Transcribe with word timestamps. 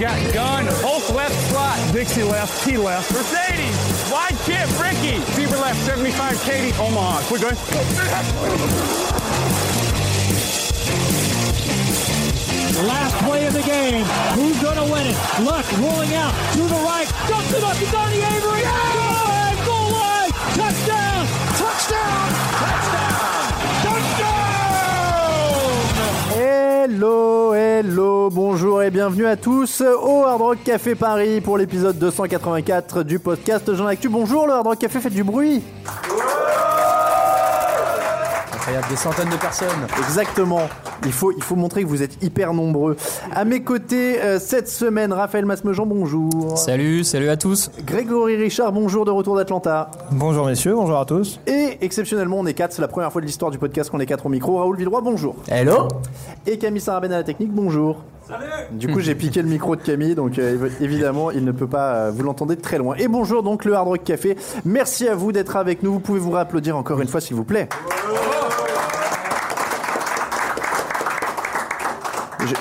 Got 0.00 0.34
gun, 0.34 0.66
Hulk 0.84 1.08
left 1.14 1.34
slot, 1.48 1.78
Dixie 1.92 2.24
left, 2.24 2.64
T 2.64 2.76
left. 2.76 3.10
Mercedes, 3.12 4.10
wide 4.12 4.36
chip, 4.44 4.68
Ricky. 4.78 5.18
Fever 5.32 5.56
left, 5.56 5.80
75, 5.86 6.42
Katie, 6.42 6.76
Omaha. 6.78 7.22
We're 7.30 7.38
good. 7.38 7.56
Last 12.84 13.16
play 13.24 13.46
of 13.46 13.54
the 13.54 13.62
game. 13.62 14.04
Who's 14.34 14.60
going 14.60 14.76
to 14.76 14.92
win 14.92 15.06
it? 15.06 15.16
Luck 15.40 15.64
rolling 15.78 16.12
out 16.14 16.34
to 16.52 16.58
the 16.58 16.80
right. 16.84 17.08
Dumps 17.28 17.54
it 17.54 17.64
up 17.64 17.76
to 17.78 17.86
Donnie 17.90 18.20
Avery. 18.20 18.62
Goal 18.62 19.13
Hello, 26.86 27.54
hello, 27.54 28.28
bonjour 28.28 28.82
et 28.82 28.90
bienvenue 28.90 29.24
à 29.24 29.36
tous 29.36 29.80
au 29.80 30.24
Hard 30.24 30.42
Rock 30.42 30.58
Café 30.64 30.94
Paris 30.94 31.40
pour 31.40 31.56
l'épisode 31.56 31.98
284 31.98 33.02
du 33.04 33.18
podcast 33.18 33.74
Jean 33.74 33.86
Actu. 33.86 34.10
Bonjour, 34.10 34.46
le 34.46 34.52
Hard 34.52 34.66
Rock 34.66 34.80
Café 34.80 35.00
fait 35.00 35.08
du 35.08 35.24
bruit. 35.24 35.62
Incroyable, 38.64 38.88
des 38.88 38.96
centaines 38.96 39.28
de 39.28 39.36
personnes. 39.36 39.68
Exactement. 39.98 40.62
Il 41.04 41.12
faut, 41.12 41.32
il 41.32 41.42
faut 41.42 41.54
montrer 41.54 41.82
que 41.82 41.86
vous 41.86 42.02
êtes 42.02 42.22
hyper 42.24 42.54
nombreux. 42.54 42.96
À 43.30 43.44
mes 43.44 43.62
côtés, 43.62 44.18
euh, 44.22 44.38
cette 44.38 44.70
semaine, 44.70 45.12
Raphaël 45.12 45.44
Masmejean, 45.44 45.84
bonjour. 45.84 46.56
Salut, 46.56 47.04
salut 47.04 47.28
à 47.28 47.36
tous. 47.36 47.70
Grégory 47.84 48.36
Richard, 48.36 48.72
bonjour 48.72 49.04
de 49.04 49.10
retour 49.10 49.36
d'Atlanta. 49.36 49.90
Bonjour 50.12 50.46
messieurs, 50.46 50.74
bonjour 50.74 50.98
à 50.98 51.04
tous. 51.04 51.40
Et 51.46 51.76
exceptionnellement, 51.82 52.38
on 52.38 52.46
est 52.46 52.54
quatre. 52.54 52.72
C'est 52.72 52.80
la 52.80 52.88
première 52.88 53.12
fois 53.12 53.20
de 53.20 53.26
l'histoire 53.26 53.50
du 53.50 53.58
podcast 53.58 53.90
qu'on 53.90 54.00
est 54.00 54.06
quatre 54.06 54.24
au 54.24 54.30
micro. 54.30 54.56
Raoul 54.56 54.78
Villeroy, 54.78 55.02
bonjour. 55.02 55.36
Hello. 55.46 55.88
Et 56.46 56.56
Camille 56.56 56.80
Sarabène 56.80 57.12
à 57.12 57.18
la 57.18 57.24
technique, 57.24 57.52
bonjour. 57.52 58.02
Du 58.70 58.88
coup, 58.88 59.00
j'ai 59.00 59.14
piqué 59.14 59.42
le 59.42 59.48
micro 59.48 59.76
de 59.76 59.82
Camille, 59.82 60.14
donc 60.14 60.38
euh, 60.38 60.56
év- 60.68 60.82
évidemment, 60.82 61.30
il 61.30 61.44
ne 61.44 61.52
peut 61.52 61.66
pas, 61.66 61.94
euh, 61.94 62.10
vous 62.10 62.22
l'entendez 62.22 62.56
de 62.56 62.60
très 62.60 62.78
loin. 62.78 62.94
Et 62.96 63.08
bonjour 63.08 63.42
donc 63.42 63.64
le 63.64 63.74
Hard 63.74 63.86
Rock 63.88 64.04
Café. 64.04 64.36
Merci 64.64 65.08
à 65.08 65.14
vous 65.14 65.32
d'être 65.32 65.56
avec 65.56 65.82
nous. 65.82 65.92
Vous 65.92 66.00
pouvez 66.00 66.18
vous 66.20 66.30
réapplaudir 66.30 66.76
encore 66.76 67.00
une 67.00 67.08
fois, 67.08 67.20
s'il 67.20 67.36
vous 67.36 67.44
plaît. 67.44 67.68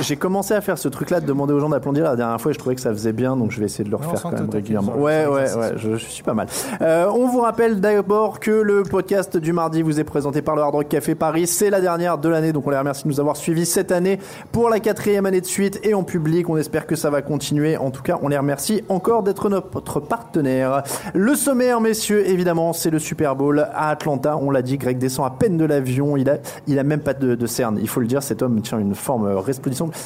J'ai 0.01 0.16
commencé 0.16 0.53
à 0.53 0.61
faire 0.61 0.77
ce 0.77 0.88
truc-là 0.88 1.19
de 1.19 1.25
demander 1.25 1.53
aux 1.53 1.59
gens 1.59 1.69
d'applaudir 1.69 2.03
la 2.03 2.16
dernière 2.16 2.39
fois 2.39 2.51
et 2.51 2.53
je 2.53 2.59
trouvais 2.59 2.75
que 2.75 2.81
ça 2.81 2.91
faisait 2.91 3.13
bien, 3.13 3.35
donc 3.35 3.51
je 3.51 3.59
vais 3.59 3.66
essayer 3.66 3.83
de 3.83 3.89
le 3.89 3.95
refaire 3.97 4.21
quand 4.21 4.31
même 4.31 4.49
régulièrement. 4.49 4.95
Ouais, 4.95 5.25
ouais, 5.25 5.53
ouais, 5.55 5.73
je, 5.75 5.95
je 5.95 6.05
suis 6.05 6.23
pas 6.23 6.33
mal. 6.33 6.47
Euh, 6.81 7.07
on 7.13 7.27
vous 7.27 7.41
rappelle 7.41 7.81
d'abord 7.81 8.39
que 8.39 8.51
le 8.51 8.83
podcast 8.83 9.38
du 9.38 9.53
mardi 9.53 9.81
vous 9.81 9.99
est 9.99 10.03
présenté 10.03 10.41
par 10.41 10.55
le 10.55 10.61
Hard 10.61 10.75
Rock 10.75 10.88
Café 10.89 11.16
Paris. 11.16 11.47
C'est 11.47 11.69
la 11.69 11.81
dernière 11.81 12.17
de 12.17 12.29
l'année, 12.29 12.53
donc 12.53 12.67
on 12.67 12.69
les 12.69 12.77
remercie 12.77 13.03
de 13.03 13.09
nous 13.09 13.19
avoir 13.19 13.35
suivis 13.35 13.66
cette 13.66 13.91
année 13.91 14.19
pour 14.51 14.69
la 14.69 14.79
quatrième 14.79 15.25
année 15.25 15.41
de 15.41 15.45
suite 15.45 15.79
et 15.83 15.93
en 15.93 16.03
public. 16.03 16.49
On 16.49 16.57
espère 16.57 16.88
que 16.88 16.95
ça 16.95 17.09
va 17.09 17.22
continuer. 17.22 17.77
En 17.77 17.91
tout 17.91 18.03
cas, 18.03 18.19
on 18.22 18.27
les 18.29 18.38
remercie 18.38 18.83
encore 18.89 19.23
d'être 19.23 19.49
notre 19.49 19.99
partenaire. 19.99 20.83
Le 21.13 21.35
sommaire, 21.35 21.81
messieurs, 21.81 22.27
évidemment, 22.27 22.73
c'est 22.73 22.89
le 22.89 22.99
Super 22.99 23.35
Bowl 23.35 23.67
à 23.73 23.89
Atlanta. 23.89 24.38
On 24.41 24.49
l'a 24.49 24.61
dit, 24.61 24.77
Greg 24.77 24.97
descend 24.97 25.25
à 25.25 25.31
peine 25.31 25.57
de 25.57 25.66
l'avion. 25.66 26.17
Il 26.17 26.29
a, 26.29 26.38
il 26.67 26.79
a 26.79 26.83
même 26.83 27.01
pas 27.01 27.13
de, 27.13 27.35
de 27.35 27.45
cerne. 27.47 27.77
Il 27.81 27.88
faut 27.88 27.99
le 27.99 28.07
dire, 28.07 28.23
cet 28.23 28.41
homme 28.41 28.61
tient 28.61 28.79
une 28.79 28.95
forme 28.95 29.27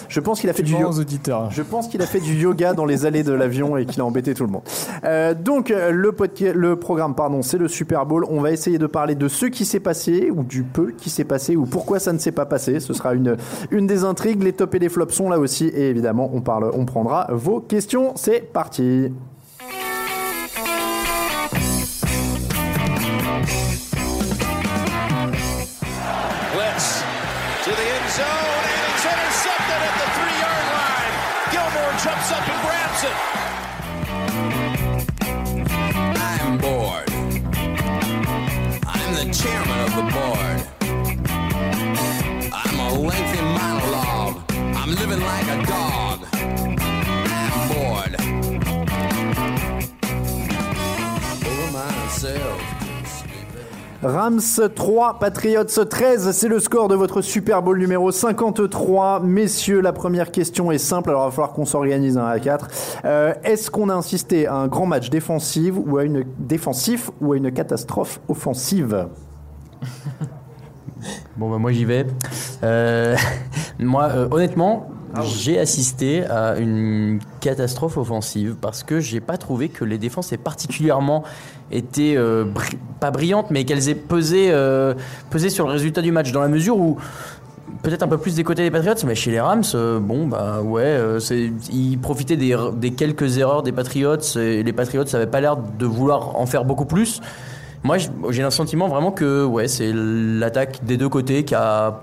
Je 0.09 0.19
pense 0.19 0.39
qu'il 0.41 0.50
a 0.50 0.53
fait 0.53 0.63
du 0.63 0.73
Bon 0.73 0.79
yo- 0.81 0.89
aux 0.89 1.00
auditeurs. 1.00 1.50
je 1.51 1.61
pense 1.61 1.88
qu'il 1.88 2.01
a 2.01 2.05
fait 2.05 2.19
du 2.19 2.33
yoga 2.35 2.73
dans 2.73 2.85
les 2.85 3.05
allées 3.05 3.23
de 3.23 3.33
l'avion 3.33 3.78
et 3.78 3.85
qu'il 3.85 4.01
a 4.01 4.05
embêté 4.05 4.33
tout 4.33 4.44
le 4.45 4.51
monde. 4.51 4.61
Euh, 5.03 5.33
donc 5.33 5.72
euh, 5.72 5.91
le 5.91 6.75
programme, 6.75 7.16
pardon, 7.16 7.41
c'est 7.41 7.57
le 7.57 7.67
Super 7.67 8.05
Bowl. 8.05 8.25
On 8.29 8.41
va 8.41 8.51
essayer 8.51 8.78
de 8.78 8.88
parler 8.88 9.16
de 9.16 9.28
ce 9.28 9.45
qui 9.45 9.66
s'est 9.66 9.79
passé 9.79 10.31
ou 10.35 10.44
du 10.44 10.63
peu 10.63 10.91
qui 10.97 11.09
s'est 11.09 11.23
passé 11.23 11.55
ou 11.55 11.66
pourquoi 11.66 12.00
ça 12.00 12.13
ne 12.13 12.17
s'est 12.17 12.31
pas 12.31 12.45
passé. 12.45 12.79
Ce 12.79 12.94
sera 12.94 13.13
une 13.13 13.38
une 13.72 13.88
des 13.88 14.03
intrigues. 14.03 14.44
Les 14.44 14.53
tops 14.53 14.75
et 14.75 14.79
les 14.79 14.89
flops 14.89 15.13
sont 15.13 15.29
là 15.29 15.39
aussi 15.39 15.67
et 15.67 15.89
évidemment 15.89 16.29
on 16.34 16.41
parle, 16.41 16.72
on 16.73 16.85
prendra 16.85 17.28
vos 17.31 17.59
questions. 17.59 18.13
C'est 18.16 18.41
parti. 18.51 19.11
Like 45.19 45.47
a 45.50 45.57
dog. 45.66 46.19
I'm 46.33 47.67
bored. 47.69 48.16
Over 51.45 51.72
myself. 51.72 52.61
Rams 54.03 54.61
3, 54.75 55.19
Patriots 55.19 55.63
13, 55.66 56.31
c'est 56.31 56.47
le 56.47 56.59
score 56.59 56.88
de 56.88 56.94
votre 56.94 57.22
Super 57.22 57.63
Bowl 57.63 57.79
numéro 57.79 58.11
53. 58.11 59.22
Messieurs, 59.22 59.81
la 59.81 59.91
première 59.91 60.31
question 60.31 60.72
est 60.72 60.78
simple, 60.78 61.09
alors 61.09 61.23
il 61.23 61.25
va 61.25 61.31
falloir 61.31 61.53
qu'on 61.53 61.66
s'organise 61.66 62.16
un 62.17 62.28
à 62.28 62.39
4. 62.39 62.67
Euh, 63.05 63.34
Est-ce 63.44 63.72
qu'on 63.72 63.89
a 63.89 63.95
insisté 63.95 64.45
à 64.45 64.53
un 64.53 64.67
grand 64.67 64.85
match 64.85 65.09
défensif 65.09 65.73
ou 65.75 65.97
à 65.97 66.03
une 66.03 66.25
défensif 66.38 67.09
ou 67.22 67.34
à 67.34 67.38
une 67.38 67.51
catastrophe 67.51 68.22
offensive? 68.29 69.07
Bon, 71.35 71.49
bah, 71.49 71.58
moi 71.58 71.72
j'y 71.72 71.85
vais. 71.85 72.05
Euh, 72.64 73.16
moi, 73.79 74.09
euh, 74.14 74.28
honnêtement, 74.31 74.90
j'ai 75.23 75.59
assisté 75.59 76.25
à 76.25 76.57
une 76.57 77.19
catastrophe 77.39 77.97
offensive 77.97 78.55
parce 78.59 78.83
que 78.83 78.99
j'ai 78.99 79.19
pas 79.19 79.37
trouvé 79.37 79.69
que 79.69 79.85
les 79.85 79.97
défenses 79.97 80.31
aient 80.33 80.37
particulièrement 80.37 81.23
été 81.71 82.17
euh, 82.17 82.45
pas 82.99 83.11
brillantes, 83.11 83.51
mais 83.51 83.65
qu'elles 83.65 83.89
aient 83.89 83.95
pesé, 83.95 84.49
euh, 84.51 84.93
pesé 85.29 85.49
sur 85.49 85.65
le 85.65 85.73
résultat 85.73 86.01
du 86.01 86.11
match 86.11 86.31
dans 86.31 86.41
la 86.41 86.47
mesure 86.47 86.77
où 86.77 86.97
peut-être 87.83 88.03
un 88.03 88.07
peu 88.07 88.17
plus 88.17 88.35
des 88.35 88.43
côtés 88.43 88.63
des 88.63 88.71
Patriots, 88.71 89.05
mais 89.05 89.15
chez 89.15 89.31
les 89.31 89.39
Rams, 89.39 89.63
euh, 89.75 89.99
bon 89.99 90.27
bah 90.27 90.61
ouais, 90.61 90.99
ils 91.71 91.97
profitaient 91.97 92.37
des, 92.37 92.91
quelques 92.91 93.37
erreurs 93.37 93.63
des 93.63 93.71
Patriots 93.71 94.17
et 94.35 94.63
les 94.63 94.73
Patriots 94.73 95.05
n'avaient 95.11 95.27
pas 95.27 95.41
l'air 95.41 95.57
de 95.57 95.85
vouloir 95.85 96.37
en 96.37 96.45
faire 96.45 96.65
beaucoup 96.65 96.85
plus. 96.85 97.21
Moi, 97.83 97.97
j'ai 98.29 98.43
un 98.43 98.49
sentiment 98.49 98.87
vraiment 98.87 99.11
que 99.11 99.45
ouais, 99.45 99.67
c'est 99.67 99.91
l'attaque 99.93 100.83
des 100.83 100.97
deux 100.97 101.09
côtés 101.09 101.43
qui 101.43 101.55
a 101.55 102.01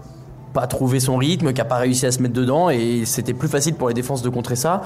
pas 0.54 0.66
trouvé 0.66 1.00
son 1.00 1.16
rythme, 1.18 1.52
qui 1.52 1.60
a 1.60 1.64
pas 1.66 1.76
réussi 1.76 2.06
à 2.06 2.12
se 2.12 2.22
mettre 2.22 2.32
dedans 2.34 2.70
et 2.70 3.02
c'était 3.04 3.34
plus 3.34 3.48
facile 3.48 3.74
pour 3.74 3.88
les 3.88 3.94
défenses 3.94 4.22
de 4.22 4.28
contrer 4.30 4.56
ça. 4.56 4.82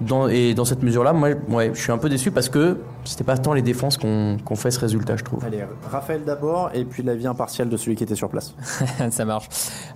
dans, 0.00 0.26
et 0.28 0.52
dans 0.52 0.64
cette 0.64 0.82
mesure-là, 0.82 1.12
moi, 1.12 1.30
ouais, 1.48 1.70
je 1.74 1.80
suis 1.80 1.92
un 1.92 1.98
peu 1.98 2.08
déçu 2.08 2.30
parce 2.32 2.48
que 2.48 2.78
c'était 3.04 3.22
pas 3.24 3.38
tant 3.38 3.52
les 3.54 3.62
défenses 3.62 3.96
qu'on 3.96 4.36
qu'on 4.44 4.56
fait 4.56 4.70
ce 4.72 4.80
résultat, 4.80 5.16
je 5.16 5.22
trouve. 5.24 5.44
Allez, 5.44 5.64
Raphaël 5.90 6.22
d'abord, 6.26 6.70
et 6.74 6.84
puis 6.84 7.02
l'avis 7.04 7.26
impartial 7.26 7.68
de 7.68 7.76
celui 7.76 7.94
qui 7.96 8.02
était 8.04 8.16
sur 8.16 8.28
place. 8.28 8.52
ça 9.10 9.24
marche. 9.24 9.48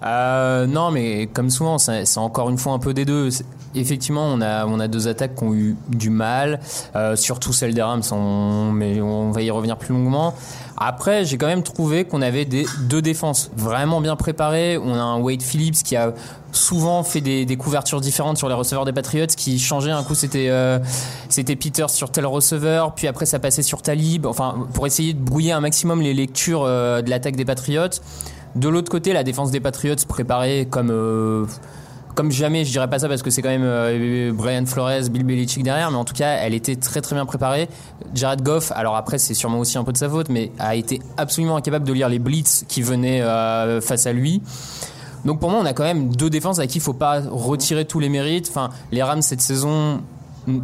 Euh, 0.04 0.66
non, 0.66 0.90
mais 0.92 1.26
comme 1.26 1.50
souvent, 1.50 1.78
c'est 1.78 2.04
c'est 2.06 2.20
encore 2.20 2.48
une 2.50 2.58
fois 2.58 2.72
un 2.72 2.78
peu 2.78 2.94
des 2.94 3.04
deux. 3.04 3.28
Effectivement, 3.74 4.24
on 4.26 4.40
a, 4.40 4.64
on 4.66 4.78
a 4.80 4.88
deux 4.88 5.08
attaques 5.08 5.34
qui 5.34 5.44
ont 5.44 5.54
eu 5.54 5.76
du 5.88 6.08
mal, 6.10 6.60
euh, 6.94 7.16
surtout 7.16 7.52
celle 7.52 7.74
des 7.74 7.82
Rams, 7.82 8.02
on- 8.12 8.70
mais 8.72 9.00
on 9.00 9.32
va 9.32 9.42
y 9.42 9.50
revenir 9.50 9.76
plus 9.76 9.92
longuement. 9.92 10.34
Après, 10.78 11.24
j'ai 11.24 11.38
quand 11.38 11.46
même 11.46 11.62
trouvé 11.62 12.04
qu'on 12.04 12.20
avait 12.20 12.44
deux 12.44 13.00
défenses 13.00 13.50
vraiment 13.56 14.00
bien 14.00 14.14
préparées. 14.16 14.76
On 14.76 14.94
a 14.94 15.00
un 15.00 15.18
Wade 15.18 15.42
Phillips 15.42 15.82
qui 15.82 15.96
a 15.96 16.12
souvent 16.52 17.02
fait 17.02 17.20
des, 17.20 17.56
couvertures 17.56 18.00
différentes 18.00 18.36
sur 18.36 18.48
les 18.48 18.54
receveurs 18.54 18.84
des 18.84 18.92
Patriots, 18.92 19.26
qui 19.26 19.58
changeait. 19.58 19.90
Un 19.90 20.02
coup, 20.02 20.14
c'était 20.14 20.48
euh, 20.50 20.78
Peters 21.30 21.90
sur 21.90 22.10
tel 22.10 22.26
receveur, 22.26 22.94
puis 22.94 23.06
après, 23.06 23.26
ça 23.26 23.38
passait 23.38 23.62
sur 23.62 23.80
Talib. 23.82 24.26
Enfin, 24.26 24.66
pour 24.74 24.86
essayer 24.86 25.14
de 25.14 25.20
brouiller 25.20 25.52
un 25.52 25.60
maximum 25.60 26.02
les 26.02 26.14
lectures 26.14 26.64
euh, 26.64 27.00
de 27.00 27.10
l'attaque 27.10 27.36
des 27.36 27.44
Patriots. 27.44 28.00
De 28.54 28.68
l'autre 28.68 28.90
côté, 28.90 29.12
la 29.12 29.22
défense 29.22 29.50
des 29.50 29.60
Patriots 29.60 29.96
préparée 30.08 30.66
comme 30.70 30.90
euh, 30.90 31.44
comme 32.16 32.32
jamais, 32.32 32.64
je 32.64 32.70
dirais 32.70 32.88
pas 32.88 32.98
ça 32.98 33.08
parce 33.08 33.22
que 33.22 33.30
c'est 33.30 33.42
quand 33.42 33.50
même 33.50 33.62
euh, 33.62 34.32
Brian 34.32 34.64
Flores, 34.64 35.10
Bill 35.10 35.22
Belichick 35.22 35.62
derrière, 35.62 35.90
mais 35.90 35.98
en 35.98 36.04
tout 36.06 36.14
cas, 36.14 36.38
elle 36.40 36.54
était 36.54 36.74
très 36.74 37.02
très 37.02 37.14
bien 37.14 37.26
préparée. 37.26 37.68
Jared 38.14 38.42
Goff, 38.42 38.72
alors 38.74 38.96
après 38.96 39.18
c'est 39.18 39.34
sûrement 39.34 39.58
aussi 39.58 39.76
un 39.76 39.84
peu 39.84 39.92
de 39.92 39.98
sa 39.98 40.08
faute, 40.08 40.30
mais 40.30 40.50
a 40.58 40.74
été 40.74 41.00
absolument 41.18 41.56
incapable 41.56 41.84
de 41.84 41.92
lire 41.92 42.08
les 42.08 42.18
blitz 42.18 42.64
qui 42.68 42.80
venaient 42.80 43.20
euh, 43.20 43.82
face 43.82 44.06
à 44.06 44.14
lui. 44.14 44.42
Donc 45.26 45.40
pour 45.40 45.50
moi, 45.50 45.60
on 45.62 45.66
a 45.66 45.74
quand 45.74 45.84
même 45.84 46.08
deux 46.16 46.30
défenses 46.30 46.58
à 46.58 46.66
qui 46.66 46.78
il 46.78 46.80
faut 46.80 46.94
pas 46.94 47.20
retirer 47.20 47.84
tous 47.84 48.00
les 48.00 48.08
mérites. 48.08 48.48
Enfin, 48.48 48.70
les 48.92 49.02
Rams 49.02 49.22
cette 49.22 49.42
saison 49.42 50.00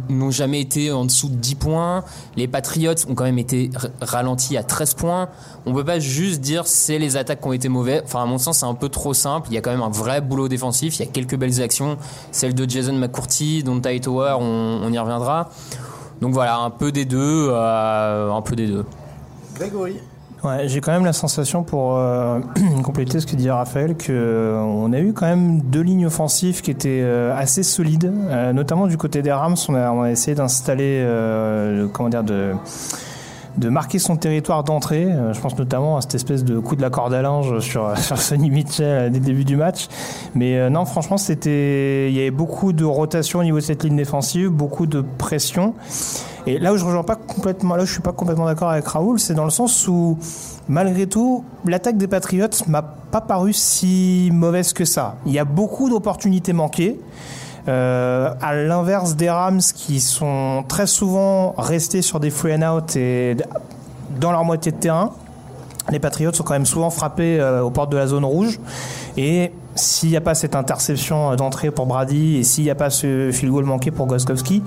n'ont 0.09 0.31
jamais 0.31 0.61
été 0.61 0.91
en 0.91 1.05
dessous 1.05 1.29
de 1.29 1.35
10 1.35 1.55
points. 1.55 2.03
Les 2.35 2.47
Patriots 2.47 2.93
ont 3.09 3.15
quand 3.15 3.23
même 3.23 3.39
été 3.39 3.69
ralentis 4.01 4.57
à 4.57 4.63
13 4.63 4.93
points. 4.93 5.29
On 5.65 5.73
peut 5.73 5.83
pas 5.83 5.99
juste 5.99 6.41
dire 6.41 6.67
c'est 6.67 6.99
les 6.99 7.17
attaques 7.17 7.41
qui 7.41 7.47
ont 7.47 7.53
été 7.53 7.69
mauvais. 7.69 8.01
Enfin, 8.05 8.23
à 8.23 8.25
mon 8.25 8.37
sens, 8.37 8.59
c'est 8.59 8.65
un 8.65 8.73
peu 8.73 8.89
trop 8.89 9.13
simple. 9.13 9.47
Il 9.51 9.55
y 9.55 9.57
a 9.57 9.61
quand 9.61 9.71
même 9.71 9.81
un 9.81 9.89
vrai 9.89 10.21
boulot 10.21 10.47
défensif. 10.47 10.97
Il 10.99 11.05
y 11.05 11.07
a 11.07 11.11
quelques 11.11 11.35
belles 11.35 11.61
actions. 11.61 11.97
Celle 12.31 12.53
de 12.53 12.69
Jason 12.69 12.93
McCourty, 12.93 13.63
dont 13.63 13.81
on, 13.85 14.81
on 14.83 14.91
y 14.93 14.97
reviendra. 14.99 15.49
Donc 16.21 16.33
voilà, 16.33 16.57
un 16.57 16.69
peu 16.69 16.91
des 16.91 17.05
deux. 17.05 17.49
euh, 17.49 18.31
un 18.31 18.41
peu 18.41 18.55
des 18.55 18.67
deux. 18.67 18.85
Grégory. 19.55 19.97
Ouais, 20.43 20.67
j'ai 20.67 20.81
quand 20.81 20.91
même 20.91 21.05
la 21.05 21.13
sensation, 21.13 21.63
pour 21.63 21.95
euh, 21.97 22.39
compléter 22.83 23.19
ce 23.21 23.25
que 23.25 23.35
dit 23.37 23.49
Raphaël, 23.49 23.95
que 23.95 24.11
euh, 24.11 24.59
on 24.59 24.91
a 24.91 24.99
eu 24.99 25.13
quand 25.13 25.25
même 25.25 25.61
deux 25.61 25.79
lignes 25.81 26.05
offensives 26.05 26.61
qui 26.61 26.69
étaient 26.71 26.99
euh, 27.01 27.33
assez 27.37 27.63
solides, 27.63 28.11
Euh, 28.29 28.51
notamment 28.51 28.87
du 28.87 28.97
côté 28.97 29.21
des 29.21 29.31
Rams. 29.31 29.55
On 29.69 29.75
a, 29.75 29.91
on 29.91 30.01
a 30.01 30.11
essayé 30.11 30.35
d'installer, 30.35 31.01
euh, 31.05 31.87
comment 31.91 32.09
dire, 32.09 32.23
de 32.23 32.51
de 33.55 33.69
marquer 33.69 33.99
son 33.99 34.15
territoire 34.15 34.63
d'entrée. 34.63 35.05
Euh, 35.05 35.31
Je 35.31 35.39
pense 35.39 35.55
notamment 35.57 35.95
à 35.97 36.01
cette 36.01 36.15
espèce 36.15 36.43
de 36.43 36.57
coup 36.57 36.75
de 36.75 36.81
la 36.81 36.89
corde 36.89 37.13
à 37.13 37.21
linge 37.21 37.59
sur, 37.59 37.95
sur 37.99 38.17
Sonny 38.17 38.49
Mitchell 38.49 39.11
dès 39.11 39.19
le 39.19 39.25
début 39.25 39.45
du 39.45 39.55
match. 39.55 39.87
Mais 40.33 40.57
euh, 40.57 40.69
non, 40.71 40.85
franchement, 40.85 41.17
c'était, 41.17 42.09
il 42.09 42.15
y 42.15 42.19
avait 42.19 42.31
beaucoup 42.31 42.73
de 42.73 42.83
rotation 42.83 43.39
au 43.39 43.43
niveau 43.43 43.57
de 43.57 43.63
cette 43.63 43.83
ligne 43.83 43.95
défensive, 43.95 44.49
beaucoup 44.49 44.87
de 44.87 45.01
pression. 45.19 45.75
Et 46.45 46.59
là 46.59 46.73
où 46.73 46.77
je 46.77 46.83
rejoins 46.83 47.03
pas 47.03 47.15
complètement, 47.15 47.75
là 47.75 47.83
où 47.83 47.85
je 47.85 47.91
suis 47.91 48.01
pas 48.01 48.11
complètement 48.11 48.45
d'accord 48.45 48.69
avec 48.69 48.85
Raoul, 48.85 49.19
c'est 49.19 49.33
dans 49.33 49.45
le 49.45 49.49
sens 49.49 49.87
où, 49.87 50.17
malgré 50.67 51.07
tout, 51.07 51.45
l'attaque 51.65 51.97
des 51.97 52.07
Patriots 52.07 52.47
m'a 52.67 52.81
pas 52.81 53.21
paru 53.21 53.53
si 53.53 54.29
mauvaise 54.33 54.73
que 54.73 54.83
ça. 54.83 55.15
Il 55.25 55.31
y 55.31 55.39
a 55.39 55.45
beaucoup 55.45 55.89
d'opportunités 55.89 56.53
manquées. 56.53 56.99
Euh, 57.69 58.33
à 58.41 58.55
l'inverse 58.55 59.15
des 59.15 59.29
Rams 59.29 59.61
qui 59.61 60.01
sont 60.01 60.65
très 60.67 60.85
souvent 60.85 61.53
restés 61.57 62.01
sur 62.01 62.19
des 62.19 62.29
free 62.29 62.53
and 62.53 62.61
out 62.61 62.97
et 62.97 63.37
dans 64.19 64.33
leur 64.33 64.43
moitié 64.43 64.73
de 64.73 64.77
terrain, 64.77 65.13
les 65.89 65.99
Patriots 65.99 66.33
sont 66.33 66.43
quand 66.43 66.53
même 66.53 66.65
souvent 66.65 66.89
frappés 66.89 67.39
euh, 67.39 67.61
aux 67.61 67.69
portes 67.69 67.89
de 67.91 67.97
la 67.97 68.07
zone 68.07 68.25
rouge. 68.25 68.59
Et 69.15 69.53
s'il 69.75 70.09
n'y 70.09 70.17
a 70.17 70.21
pas 70.21 70.35
cette 70.35 70.55
interception 70.55 71.31
euh, 71.31 71.35
d'entrée 71.35 71.71
pour 71.71 71.85
Brady 71.85 72.37
et 72.37 72.43
s'il 72.43 72.63
n'y 72.63 72.69
a 72.69 72.75
pas 72.75 72.89
ce 72.89 73.31
field 73.31 73.51
goal 73.51 73.65
manqué 73.65 73.91
pour 73.91 74.07
Goskowski, 74.07 74.63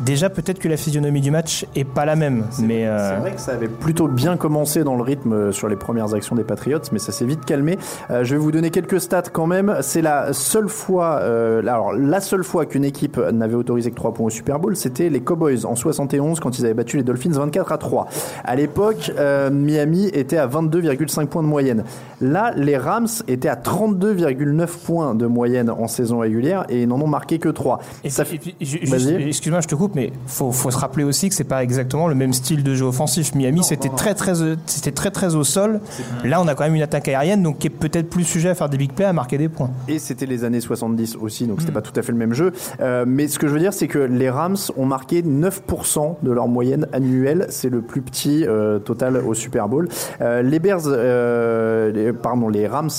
déjà 0.00 0.30
peut-être 0.30 0.58
que 0.58 0.68
la 0.68 0.76
physionomie 0.76 1.20
du 1.20 1.30
match 1.30 1.66
est 1.74 1.84
pas 1.84 2.04
la 2.04 2.16
même. 2.16 2.44
Mais 2.60 2.86
euh, 2.86 3.14
C'est 3.14 3.20
vrai 3.20 3.32
que 3.32 3.40
ça 3.40 3.52
avait 3.52 3.68
plutôt 3.68 4.08
bien 4.08 4.36
commencé 4.36 4.84
dans 4.84 4.96
le 4.96 5.02
rythme 5.02 5.32
euh, 5.32 5.52
sur 5.52 5.68
les 5.68 5.76
premières 5.76 6.14
actions 6.14 6.36
des 6.36 6.44
Patriots, 6.44 6.80
mais 6.92 6.98
ça 6.98 7.12
s'est 7.12 7.24
vite 7.24 7.44
calmé. 7.44 7.78
Euh, 8.10 8.24
je 8.24 8.34
vais 8.34 8.40
vous 8.40 8.52
donner 8.52 8.70
quelques 8.70 9.00
stats 9.00 9.22
quand 9.32 9.46
même. 9.46 9.76
C'est 9.80 10.02
la 10.02 10.32
seule 10.32 10.68
fois, 10.68 11.20
euh, 11.22 11.60
alors 11.60 11.92
la 11.92 12.20
seule 12.20 12.44
fois 12.44 12.66
qu'une 12.66 12.84
équipe 12.84 13.18
n'avait 13.32 13.54
autorisé 13.54 13.90
que 13.90 13.96
3 13.96 14.14
points 14.14 14.26
au 14.26 14.30
Super 14.30 14.58
Bowl, 14.58 14.76
c'était 14.76 15.08
les 15.08 15.20
Cowboys 15.20 15.64
en 15.64 15.74
71 15.74 16.40
quand 16.40 16.58
ils 16.58 16.64
avaient 16.64 16.74
battu 16.74 16.96
les 16.96 17.02
Dolphins 17.02 17.30
24 17.32 17.72
à 17.72 17.78
3. 17.78 18.06
À 18.44 18.56
l'époque, 18.56 19.12
euh, 19.18 19.50
Miami 19.50 20.08
était 20.08 20.36
à 20.36 20.46
22,5 20.46 21.26
points 21.26 21.42
de 21.42 21.48
moyenne. 21.48 21.84
Là, 22.20 22.52
les 22.56 22.76
Rams 22.76 23.08
étaient 23.28 23.48
à 23.48 23.56
32,9 23.56 24.49
points 24.84 25.14
de 25.14 25.26
moyenne 25.26 25.70
en 25.70 25.88
saison 25.88 26.18
régulière 26.20 26.64
et 26.68 26.82
ils 26.82 26.88
n'en 26.88 27.00
ont 27.00 27.06
marqué 27.06 27.38
que 27.38 27.48
3. 27.48 27.80
Et 28.04 28.10
Ça 28.10 28.24
puis- 28.24 28.38
fait- 28.38 28.50
et 28.50 28.54
puis, 28.54 28.66
ju- 28.66 28.78
juste- 28.80 28.92
Vas-y. 28.92 29.28
excuse-moi, 29.28 29.60
je 29.60 29.68
te 29.68 29.74
coupe, 29.74 29.94
mais 29.94 30.12
faut, 30.26 30.52
faut 30.52 30.70
se 30.70 30.78
rappeler 30.78 31.04
aussi 31.04 31.28
que 31.28 31.34
c'est 31.34 31.44
pas 31.44 31.62
exactement 31.62 32.08
le 32.08 32.14
même 32.14 32.32
style 32.32 32.62
de 32.62 32.74
jeu 32.74 32.84
offensif. 32.86 33.34
Miami, 33.34 33.62
c'était 33.64 33.88
très 33.88 34.14
très, 34.14 34.42
euh, 34.42 34.56
c'était 34.66 34.92
très 34.92 35.10
très 35.10 35.34
au 35.34 35.44
sol. 35.44 35.80
Là, 36.24 36.40
on 36.40 36.48
a 36.48 36.54
quand 36.54 36.64
même 36.64 36.74
une 36.74 36.82
attaque 36.82 37.08
aérienne, 37.08 37.42
donc 37.42 37.58
qui 37.58 37.66
est 37.66 37.70
peut-être 37.70 38.08
plus 38.10 38.24
sujet 38.24 38.50
à 38.50 38.54
faire 38.54 38.68
des 38.68 38.76
big 38.78 38.92
plays, 38.92 39.04
à 39.06 39.12
marquer 39.12 39.38
des 39.38 39.48
points. 39.48 39.70
Et 39.88 39.98
c'était 39.98 40.26
les 40.26 40.44
années 40.44 40.60
70 40.60 41.16
aussi, 41.16 41.46
donc 41.46 41.60
c'était 41.60 41.72
pas 41.72 41.82
tout 41.82 41.92
à 41.98 42.02
fait 42.02 42.12
le 42.12 42.18
même 42.18 42.34
jeu. 42.34 42.52
Euh, 42.80 43.04
mais 43.06 43.28
ce 43.28 43.38
que 43.38 43.46
je 43.48 43.52
veux 43.52 43.60
dire, 43.60 43.72
c'est 43.72 43.88
que 43.88 43.98
les 43.98 44.30
Rams 44.30 44.56
ont 44.76 44.86
marqué 44.86 45.22
9% 45.22 46.18
de 46.22 46.30
leur 46.32 46.48
moyenne 46.48 46.86
annuelle. 46.92 47.46
C'est 47.50 47.68
le 47.70 47.80
plus 47.80 48.02
petit 48.02 48.44
euh, 48.46 48.78
total 48.78 49.16
au 49.18 49.34
Super 49.34 49.68
Bowl. 49.68 49.88
Euh, 50.20 50.42
les 50.42 50.58
Bears, 50.58 50.82
euh, 50.86 51.90
les- 51.92 52.12
pardon, 52.12 52.48
les 52.48 52.66
Rams, 52.66 52.90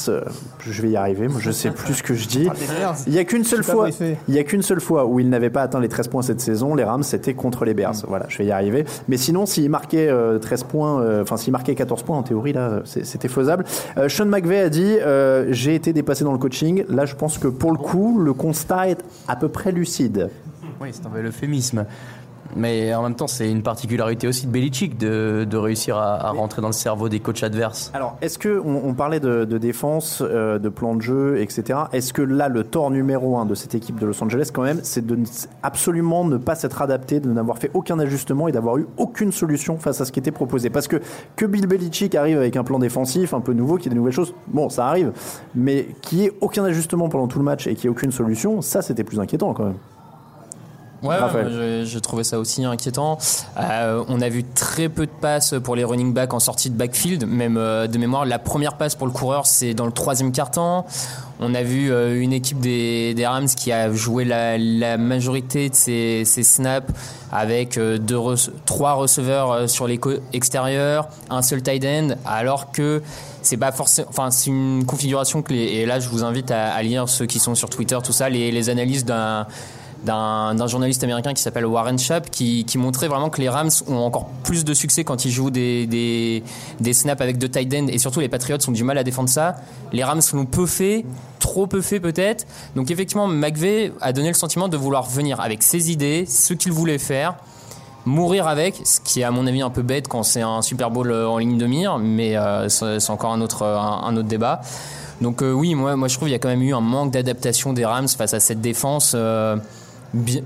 je 0.59 0.81
vais 0.81 0.89
y 0.91 0.95
arriver. 0.97 1.27
Moi, 1.27 1.39
je 1.41 1.51
sais 1.51 1.71
plus 1.71 1.95
ce 1.95 2.03
que 2.03 2.13
je 2.13 2.27
dis. 2.27 2.47
Il 3.07 3.13
y 3.13 3.19
a 3.19 3.23
qu'une 3.23 3.43
seule 3.43 3.63
fois, 3.63 3.89
il 4.27 4.35
y 4.35 4.39
a 4.39 4.43
qu'une 4.43 4.61
seule 4.61 4.81
fois 4.81 5.05
où 5.05 5.19
ils 5.19 5.29
n'avaient 5.29 5.49
pas 5.49 5.61
atteint 5.61 5.79
les 5.79 5.89
13 5.89 6.07
points 6.07 6.21
cette 6.21 6.41
saison. 6.41 6.75
Les 6.75 6.83
Rams, 6.83 7.03
c'était 7.03 7.33
contre 7.33 7.65
les 7.65 7.73
Bears. 7.73 7.95
Voilà, 8.07 8.25
je 8.29 8.37
vais 8.37 8.45
y 8.45 8.51
arriver. 8.51 8.85
Mais 9.07 9.17
sinon, 9.17 9.45
s'ils 9.45 9.69
marquaient 9.69 10.09
euh, 10.09 10.39
13 10.39 10.63
points, 10.63 11.01
euh, 11.01 11.21
enfin 11.21 11.37
s'ils 11.37 11.51
marquaient 11.51 11.75
14 11.75 12.03
points 12.03 12.17
en 12.17 12.23
théorie, 12.23 12.53
là, 12.53 12.81
c'était 12.85 13.27
faisable. 13.27 13.65
Euh, 13.97 14.09
Sean 14.09 14.25
McVay 14.25 14.59
a 14.59 14.69
dit 14.69 14.97
euh, 14.99 15.47
j'ai 15.49 15.75
été 15.75 15.93
dépassé 15.93 16.23
dans 16.23 16.31
le 16.31 16.37
coaching. 16.37 16.85
Là, 16.89 17.05
je 17.05 17.15
pense 17.15 17.37
que 17.37 17.47
pour 17.47 17.71
le 17.71 17.77
coup, 17.77 18.19
le 18.19 18.33
constat 18.33 18.89
est 18.89 19.03
à 19.27 19.35
peu 19.35 19.49
près 19.49 19.71
lucide. 19.71 20.29
Oui, 20.79 20.89
c'est 20.91 21.05
un 21.05 21.09
bel 21.09 21.25
euphémisme. 21.25 21.85
Mais 22.55 22.93
en 22.93 23.03
même 23.03 23.15
temps, 23.15 23.27
c'est 23.27 23.49
une 23.49 23.63
particularité 23.63 24.27
aussi 24.27 24.45
de 24.47 24.51
Belichick 24.51 24.97
de, 24.97 25.45
de 25.49 25.57
réussir 25.57 25.97
à, 25.97 26.27
à 26.27 26.31
rentrer 26.31 26.61
dans 26.61 26.67
le 26.67 26.73
cerveau 26.73 27.09
des 27.09 27.19
coachs 27.19 27.43
adverses. 27.43 27.91
Alors, 27.93 28.17
est-ce 28.21 28.37
que 28.37 28.61
on, 28.63 28.89
on 28.89 28.93
parlait 28.93 29.19
de, 29.19 29.45
de 29.45 29.57
défense, 29.57 30.21
euh, 30.21 30.59
de 30.59 30.69
plan 30.69 30.95
de 30.95 31.01
jeu, 31.01 31.39
etc. 31.39 31.79
Est-ce 31.93 32.13
que 32.13 32.21
là, 32.21 32.49
le 32.49 32.63
tort 32.63 32.91
numéro 32.91 33.37
un 33.37 33.45
de 33.45 33.55
cette 33.55 33.75
équipe 33.75 33.99
de 33.99 34.05
Los 34.05 34.23
Angeles, 34.23 34.49
quand 34.53 34.63
même, 34.63 34.79
c'est 34.83 35.05
de 35.05 35.17
absolument 35.63 36.25
ne 36.25 36.37
pas 36.37 36.55
s'être 36.55 36.81
adapté, 36.81 37.19
de 37.19 37.29
n'avoir 37.31 37.57
fait 37.57 37.71
aucun 37.73 37.99
ajustement 37.99 38.47
et 38.47 38.51
d'avoir 38.51 38.77
eu 38.77 38.87
aucune 38.97 39.31
solution 39.31 39.77
face 39.77 40.01
à 40.01 40.05
ce 40.05 40.11
qui 40.11 40.19
était 40.19 40.31
proposé? 40.31 40.69
Parce 40.69 40.87
que 40.87 41.01
que 41.35 41.45
Bill 41.45 41.67
Belichick 41.67 42.15
arrive 42.15 42.37
avec 42.37 42.55
un 42.55 42.63
plan 42.63 42.79
défensif 42.79 43.33
un 43.33 43.41
peu 43.41 43.53
nouveau, 43.53 43.77
qui 43.77 43.87
est 43.87 43.91
des 43.91 43.95
nouvelles 43.95 44.13
choses, 44.13 44.33
bon, 44.47 44.69
ça 44.69 44.87
arrive, 44.87 45.11
mais 45.55 45.87
qu'il 46.01 46.19
n'y 46.19 46.25
ait 46.25 46.33
aucun 46.41 46.63
ajustement 46.63 47.09
pendant 47.09 47.27
tout 47.27 47.39
le 47.39 47.45
match 47.45 47.67
et 47.67 47.75
qu'il 47.75 47.89
n'y 47.89 47.93
ait 47.93 47.97
aucune 47.97 48.11
solution, 48.11 48.61
ça, 48.61 48.81
c'était 48.81 49.03
plus 49.03 49.19
inquiétant 49.19 49.53
quand 49.53 49.65
même. 49.65 49.77
Ouais, 51.03 51.15
ouais, 51.33 51.83
j'ai- 51.85 52.01
trouvé 52.01 52.23
ça 52.23 52.37
aussi 52.39 52.63
inquiétant. 52.63 53.17
Euh, 53.59 54.03
on 54.07 54.21
a 54.21 54.29
vu 54.29 54.43
très 54.43 54.87
peu 54.89 55.05
de 55.05 55.11
passes 55.11 55.55
pour 55.63 55.75
les 55.75 55.83
running 55.83 56.13
backs 56.13 56.33
en 56.33 56.39
sortie 56.39 56.69
de 56.69 56.75
backfield. 56.75 57.25
Même 57.27 57.57
euh, 57.57 57.87
de 57.87 57.97
mémoire, 57.97 58.25
la 58.25 58.39
première 58.39 58.77
passe 58.77 58.95
pour 58.95 59.07
le 59.07 59.13
coureur, 59.13 59.45
c'est 59.47 59.73
dans 59.73 59.85
le 59.85 59.91
troisième 59.91 60.31
quart-temps. 60.31 60.85
On 61.39 61.55
a 61.55 61.63
vu 61.63 61.91
euh, 61.91 62.21
une 62.21 62.33
équipe 62.33 62.59
des, 62.59 63.13
des 63.15 63.25
Rams 63.25 63.47
qui 63.47 63.71
a 63.71 63.91
joué 63.91 64.25
la, 64.25 64.57
la 64.59 64.97
majorité 64.97 65.69
de 65.69 65.75
ses, 65.75 66.23
ses 66.25 66.43
snaps 66.43 66.91
avec 67.31 67.77
euh, 67.77 67.97
deux 67.97 68.19
trois 68.65 68.93
receveurs 68.93 69.51
euh, 69.51 69.67
sur 69.67 69.87
les 69.87 69.97
co- 69.97 70.19
extérieurs, 70.33 71.07
un 71.31 71.41
seul 71.41 71.63
tight 71.63 71.83
end, 71.83 72.09
alors 72.25 72.71
que 72.71 73.01
c'est 73.41 73.57
pas 73.57 73.71
forcément, 73.71 74.07
enfin 74.09 74.29
c'est 74.29 74.51
une 74.51 74.85
configuration 74.85 75.41
que 75.41 75.51
les, 75.53 75.63
et 75.63 75.85
là 75.87 75.99
je 75.99 76.09
vous 76.09 76.23
invite 76.23 76.51
à, 76.51 76.71
à 76.73 76.83
lire 76.83 77.09
ceux 77.09 77.25
qui 77.25 77.39
sont 77.39 77.55
sur 77.55 77.69
Twitter, 77.71 77.97
tout 78.03 78.11
ça, 78.11 78.29
les, 78.29 78.51
les 78.51 78.69
analyses 78.69 79.05
d'un 79.05 79.47
d'un 80.03 80.67
journaliste 80.67 81.03
américain 81.03 81.33
qui 81.33 81.41
s'appelle 81.43 81.65
Warren 81.65 81.99
Schaap 81.99 82.29
qui, 82.31 82.65
montrait 82.75 83.07
vraiment 83.07 83.29
que 83.29 83.39
les 83.39 83.49
Rams 83.49 83.69
ont 83.87 83.99
encore 83.99 84.27
plus 84.43 84.65
de 84.65 84.73
succès 84.73 85.03
quand 85.03 85.25
ils 85.25 85.31
jouent 85.31 85.51
des, 85.51 85.85
des, 85.85 86.43
des 86.79 86.93
snaps 86.93 87.21
avec 87.21 87.37
deux 87.37 87.49
tight 87.49 87.71
ends 87.73 87.87
et 87.87 87.99
surtout 87.99 88.19
les 88.19 88.29
Patriots 88.29 88.57
ont 88.67 88.71
du 88.71 88.83
mal 88.83 88.97
à 88.97 89.03
défendre 89.03 89.29
ça. 89.29 89.57
Les 89.93 90.03
Rams 90.03 90.21
l'ont 90.33 90.45
peu 90.45 90.65
fait, 90.65 91.05
trop 91.39 91.67
peu 91.67 91.81
fait 91.81 91.99
peut-être. 91.99 92.45
Donc 92.75 92.89
effectivement, 92.89 93.27
McVay 93.27 93.93
a 94.01 94.13
donné 94.13 94.29
le 94.29 94.33
sentiment 94.33 94.67
de 94.67 94.77
vouloir 94.77 95.03
venir 95.07 95.39
avec 95.39 95.61
ses 95.63 95.91
idées, 95.91 96.25
ce 96.25 96.53
qu'il 96.53 96.71
voulait 96.71 96.97
faire, 96.97 97.35
mourir 98.05 98.47
avec, 98.47 98.81
ce 98.83 98.99
qui 98.99 99.21
est 99.21 99.23
à 99.23 99.31
mon 99.31 99.45
avis 99.47 99.61
un 99.61 99.69
peu 99.69 99.81
bête 99.81 100.07
quand 100.07 100.23
c'est 100.23 100.41
un 100.41 100.61
Super 100.61 100.89
Bowl 100.89 101.11
euh, 101.11 101.27
en 101.27 101.37
ligne 101.37 101.57
de 101.57 101.67
mire, 101.67 101.97
mais 101.99 102.35
euh, 102.35 102.69
c'est 102.69 103.09
encore 103.09 103.33
un 103.33 103.41
autre, 103.41 103.63
un, 103.63 104.15
autre 104.15 104.27
débat. 104.27 104.61
Donc 105.19 105.43
euh, 105.43 105.51
oui, 105.51 105.75
moi, 105.75 105.95
moi 105.95 106.07
je 106.07 106.15
trouve 106.15 106.27
qu'il 106.27 106.33
y 106.33 106.35
a 106.35 106.39
quand 106.39 106.49
même 106.49 106.63
eu 106.63 106.73
un 106.73 106.81
manque 106.81 107.11
d'adaptation 107.11 107.73
des 107.73 107.85
Rams 107.85 108.07
face 108.07 108.33
à 108.33 108.39
cette 108.39 108.61
défense. 108.61 109.15
Bien- 110.13 110.41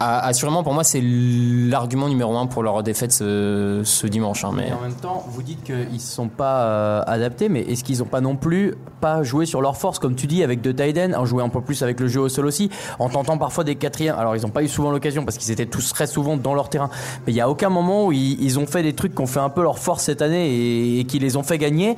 a- 0.00 0.26
assurément, 0.26 0.62
pour 0.64 0.74
moi, 0.74 0.82
c'est 0.84 1.00
l'argument 1.02 2.08
numéro 2.08 2.36
un 2.36 2.46
pour 2.46 2.62
leur 2.64 2.82
défaite 2.82 3.12
ce, 3.12 4.06
dimanche. 4.06 4.44
hein, 4.44 4.50
mais 4.54 4.66
Mais 4.66 4.72
en 4.72 4.80
même 4.82 4.94
temps, 4.94 5.24
vous 5.28 5.42
dites 5.42 5.62
qu'ils 5.62 5.92
ne 5.92 5.98
sont 5.98 6.28
pas 6.28 6.62
euh, 6.64 7.02
adaptés, 7.06 7.48
mais 7.48 7.60
est-ce 7.60 7.84
qu'ils 7.84 7.98
n'ont 8.00 8.04
pas 8.04 8.20
non 8.20 8.34
plus 8.36 8.74
pas 9.00 9.22
joué 9.22 9.46
sur 9.46 9.60
leur 9.62 9.76
force, 9.76 9.98
comme 10.00 10.14
tu 10.16 10.26
dis, 10.26 10.42
avec 10.42 10.60
de 10.62 10.72
Tiden, 10.72 11.14
en 11.14 11.24
jouer 11.24 11.42
un 11.44 11.48
peu 11.48 11.60
plus 11.60 11.82
avec 11.82 12.00
le 12.00 12.08
jeu 12.08 12.20
au 12.20 12.28
sol 12.28 12.44
aussi, 12.46 12.70
en 12.98 13.08
tentant 13.08 13.38
parfois 13.38 13.62
des 13.62 13.76
quatrièmes? 13.76 14.16
Alors, 14.18 14.34
ils 14.34 14.42
n'ont 14.42 14.48
pas 14.50 14.62
eu 14.64 14.68
souvent 14.68 14.90
l'occasion 14.90 15.24
parce 15.24 15.38
qu'ils 15.38 15.52
étaient 15.52 15.66
tous 15.66 15.92
très 15.92 16.06
souvent 16.08 16.36
dans 16.36 16.54
leur 16.54 16.68
terrain. 16.70 16.90
Mais 17.26 17.32
il 17.32 17.36
n'y 17.36 17.40
a 17.40 17.48
aucun 17.48 17.68
moment 17.70 18.06
où 18.06 18.12
ils, 18.12 18.58
ont 18.58 18.66
fait 18.66 18.82
des 18.82 18.94
trucs 18.94 19.14
qui 19.14 19.22
ont 19.22 19.26
fait 19.26 19.40
un 19.40 19.48
peu 19.50 19.62
leur 19.62 19.78
force 19.78 20.02
cette 20.04 20.22
année 20.22 20.50
et, 20.50 21.00
et 21.00 21.04
qui 21.04 21.18
les 21.20 21.36
ont 21.36 21.42
fait 21.44 21.56
gagner. 21.58 21.96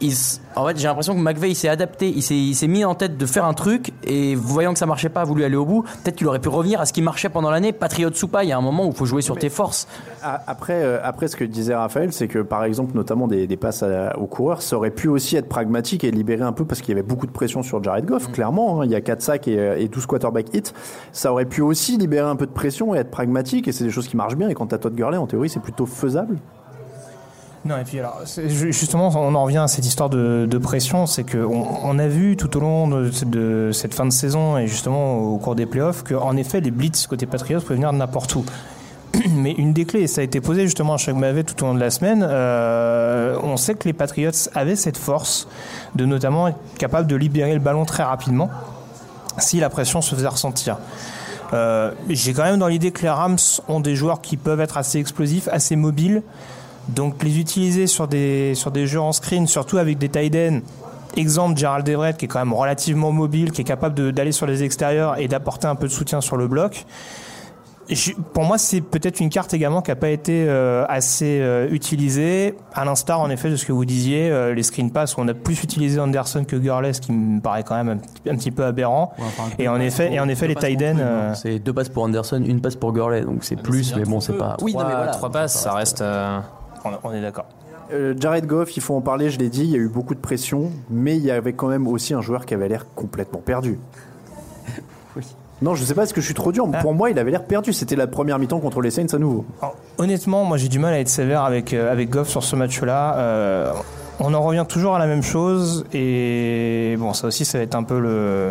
Ils- 0.00 0.40
en 0.56 0.66
fait, 0.66 0.76
j'ai 0.76 0.86
l'impression 0.88 1.14
que 1.14 1.20
McVeigh 1.20 1.54
s'est 1.54 1.68
adapté, 1.68 2.08
il 2.14 2.22
s'est, 2.22 2.36
il 2.36 2.54
s'est 2.54 2.66
mis 2.66 2.84
en 2.84 2.94
tête 2.94 3.16
de 3.16 3.26
faire 3.26 3.44
un 3.44 3.54
truc 3.54 3.92
et 4.04 4.34
voyant 4.34 4.72
que 4.72 4.78
ça 4.78 4.86
marchait 4.86 5.08
pas, 5.08 5.22
a 5.22 5.24
voulu 5.24 5.44
aller 5.44 5.56
au 5.56 5.64
bout. 5.64 5.82
Peut-être 6.02 6.16
qu'il 6.16 6.26
aurait 6.26 6.40
pu 6.40 6.48
revenir 6.48 6.80
à 6.80 6.86
ce 6.86 6.92
qui 6.92 7.00
marchait 7.00 7.28
pendant 7.28 7.50
l'année. 7.50 7.72
Patriote 7.72 8.20
ou 8.22 8.28
pas, 8.28 8.44
il 8.44 8.48
y 8.48 8.52
a 8.52 8.58
un 8.58 8.60
moment 8.60 8.84
où 8.86 8.90
il 8.90 8.94
faut 8.96 9.06
jouer 9.06 9.22
sur 9.22 9.36
tes 9.38 9.48
forces. 9.48 9.86
Après, 10.22 10.82
euh, 10.82 10.98
après, 11.02 11.28
ce 11.28 11.36
que 11.36 11.44
disait 11.44 11.74
Raphaël, 11.74 12.12
c'est 12.12 12.28
que 12.28 12.40
par 12.40 12.64
exemple, 12.64 12.94
notamment 12.94 13.28
des, 13.28 13.46
des 13.46 13.56
passes 13.56 13.82
à- 13.82 14.18
aux 14.18 14.26
coureurs, 14.26 14.62
ça 14.62 14.76
aurait 14.76 14.90
pu 14.90 15.08
aussi 15.08 15.36
être 15.36 15.48
pragmatique 15.48 16.04
et 16.04 16.10
libérer 16.10 16.42
un 16.44 16.52
peu 16.52 16.64
parce 16.64 16.80
qu'il 16.80 16.90
y 16.90 16.92
avait 16.98 17.06
beaucoup 17.06 17.26
de 17.26 17.32
pression 17.32 17.62
sur 17.62 17.82
Jared 17.82 18.04
Goff, 18.04 18.30
clairement. 18.32 18.80
hein. 18.80 18.84
il 18.84 18.90
y 18.90 18.94
a 18.96 19.00
4 19.00 19.22
sacs 19.22 19.48
et, 19.48 19.58
euh, 19.58 19.78
et 19.78 19.88
12 19.88 20.06
quarterback 20.06 20.54
hits. 20.54 20.72
Ça 21.12 21.32
aurait 21.32 21.44
pu 21.46 21.62
aussi 21.62 21.96
libérer 21.96 22.28
un 22.28 22.36
peu 22.36 22.46
de 22.46 22.52
pression 22.52 22.94
et 22.94 22.98
être 22.98 23.10
pragmatique 23.10 23.68
et 23.68 23.72
c'est 23.72 23.84
des 23.84 23.90
choses 23.90 24.08
qui 24.08 24.16
marchent 24.16 24.36
bien. 24.36 24.48
Et 24.48 24.54
quand 24.54 24.66
t'as 24.66 24.78
Todd 24.78 24.94
Gurley, 24.94 25.16
en 25.18 25.26
théorie, 25.26 25.48
c'est 25.48 25.60
plutôt 25.60 25.86
faisable. 25.86 26.38
Non, 27.64 27.78
et 27.78 27.84
puis 27.84 27.98
alors, 27.98 28.20
justement, 28.46 29.08
on 29.08 29.34
en 29.34 29.42
revient 29.42 29.58
à 29.58 29.68
cette 29.68 29.86
histoire 29.86 30.10
de, 30.10 30.58
pression, 30.58 31.06
c'est 31.06 31.24
qu'on 31.24 31.66
on 31.82 31.98
a 31.98 32.06
vu 32.06 32.36
tout 32.36 32.54
au 32.56 32.60
long 32.60 32.88
de, 32.88 33.70
cette 33.72 33.94
fin 33.94 34.04
de 34.04 34.12
saison 34.12 34.58
et 34.58 34.66
justement 34.66 35.18
au 35.18 35.38
cours 35.38 35.54
des 35.54 35.64
playoffs 35.64 36.02
qu'en 36.02 36.36
effet, 36.36 36.60
les 36.60 36.70
blitz 36.70 37.06
côté 37.06 37.24
Patriots 37.26 37.60
pouvaient 37.60 37.76
venir 37.76 37.92
de 37.92 37.98
n'importe 37.98 38.34
où. 38.34 38.44
Mais 39.34 39.52
une 39.52 39.72
des 39.72 39.86
clés, 39.86 40.02
et 40.02 40.06
ça 40.06 40.20
a 40.20 40.24
été 40.24 40.40
posé 40.40 40.64
justement 40.64 40.94
à 40.94 40.98
Chuck 40.98 41.16
Mavet 41.16 41.44
tout 41.44 41.62
au 41.62 41.68
long 41.68 41.74
de 41.74 41.80
la 41.80 41.90
semaine, 41.90 42.26
euh, 42.28 43.38
on 43.42 43.56
sait 43.56 43.74
que 43.74 43.84
les 43.84 43.92
Patriots 43.94 44.30
avaient 44.54 44.76
cette 44.76 44.98
force 44.98 45.48
de 45.94 46.04
notamment 46.04 46.48
être 46.48 46.58
capable 46.78 47.06
de 47.06 47.16
libérer 47.16 47.54
le 47.54 47.60
ballon 47.60 47.84
très 47.84 48.02
rapidement 48.02 48.50
si 49.38 49.58
la 49.58 49.70
pression 49.70 50.02
se 50.02 50.14
faisait 50.14 50.28
ressentir. 50.28 50.78
Euh, 51.52 51.92
J'ai 52.08 52.32
quand 52.32 52.44
même 52.44 52.58
dans 52.58 52.68
l'idée 52.68 52.90
que 52.90 53.02
les 53.02 53.10
Rams 53.10 53.38
ont 53.68 53.80
des 53.80 53.96
joueurs 53.96 54.20
qui 54.20 54.36
peuvent 54.36 54.60
être 54.60 54.76
assez 54.76 54.98
explosifs, 54.98 55.48
assez 55.48 55.76
mobiles. 55.76 56.22
Donc 56.88 57.22
les 57.22 57.38
utiliser 57.40 57.86
sur 57.86 58.06
des, 58.08 58.54
sur 58.54 58.70
des 58.70 58.86
jeux 58.86 59.00
en 59.00 59.12
screen, 59.12 59.46
surtout 59.46 59.78
avec 59.78 59.98
des 59.98 60.08
tight 60.08 60.34
ends, 60.36 60.60
exemple 61.16 61.56
Gerald 61.58 61.88
Everett 61.88 62.16
qui 62.16 62.24
est 62.26 62.28
quand 62.28 62.40
même 62.40 62.52
relativement 62.52 63.10
mobile, 63.12 63.52
qui 63.52 63.62
est 63.62 63.64
capable 63.64 64.12
d'aller 64.12 64.32
sur 64.32 64.46
les 64.46 64.62
extérieurs 64.62 65.18
et 65.18 65.28
d'apporter 65.28 65.66
un 65.66 65.74
peu 65.76 65.86
de 65.86 65.92
soutien 65.92 66.20
sur 66.20 66.36
le 66.36 66.46
bloc. 66.48 66.84
Je- 67.90 68.12
pour 68.32 68.44
moi, 68.44 68.56
c'est 68.56 68.80
peut-être 68.80 69.20
une 69.20 69.28
carte 69.28 69.52
également 69.52 69.82
qui 69.82 69.90
n'a 69.90 69.96
pas 69.96 70.08
été 70.08 70.46
euh, 70.48 70.86
assez 70.88 71.38
euh, 71.42 71.68
utilisée, 71.70 72.54
à 72.72 72.86
l'instar 72.86 73.20
en 73.20 73.28
effet 73.28 73.50
de 73.50 73.56
ce 73.56 73.66
que 73.66 73.72
vous 73.72 73.84
disiez, 73.84 74.30
euh, 74.30 74.54
les 74.54 74.62
screen 74.62 74.90
pass 74.90 75.18
où 75.18 75.20
on 75.20 75.28
a 75.28 75.34
plus 75.34 75.62
utilisé 75.62 76.00
Anderson 76.00 76.44
que 76.48 76.56
Gurley, 76.56 76.94
ce 76.94 77.02
qui 77.02 77.12
me 77.12 77.42
paraît 77.42 77.62
quand 77.62 77.74
même 77.76 77.90
un, 77.90 77.96
petit- 77.98 78.30
un 78.30 78.36
petit 78.36 78.50
peu 78.50 78.64
aberrant. 78.64 79.12
et 79.58 79.68
en 79.68 79.78
effet, 79.80 80.14
et 80.14 80.18
en 80.18 80.28
effet, 80.30 80.48
les 80.48 80.54
tight 80.54 80.80
ends, 80.82 80.96
euh, 80.98 81.34
C'est 81.34 81.58
deux 81.58 81.74
passes 81.74 81.90
pour 81.90 82.04
Anderson, 82.04 82.42
une 82.46 82.62
passe 82.62 82.76
pour 82.76 82.94
Gurley, 82.94 83.20
donc 83.20 83.44
c'est 83.44 83.56
plus, 83.56 83.94
mais 83.94 84.04
bon, 84.04 84.18
c'est 84.20 84.32
pas. 84.38 84.56
oui, 84.62 84.72
trois, 84.72 85.06
trois 85.08 85.30
passes, 85.30 85.60
ça 85.60 85.74
reste. 85.74 86.00
euh, 86.00 86.38
on, 86.84 86.90
on 87.02 87.12
est 87.12 87.20
d'accord. 87.20 87.46
Euh, 87.92 88.14
Jared 88.18 88.46
Goff, 88.46 88.76
il 88.76 88.82
faut 88.82 88.94
en 88.94 89.00
parler, 89.00 89.30
je 89.30 89.38
l'ai 89.38 89.48
dit, 89.48 89.64
il 89.64 89.70
y 89.70 89.74
a 89.74 89.78
eu 89.78 89.88
beaucoup 89.88 90.14
de 90.14 90.20
pression, 90.20 90.70
mais 90.90 91.16
il 91.16 91.22
y 91.22 91.30
avait 91.30 91.52
quand 91.52 91.68
même 91.68 91.86
aussi 91.86 92.14
un 92.14 92.20
joueur 92.20 92.46
qui 92.46 92.54
avait 92.54 92.68
l'air 92.68 92.86
complètement 92.94 93.40
perdu. 93.40 93.78
Non, 95.62 95.74
je 95.76 95.84
sais 95.84 95.94
pas, 95.94 96.02
est-ce 96.02 96.12
que 96.12 96.20
je 96.20 96.26
suis 96.26 96.34
trop 96.34 96.52
dur 96.52 96.68
Pour 96.82 96.94
moi, 96.94 97.10
il 97.10 97.18
avait 97.18 97.30
l'air 97.30 97.44
perdu. 97.44 97.72
C'était 97.72 97.96
la 97.96 98.08
première 98.08 98.38
mi-temps 98.38 98.58
contre 98.58 98.82
les 98.82 98.90
Saints 98.90 99.06
à 99.12 99.18
nouveau. 99.18 99.46
Alors, 99.62 99.76
honnêtement, 99.98 100.44
moi 100.44 100.58
j'ai 100.58 100.68
du 100.68 100.78
mal 100.78 100.92
à 100.92 100.98
être 100.98 101.08
sévère 101.08 101.42
avec, 101.42 101.72
euh, 101.72 101.90
avec 101.90 102.10
Goff 102.10 102.28
sur 102.28 102.42
ce 102.42 102.56
match-là. 102.56 103.16
Euh, 103.16 103.72
on 104.20 104.34
en 104.34 104.42
revient 104.42 104.66
toujours 104.68 104.96
à 104.96 104.98
la 104.98 105.06
même 105.06 105.22
chose 105.22 105.86
et 105.94 106.96
bon, 106.98 107.14
ça 107.14 107.28
aussi, 107.28 107.44
ça 107.44 107.58
va 107.58 107.64
être 107.64 107.76
un 107.76 107.84
peu 107.84 107.98
le, 107.98 108.50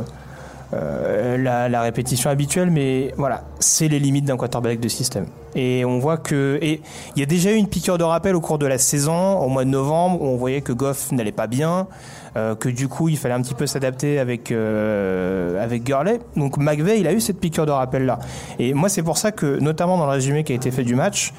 euh, 0.74 1.38
la, 1.38 1.82
répétition 1.82 2.30
habituelle, 2.30 2.72
mais 2.72 3.13
voilà, 3.18 3.44
c'est 3.60 3.88
les 3.88 4.00
limites 4.00 4.25
d'un 4.25 4.38
quarterback 4.38 4.80
de 4.80 4.88
système. 4.88 5.25
Et 5.56 5.86
on 5.86 6.00
voit 6.00 6.18
que. 6.18 6.58
Et 6.62 6.82
il 7.15 7.20
y 7.20 7.24
a 7.24 7.25
déjà 7.25 7.51
eu 7.51 7.56
une 7.56 7.68
piqûre 7.68 7.98
de 7.98 8.03
rappel 8.03 8.36
au 8.36 8.42
cours 8.42 8.58
de 8.58 8.65
la 8.65 8.77
saison, 8.77 9.38
au 9.39 9.50
mois 9.50 9.65
de 9.65 9.70
novembre, 9.70 10.22
où 10.22 10.25
on 10.25 10.38
voyait 10.38 10.62
que 10.62 10.74
Goff 10.74 11.12
n'allait 11.12 11.32
pas 11.32 11.48
bien, 11.48 11.88
euh, 12.36 12.56
que 12.56 12.70
du 12.70 12.88
coup 12.88 13.10
il 13.10 13.18
fallait 13.18 13.36
un 13.36 13.42
petit 13.42 13.53
peu 13.53 13.68
s'adapter 13.68 14.18
avec, 14.18 14.51
euh, 14.51 15.63
avec 15.63 15.84
Gurley. 15.84 16.20
Donc 16.36 16.58
McVeigh, 16.58 17.00
il 17.00 17.08
a 17.08 17.13
eu 17.13 17.22
cette 17.22 17.39
piqûre 17.39 17.65
de 17.65 17.72
rappel 17.72 18.06
là. 18.06 18.20
Et 18.58 18.74
moi, 18.74 18.89
c'est 18.89 19.03
pour 19.03 19.18
ça 19.18 19.32
que, 19.32 19.60
notamment 19.60 19.98
dans 19.98 20.06
le 20.06 20.12
résumé 20.12 20.44
qui 20.44 20.53
a 20.53 20.56
été 20.56 20.72
fait 20.72 20.84
du 20.84 20.96
match, 20.96 21.34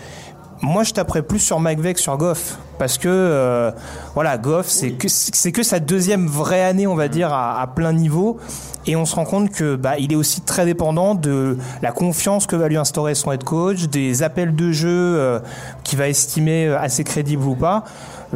moi, 0.65 0.83
je 0.83 0.93
taperais 0.93 1.23
plus 1.23 1.41
sur 1.41 1.61
McVeigh 1.61 1.95
que 1.95 2.01
sur 2.01 2.17
Goff. 2.17 2.59
Parce 2.79 2.99
que, 2.99 3.09
euh, 3.09 3.71
voilà, 4.15 4.39
Goff, 4.39 4.67
c'est 4.67 4.93
que, 4.93 5.09
c'est 5.09 5.53
que 5.53 5.63
sa 5.63 5.79
deuxième 5.79 6.27
vraie 6.27 6.63
année, 6.63 6.87
on 6.87 6.95
va 6.95 7.09
dire, 7.09 7.33
à, 7.33 7.61
à 7.61 7.67
plein 7.67 7.93
niveau. 7.93 8.39
Et 8.87 8.97
on 8.97 9.05
se 9.05 9.15
rend 9.15 9.25
compte 9.25 9.51
que 9.51 9.77
bah, 9.77 9.99
il 9.99 10.13
est 10.13 10.17
aussi 10.17 10.41
très 10.41 10.65
dépendant 10.65 11.15
de 11.15 11.57
la 11.83 11.93
confiance 11.93 12.47
que 12.47 12.57
va 12.57 12.69
lui 12.69 12.77
instaurer 12.77 13.15
son 13.15 13.33
head 13.33 13.45
coach, 13.45 13.89
des 13.89 14.23
appels 14.23 14.55
de 14.55 14.73
jeu 14.73 14.89
euh, 14.91 15.39
qu'il 15.85 15.99
va 15.99 16.09
estimer 16.09 16.67
euh, 16.67 16.79
assez 16.79 17.05
crédibles 17.05 17.45
ou 17.45 17.55
pas. 17.55 17.85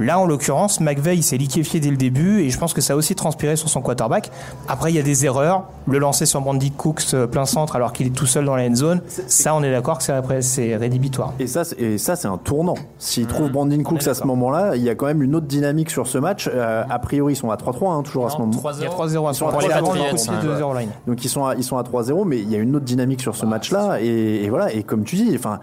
Là, 0.01 0.19
en 0.19 0.27
l'occurrence, 0.27 0.81
McVeigh 0.81 1.23
s'est 1.23 1.37
liquéfié 1.37 1.81
dès 1.81 1.91
le 1.91 1.97
début 1.97 2.41
et 2.43 2.51
je 2.51 2.59
pense 2.59 2.73
que 2.75 2.81
ça 2.81 2.93
a 2.95 2.97
aussi 2.97 3.15
transpiré 3.15 3.57
sur 3.57 3.69
son 3.69 3.81
quarterback. 3.81 4.31
Après, 4.69 4.91
il 4.93 4.97
y 4.97 4.99
a 4.99 5.03
des 5.03 5.25
erreurs. 5.25 5.65
Le 5.87 5.99
lancer 5.99 6.27
sur 6.27 6.41
Brandy 6.41 6.71
Cooks 6.71 7.15
euh, 7.15 7.27
plein 7.27 7.47
centre 7.47 7.77
alors 7.77 7.93
qu'il 7.93 8.07
est 8.07 8.11
tout 8.11 8.27
seul 8.27 8.45
dans 8.45 8.57
la 8.57 8.65
end 8.67 8.75
zone, 8.75 9.01
ça, 9.27 9.55
on 9.55 9.63
est 9.63 9.71
d'accord 9.71 9.99
que 9.99 10.05
c'est 10.05 10.13
après, 10.13 10.43
c'est 10.43 10.77
rédhibitoire. 10.77 11.33
Et 11.39 11.47
ça, 11.47 11.65
c'est- 11.65 11.81
et 11.81 11.99
ça, 11.99 12.17
c'est 12.17 12.29
un 12.29 12.37
tournant. 12.39 12.75
S'il 12.99 13.27
trouve 13.27 13.51
Brandon 13.51 13.83
Cooks 13.83 14.07
à 14.07 14.15
ce 14.15 14.25
moment-là, 14.25 14.77
il 14.77 14.83
y 14.83 14.91
a 14.91 14.95
quand 14.95 15.07
même 15.07 15.23
une 15.23 15.35
autre 15.35 15.47
dynamique 15.47 15.91
sur 15.91 16.07
ce 16.07 16.19
match. 16.19 16.49
Euh, 16.53 16.83
a 16.89 16.99
priori, 16.99 17.33
ils 17.33 17.37
sont 17.37 17.51
à 17.51 17.57
3-3, 17.57 17.93
hein, 17.93 18.03
toujours 18.03 18.27
à 18.27 18.31
ce 18.31 18.39
moment. 18.39 18.53
Il 18.79 18.83
y 18.83 18.87
a 18.87 18.91
3-0 18.91 19.29
à 19.29 19.33
ce 19.35 19.45
moment. 19.45 19.59
Il 19.61 19.69
y 19.69 19.73
a 19.73 19.77
3-0, 19.77 19.79
avant 19.79 19.95
le 19.95 20.01
hein. 20.01 20.05
coup 20.11 20.17
de 20.17 20.39
pied 20.41 20.49
de 20.51 20.57
0 20.57 20.75
line. 20.79 20.89
Donc 21.07 21.25
ils 21.25 21.29
sont 21.29 21.45
à, 21.47 21.55
ils 21.55 21.65
sont 21.65 21.77
à 21.79 21.83
3-0, 21.83 22.25
mais 22.25 22.39
il 22.39 22.51
y 22.51 22.55
a 22.55 22.59
une 22.59 22.77
autre 22.77 22.85
dynamique 22.85 23.21
sur 23.21 23.35
ce 23.37 23.47
match-là. 23.47 23.99
Et, 24.01 24.45
et 24.45 24.51
voilà, 24.51 24.73
et 24.73 24.83
comme 24.83 25.05
tu 25.05 25.17
dis, 25.17 25.33
enfin, 25.35 25.59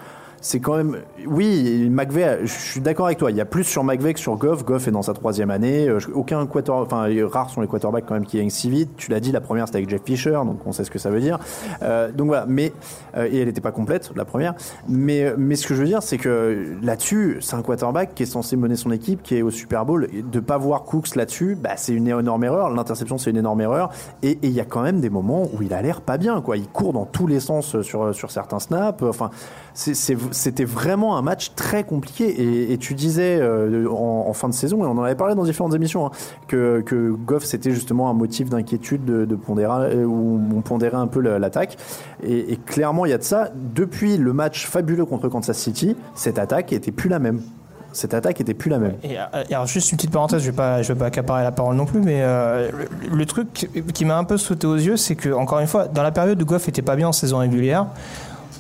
c'est 0.48 0.60
quand 0.60 0.78
même. 0.78 0.98
Oui, 1.26 1.90
McVeigh, 1.90 2.42
je 2.44 2.54
suis 2.54 2.80
d'accord 2.80 3.08
avec 3.08 3.18
toi. 3.18 3.32
Il 3.32 3.38
y 3.38 3.42
a 3.42 3.46
plus 3.46 3.64
sur 3.64 3.84
McVeigh 3.84 4.14
que 4.14 4.20
sur 4.20 4.36
Goff. 4.36 4.64
Goff 4.64 4.88
est 4.88 4.92
dans 4.92 5.02
sa 5.02 5.14
troisième 5.14 5.50
année. 5.50 5.90
Euh, 5.90 5.98
Aucun 6.14 6.46
quarter, 6.46 6.72
enfin, 6.72 7.08
rares 7.32 7.50
sont 7.50 7.62
les 7.62 7.68
quarterbacks 7.68 8.06
quand 8.06 8.14
même 8.14 8.28
qui 8.28 8.38
gagnent 8.38 8.52
si 8.52 8.70
vite. 8.70 8.92
Tu 8.96 9.10
l'as 9.10 9.20
dit, 9.20 9.32
la 9.32 9.42
première 9.42 9.66
c'était 9.66 9.80
avec 9.80 9.90
Jeff 9.90 10.04
Fisher, 10.06 10.34
donc 10.46 10.60
on 10.68 10.72
sait 10.72 10.84
ce 10.84 10.92
que 10.92 11.00
ça 11.00 11.10
veut 11.10 11.20
dire. 11.20 11.40
Euh, 11.82 12.12
donc 12.12 12.28
voilà, 12.28 12.46
mais 12.48 12.74
euh, 13.18 13.28
et 13.32 13.40
elle 13.40 13.48
n'était 13.48 13.60
pas 13.60 13.72
complète 13.72 14.12
la 14.16 14.24
première. 14.24 14.54
Mais 14.88 15.34
mais 15.36 15.56
ce 15.56 15.66
que 15.66 15.74
je 15.74 15.82
veux 15.82 15.88
dire, 15.88 16.04
c'est 16.04 16.20
que 16.20 16.76
là-dessus, 16.84 17.40
c'est 17.42 17.56
un 17.56 17.64
quarterback 17.64 18.14
qui 18.14 18.22
est 18.22 18.28
censé 18.28 18.56
mener 18.56 18.76
son 18.76 18.92
équipe, 18.92 19.24
qui 19.24 19.38
est 19.38 19.42
au 19.42 19.50
Super 19.50 19.84
Bowl. 19.84 20.08
Et 20.14 20.22
de 20.22 20.40
pas 20.40 20.60
voir 20.60 20.84
Cooks 20.84 21.16
là-dessus, 21.16 21.58
bah, 21.60 21.72
c'est 21.76 21.94
une 21.94 22.08
énorme 22.08 22.44
erreur. 22.44 22.70
L'interception, 22.70 23.18
c'est 23.18 23.32
une 23.32 23.38
énorme 23.38 23.62
erreur. 23.62 23.90
Et 24.22 24.38
il 24.44 24.52
y 24.52 24.60
a 24.60 24.66
quand 24.66 24.84
même 24.84 25.02
des 25.02 25.10
moments 25.10 25.48
où 25.58 25.64
il 25.64 25.74
a 25.74 25.82
l'air 25.82 26.02
pas 26.02 26.18
bien, 26.20 26.40
quoi. 26.42 26.56
Il 26.56 26.68
court 26.68 26.94
dans 26.94 27.06
tous 27.06 27.26
les 27.26 27.40
sens 27.40 27.82
sur 27.82 28.14
sur 28.14 28.30
certains 28.30 28.60
snaps. 28.60 29.02
Enfin, 29.02 29.32
c'est- 29.74 29.96
c'était 30.36 30.66
vraiment 30.66 31.18
un 31.18 31.22
match 31.22 31.54
très 31.56 31.84
compliqué. 31.84 32.72
Et, 32.72 32.78
tu 32.78 32.94
disais 32.94 33.40
euh, 33.40 33.88
en, 33.90 34.34
fin 34.34 34.50
de 34.50 34.54
saison, 34.54 34.84
et 34.84 34.88
on 34.88 34.92
en 34.92 35.04
avait 35.04 35.16
parlé 35.16 35.36
dans 35.36 35.44
différentes 35.44 35.74
émissions, 35.74 36.06
hein, 36.06 36.12
que, 36.48 36.82
que 36.82 37.12
Goff 37.12 37.44
c'était 37.46 37.72
justement 37.72 38.10
un 38.10 38.14
motif 38.14 38.50
d'inquiétude 38.50 39.06
de, 39.06 39.26
de 39.26 39.36
pondérer, 39.36 39.96
euh, 39.96 40.06
où 40.06 40.40
on 40.56 40.62
pondérait 40.62 40.98
un 40.98 41.08
peu 41.08 41.22
l'attaque. 41.22 41.78
Et, 42.24 42.58
clairement, 42.66 43.06
il 43.06 43.12
y 43.12 43.14
a 43.14 43.18
de 43.18 43.24
ça. 43.24 43.50
Depuis 43.56 44.18
le 44.18 44.34
match 44.34 44.68
fabuleux 44.68 45.06
contre 45.06 45.30
Kansas 45.30 45.58
City, 45.58 45.96
cette 46.16 46.38
attaque 46.38 46.74
était 46.74 46.92
plus 46.92 47.10
la 47.10 47.20
même. 47.20 47.42
Cette 47.94 48.14
attaque 48.14 48.42
était 48.42 48.54
plus 48.54 48.70
la 48.70 48.80
même. 48.80 48.96
Euh, 49.06 49.44
alors 49.50 49.68
juste 49.68 49.92
une 49.92 49.98
petite 49.98 50.12
parenthèse, 50.12 50.42
je 50.42 50.52
vais 50.52 50.56
pas, 50.56 50.82
vais 50.82 50.96
pas 50.96 51.06
accaparer 51.06 51.44
la 51.44 51.54
parole 51.54 51.76
non 51.76 51.86
plus, 51.86 52.02
mais 52.02 52.22
le, 52.22 53.16
le 53.16 53.26
truc 53.26 53.70
qui 53.94 54.04
m'a 54.04 54.18
un 54.18 54.26
peu 54.26 54.38
sauté 54.38 54.68
aux 54.68 54.76
yeux, 54.76 54.98
c'est 54.98 55.16
que 55.16 55.30
encore 55.30 55.60
une 55.60 55.68
fois, 55.68 55.88
dans 55.88 56.04
la 56.04 56.12
période 56.12 56.42
où 56.42 56.46
Goff 56.46 56.68
était 56.68 56.82
pas 56.82 56.98
bien 56.98 57.08
en 57.08 57.14
saison 57.14 57.38
régulière, 57.38 57.88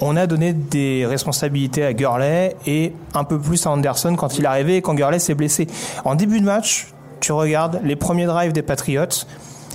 on 0.02 0.16
a 0.18 0.28
donné 0.28 0.54
des 0.54 1.06
responsabilités 1.06 1.86
à 1.86 1.94
Gurley 1.94 2.56
et 2.68 2.94
un 3.14 3.24
peu 3.24 3.40
plus 3.40 3.66
à 3.66 3.72
Anderson 3.72 4.16
quand 4.16 4.38
il 4.38 4.44
est 4.44 4.48
arrivé 4.48 4.78
et 4.78 4.82
quand 4.82 4.94
Gurley 4.94 5.20
s'est 5.20 5.36
blessé. 5.36 5.68
En 6.04 6.16
début 6.16 6.40
de 6.40 6.46
match, 6.46 6.88
tu 7.20 7.32
regardes 7.32 7.80
les 7.84 7.96
premiers 7.96 8.25
drives 8.25 8.52
des 8.54 8.62
Patriots, 8.62 9.25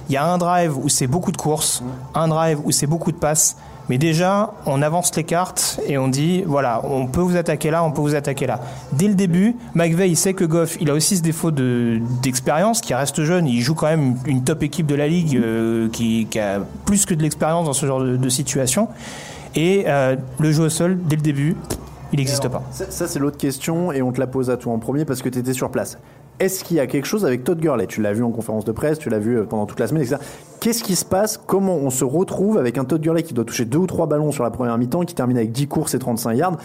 il 0.08 0.14
y 0.14 0.16
a 0.16 0.24
un 0.24 0.38
drive 0.38 0.76
où 0.76 0.88
c'est 0.88 1.06
beaucoup 1.06 1.30
de 1.32 1.36
courses, 1.36 1.82
un 2.14 2.28
drive 2.28 2.58
où 2.64 2.70
c'est 2.72 2.86
beaucoup 2.88 3.12
de 3.12 3.16
passes. 3.16 3.56
Mais 3.88 3.98
déjà, 3.98 4.52
on 4.66 4.82
avance 4.82 5.14
les 5.16 5.24
cartes 5.24 5.80
et 5.88 5.98
on 5.98 6.06
dit, 6.06 6.44
voilà, 6.46 6.80
on 6.84 7.08
peut 7.08 7.20
vous 7.20 7.36
attaquer 7.36 7.72
là, 7.72 7.82
on 7.82 7.90
peut 7.90 8.00
vous 8.00 8.14
attaquer 8.14 8.46
là. 8.46 8.60
Dès 8.92 9.08
le 9.08 9.14
début, 9.14 9.56
McVeigh, 9.74 10.14
sait 10.14 10.32
que 10.32 10.44
Goff, 10.44 10.76
il 10.80 10.90
a 10.90 10.94
aussi 10.94 11.16
ce 11.16 11.22
défaut 11.22 11.50
de- 11.50 12.00
d'expérience, 12.22 12.80
qui 12.82 12.94
reste 12.94 13.24
jeune. 13.24 13.48
Il 13.48 13.60
joue 13.60 13.74
quand 13.74 13.88
même 13.88 14.14
une 14.26 14.44
top 14.44 14.62
équipe 14.62 14.86
de 14.86 14.94
la 14.94 15.08
ligue 15.08 15.36
euh, 15.36 15.88
qui, 15.88 16.28
a 16.38 16.60
plus 16.84 17.04
que 17.04 17.14
de 17.14 17.22
l'expérience 17.22 17.66
dans 17.66 17.72
ce 17.72 17.84
genre 17.84 18.00
de, 18.00 18.16
de 18.16 18.28
situation. 18.28 18.86
Et 19.54 19.84
euh, 19.86 20.16
le 20.38 20.52
jeu 20.52 20.64
au 20.64 20.68
sol, 20.68 20.98
dès 21.06 21.16
le 21.16 21.22
début, 21.22 21.56
il 22.12 22.18
n'existe 22.18 22.48
pas. 22.48 22.62
Ça, 22.70 22.90
ça, 22.90 23.06
c'est 23.08 23.18
l'autre 23.18 23.36
question 23.36 23.92
et 23.92 24.02
on 24.02 24.12
te 24.12 24.20
la 24.20 24.26
pose 24.26 24.50
à 24.50 24.56
toi 24.56 24.72
en 24.72 24.78
premier 24.78 25.04
parce 25.04 25.22
que 25.22 25.28
tu 25.28 25.38
étais 25.38 25.52
sur 25.52 25.70
place. 25.70 25.98
Est-ce 26.38 26.64
qu'il 26.64 26.78
y 26.78 26.80
a 26.80 26.86
quelque 26.86 27.04
chose 27.04 27.26
avec 27.26 27.44
Todd 27.44 27.60
Gurley? 27.60 27.86
Tu 27.86 28.00
l'as 28.00 28.12
vu 28.14 28.24
en 28.24 28.30
conférence 28.30 28.64
de 28.64 28.72
presse, 28.72 28.98
tu 28.98 29.10
l'as 29.10 29.18
vu 29.18 29.38
euh, 29.38 29.44
pendant 29.44 29.66
toute 29.66 29.78
la 29.78 29.86
semaine, 29.86 30.02
etc. 30.02 30.16
Qu'est-ce 30.60 30.82
qui 30.82 30.96
se 30.96 31.04
passe? 31.04 31.36
Comment 31.36 31.74
on 31.76 31.90
se 31.90 32.04
retrouve 32.04 32.56
avec 32.58 32.78
un 32.78 32.84
Todd 32.84 33.00
Gurley 33.02 33.22
qui 33.22 33.34
doit 33.34 33.44
toucher 33.44 33.66
deux 33.66 33.78
ou 33.78 33.86
trois 33.86 34.06
ballons 34.06 34.32
sur 34.32 34.42
la 34.44 34.50
première 34.50 34.78
mi-temps, 34.78 35.02
qui 35.02 35.14
termine 35.14 35.36
avec 35.36 35.52
10 35.52 35.66
courses 35.68 35.94
et 35.94 35.98
35 35.98 36.32
yards? 36.34 36.56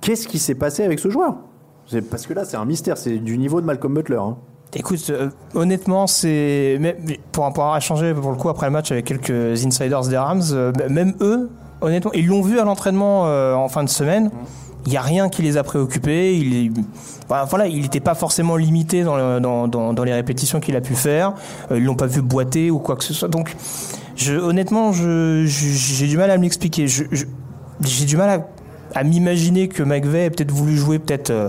Qu'est-ce 0.00 0.26
qui 0.26 0.38
s'est 0.38 0.54
passé 0.56 0.82
avec 0.84 0.98
ce 0.98 1.08
joueur? 1.08 1.36
Parce 2.10 2.26
que 2.26 2.34
là, 2.34 2.44
c'est 2.44 2.56
un 2.56 2.64
mystère, 2.64 2.98
c'est 2.98 3.18
du 3.18 3.38
niveau 3.38 3.60
de 3.60 3.66
Malcolm 3.66 3.94
Butler. 3.94 4.16
hein. 4.16 4.36
Écoute, 4.74 5.06
euh, 5.10 5.30
honnêtement, 5.54 6.08
c'est 6.08 6.78
pour, 7.30 7.44
pour 7.52 7.64
avoir 7.64 7.76
échangé 7.76 8.12
pour 8.12 8.32
le 8.32 8.36
coup 8.36 8.48
après 8.48 8.66
le 8.66 8.72
match 8.72 8.90
avec 8.90 9.04
quelques 9.04 9.64
insiders 9.64 10.02
des 10.02 10.16
Rams, 10.16 10.42
euh, 10.52 10.72
même 10.90 11.14
eux, 11.20 11.48
honnêtement, 11.80 12.12
ils 12.14 12.26
l'ont 12.26 12.42
vu 12.42 12.58
à 12.58 12.64
l'entraînement 12.64 13.26
euh, 13.26 13.54
en 13.54 13.68
fin 13.68 13.84
de 13.84 13.88
semaine. 13.88 14.30
Il 14.86 14.90
n'y 14.90 14.96
a 14.96 15.02
rien 15.02 15.28
qui 15.28 15.42
les 15.42 15.56
a 15.56 15.64
préoccupés. 15.64 16.36
Il 16.36 16.54
est- 16.54 16.70
voilà, 17.28 17.44
voilà, 17.44 17.66
il 17.66 17.80
n'était 17.82 17.98
pas 18.00 18.14
forcément 18.14 18.56
limité 18.56 19.02
dans, 19.02 19.16
le- 19.16 19.40
dans, 19.40 19.66
dans, 19.66 19.92
dans 19.92 20.04
les 20.04 20.12
répétitions 20.12 20.60
qu'il 20.60 20.76
a 20.76 20.80
pu 20.80 20.94
faire. 20.94 21.34
Euh, 21.72 21.78
ils 21.78 21.84
l'ont 21.84 21.96
pas 21.96 22.06
vu 22.06 22.22
boiter 22.22 22.70
ou 22.70 22.78
quoi 22.78 22.94
que 22.94 23.02
ce 23.02 23.12
soit. 23.12 23.28
Donc, 23.28 23.56
je, 24.14 24.34
honnêtement, 24.34 24.92
j'ai 24.92 26.06
du 26.06 26.16
mal 26.16 26.30
à 26.30 26.36
me 26.38 26.42
l'expliquer. 26.44 26.86
J'ai 26.88 28.04
du 28.06 28.16
mal 28.16 28.30
à, 28.94 28.98
à 29.00 29.02
m'imaginer 29.02 29.66
que 29.68 29.82
McVeigh 29.82 30.26
ait 30.26 30.30
peut-être 30.30 30.52
voulu 30.52 30.76
jouer 30.76 30.98
peut-être 31.00 31.30
euh, 31.30 31.48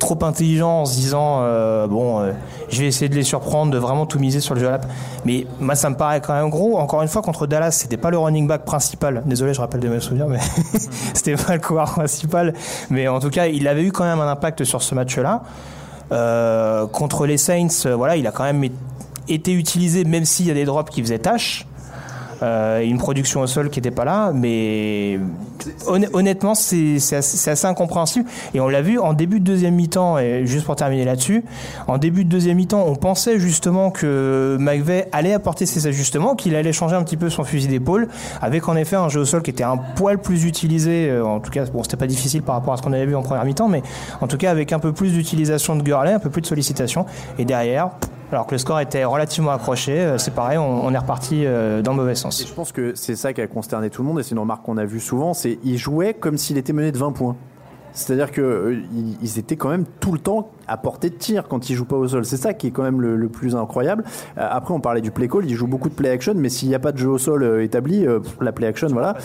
trop 0.00 0.18
intelligent 0.24 0.80
en 0.80 0.84
se 0.86 0.94
disant 0.94 1.40
euh, 1.42 1.86
bon 1.86 2.20
euh, 2.20 2.32
je 2.68 2.80
vais 2.80 2.88
essayer 2.88 3.08
de 3.08 3.14
les 3.14 3.22
surprendre 3.22 3.70
de 3.70 3.78
vraiment 3.78 4.06
tout 4.06 4.18
miser 4.18 4.40
sur 4.40 4.54
le 4.54 4.62
la 4.62 4.80
mais 5.24 5.46
moi 5.60 5.76
ça 5.76 5.90
me 5.90 5.94
paraît 5.94 6.20
quand 6.20 6.34
même 6.34 6.50
gros. 6.50 6.78
Encore 6.78 7.02
une 7.02 7.08
fois 7.08 7.22
contre 7.22 7.46
Dallas 7.46 7.70
c'était 7.70 7.96
pas 7.96 8.10
le 8.10 8.18
running 8.18 8.48
back 8.48 8.64
principal. 8.64 9.22
Désolé 9.26 9.54
je 9.54 9.60
rappelle 9.60 9.80
de 9.80 9.88
mes 9.88 10.00
souvenirs 10.00 10.26
mais 10.26 10.40
c'était 11.14 11.36
pas 11.36 11.54
le 11.54 11.60
coureur 11.60 11.90
principal. 11.92 12.54
Mais 12.88 13.06
en 13.06 13.20
tout 13.20 13.30
cas 13.30 13.46
il 13.46 13.68
avait 13.68 13.84
eu 13.84 13.92
quand 13.92 14.04
même 14.04 14.20
un 14.20 14.28
impact 14.28 14.64
sur 14.64 14.82
ce 14.82 14.94
match 14.96 15.16
là 15.18 15.42
Euh, 16.12 16.88
contre 16.88 17.24
les 17.24 17.38
Saints 17.38 17.86
voilà 17.94 18.16
il 18.16 18.26
a 18.26 18.32
quand 18.32 18.42
même 18.42 18.64
été 19.28 19.52
utilisé 19.52 20.02
même 20.04 20.24
s'il 20.24 20.46
y 20.46 20.50
a 20.50 20.54
des 20.54 20.64
drops 20.64 20.90
qui 20.90 21.02
faisaient 21.02 21.20
tâche 21.20 21.68
euh, 22.42 22.80
une 22.80 22.98
production 22.98 23.40
au 23.40 23.46
sol 23.46 23.70
qui 23.70 23.78
n'était 23.78 23.90
pas 23.90 24.04
là, 24.04 24.32
mais 24.34 25.18
honn- 25.86 26.08
honnêtement, 26.12 26.54
c'est 26.54 26.96
assez, 26.96 27.50
assez 27.50 27.66
incompréhensible. 27.66 28.28
Et 28.54 28.60
on 28.60 28.68
l'a 28.68 28.82
vu 28.82 28.98
en 28.98 29.12
début 29.12 29.40
de 29.40 29.44
deuxième 29.44 29.74
mi-temps, 29.74 30.18
et 30.18 30.46
juste 30.46 30.64
pour 30.64 30.76
terminer 30.76 31.04
là-dessus, 31.04 31.44
en 31.86 31.98
début 31.98 32.24
de 32.24 32.30
deuxième 32.30 32.56
mi-temps, 32.56 32.84
on 32.86 32.96
pensait 32.96 33.38
justement 33.38 33.90
que 33.90 34.56
McVeigh 34.58 35.04
allait 35.12 35.34
apporter 35.34 35.66
ses 35.66 35.86
ajustements, 35.86 36.34
qu'il 36.34 36.54
allait 36.54 36.72
changer 36.72 36.96
un 36.96 37.02
petit 37.02 37.16
peu 37.16 37.30
son 37.30 37.44
fusil 37.44 37.68
d'épaule, 37.68 38.08
avec 38.40 38.68
en 38.68 38.76
effet 38.76 38.96
un 38.96 39.08
jeu 39.08 39.20
au 39.20 39.24
sol 39.24 39.42
qui 39.42 39.50
était 39.50 39.64
un 39.64 39.76
poil 39.76 40.18
plus 40.18 40.44
utilisé, 40.44 41.08
euh, 41.10 41.24
en 41.24 41.40
tout 41.40 41.50
cas, 41.50 41.64
bon, 41.66 41.82
c'était 41.82 41.96
pas 41.96 42.06
difficile 42.06 42.42
par 42.42 42.54
rapport 42.54 42.74
à 42.74 42.76
ce 42.76 42.82
qu'on 42.82 42.92
avait 42.92 43.06
vu 43.06 43.14
en 43.14 43.22
première 43.22 43.44
mi-temps, 43.44 43.68
mais 43.68 43.82
en 44.20 44.26
tout 44.26 44.36
cas 44.36 44.50
avec 44.50 44.72
un 44.72 44.78
peu 44.78 44.92
plus 44.92 45.12
d'utilisation 45.12 45.76
de 45.76 45.82
Gurley, 45.82 46.12
un 46.12 46.18
peu 46.18 46.30
plus 46.30 46.40
de 46.42 46.46
sollicitation, 46.46 47.06
et 47.38 47.44
derrière, 47.44 47.90
alors 48.32 48.46
que 48.46 48.54
le 48.54 48.58
score 48.58 48.80
était 48.80 49.04
relativement 49.04 49.50
accroché, 49.50 50.00
euh, 50.00 50.18
c'est 50.18 50.32
pareil, 50.32 50.58
on, 50.58 50.92
est 50.92 50.98
reparti 50.98 51.44
euh, 51.44 51.82
dans 51.82 51.92
le 51.92 51.96
mauvais 51.96 52.14
sens. 52.14 52.40
Et 52.40 52.46
je 52.46 52.52
pense 52.52 52.72
que 52.72 52.94
c'est 52.94 53.16
ça 53.16 53.32
qui 53.32 53.40
a 53.40 53.46
consterné 53.46 53.90
tout 53.90 54.02
le 54.02 54.08
monde, 54.08 54.20
et 54.20 54.22
c'est 54.22 54.32
une 54.32 54.38
remarque 54.38 54.64
qu'on 54.64 54.76
a 54.76 54.84
vue 54.84 55.00
souvent, 55.00 55.34
c'est 55.34 55.56
qu'ils 55.56 55.78
jouaient 55.78 56.14
comme 56.14 56.38
s'il 56.38 56.56
était 56.56 56.72
mené 56.72 56.92
de 56.92 56.98
20 56.98 57.12
points. 57.12 57.36
C'est-à-dire 57.92 58.30
que 58.30 58.40
euh, 58.40 59.36
étaient 59.36 59.56
quand 59.56 59.68
même 59.68 59.84
tout 59.98 60.12
le 60.12 60.20
temps 60.20 60.50
à 60.70 60.76
portée 60.76 61.10
de 61.10 61.16
tir 61.16 61.48
quand 61.48 61.68
ils 61.68 61.74
jouent 61.74 61.84
pas 61.84 61.96
au 61.96 62.06
sol. 62.06 62.24
C'est 62.24 62.36
ça 62.36 62.54
qui 62.54 62.68
est 62.68 62.70
quand 62.70 62.84
même 62.84 63.00
le, 63.00 63.16
le 63.16 63.28
plus 63.28 63.56
incroyable. 63.56 64.04
Euh, 64.38 64.46
après, 64.48 64.72
on 64.72 64.80
parlait 64.80 65.00
du 65.00 65.10
play 65.10 65.26
call, 65.26 65.44
ils 65.44 65.56
jouent 65.56 65.66
beaucoup 65.66 65.88
de 65.88 65.94
play 65.94 66.10
action, 66.10 66.34
mais 66.36 66.48
s'il 66.48 66.68
n'y 66.68 66.74
a 66.76 66.78
pas 66.78 66.92
de 66.92 66.98
jeu 66.98 67.08
au 67.08 67.18
sol 67.18 67.42
euh, 67.42 67.64
établi, 67.64 68.06
euh, 68.06 68.20
la 68.40 68.52
play 68.52 68.66
action, 68.66 68.88
voilà. 68.88 69.16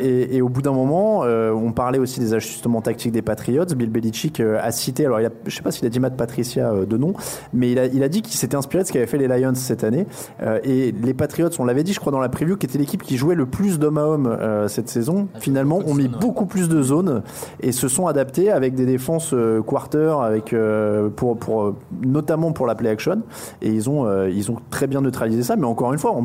Et, 0.00 0.36
et 0.36 0.42
au 0.42 0.48
bout 0.48 0.62
d'un 0.62 0.72
moment, 0.72 1.20
on 1.20 1.72
parlait 1.72 1.98
aussi 1.98 2.20
des 2.20 2.34
ajustements 2.34 2.82
tactiques 2.82 3.12
des 3.12 3.22
Patriots. 3.22 3.64
Bill 3.76 3.90
Belichick 3.90 4.40
a 4.40 4.70
cité, 4.70 5.06
alors 5.06 5.20
il 5.20 5.26
a, 5.26 5.30
je 5.46 5.54
sais 5.54 5.62
pas 5.62 5.70
s'il 5.70 5.86
a 5.86 5.88
dit 5.88 6.00
Matt 6.00 6.16
Patricia 6.16 6.72
de 6.72 6.96
nom, 6.96 7.14
mais 7.52 7.72
il 7.72 7.78
a, 7.78 7.86
il 7.86 8.02
a 8.02 8.08
dit 8.08 8.22
qu'il 8.22 8.36
s'était 8.36 8.56
inspiré 8.56 8.82
de 8.82 8.88
ce 8.88 8.92
qu'avaient 8.92 9.06
fait 9.06 9.18
les 9.18 9.26
Lions 9.26 9.54
cette 9.54 9.84
année. 9.84 10.06
Et 10.62 10.92
les 10.92 11.14
Patriots, 11.14 11.48
on 11.58 11.64
l'avait 11.64 11.82
dit, 11.82 11.92
je 11.92 12.00
crois 12.00 12.12
dans 12.12 12.20
la 12.20 12.28
preview, 12.28 12.56
qui 12.56 12.66
était 12.66 12.78
l'équipe 12.78 13.02
qui 13.02 13.16
jouait 13.16 13.34
le 13.34 13.46
plus 13.46 13.78
d'homme 13.78 13.98
à 13.98 14.04
homme 14.04 14.38
cette 14.68 14.88
saison. 14.88 15.28
Finalement, 15.40 15.80
ont 15.86 15.94
mis 15.94 16.08
beaucoup 16.08 16.46
plus 16.46 16.68
de 16.68 16.82
zones 16.82 17.22
et 17.60 17.72
se 17.72 17.88
sont 17.88 18.06
adaptés 18.06 18.50
avec 18.50 18.74
des 18.74 18.86
défenses 18.86 19.34
quarter, 19.66 20.14
avec 20.22 20.54
euh, 20.58 21.08
pour, 21.08 21.62
euh, 21.62 21.76
notamment 22.04 22.52
pour 22.52 22.66
la 22.66 22.74
play 22.74 22.88
action. 22.88 23.22
Et 23.62 23.70
ils 23.70 23.88
ont 23.88 24.06
euh, 24.06 24.28
ils 24.30 24.50
ont 24.50 24.56
très 24.70 24.86
bien 24.86 25.00
neutralisé 25.00 25.42
ça. 25.42 25.56
Mais 25.56 25.66
encore 25.66 25.92
une 25.92 25.98
fois, 25.98 26.16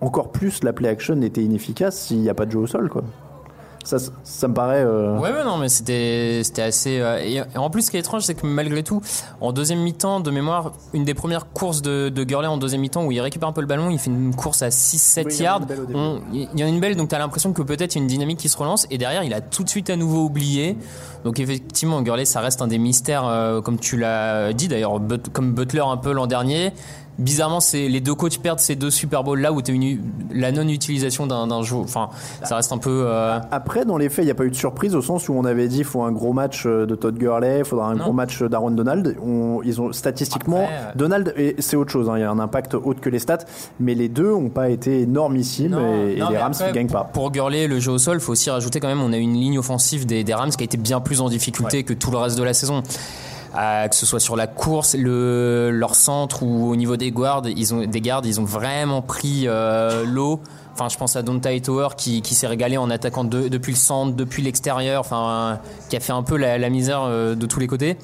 encore 0.00 0.32
plus 0.32 0.62
la 0.62 0.72
play 0.72 0.88
action 0.88 1.20
était 1.22 1.42
inefficace 1.42 1.98
s'il 1.98 2.20
n'y 2.20 2.30
a 2.30 2.34
pas 2.34 2.46
de 2.46 2.52
jeu 2.52 2.58
au 2.58 2.66
sol, 2.66 2.88
quoi. 2.88 3.02
Ça, 3.84 3.96
ça 4.24 4.48
me 4.48 4.54
paraît. 4.54 4.84
euh, 4.84 5.18
Ouais, 5.18 5.30
ouais, 5.32 5.44
non, 5.44 5.58
mais 5.58 5.68
c'était, 5.68 6.42
c'était 6.44 6.62
assez. 6.62 7.00
euh, 7.00 7.18
et, 7.18 7.40
en 7.58 7.68
plus, 7.70 7.82
ce 7.82 7.90
qui 7.90 7.96
est 7.96 8.00
étrange, 8.00 8.22
c'est 8.22 8.34
que 8.34 8.46
malgré 8.46 8.82
tout, 8.82 9.00
en 9.40 9.52
deuxième 9.52 9.80
mi-temps, 9.80 10.20
de 10.20 10.30
mémoire, 10.30 10.72
une 10.92 11.04
des 11.04 11.14
premières 11.14 11.48
courses 11.52 11.82
de, 11.82 12.08
de 12.08 12.24
Gurley 12.24 12.46
en 12.48 12.56
deuxième 12.58 12.80
mi-temps 12.80 13.04
où 13.04 13.12
il 13.12 13.20
récupère 13.20 13.48
un 13.48 13.52
peu 13.52 13.60
le 13.60 13.66
ballon, 13.66 13.90
il 13.90 13.98
fait 13.98 14.10
une 14.10 14.34
course 14.34 14.62
à 14.62 14.68
6-7 14.68 15.24
Oui, 15.26 15.34
il 15.34 15.42
y 15.44 15.48
en 15.48 15.52
a 15.52 15.58
yards. 15.58 15.60
Il 16.32 16.60
y 16.60 16.62
en 16.62 16.66
a 16.66 16.70
une 16.70 16.80
belle, 16.80 16.96
donc 16.96 17.08
t'as 17.08 17.18
l'impression 17.18 17.52
que 17.52 17.62
peut-être 17.62 17.94
il 17.94 17.98
y 17.98 18.00
a 18.00 18.02
une 18.02 18.08
dynamique 18.08 18.38
qui 18.38 18.48
se 18.48 18.56
relance, 18.56 18.86
et 18.90 18.98
derrière, 18.98 19.24
il 19.24 19.34
a 19.34 19.40
tout 19.40 19.64
de 19.64 19.68
suite 19.68 19.90
à 19.90 19.96
nouveau 19.96 20.24
oublié. 20.24 20.76
Donc 21.24 21.38
effectivement, 21.40 22.02
Gurley, 22.02 22.24
ça 22.24 22.40
reste 22.40 22.62
un 22.62 22.66
des 22.66 22.78
mystères, 22.78 23.26
euh, 23.26 23.60
comme 23.60 23.78
tu 23.78 23.96
l'as 23.96 24.52
dit 24.52 24.68
d'ailleurs, 24.68 24.98
But- 25.00 25.28
comme 25.32 25.54
Butler 25.54 25.82
un 25.86 25.96
peu 25.96 26.12
l'an 26.12 26.26
dernier. 26.26 26.72
Bizarrement, 27.18 27.60
c'est 27.60 27.88
les 27.88 28.00
deux 28.00 28.14
coachs 28.14 28.38
perdent 28.38 28.58
ces 28.58 28.74
deux 28.74 28.90
Super 28.90 29.22
Bowls 29.22 29.40
là 29.40 29.52
où 29.52 29.60
t'as 29.60 29.72
une 29.74 30.00
la 30.32 30.50
non-utilisation 30.50 31.26
d'un, 31.26 31.62
jeu. 31.62 31.76
Enfin, 31.76 32.08
ça 32.42 32.56
reste 32.56 32.72
un 32.72 32.78
peu. 32.78 33.04
euh, 33.06 33.38
Après, 33.50 33.84
dans 33.84 33.98
les 33.98 34.08
faits, 34.08 34.24
il 34.24 34.26
n'y 34.26 34.30
a 34.30 34.34
pas 34.34 34.44
eu 34.44 34.50
de 34.50 34.54
surprise 34.56 34.94
au 34.94 35.02
sens 35.02 35.28
où 35.28 35.34
on 35.34 35.44
avait 35.44 35.68
dit 35.68 35.78
il 35.78 35.84
faut 35.84 36.02
un 36.02 36.10
gros 36.12 36.32
match 36.32 36.62
euh, 36.64 36.86
de 36.86 36.94
Todd 36.94 37.16
Gurley, 37.18 37.58
il 37.58 37.64
faudra 37.66 37.88
un 37.90 37.96
Non. 37.96 38.04
gros 38.04 38.12
match 38.14 38.42
d'Aaron 38.42 38.70
Donald. 38.70 39.16
On, 39.22 39.60
ils 39.62 39.80
ont 39.80 39.92
statistiquement 39.92 40.62
Après, 40.62 40.74
euh, 40.74 40.92
Donald, 40.96 41.34
et 41.36 41.54
c'est 41.58 41.76
autre 41.76 41.90
chose. 41.90 42.08
hein, 42.08 42.14
Il 42.16 42.20
y 42.22 42.24
a 42.24 42.30
un 42.30 42.38
impact 42.38 42.74
autre 42.74 43.00
que 43.00 43.10
les 43.10 43.18
stats, 43.18 43.38
mais 43.78 43.94
les 43.94 44.08
deux 44.08 44.30
n'ont 44.30 44.48
pas 44.48 44.70
été 44.70 45.00
énormissimes 45.02 45.72
Non, 45.72 46.06
et, 46.06 46.14
les 46.14 46.22
Rams 46.38 46.54
ne 46.66 46.72
gagnent 46.72 46.86
pas. 46.88 47.10
Pour 47.12 47.30
Gurley, 47.30 47.68
le 47.68 47.78
jeu 47.78 47.92
au 47.92 47.98
sol, 47.98 48.20
faut 48.20 48.32
aussi 48.32 48.48
rajouter 48.48 48.80
quand 48.80 48.88
même, 48.88 49.02
on 49.02 49.12
a 49.12 49.18
une 49.18 49.34
ligne 49.34 49.58
offensive 49.58 50.06
des, 50.06 50.24
des 50.24 50.32
Rams 50.34 50.50
qui 50.50 50.62
a 50.62 50.64
été 50.64 50.78
bien 50.78 51.00
plus 51.00 51.20
en 51.20 51.28
difficulté 51.28 51.82
que 51.84 51.92
tout 51.92 52.10
le 52.10 52.16
reste 52.16 52.38
de 52.38 52.42
la 52.42 52.54
saison. 52.54 52.82
Que 53.54 53.94
ce 53.94 54.06
soit 54.06 54.20
sur 54.20 54.34
la 54.34 54.46
course, 54.46 54.94
le, 54.94 55.70
leur 55.70 55.94
centre 55.94 56.42
ou 56.42 56.70
au 56.70 56.76
niveau 56.76 56.96
des 56.96 57.10
gardes, 57.12 57.48
ils 57.54 57.74
ont 57.74 57.84
des 57.84 58.00
gardes, 58.00 58.24
ils 58.24 58.40
ont 58.40 58.44
vraiment 58.44 59.02
pris 59.02 59.44
euh, 59.46 60.04
l'eau. 60.06 60.40
Enfin, 60.72 60.88
je 60.88 60.96
pense 60.96 61.16
à 61.16 61.22
Donta 61.22 61.50
Tower 61.60 61.88
qui, 61.96 62.22
s'est 62.22 62.46
régalé 62.46 62.78
en 62.78 62.88
attaquant 62.88 63.24
de- 63.24 63.48
depuis 63.48 63.72
le 63.72 63.78
centre, 63.78 64.16
depuis 64.16 64.42
l'extérieur, 64.42 65.00
enfin, 65.00 65.58
qui 65.90 65.96
a 65.96 66.00
fait 66.00 66.12
un 66.12 66.22
peu 66.22 66.36
la, 66.36 66.70
misère 66.70 67.02
euh, 67.02 67.34
de 67.34 67.44
tous 67.44 67.60
les 67.60 67.66
côtés. 67.66 67.98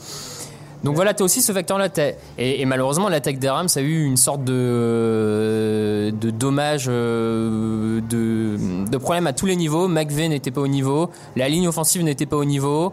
Donc 0.84 0.94
voilà, 0.94 1.14
tu 1.14 1.22
as 1.22 1.24
aussi 1.24 1.40
ce 1.40 1.50
facteur-là. 1.52 1.88
Et, 2.36 2.64
malheureusement, 2.66 3.08
l'attaque 3.08 3.38
des 3.38 3.48
Rams 3.48 3.68
a 3.74 3.80
eu 3.80 4.04
une 4.04 4.18
sorte 4.18 4.44
de, 4.44 6.12
de 6.12 6.30
dommage, 6.30 6.86
euh, 6.88 8.00
de, 8.02 8.86
de 8.88 8.96
problème 8.98 9.26
à 9.26 9.32
tous 9.32 9.46
les 9.46 9.56
niveaux. 9.56 9.88
McVeigh 9.88 10.28
n'était 10.28 10.50
pas 10.50 10.60
au 10.60 10.68
niveau, 10.68 11.10
la 11.36 11.48
ligne 11.48 11.66
offensive 11.68 12.02
n'était 12.02 12.26
pas 12.26 12.36
au 12.36 12.44
niveau. 12.44 12.92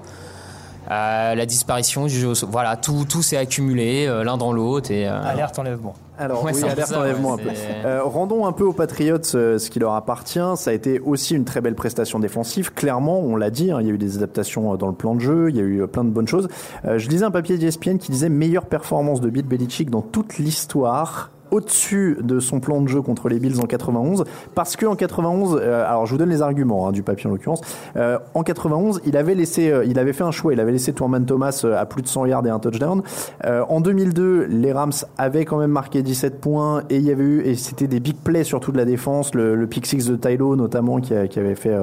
Euh, 0.92 1.36
la 1.36 1.46
disparition 1.46 2.06
du 2.06 2.14
jeu 2.14 2.28
au 2.30 2.36
sol. 2.36 2.50
Voilà, 2.52 2.78
tout, 2.78 3.06
tout 3.10 3.22
s'est 3.22 3.38
accumulé 3.38 4.06
euh, 4.08 4.24
l'un 4.24 4.38
dans 4.38 4.54
l'autre. 4.54 4.92
Et, 4.92 5.08
euh, 5.08 5.24
Alerte 5.24 5.58
enlèvement. 5.60 5.94
Alors 6.18 6.44
Ouais, 6.44 6.54
oui, 6.54 6.64
alerte 6.64 6.90
ça, 6.90 7.00
enlèvement 7.00 7.36
ouais, 7.36 7.42
un 7.42 7.46
peu. 7.46 7.50
Euh, 7.86 8.04
rendons 8.04 8.46
un 8.46 8.52
peu 8.52 8.64
aux 8.64 8.74
Patriots 8.74 9.18
euh, 9.36 9.58
ce 9.58 9.70
qui 9.70 9.80
leur 9.80 9.94
appartient. 9.94 10.40
Ça 10.56 10.72
a 10.72 10.74
été 10.74 11.00
aussi 11.00 11.36
une 11.36 11.46
très 11.46 11.62
belle 11.62 11.76
prestation 11.76 12.20
défensive. 12.20 12.74
Clairement, 12.74 13.20
on 13.20 13.36
l'a 13.36 13.50
dit, 13.50 13.72
hein, 13.72 13.80
il 13.82 13.88
y 13.88 13.90
a 13.90 13.94
eu 13.94 13.98
des 13.98 14.18
adaptations 14.18 14.74
euh, 14.74 14.78
dans 14.78 14.88
le 14.88 14.94
plan 14.94 15.16
de 15.16 15.20
jeu, 15.20 15.50
il 15.50 15.58
y 15.58 15.60
a 15.60 15.64
eu 15.64 15.86
plein 15.88 16.04
de 16.04 16.10
bonnes 16.10 16.28
choses. 16.28 16.48
Euh, 16.86 16.98
je 16.98 17.10
lisais 17.10 17.26
un 17.26 17.32
papier 17.32 17.58
d'ESPN 17.58 17.98
qui 17.98 18.12
disait 18.12 18.30
meilleure 18.30 18.66
performance 18.66 19.20
de 19.22 19.30
Bill 19.30 19.46
Belichick 19.46 19.90
dans 19.90 20.02
toute 20.02 20.38
l'histoire 20.38 21.32
au-dessus 21.52 22.18
de 22.22 22.40
son 22.40 22.60
plan 22.60 22.82
de 22.82 22.88
jeu 22.88 23.02
contre 23.02 23.30
les 23.30 23.40
Bills 23.40 23.60
en 23.62 23.66
91 23.66 24.24
parce 24.56 24.76
que 24.76 24.86
en 24.86 24.96
91 24.96 25.60
euh, 25.62 25.86
alors 25.88 26.06
je 26.06 26.12
vous 26.12 26.18
donne 26.18 26.30
les 26.30 26.42
arguments 26.42 26.88
hein, 26.88 26.92
du 26.92 27.04
papier 27.04 27.30
en 27.30 27.34
l'occurrence. 27.34 27.62
Euh, 27.96 28.18
en 28.34 28.44
91 28.44 29.02
il 29.06 29.18
avait 29.18 29.36
laissé 29.36 29.70
euh, 29.72 29.86
il 29.86 30.00
avait 30.00 30.14
fait 30.14 30.24
un 30.24 30.32
choix. 30.32 30.54
Il 30.54 30.60
avait 30.60 30.72
laissé 30.72 30.94
Tourman 30.94 31.26
Thomas 31.26 31.62
euh, 31.66 31.78
à 31.80 31.86
plus 31.86 32.02
de 32.02 32.08
100 32.08 32.26
yards 32.28 32.46
et 32.48 32.50
un 32.50 32.60
touchdown. 32.60 33.02
Euh, 33.46 33.64
en 33.70 33.82
2002 33.82 34.46
les 34.50 34.72
Rams 34.74 34.92
avaient 35.18 35.46
quand 35.46 35.58
même 35.58 35.72
marqué 35.72 36.02
17 36.04 36.40
points 36.42 36.84
et 36.90 36.98
il 36.98 37.04
y 37.04 37.12
avait 37.12 37.24
eu 37.24 37.42
et 37.42 37.56
c'était 37.56 37.88
des 37.88 38.00
big 38.00 38.16
plays 38.18 38.44
surtout 38.44 38.72
de 38.72 38.78
la 38.78 38.86
défense 38.86 39.34
le, 39.36 39.56
le 39.56 39.68
pick 39.68 39.86
six 39.86 40.08
de 40.08 40.16
Tylo 40.16 40.56
notamment 40.56 41.00
qui, 41.00 41.14
a- 41.14 41.28
qui 41.28 41.40
avait 41.40 41.56
fait 41.56 41.74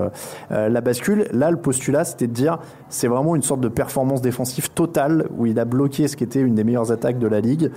euh, 0.51 0.69
la 0.69 0.81
bascule. 0.81 1.27
Là 1.33 1.51
le 1.51 1.57
postulat 1.57 2.05
c'était 2.05 2.27
de 2.27 2.33
dire 2.33 2.59
c'est 2.89 3.09
vraiment 3.09 3.35
une 3.37 3.43
sorte 3.43 3.61
de 3.61 3.69
performance 3.69 4.21
défensive 4.23 4.71
totale 4.71 5.27
où 5.39 5.47
il 5.47 5.59
a 5.59 5.65
bloqué 5.65 6.09
ce 6.09 6.17
qui 6.17 6.25
était 6.25 6.41
une 6.41 6.55
des 6.55 6.65
meilleures 6.65 6.93
attaques 6.93 7.19
de 7.19 7.27
la 7.27 7.41
ligue. 7.41 7.71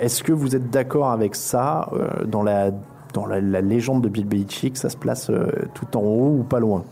Est-ce 0.00 0.22
que 0.22 0.32
vous 0.32 0.56
êtes 0.56 0.70
d'accord 0.70 0.93
avec 1.02 1.34
ça 1.34 1.90
euh, 1.92 2.24
dans 2.24 2.42
la 2.42 2.70
dans 3.12 3.26
la, 3.26 3.40
légende 3.40 4.02
de 4.02 4.08
Bill 4.08 4.26
Belichick 4.26 4.76
ça 4.76 4.88
se 4.90 4.96
place 4.96 5.30
euh, 5.30 5.46
tout 5.74 5.96
en 5.96 6.00
haut 6.00 6.36
ou 6.38 6.42
pas 6.42 6.60
loin? 6.60 6.84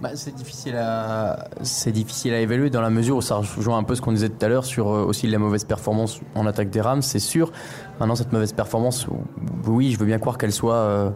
Bah, 0.00 0.10
c'est 0.14 0.34
difficile 0.34 0.76
à 0.76 1.48
c'est 1.62 1.92
difficile 1.92 2.32
à 2.34 2.40
évaluer 2.40 2.70
dans 2.70 2.80
la 2.80 2.90
mesure 2.90 3.16
où 3.16 3.22
ça 3.22 3.36
rejoint 3.36 3.78
un 3.78 3.82
peu 3.82 3.94
ce 3.94 4.00
qu'on 4.00 4.12
disait 4.12 4.28
tout 4.28 4.44
à 4.44 4.48
l'heure 4.48 4.64
sur 4.64 4.88
euh, 4.88 5.04
aussi 5.04 5.26
la 5.26 5.38
mauvaise 5.38 5.64
performance 5.64 6.20
en 6.34 6.46
attaque 6.46 6.70
des 6.70 6.80
Rams, 6.80 7.02
c'est 7.02 7.18
sûr. 7.18 7.52
Maintenant 7.98 8.14
cette 8.14 8.32
mauvaise 8.32 8.52
performance, 8.52 9.06
oui, 9.66 9.90
je 9.92 9.98
veux 9.98 10.06
bien 10.06 10.18
croire 10.18 10.38
qu'elle 10.38 10.52
soit 10.52 11.12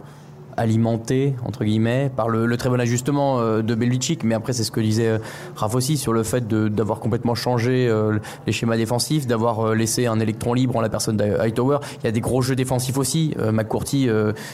alimenté 0.57 1.35
entre 1.45 1.63
guillemets 1.63 2.11
par 2.15 2.29
le, 2.29 2.45
le 2.45 2.57
très 2.57 2.69
bon 2.69 2.79
ajustement 2.79 3.39
euh, 3.39 3.61
de 3.61 3.75
Belichick 3.75 4.23
mais 4.23 4.35
après 4.35 4.53
c'est 4.53 4.63
ce 4.63 4.71
que 4.71 4.79
disait 4.79 5.07
euh, 5.07 5.17
Raph 5.55 5.75
aussi 5.75 5.97
sur 5.97 6.13
le 6.13 6.23
fait 6.23 6.47
d'avoir 6.47 6.99
complètement 6.99 7.35
changé 7.35 7.87
euh, 7.87 8.19
les 8.45 8.53
schémas 8.53 8.77
défensifs 8.77 9.27
d'avoir 9.27 9.67
euh, 9.67 9.75
laissé 9.75 10.05
un 10.05 10.19
électron 10.19 10.53
libre 10.53 10.75
en 10.75 10.81
la 10.81 10.89
personne 10.89 11.17
d'Hightower 11.17 11.79
il 12.01 12.05
y 12.05 12.07
a 12.07 12.11
des 12.11 12.21
gros 12.21 12.41
jeux 12.41 12.55
défensifs 12.55 12.97
aussi 12.97 13.33
euh, 13.39 13.51
McCourty 13.51 14.09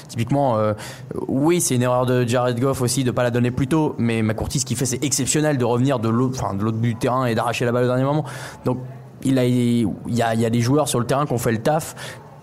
typiquement 0.08 0.58
oui 1.28 1.62
c'est 1.62 1.76
une 1.76 1.82
erreur 1.82 2.06
de 2.06 2.26
Jared 2.28 2.60
Goff 2.60 2.82
aussi 2.82 3.04
de 3.04 3.12
pas 3.12 3.24
la 3.24 3.32
donner 3.32 3.52
plus 3.52 3.68
tôt 3.68 3.96
mais 3.98 4.22
McCourty 4.22 4.60
ce 4.60 4.66
qu'il 4.66 4.78
fait 4.78 4.86
c'est 4.86 5.04
exceptionnel 5.04 5.58
de 5.58 5.66
revenir 5.66 6.00
de 6.00 6.10
l'autre 6.10 6.42
enfin 6.42 6.56
du 6.56 6.96
terrain 6.96 7.26
et 7.26 7.36
d'arracher 7.36 7.66
la 7.66 7.72
balle 7.72 7.86
au 7.86 7.88
dernier 7.88 8.04
moment. 8.04 8.26
Donc 8.66 8.80
il 9.24 9.38
a 9.38 9.46
il 9.46 9.88
y 10.08 10.22
a, 10.22 10.34
il 10.34 10.42
y 10.42 10.46
a 10.46 10.50
des 10.50 10.62
joueurs 10.62 10.88
sur 10.88 11.00
le 11.00 11.06
terrain 11.06 11.26
qui 11.26 11.34
ont 11.34 11.38
fait 11.38 11.52
le 11.52 11.60
taf. 11.60 11.96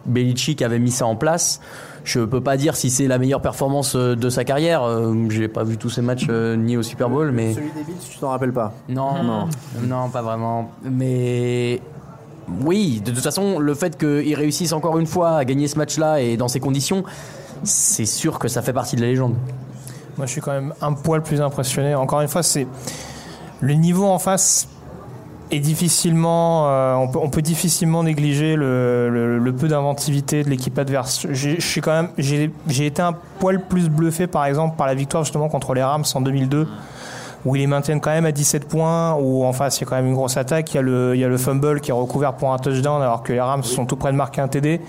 Belichick 0.06 0.62
avait 0.62 0.78
mis 0.78 0.92
ça 0.92 1.06
en 1.06 1.16
place. 1.16 1.60
Je 2.06 2.20
peux 2.20 2.40
pas 2.40 2.56
dire 2.56 2.76
si 2.76 2.88
c'est 2.88 3.08
la 3.08 3.18
meilleure 3.18 3.40
performance 3.40 3.96
euh, 3.96 4.14
de 4.14 4.30
sa 4.30 4.44
carrière. 4.44 4.84
Euh, 4.84 5.12
J'ai 5.28 5.48
pas 5.48 5.64
vu 5.64 5.76
tous 5.76 5.90
ses 5.90 6.02
matchs 6.02 6.28
euh, 6.30 6.54
ni 6.54 6.76
au 6.76 6.82
Super 6.84 7.10
Bowl, 7.10 7.32
mais 7.32 7.52
Celui 7.52 7.72
des 7.72 7.82
Bills, 7.82 7.96
tu 8.08 8.18
t'en 8.18 8.28
rappelles 8.28 8.52
pas? 8.52 8.72
Non, 8.88 9.24
non, 9.24 9.48
non, 9.82 10.08
pas 10.08 10.22
vraiment. 10.22 10.70
Mais 10.84 11.80
oui, 12.62 13.02
de 13.04 13.10
toute 13.10 13.24
façon, 13.24 13.58
le 13.58 13.74
fait 13.74 13.98
qu'ils 13.98 14.36
réussissent 14.36 14.72
encore 14.72 14.98
une 14.98 15.06
fois 15.06 15.38
à 15.38 15.44
gagner 15.44 15.66
ce 15.66 15.76
match-là 15.78 16.20
et 16.20 16.36
dans 16.36 16.46
ces 16.46 16.60
conditions, 16.60 17.02
c'est 17.64 18.06
sûr 18.06 18.38
que 18.38 18.46
ça 18.46 18.62
fait 18.62 18.72
partie 18.72 18.94
de 18.94 19.00
la 19.00 19.08
légende. 19.08 19.34
Moi, 20.16 20.26
je 20.26 20.30
suis 20.30 20.40
quand 20.40 20.52
même 20.52 20.74
un 20.80 20.92
poil 20.92 21.24
plus 21.24 21.40
impressionné. 21.40 21.96
Encore 21.96 22.20
une 22.20 22.28
fois, 22.28 22.44
c'est 22.44 22.68
le 23.60 23.74
niveau 23.74 24.04
en 24.06 24.20
face 24.20 24.68
est 25.50 25.60
difficilement. 25.60 26.68
euh, 26.68 26.94
on, 26.94 27.08
peut, 27.08 27.18
on 27.22 27.28
peut 27.30 27.42
difficilement 27.42 28.02
négliger 28.02 28.56
le, 28.56 29.08
le- 29.10 29.38
le 29.38 29.52
peu 29.52 29.68
d'inventivité 29.68 30.42
de 30.42 30.50
l'équipe 30.50 30.78
adverse. 30.78 31.26
J'ai- 31.30 31.58
quand 31.80 31.92
même. 31.92 32.08
J'ai 32.18 32.50
j'ai 32.68 32.86
été 32.86 33.02
un 33.02 33.14
poil 33.38 33.60
plus 33.60 33.88
bluffé, 33.88 34.26
par 34.26 34.44
exemple, 34.46 34.76
par 34.76 34.86
la 34.86 34.94
victoire 34.94 35.24
justement 35.24 35.48
contre 35.48 35.74
les 35.74 35.82
Rams 35.82 36.04
en 36.14 36.20
2002 36.20 36.66
où 37.44 37.54
ils 37.54 37.60
les 37.60 37.66
maintiennent 37.68 38.00
quand 38.00 38.10
même 38.10 38.26
à 38.26 38.32
17 38.32 38.66
points, 38.66 39.14
où 39.14 39.44
en 39.44 39.52
face 39.52 39.78
il 39.78 39.82
y 39.82 39.86
a 39.86 39.88
quand 39.88 39.94
même 39.94 40.06
une 40.08 40.14
grosse 40.14 40.36
attaque, 40.36 40.72
il 40.72 40.76
y 40.76 40.78
a 40.78 40.82
le, 40.82 41.12
il 41.14 41.20
y 41.20 41.24
a 41.24 41.28
le 41.28 41.36
fumble 41.38 41.80
qui 41.80 41.90
est 41.90 41.94
recouvert 41.94 42.32
pour 42.32 42.52
un 42.52 42.58
touchdown 42.58 43.00
alors 43.00 43.22
que 43.22 43.32
les 43.32 43.40
Rams 43.40 43.62
sont 43.62 43.86
tout 43.86 43.94
près 43.94 44.10
de 44.10 44.16
marquer 44.16 44.40
un 44.40 44.48
TD. 44.48 44.80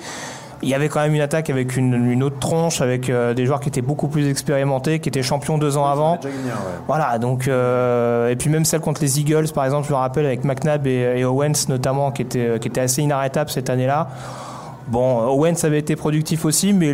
Il 0.63 0.70
y 0.70 0.74
avait 0.74 0.89
quand 0.89 1.02
même 1.02 1.13
une 1.13 1.22
attaque 1.22 1.50
avec 1.50 1.78
une, 1.78 1.93
une 2.12 2.24
autre 2.24 2.39
tronche, 2.39 2.82
avec 2.82 3.10
euh, 3.10 3.34
des 3.34 3.46
joueurs 3.46 3.60
qui 3.60 3.70
étaient 3.70 3.82
beaucoup 3.82 4.08
plus 4.08 4.28
expérimentés, 4.28 5.00
qui 5.00 5.10
étaient 5.10 5.24
champions 5.24 5.58
deux 5.58 5.78
ans 5.78 5.86
avant. 5.86 6.20
Voilà, 6.88 7.20
donc 7.20 7.48
euh, 7.48 8.30
et 8.30 8.36
puis 8.36 8.50
même 8.50 8.65
celle 8.65 8.82
contre 8.82 9.02
les 9.02 9.20
Eagles, 9.20 9.50
par 9.54 9.65
exemple, 9.65 9.88
je 9.88 9.93
me 9.93 9.98
rappelle 9.98 10.26
avec 10.26 10.43
McNabb 10.43 10.88
et, 10.88 11.13
et 11.17 11.26
Owens 11.26 11.67
notamment, 11.70 12.12
qui 12.12 12.24
était 12.24 12.60
qui 12.60 12.67
était 12.67 12.82
assez 12.82 13.02
inarrêtable 13.02 13.50
cette 13.50 13.70
année-là. 13.70 14.08
Bon, 14.88 15.28
Owens 15.28 15.63
avait 15.63 15.80
été 15.80 15.95
productif 15.95 16.45
aussi, 16.45 16.73
mais 16.73 16.93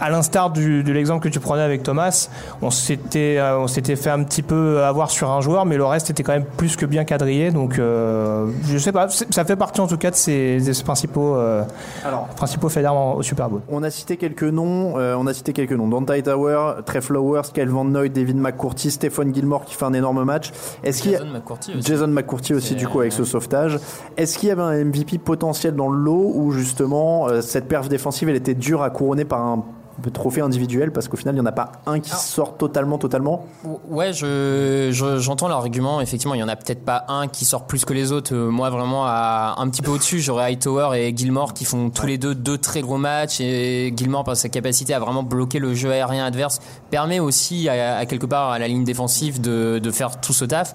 à 0.00 0.10
l'instar 0.10 0.50
de 0.50 0.92
l'exemple 0.92 1.22
que 1.22 1.28
tu 1.28 1.40
prenais 1.40 1.62
avec 1.62 1.82
Thomas, 1.82 2.28
on 2.60 2.70
s'était 2.70 3.38
euh, 3.38 3.58
on 3.58 3.66
s'était 3.66 3.96
fait 3.96 4.10
un 4.10 4.22
petit 4.24 4.42
peu 4.42 4.82
avoir 4.82 5.10
sur 5.10 5.30
un 5.30 5.40
joueur, 5.40 5.64
mais 5.64 5.76
le 5.76 5.84
reste 5.84 6.10
était 6.10 6.22
quand 6.22 6.32
même 6.32 6.44
plus 6.44 6.76
que 6.76 6.84
bien 6.84 7.04
quadrillé. 7.04 7.50
Donc, 7.50 7.78
euh, 7.78 8.46
je 8.64 8.78
sais 8.78 8.92
pas, 8.92 9.08
ça 9.08 9.44
fait 9.44 9.56
partie 9.56 9.80
en 9.80 9.86
tout 9.86 9.96
cas 9.96 10.10
de 10.10 10.16
ces, 10.16 10.60
de 10.60 10.72
ces 10.72 10.84
principaux 10.84 11.36
euh, 11.36 11.62
Alors, 12.04 12.26
principaux 12.28 12.68
faits 12.68 12.82
d'armes 12.82 13.16
au 13.16 13.22
Super 13.22 13.48
Bowl. 13.48 13.60
On 13.70 13.82
a 13.82 13.90
cité 13.90 14.16
quelques 14.16 14.42
noms. 14.42 14.98
euh, 14.98 15.14
on 15.18 15.26
a 15.26 15.32
cité 15.32 15.52
quelques 15.52 15.72
noms. 15.72 15.88
Dante 15.88 16.22
Tower, 16.22 16.82
Trey 16.84 17.00
Flowers, 17.00 17.42
Kyle 17.54 17.68
Van 17.68 17.84
Noy, 17.84 18.10
David 18.10 18.36
McCourty, 18.36 18.90
Stephen 18.90 19.34
Gilmore 19.34 19.64
qui 19.64 19.74
fait 19.74 19.84
un 19.86 19.94
énorme 19.94 20.24
match. 20.24 20.52
Est-ce 20.84 21.02
qu'il 21.02 21.14
a 21.14 21.18
Jason 21.18 21.32
McCourty 21.32 21.74
aussi. 21.74 21.86
Jason 21.86 22.08
McCourty 22.08 22.54
aussi 22.54 22.74
du 22.74 22.86
coup 22.86 23.00
avec 23.00 23.12
ce 23.12 23.24
sauvetage. 23.24 23.78
Est-ce 24.16 24.38
qu'il 24.38 24.48
y 24.50 24.52
avait 24.52 24.62
un 24.62 24.84
MVP 24.84 25.18
potentiel 25.18 25.74
dans 25.74 25.88
le 25.88 25.98
lot 25.98 26.32
ou 26.34 26.52
justement 26.52 27.05
euh, 27.28 27.40
cette 27.40 27.68
perf 27.68 27.88
défensive 27.88 28.28
elle 28.28 28.36
était 28.36 28.54
dure 28.54 28.82
à 28.82 28.90
couronner 28.90 29.24
par 29.24 29.40
un 29.40 29.64
trophée 30.12 30.42
individuel 30.42 30.92
parce 30.92 31.08
qu'au 31.08 31.16
final 31.16 31.34
il 31.34 31.38
n'y 31.38 31.42
en 31.42 31.46
a 31.48 31.52
pas 31.52 31.72
un 31.86 32.00
qui 32.00 32.10
sort 32.10 32.58
totalement 32.58 32.98
totalement. 32.98 33.46
Ouais, 33.88 34.12
je, 34.12 34.90
je- 34.92 35.18
j'entends 35.18 35.48
l'argument. 35.48 36.02
Effectivement, 36.02 36.34
il 36.34 36.40
y 36.40 36.42
en 36.42 36.48
a 36.48 36.56
peut-être 36.56 36.84
pas 36.84 37.06
un 37.08 37.28
qui 37.28 37.46
sort 37.46 37.66
plus 37.66 37.86
que 37.86 37.94
les 37.94 38.12
autres. 38.12 38.34
Euh, 38.34 38.50
moi, 38.50 38.68
vraiment, 38.68 39.04
à, 39.06 39.54
un 39.56 39.66
petit 39.70 39.80
peu 39.80 39.90
au-dessus, 39.92 40.20
j'aurais 40.20 40.44
Hightower 40.52 40.90
et 41.00 41.16
Gilmore 41.16 41.54
qui 41.54 41.64
font 41.64 41.88
tous 41.88 42.04
les 42.06 42.18
deux 42.18 42.34
deux 42.34 42.58
très 42.58 42.82
gros 42.82 42.98
matchs. 42.98 43.40
Et 43.40 43.90
Gilmore, 43.96 44.24
par 44.24 44.36
sa 44.36 44.50
capacité 44.50 44.92
à 44.92 44.98
vraiment 44.98 45.22
bloquer 45.22 45.58
le 45.60 45.72
jeu 45.72 45.90
aérien 45.90 46.26
adverse, 46.26 46.58
permet 46.90 47.18
aussi 47.18 47.66
à, 47.70 47.96
à 47.96 48.04
quelque 48.04 48.26
part 48.26 48.50
à 48.50 48.58
la 48.58 48.68
ligne 48.68 48.84
défensive 48.84 49.40
de, 49.40 49.78
de 49.82 49.90
faire 49.90 50.20
tout 50.20 50.34
ce 50.34 50.44
taf. 50.44 50.74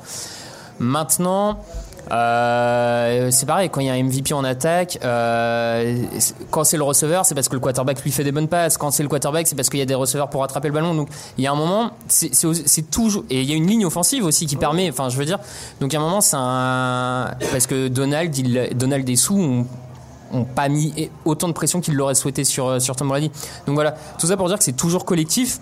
Maintenant. 0.79 1.59
Euh, 2.09 3.29
c'est 3.31 3.45
pareil, 3.45 3.69
quand 3.69 3.81
il 3.81 3.87
y 3.87 3.89
a 3.89 3.93
un 3.93 4.03
MVP 4.03 4.33
en 4.33 4.43
attaque, 4.43 4.99
euh, 5.03 6.03
quand 6.49 6.63
c'est 6.63 6.77
le 6.77 6.83
receveur, 6.83 7.25
c'est 7.25 7.35
parce 7.35 7.47
que 7.47 7.53
le 7.53 7.59
quarterback 7.59 8.03
lui 8.03 8.11
fait 8.11 8.23
des 8.23 8.31
bonnes 8.31 8.47
passes. 8.47 8.77
Quand 8.77 8.91
c'est 8.91 9.03
le 9.03 9.09
quarterback, 9.09 9.47
c'est 9.47 9.55
parce 9.55 9.69
qu'il 9.69 9.79
y 9.79 9.83
a 9.83 9.85
des 9.85 9.95
receveurs 9.95 10.29
pour 10.29 10.43
attraper 10.43 10.67
le 10.67 10.73
ballon. 10.73 10.95
Donc 10.95 11.09
il 11.37 11.43
y 11.43 11.47
a 11.47 11.51
un 11.51 11.55
moment, 11.55 11.91
c'est 12.07 12.89
toujours. 12.89 13.23
Et 13.29 13.41
il 13.41 13.49
y 13.49 13.53
a 13.53 13.55
une 13.55 13.67
ligne 13.67 13.85
offensive 13.85 14.25
aussi 14.25 14.45
qui 14.45 14.55
permet, 14.55 14.89
enfin 14.89 15.09
je 15.09 15.17
veux 15.17 15.25
dire. 15.25 15.39
Donc 15.79 15.91
il 15.91 15.95
y 15.95 15.97
a 15.97 16.01
un 16.01 16.03
moment, 16.03 16.21
c'est 16.21 16.37
un. 16.37 17.31
Parce 17.51 17.67
que 17.67 17.87
Donald, 17.87 18.35
Donald 18.75 19.07
et 19.07 19.15
Sou 19.15 19.65
ont, 20.33 20.45
pas 20.55 20.69
mis 20.69 21.09
autant 21.25 21.49
de 21.49 21.53
pression 21.53 21.81
qu'ils 21.81 21.95
l'auraient 21.95 22.15
souhaité 22.15 22.45
sur, 22.45 22.81
sur 22.81 22.95
Tom 22.95 23.09
Brady. 23.09 23.31
Donc 23.67 23.75
voilà, 23.75 23.95
tout 24.17 24.27
ça 24.27 24.37
pour 24.37 24.47
dire 24.47 24.57
que 24.57 24.63
c'est 24.63 24.71
toujours 24.71 25.05
collectif. 25.05 25.59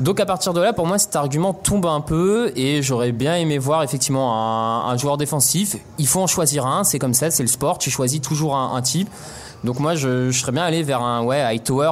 Donc 0.00 0.20
à 0.20 0.26
partir 0.26 0.52
de 0.52 0.60
là, 0.60 0.72
pour 0.72 0.86
moi, 0.86 0.98
cet 0.98 1.16
argument 1.16 1.52
tombe 1.52 1.86
un 1.86 2.00
peu 2.00 2.52
et 2.56 2.82
j'aurais 2.82 3.10
bien 3.10 3.36
aimé 3.36 3.58
voir 3.58 3.82
effectivement 3.82 4.88
un, 4.88 4.96
joueur 4.96 5.16
défensif. 5.16 5.76
Il 5.98 6.06
faut 6.06 6.20
en 6.20 6.28
choisir 6.28 6.66
un, 6.66 6.84
c'est 6.84 6.98
comme 6.98 7.14
ça, 7.14 7.30
c'est 7.30 7.42
le 7.42 7.48
sport. 7.48 7.78
Tu 7.78 7.90
choisis 7.90 8.20
toujours 8.20 8.56
un, 8.56 8.80
type. 8.82 9.08
Donc 9.64 9.80
moi, 9.80 9.96
je, 9.96 10.30
je 10.30 10.38
serais 10.38 10.52
bien 10.52 10.62
allé 10.62 10.84
vers 10.84 11.02
un 11.02 11.24
ouais 11.24 11.40
Hightower. 11.40 11.90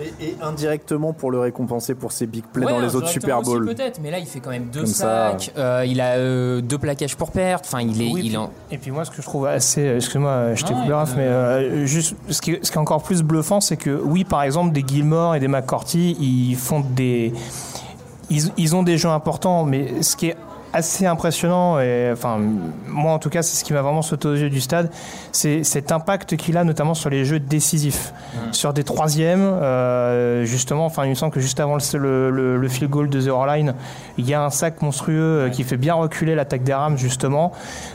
Et, 0.00 0.24
et 0.28 0.36
indirectement 0.42 1.12
pour 1.12 1.30
le 1.30 1.38
récompenser 1.38 1.94
pour 1.94 2.12
ses 2.12 2.26
big 2.26 2.44
plays 2.44 2.64
Ouais, 2.64 2.72
dans 2.72 2.80
les 2.80 2.96
autres 2.96 3.08
Super 3.08 3.42
Bowls. 3.42 3.66
Peut-être, 3.66 4.00
mais 4.02 4.10
là, 4.10 4.18
il 4.18 4.26
fait 4.26 4.40
quand 4.40 4.50
même 4.50 4.66
deux 4.72 4.80
Comme 4.80 4.86
ça. 4.88 5.32
sacs. 5.38 5.52
euh, 5.58 5.84
il 5.86 6.00
a 6.00 6.14
euh, 6.16 6.60
deux 6.60 6.78
plaquages 6.78 7.16
pour 7.16 7.30
perte. 7.30 7.64
Enfin, 7.66 7.80
il 7.82 8.00
est, 8.00 8.10
Oui, 8.12 8.22
il 8.24 8.38
en- 8.38 8.50
Et 8.70 8.78
puis 8.78 8.90
moi, 8.90 9.04
ce 9.04 9.10
que 9.10 9.18
je 9.18 9.22
trouve 9.22 9.46
assez, 9.46 9.82
excuse-moi, 9.96 10.54
je 10.54 10.64
t'ai 10.64 10.72
Ouais, 10.72 10.80
coupé 10.80 10.92
Raph, 10.94 11.12
euh, 11.12 11.16
mais 11.16 11.22
euh, 11.26 11.86
juste, 11.86 12.16
ce 12.28 12.40
qui, 12.40 12.52
est, 12.52 12.64
ce 12.64 12.70
qui 12.70 12.78
est 12.78 12.80
encore 12.80 13.02
plus 13.02 13.22
bluffant, 13.22 13.60
c'est 13.60 13.76
que 13.76 13.90
oui, 14.02 14.24
par 14.24 14.42
exemple, 14.42 14.72
des 14.72 14.84
Gilmore 14.86 15.34
et 15.36 15.40
des 15.40 15.48
McCourty, 15.48 16.16
ils 16.20 16.56
font 16.56 16.80
des, 16.80 17.32
ils, 18.30 18.50
ils 18.56 18.74
ont 18.74 18.82
des 18.82 18.96
jeux 18.98 19.10
importants, 19.10 19.64
mais 19.64 20.02
ce 20.02 20.16
qui 20.16 20.28
est 20.28 20.36
assez 20.72 21.06
impressionnant, 21.06 21.78
et 21.80 22.10
enfin, 22.12 22.38
moi 22.88 23.12
en 23.12 23.18
tout 23.18 23.28
cas, 23.30 23.42
c'est 23.42 23.56
ce 23.56 23.64
qui 23.64 23.72
m'a 23.72 23.82
vraiment 23.82 24.02
sauté 24.02 24.28
aux 24.28 24.34
yeux 24.34 24.50
du 24.50 24.60
stade, 24.60 24.90
c'est 25.30 25.64
cet 25.64 25.92
impact 25.92 26.36
qu'il 26.36 26.56
a 26.56 26.64
notamment 26.64 26.94
sur 26.94 27.10
les 27.10 27.24
jeux 27.24 27.40
décisifs, 27.40 28.12
sur 28.52 28.72
des 28.72 28.84
troisièmes, 28.84 29.40
euh, 29.42 30.44
justement, 30.44 30.86
enfin, 30.86 31.04
il 31.04 31.10
me 31.10 31.14
semble 31.14 31.32
que 31.32 31.40
juste 31.40 31.60
avant 31.60 31.76
le, 31.76 32.30
le, 32.30 32.56
le- 32.56 32.68
field 32.68 32.90
goal 32.90 33.08
de 33.10 33.20
Zero 33.20 33.44
Line, 33.46 33.74
il 34.18 34.28
y 34.28 34.34
a 34.34 34.42
un 34.42 34.50
sac 34.50 34.80
monstrueux 34.82 35.20
euh, 35.46 35.48
qui 35.50 35.62
fait 35.64 35.76
bien 35.76 35.94
reculer 35.94 36.34
l'attaque 36.34 36.62
des 36.62 36.72
Rams, 36.74 36.96
justement. 36.96 37.52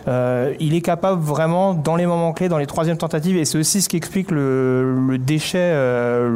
Euh, 0.07 0.53
il 0.59 0.75
est 0.75 0.81
capable 0.81 1.21
vraiment, 1.21 1.73
dans 1.73 1.95
les 1.95 2.05
moments 2.05 2.31
clés, 2.33 2.49
dans 2.49 2.57
les 2.59 2.67
troisièmes 2.67 2.97
tentatives, 2.97 3.37
et 3.37 3.45
c'est 3.45 3.57
aussi 3.57 3.81
ce 3.81 3.89
qui 3.89 3.97
explique 3.97 4.29
le, 4.31 4.95
le 5.07 5.17
déchet, 5.17 5.57
euh, 5.59 6.29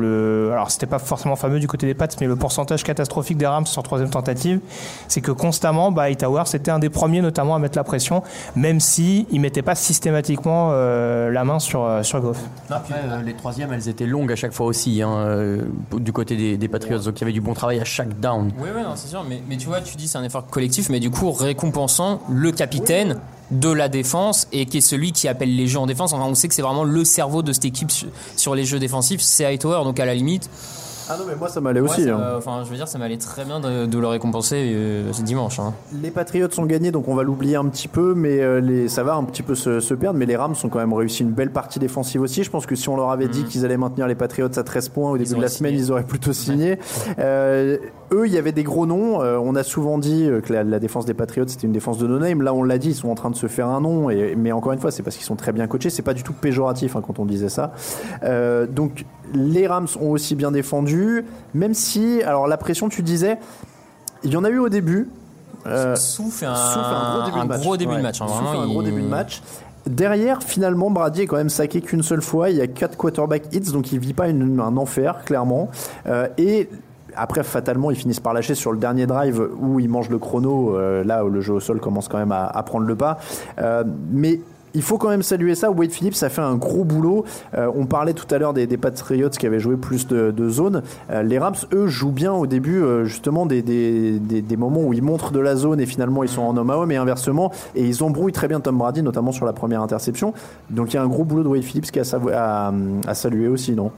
le, 0.47 0.54
alors 0.54 0.71
c'était 0.71 0.88
pas 0.88 0.99
forcément 0.99 1.36
fameux 1.36 1.60
du 1.60 1.67
côté 1.67 1.86
des 1.86 1.93
Pats, 1.93 2.08
mais 2.19 2.27
le 2.27 2.36
pourcentage 2.36 2.84
catastrophique 2.84 3.38
des 3.38 3.45
Rams 3.47 3.65
sur 3.67 3.84
troisième 3.84 4.10
tentative, 4.10 4.60
c'est 5.08 5.21
que 5.21 5.32
constamment, 5.32 5.91
bah, 5.91 6.10
C'était 6.45 6.71
un 6.71 6.79
des 6.79 6.89
premiers 6.89 7.21
notamment 7.21 7.55
à 7.55 7.59
mettre 7.59 7.77
la 7.77 7.83
pression, 7.83 8.23
même 8.55 8.79
si 8.79 9.27
il 9.31 9.39
mettait 9.41 9.61
pas 9.61 9.75
systématiquement 9.75 10.69
euh, 10.71 11.29
la 11.31 11.43
main 11.43 11.59
sur, 11.59 11.83
euh, 11.83 12.03
sur 12.03 12.19
Goff. 12.21 12.39
Après, 12.69 12.95
euh, 13.05 13.21
les 13.21 13.33
troisièmes, 13.33 13.73
elles 13.73 13.89
étaient 13.89 14.05
longues 14.05 14.31
à 14.31 14.35
chaque 14.35 14.53
fois 14.53 14.65
aussi, 14.65 15.01
hein, 15.01 15.11
euh, 15.11 15.61
du 15.93 16.13
côté 16.13 16.35
des, 16.35 16.57
des 16.57 16.67
Patriots. 16.67 16.99
Donc 16.99 17.19
il 17.19 17.21
y 17.21 17.23
avait 17.23 17.33
du 17.33 17.41
bon 17.41 17.53
travail 17.53 17.79
à 17.79 17.83
chaque 17.83 18.19
down. 18.19 18.51
Oui, 18.59 18.69
oui, 18.75 18.81
non, 18.83 18.93
c'est 18.95 19.07
sûr. 19.07 19.23
Mais, 19.27 19.41
mais 19.47 19.57
tu 19.57 19.67
vois, 19.67 19.81
tu 19.81 19.95
dis 19.95 20.07
c'est 20.07 20.17
un 20.17 20.23
effort 20.23 20.47
collectif, 20.47 20.89
mais 20.89 20.99
du 20.99 21.11
coup, 21.11 21.31
récompensant 21.31 22.21
le 22.29 22.51
capitaine 22.51 23.17
de 23.51 23.69
la 23.69 23.89
défense 23.89 24.47
et 24.53 24.65
qui 24.65 24.77
est 24.77 24.81
celui 24.81 25.11
qui 25.11 25.27
appelle 25.27 25.55
les 25.55 25.67
jeux 25.67 25.79
en 25.79 25.85
défense. 25.85 26.13
Enfin, 26.13 26.25
on 26.25 26.35
sait 26.35 26.47
que 26.47 26.53
c'est 26.53 26.61
vraiment 26.61 26.85
le 26.85 27.03
cerveau 27.03 27.41
de 27.41 27.51
cette 27.51 27.65
équipe 27.65 27.91
sur, 27.91 28.07
sur 28.37 28.55
les 28.55 28.63
jeux 28.63 28.79
défensifs, 28.79 29.21
c'est 29.21 29.45
Hightower. 29.45 29.83
Donc, 29.83 29.99
à 29.99 30.05
la 30.05 30.15
limite. 30.15 30.49
Ah 31.12 31.17
non 31.19 31.26
mais 31.28 31.36
moi 31.36 31.50
ça 31.50 31.60
m'allait 31.62 31.82
ouais, 31.82 31.89
aussi. 31.89 32.10
hein. 32.10 32.19
Enfin, 32.38 32.62
je 32.63 32.69
veux 32.69 32.76
dire, 32.76 32.88
ça 32.88 32.97
m'allait 32.97 33.17
très 33.17 33.43
bien 33.45 33.60
de, 33.60 33.86
de 33.86 34.00
le 34.00 34.08
récompenser 34.08 34.71
euh, 34.74 35.12
ce 35.13 35.21
dimanche. 35.21 35.60
hein. 35.60 35.74
Les 36.02 36.12
Patriots 36.12 36.50
sont 36.52 36.65
gagnés, 36.65 36.91
donc 36.91 37.08
on 37.08 37.15
va 37.15 37.24
l'oublier 37.24 37.56
un 37.56 37.65
petit 37.65 37.88
peu, 37.88 38.13
mais 38.15 38.39
euh, 38.41 38.60
les, 38.62 38.88
ça 38.88 39.04
va 39.04 39.15
un 39.15 39.24
petit 39.24 39.43
peu 39.43 39.56
se, 39.56 39.80
se 39.80 39.93
perdre. 39.93 40.17
Mais 40.19 40.26
les 40.26 40.36
Rams 40.36 40.56
ont 40.63 40.69
quand 40.69 40.80
même 40.80 40.93
réussi 40.93 41.24
une 41.24 41.32
belle 41.32 41.52
partie 41.52 41.80
défensive 41.80 42.21
aussi. 42.21 42.43
Je 42.43 42.50
pense 42.50 42.65
que 42.65 42.76
si 42.76 42.88
on 42.89 42.95
leur 42.95 43.10
avait 43.12 43.28
dit 43.28 43.43
qu'ils 43.43 43.65
allaient 43.65 43.78
maintenir 43.78 44.08
les 44.08 44.15
Patriots 44.15 44.47
à 44.58 44.63
13 44.63 44.89
points 44.89 45.12
au 45.12 45.17
début 45.17 45.36
de 45.36 45.41
la 45.41 45.47
semaine, 45.50 45.74
ils 45.76 45.91
auraient 45.91 46.04
plutôt 46.04 46.34
signé. 46.34 46.80
Euh, 47.19 47.78
eux, 48.13 48.28
il 48.28 48.34
y 48.34 48.38
avait 48.38 48.52
des 48.52 48.63
gros 48.63 48.86
noms. 48.86 49.21
Euh, 49.21 49.38
on 49.38 49.56
a 49.56 49.63
souvent 49.63 49.97
dit 49.97 50.26
euh, 50.26 50.41
que 50.41 50.52
la, 50.54 50.63
la 50.63 50.80
défense 50.80 51.06
des 51.06 51.13
Patriots 51.13 51.45
c'était 51.47 51.67
une 51.67 51.74
défense 51.74 51.97
de 51.97 52.08
no-name. 52.08 52.41
Là, 52.41 52.54
on 52.54 52.63
l'a 52.63 52.78
dit, 52.78 52.89
ils 52.89 52.95
sont 52.95 53.10
en 53.10 53.15
train 53.15 53.30
de 53.30 53.36
se 53.36 53.47
faire 53.47 53.67
un 53.67 53.82
nom. 53.82 54.10
Et, 54.10 54.36
mais 54.36 54.52
encore 54.52 54.74
une 54.74 54.80
fois, 54.80 54.91
c'est 54.91 55.04
parce 55.04 55.15
qu'ils 55.15 55.26
sont 55.26 55.36
très 55.36 55.52
bien 55.52 55.67
coachés. 55.67 55.89
C'est 55.89 56.02
pas 56.02 56.13
du 56.13 56.24
tout 56.24 56.34
péjoratif 56.34 56.95
hein, 56.95 57.02
quand 57.06 57.19
on 57.19 57.26
disait 57.26 57.50
ça. 57.50 57.74
Euh, 58.24 58.67
donc 58.67 59.06
les 59.34 59.67
Rams 59.67 59.88
ont 60.02 60.12
aussi 60.12 60.36
bien 60.36 60.52
défendu, 60.52 61.24
même 61.54 61.74
si, 61.74 62.21
alors 62.24 62.47
la 62.47 62.58
pression, 62.58 62.89
tu 62.89 63.02
disais, 63.02 63.38
il 64.24 64.32
y 64.32 64.38
en 64.38 64.43
a 64.43 64.50
eu 64.50 64.60
au 64.60 64.69
début. 64.69 65.10
Euh, 65.67 65.95
Sou 65.95 66.30
fait 66.32 66.47
un, 66.47 66.54
gros 66.54 67.26
début 67.26 67.39
un 67.39 67.43
de 67.43 67.50
match. 67.50 67.62
gros 67.62 67.78
début 67.78 67.91
de 67.91 67.95
Ouais. 67.97 68.02
match, 68.02 68.21
hein, 68.21 68.26
vraiment, 68.26 68.62
un 68.62 68.67
gros 68.67 68.82
début 68.84 69.02
de 69.02 69.08
match. 69.08 69.41
Derrière, 69.88 70.43
finalement, 70.43 70.91
Brady 70.91 71.21
est 71.21 71.28
quand 71.28 71.38
même 71.38 71.50
saqué 71.50 71.82
qu'une 71.82 72.04
seule 72.04 72.21
fois. 72.21 72.50
Il 72.50 72.58
y 72.58 72.62
a 72.62 72.67
quatre 72.67 72.97
quarterback 72.97 73.43
hits, 73.54 73.71
donc 73.71 73.91
il 73.91 74.00
vit 74.00 74.13
pas 74.13 74.28
une- 74.28 74.60
un 74.60 74.78
enfer, 74.78 75.24
clairement. 75.26 75.69
Euh, 76.08 76.28
et 76.38 76.69
après, 77.15 77.43
fatalement, 77.43 77.91
ils 77.91 77.97
finissent 77.97 78.19
par 78.19 78.34
lâcher 78.34 78.56
sur 78.56 78.71
le 78.71 78.78
dernier 78.78 79.06
drive 79.06 79.47
où 79.60 79.80
ils 79.80 79.89
mangent 79.89 80.10
le 80.10 80.19
chrono, 80.19 80.76
euh, 80.76 81.04
là 81.04 81.26
où 81.26 81.30
le 81.30 81.41
jeu 81.41 81.54
au 81.54 81.60
sol 81.60 81.80
commence 81.80 82.08
quand 82.08 82.17
même 82.17 82.32
à, 82.32 82.63
prendre 82.63 82.86
le 82.86 82.95
pas. 82.95 83.19
Euh, 83.60 83.84
mais 84.12 84.39
il 84.74 84.82
faut 84.82 84.97
quand 84.97 85.10
même 85.10 85.24
saluer 85.24 85.56
ça. 85.56 85.69
Wade 85.69 85.91
Phillips 85.91 86.24
a 86.24 86.30
fait 86.30 86.41
un 86.41 86.56
gros 86.56 86.86
boulot. 86.86 87.26
Euh, 87.56 87.69
on 87.76 87.86
parlait 87.86 88.13
tout 88.13 88.34
à 88.34 88.38
l'heure 88.38 88.54
des, 88.54 88.67
Patriots 88.78 89.30
qui 89.30 89.45
avaient 89.45 89.60
joué 89.60 89.76
plus 89.76 90.08
de, 90.08 90.32
de 90.32 90.50
zone. 90.50 90.82
Les 91.24 91.39
Rams, 91.39 91.56
eux, 91.74 91.88
jouent 91.88 92.13
bien 92.13 92.32
au 92.32 92.47
début, 92.47 92.82
justement, 93.04 93.45
des, 93.45 94.21
moments 94.58 94.82
où 94.82 94.93
ils 94.93 95.04
montrent 95.04 95.32
de 95.32 95.41
la 95.41 95.58
zone 95.58 95.82
et 95.82 95.86
finalement 95.86 96.24
ils 96.24 96.30
sont 96.30 96.43
en 96.43 96.56
homme 96.56 96.69
à 96.69 96.78
homme 96.78 96.91
et 96.91 96.95
inversement. 96.95 97.52
Et 97.76 97.86
ils 97.86 98.02
embrouillent 98.02 98.32
très 98.32 98.47
bien 98.47 98.62
Tom 98.62 98.78
Brady, 98.78 99.04
notamment 99.04 99.34
sur 99.34 99.45
la 99.45 99.54
première 99.54 99.82
interception. 99.82 100.34
Donc 100.69 100.93
il 100.93 100.95
y 100.95 101.00
a 101.00 101.04
un 101.04 101.08
gros 101.08 101.26
boulot 101.26 101.43
de 101.43 101.50
Wade 101.50 101.63
Phillips 101.63 101.91
qui 101.91 102.00
est 102.00 102.15
à, 102.34 102.71
saluer 103.13 103.50
aussi, 103.50 103.74
non? 103.74 103.91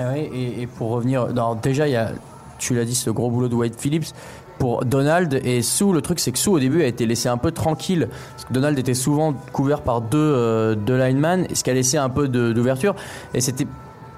Ah 0.00 0.10
oui, 0.12 0.30
et, 0.60 0.66
pour 0.66 0.90
revenir, 0.90 1.28
déjà, 1.62 1.86
il 1.86 1.92
y 1.92 1.96
a, 1.96 2.10
tu 2.58 2.74
l'as 2.74 2.84
dit, 2.84 2.94
ce 2.94 3.10
gros 3.10 3.30
boulot 3.30 3.48
de 3.48 3.54
Wade 3.54 3.74
Phillips. 3.76 4.12
Pour 4.58 4.84
Donald 4.84 5.40
et 5.44 5.62
Sue, 5.62 5.92
le 5.92 6.02
truc 6.02 6.18
c'est 6.18 6.32
que 6.32 6.38
Sue 6.38 6.50
au 6.50 6.58
début 6.58 6.82
a 6.82 6.86
été 6.86 7.06
laissé 7.06 7.28
un 7.28 7.36
peu 7.36 7.52
tranquille. 7.52 8.08
Parce 8.32 8.44
que 8.44 8.52
Donald 8.52 8.76
était 8.78 8.94
souvent 8.94 9.32
couvert 9.52 9.82
par 9.82 10.00
deux, 10.00 10.18
euh, 10.18 10.74
deux 10.74 10.98
linemen, 10.98 11.46
ce 11.54 11.62
qui 11.62 11.70
a 11.70 11.74
laissé 11.74 11.96
un 11.96 12.08
peu 12.08 12.26
d'ouverture. 12.26 12.96
Et 13.34 13.40
c'était 13.40 13.68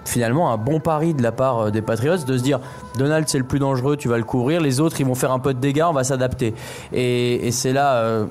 finalement 0.06 0.50
un 0.50 0.56
bon 0.56 0.80
pari 0.80 1.12
de 1.12 1.22
la 1.22 1.32
part 1.32 1.58
euh, 1.58 1.70
des 1.70 1.82
Patriots 1.82 2.24
de 2.26 2.38
se 2.38 2.42
dire 2.42 2.60
Donald 2.96 3.28
c'est 3.28 3.38
le 3.38 3.44
plus 3.44 3.58
dangereux, 3.58 3.96
tu 3.96 4.08
vas 4.08 4.16
le 4.16 4.24
couvrir, 4.24 4.60
les 4.62 4.80
autres 4.80 4.98
ils 4.98 5.06
vont 5.06 5.14
faire 5.14 5.32
un 5.32 5.38
peu 5.38 5.52
de 5.52 5.60
dégâts, 5.60 5.84
on 5.86 5.92
va 5.92 6.04
s'adapter. 6.04 6.54
Et, 6.92 7.46
et 7.46 7.50
c'est 7.50 7.74
là 7.74 7.96
euh, 7.96 8.24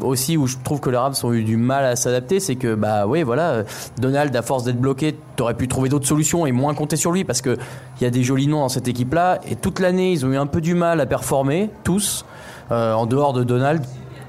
aussi 0.00 0.36
où 0.36 0.46
je 0.46 0.56
trouve 0.62 0.80
que 0.80 0.90
les 0.90 0.96
Rams 0.96 1.14
ont 1.22 1.32
eu 1.32 1.42
du 1.42 1.56
mal 1.56 1.84
à 1.84 1.96
s'adapter, 1.96 2.40
c'est 2.40 2.56
que 2.56 2.74
bah 2.74 3.06
oui 3.06 3.22
voilà, 3.22 3.64
Donald 3.98 4.34
à 4.34 4.42
force 4.42 4.64
d'être 4.64 4.80
bloqué, 4.80 5.16
t'aurais 5.36 5.54
pu 5.54 5.68
trouver 5.68 5.88
d'autres 5.88 6.06
solutions 6.06 6.46
et 6.46 6.52
moins 6.52 6.74
compter 6.74 6.96
sur 6.96 7.12
lui 7.12 7.24
parce 7.24 7.40
que 7.40 7.56
il 8.00 8.04
y 8.04 8.06
a 8.06 8.10
des 8.10 8.22
jolis 8.22 8.46
noms 8.46 8.60
dans 8.60 8.68
cette 8.68 8.88
équipe 8.88 9.14
là 9.14 9.40
et 9.48 9.56
toute 9.56 9.80
l'année 9.80 10.12
ils 10.12 10.24
ont 10.26 10.32
eu 10.32 10.36
un 10.36 10.46
peu 10.46 10.60
du 10.60 10.74
mal 10.74 11.00
à 11.00 11.06
performer 11.06 11.70
tous 11.84 12.24
euh, 12.70 12.92
en 12.92 13.06
dehors 13.06 13.32
de 13.32 13.44
Donald 13.44 13.82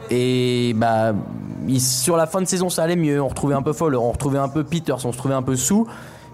et 0.10 0.74
bah 0.76 1.14
sur 1.80 2.16
la 2.16 2.28
fin 2.28 2.42
de 2.42 2.48
saison 2.48 2.70
ça 2.70 2.84
allait 2.84 2.96
mieux, 2.96 3.22
on 3.22 3.28
retrouvait 3.28 3.56
un 3.56 3.62
peu 3.62 3.74
Fowler, 3.74 3.98
on 3.98 4.12
retrouvait 4.12 4.40
un 4.40 4.50
peu 4.50 4.64
Peters, 4.64 5.06
on 5.06 5.12
se 5.12 5.18
trouvait 5.18 5.34
un 5.34 5.42
peu 5.42 5.56
sous 5.56 5.88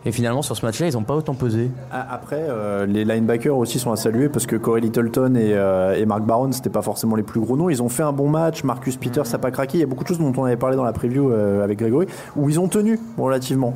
et 0.06 0.12
finalement 0.12 0.42
sur 0.42 0.56
ce 0.56 0.66
match 0.66 0.80
là 0.80 0.88
ils 0.88 0.98
ont 0.98 1.04
pas 1.04 1.16
autant 1.16 1.34
pesé. 1.34 1.72
Après, 1.92 2.46
euh, 2.50 2.86
les 2.86 3.06
linebackers 3.06 3.58
aussi 3.58 3.80
sont 3.80 3.92
à 3.92 3.96
saluer 3.96 4.30
parce 4.30 4.46
que 4.46 4.56
Corey 4.56 4.82
Littleton 4.82 5.36
et, 5.36 5.54
euh, 5.54 5.96
et 5.96 6.06
Mark 6.06 6.24
Barron, 6.24 6.52
c'était 6.52 6.70
pas 6.70 6.82
forcément 6.82 7.16
les 7.16 7.24
plus 7.24 7.39
gros 7.39 7.58
noms. 7.58 7.70
Ils 7.70 7.82
ont 7.82 7.89
fait 7.89 8.04
un 8.04 8.13
bon 8.13 8.30
match. 8.30 8.63
Marcus 8.63 8.98
Peters 8.98 9.26
n'a 9.32 9.38
pas 9.38 9.52
craqué. 9.52 9.78
Il 9.78 9.82
y 9.82 9.84
a 9.84 9.88
beaucoup 9.88 10.04
de 10.04 10.10
choses 10.10 10.20
dont 10.20 10.34
on 10.38 10.46
avait 10.46 10.58
parlé 10.58 10.76
dans 10.76 10.84
la 10.84 10.94
preview 10.94 11.32
euh, 11.32 11.63
avec 11.63 11.80
Grégory 11.80 12.08
où 12.36 12.50
ils 12.50 12.60
ont 12.60 12.68
tenu 12.68 13.00
relativement. 13.18 13.74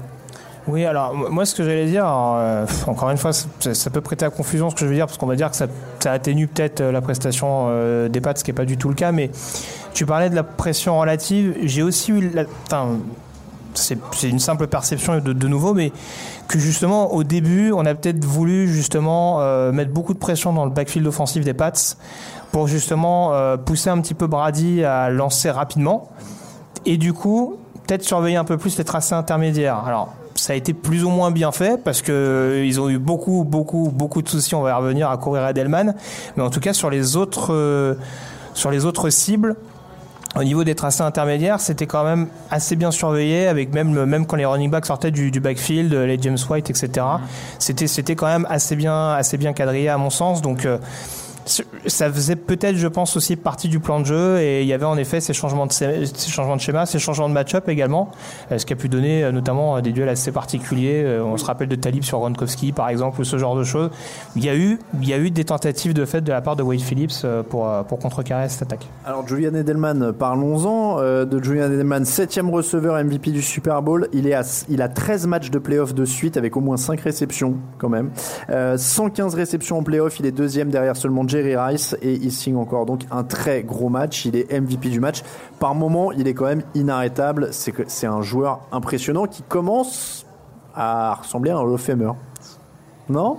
Oui, 0.68 0.84
alors 0.84 1.13
moi 1.13 1.46
ce 1.46 1.56
que 1.56 1.63
j'allais 1.63 1.86
dire, 1.86 2.06
alors, 2.06 2.36
euh, 2.38 2.66
encore 2.88 3.10
une 3.10 3.18
fois, 3.18 3.32
ça, 3.32 3.74
ça 3.74 3.90
peut 3.90 4.02
prêter 4.02 4.26
à 4.26 4.30
confusion 4.30 4.70
ce 4.70 4.76
que 4.76 4.82
je 4.82 4.88
veux 4.88 4.96
dire, 4.96 5.06
parce 5.06 5.18
qu'on 5.18 5.26
va 5.26 5.36
dire 5.36 5.50
que 5.50 5.56
ça, 5.56 5.68
ça 6.00 6.12
atténue 6.12 6.48
peut-être 6.48 6.82
la 6.84 7.00
prestation 7.00 7.68
euh, 7.70 8.10
des 8.10 8.20
Pats, 8.20 8.36
ce 8.36 8.44
qui 8.44 8.52
n'est 8.52 8.56
pas 8.56 8.66
du 8.66 8.78
tout 8.78 8.90
le 8.90 8.96
cas, 8.96 9.13
mais 9.13 9.32
tu 9.94 10.06
parlais 10.06 10.30
de 10.30 10.36
la 10.36 10.44
pression 10.44 11.00
relative, 11.00 11.56
j'ai 11.63 11.84
aussi 11.84 12.12
eu, 12.12 12.32
la, 12.34 12.44
c'est 13.78 14.30
une 14.30 14.40
simple 14.40 14.68
perception 14.68 15.20
de, 15.20 15.48
nouveau, 15.48 15.74
mais 15.74 15.92
que 16.48 16.60
justement 16.60 17.13
au 17.13 17.24
début, 17.24 17.72
on 17.72 17.86
a 17.86 17.94
peut-être 17.96 18.24
voulu 18.24 18.68
justement 18.68 19.42
euh, 19.42 19.72
mettre 19.72 19.92
beaucoup 19.92 20.13
de 20.13 20.20
pression 20.20 20.54
dans 20.54 20.66
le 20.66 20.72
backfield 20.72 21.08
offensif 21.08 21.44
des 21.44 21.54
Pats 21.54 21.72
pour 22.52 22.68
justement 22.68 23.34
euh, 23.34 23.58
pousser 23.58 23.90
un 23.90 24.00
petit 24.00 24.13
peu 24.13 24.28
Brady 24.28 24.84
à 24.84 25.10
lancer 25.10 25.50
rapidement 25.52 26.10
et 26.86 26.98
du 26.98 27.13
coup 27.13 27.58
peut-être 27.86 28.04
surveiller 28.04 28.38
un 28.38 28.46
peu 28.46 28.58
plus 28.58 28.78
les 28.78 28.84
tracés 28.84 29.16
intermédiaires. 29.16 29.84
Alors 29.86 30.13
ça 30.36 30.54
a 30.54 30.56
été 30.56 30.74
plus 30.74 31.04
ou 31.04 31.10
moins 31.10 31.32
bien 31.32 31.52
fait 31.52 31.82
parce 31.84 32.02
que 32.02 32.12
euh, 32.12 32.66
ils 32.66 32.80
ont 32.80 32.90
eu 32.90 33.00
beaucoup 33.00 33.44
beaucoup 33.44 33.92
beaucoup 33.94 34.22
de 34.22 34.30
soucis. 34.30 34.56
On 34.56 34.62
va 34.62 34.72
y 34.72 34.74
revenir 34.74 35.10
à 35.10 35.18
courir 35.18 35.44
à 35.44 35.54
Delman, 35.54 35.96
mais 36.36 36.44
en 36.44 36.50
tout 36.50 36.60
cas 36.60 36.74
sur 36.74 36.90
les 36.90 37.16
autres 37.16 37.98
sur 38.54 38.72
les 38.72 38.86
autres 38.86 39.10
cibles. 39.10 39.56
Au 40.38 40.43
niveau 40.43 40.63
des 40.63 40.76
tracés 40.76 41.02
intermédiaires, 41.02 41.60
c'était 41.60 41.88
quand 41.88 42.04
même 42.04 42.28
assez 42.52 42.76
bien 42.76 42.91
surveillé, 42.91 43.47
avec 43.47 43.73
même, 43.73 44.06
même 44.06 44.28
quand 44.28 44.36
les 44.36 44.45
running 44.45 44.69
backs 44.69 44.86
sortaient 44.86 45.10
du, 45.10 45.32
du 45.32 45.39
backfield, 45.39 45.91
les 45.91 46.21
James 46.21 46.38
White, 46.47 46.69
etc. 46.69 47.06
C'était, 47.58 47.88
c'était 47.88 48.15
quand 48.15 48.28
même 48.28 48.45
assez 48.47 48.76
bien, 48.76 49.13
assez 49.13 49.38
bien 49.38 49.54
quadrillé 49.54 49.89
à 49.89 49.97
mon 49.97 50.12
sens. 50.12 50.43
Donc, 50.43 50.65
euh, 50.65 50.78
ça 51.47 52.12
faisait 52.12 52.36
peut-être, 52.36 52.75
je 52.75 52.88
pense, 52.88 53.15
aussi 53.17 53.36
partie 53.36 53.69
du 53.69 53.79
plan 53.79 53.99
de 53.99 54.05
jeu. 54.05 54.39
Et 54.39 54.62
il 54.62 54.67
y 54.67 54.73
avait 54.73 54.86
en 54.86 54.97
effet 54.97 55.19
ces 55.19 55.33
changements 55.33 55.65
de, 55.65 55.71
ces 55.71 56.05
changements 56.29 56.55
de 56.55 56.62
schéma, 56.62 56.86
ces 56.86 56.99
changements 56.99 57.29
de 57.29 57.33
match-up 57.33 57.69
également, 57.69 58.12
euh, 58.51 58.57
ce 58.57 58.65
qui 58.65 58.73
a 58.73 58.75
pu 58.75 58.89
donner 58.89 59.23
euh, 59.23 59.31
notamment 59.31 59.77
euh, 59.77 59.81
des 59.81 59.91
duels 59.91 60.10
assez 60.10 60.31
particuliers. 60.31 61.19
On 61.23 61.38
se 61.38 61.45
rappelle 61.45 61.67
de 61.67 61.75
Talib 61.75 62.03
sur 62.03 62.19
Gronkowski, 62.19 62.71
par 62.71 62.89
exemple, 62.89 63.21
ou 63.21 63.23
ce 63.23 63.38
genre 63.38 63.55
de 63.55 63.63
choses. 63.63 63.89
Il 64.36 64.43
y 64.43 64.49
a 64.49 64.55
eu, 64.55 64.79
il 65.01 65.07
y 65.07 65.13
a 65.13 65.17
eu 65.17 65.31
des 65.31 65.45
tentatives 65.45 65.93
de 65.93 66.05
fait 66.05 66.21
de 66.21 66.31
la 66.31 66.41
part 66.41 66.55
de 66.55 66.63
Wade 66.63 66.81
Phillips 66.81 67.25
pour, 67.49 67.69
pour 67.88 67.99
contrecarrer 67.99 68.49
cette 68.49 68.63
attaque. 68.63 68.88
Alors 69.05 69.27
Julian 69.27 69.53
Edelman, 69.53 70.13
parlons-en 70.13 71.01
de 71.01 71.43
Julian 71.43 71.71
Edelman, 71.71 72.05
septième 72.05 72.49
receveur 72.49 73.01
MVP 73.03 73.31
du 73.31 73.41
Super 73.41 73.81
Bowl. 73.81 74.07
Il, 74.13 74.27
est 74.27 74.33
à, 74.33 74.43
il 74.69 74.81
a 74.81 74.89
13 74.89 75.27
matchs 75.27 75.49
de 75.49 75.60
playoff 75.60 75.93
de 75.93 76.05
suite 76.05 76.38
avec 76.38 76.57
au 76.57 76.62
moins 76.62 76.77
5 76.77 76.99
réceptions 77.01 77.57
quand 77.77 77.89
même. 77.89 78.12
Euh, 78.49 78.77
115 78.77 79.36
réceptions 79.36 79.77
en 79.77 79.83
playoff, 79.83 80.19
il 80.19 80.25
est 80.25 80.31
deuxième 80.31 80.69
derrière 80.69 80.95
seulement 80.95 81.23
Jerry 81.38 81.56
Rice 81.56 81.95
et 82.02 82.13
il 82.13 82.32
signe 82.32 82.56
encore 82.56 82.86
donc 82.86 83.02
un 83.12 83.23
très 83.23 83.63
gros 83.63 83.89
match. 83.89 84.26
Il 84.26 84.36
est 84.36 84.52
MVP 84.52 84.89
du 84.89 85.00
match. 85.00 85.21
Par 85.60 85.76
moment, 85.76 86.12
il 86.12 86.28
est 86.28 86.34
quand 86.34 86.45
même 86.45 86.63
inarrêtable. 86.73 87.50
C'est 87.52 88.08
un 88.08 88.21
joueur 88.21 88.62
impressionnant 88.71 89.28
qui 89.28 89.43
commence 89.43 90.26
à 90.73 91.15
ressembler 91.15 91.52
à 91.52 91.58
un 91.58 91.62
Hall 91.62 91.73
of 91.73 91.82
Famer. 91.82 92.12
Non? 93.10 93.38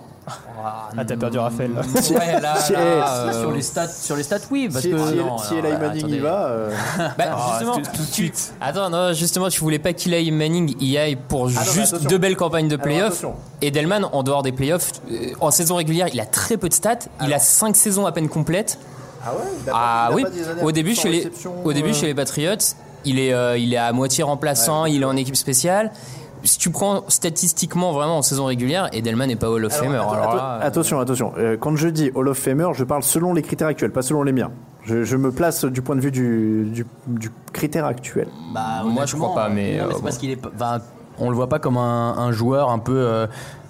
Ah, 0.64 1.04
t'as 1.06 1.16
perdu 1.16 1.38
Raphaël. 1.38 1.72
là. 1.74 1.80
Ouais, 1.82 2.40
là, 2.40 2.56
Si- 2.60 2.72
là, 2.72 2.78
eh, 2.80 2.82
euh, 2.82 3.40
sur 3.40 3.52
les 3.52 3.62
stats, 3.62 3.88
sur 3.88 4.16
les 4.16 4.22
stats, 4.22 4.38
oui, 4.50 4.68
parce 4.72 4.84
Si, 4.84 4.90
que 4.90 4.98
si- 4.98 5.14
non, 5.14 5.38
si 5.38 5.54
non, 5.54 5.64
Eli 5.64 5.72
Manning 5.78 5.94
y 5.96 5.98
attendez. 5.98 6.18
va, 6.18 6.46
euh, 6.46 6.70
Bah, 7.18 7.24
Ah, 7.32 7.46
justement, 7.50 7.76
tout- 7.76 7.90
tout 7.96 8.02
de 8.02 8.12
suite. 8.12 8.52
Attends, 8.60 8.90
non, 8.90 9.12
justement, 9.12 9.48
tu 9.48 9.60
voulais 9.60 9.78
pas 9.78 9.92
qu'Eli 9.92 10.30
Manning 10.32 10.74
y 10.80 10.96
aille 10.98 11.16
pour 11.16 11.46
mais 11.46 11.52
juste 11.72 12.06
deux 12.08 12.18
belles 12.18 12.36
campagnes 12.36 12.68
de 12.68 12.76
playoffs. 12.76 13.24
Et 13.62 13.70
Delman, 13.70 14.04
en 14.12 14.22
dehors 14.22 14.42
des 14.42 14.52
playoffs, 14.52 14.92
euh, 15.10 15.32
en 15.40 15.50
saison 15.50 15.76
régulière, 15.76 16.08
il 16.12 16.20
a 16.20 16.26
très 16.26 16.56
peu 16.56 16.68
de 16.68 16.74
stats. 16.74 16.98
Il 17.24 17.32
a 17.32 17.38
cinq 17.38 17.76
saisons 17.76 18.06
à 18.06 18.12
peine 18.12 18.28
complètes. 18.28 18.78
Ah 19.24 19.32
ouais 19.32 19.42
il 19.64 19.68
a 19.68 19.72
pas- 19.72 19.78
Ah 19.80 20.08
il 20.10 20.12
a 20.12 20.14
oui, 20.16 20.22
pas 20.22 20.64
au 20.64 20.72
début, 20.72 20.94
100 20.94 21.02
chez 21.02 21.08
les, 21.10 21.30
au 21.64 21.72
début 21.72 21.90
euh, 21.90 21.92
chez 21.94 22.06
les 22.06 22.14
Patriots, 22.14 22.54
il 23.04 23.18
est, 23.18 23.32
euh, 23.32 23.58
il 23.58 23.74
est 23.74 23.76
à 23.76 23.92
moitié 23.92 24.22
remplaçant, 24.22 24.84
il 24.86 25.02
est 25.02 25.04
en 25.04 25.16
équipe 25.16 25.34
spéciale. 25.36 25.90
Si 26.48 26.58
tu 26.58 26.70
prends 26.70 27.04
statistiquement 27.08 27.92
vraiment 27.92 28.16
en 28.18 28.22
saison 28.22 28.46
régulière, 28.46 28.88
Edelman 28.94 29.28
n'est 29.28 29.36
pas 29.36 29.50
Hall 29.50 29.66
of 29.66 29.72
Famer. 29.74 29.96
Atten- 29.98 30.14
Alors 30.14 30.32
atten- 30.32 30.36
là, 30.36 30.58
euh, 30.62 30.66
attention, 30.66 30.98
attention. 30.98 31.32
Euh, 31.36 31.56
quand 31.60 31.76
je 31.76 31.88
dis 31.88 32.10
Hall 32.14 32.26
of 32.28 32.38
Famer, 32.38 32.68
je 32.72 32.84
parle 32.84 33.02
selon 33.02 33.34
les 33.34 33.42
critères 33.42 33.68
actuels, 33.68 33.92
pas 33.92 34.00
selon 34.00 34.22
les 34.22 34.32
miens. 34.32 34.50
Je, 34.84 35.04
je 35.04 35.16
me 35.18 35.30
place 35.30 35.66
du 35.66 35.82
point 35.82 35.94
de 35.94 36.00
vue 36.00 36.10
du, 36.10 36.64
du, 36.72 36.86
du 37.06 37.30
critère 37.52 37.84
actuel. 37.84 38.28
Bah, 38.54 38.82
Moi, 38.82 39.04
je 39.04 39.14
crois 39.16 39.34
pas, 39.34 39.50
mais, 39.50 39.76
non, 39.76 39.84
euh, 39.84 39.86
c'est 39.90 39.94
bon. 39.96 40.02
parce 40.04 40.16
qu'il 40.16 40.30
est. 40.30 40.36
pas- 40.36 40.50
enfin, 40.54 40.78
on 41.18 41.28
le 41.28 41.36
voit 41.36 41.50
pas 41.50 41.58
comme 41.58 41.76
un, 41.76 42.16
un 42.16 42.32
joueur 42.32 42.70
un 42.70 42.78
peu 42.78 42.96
euh, 42.96 43.26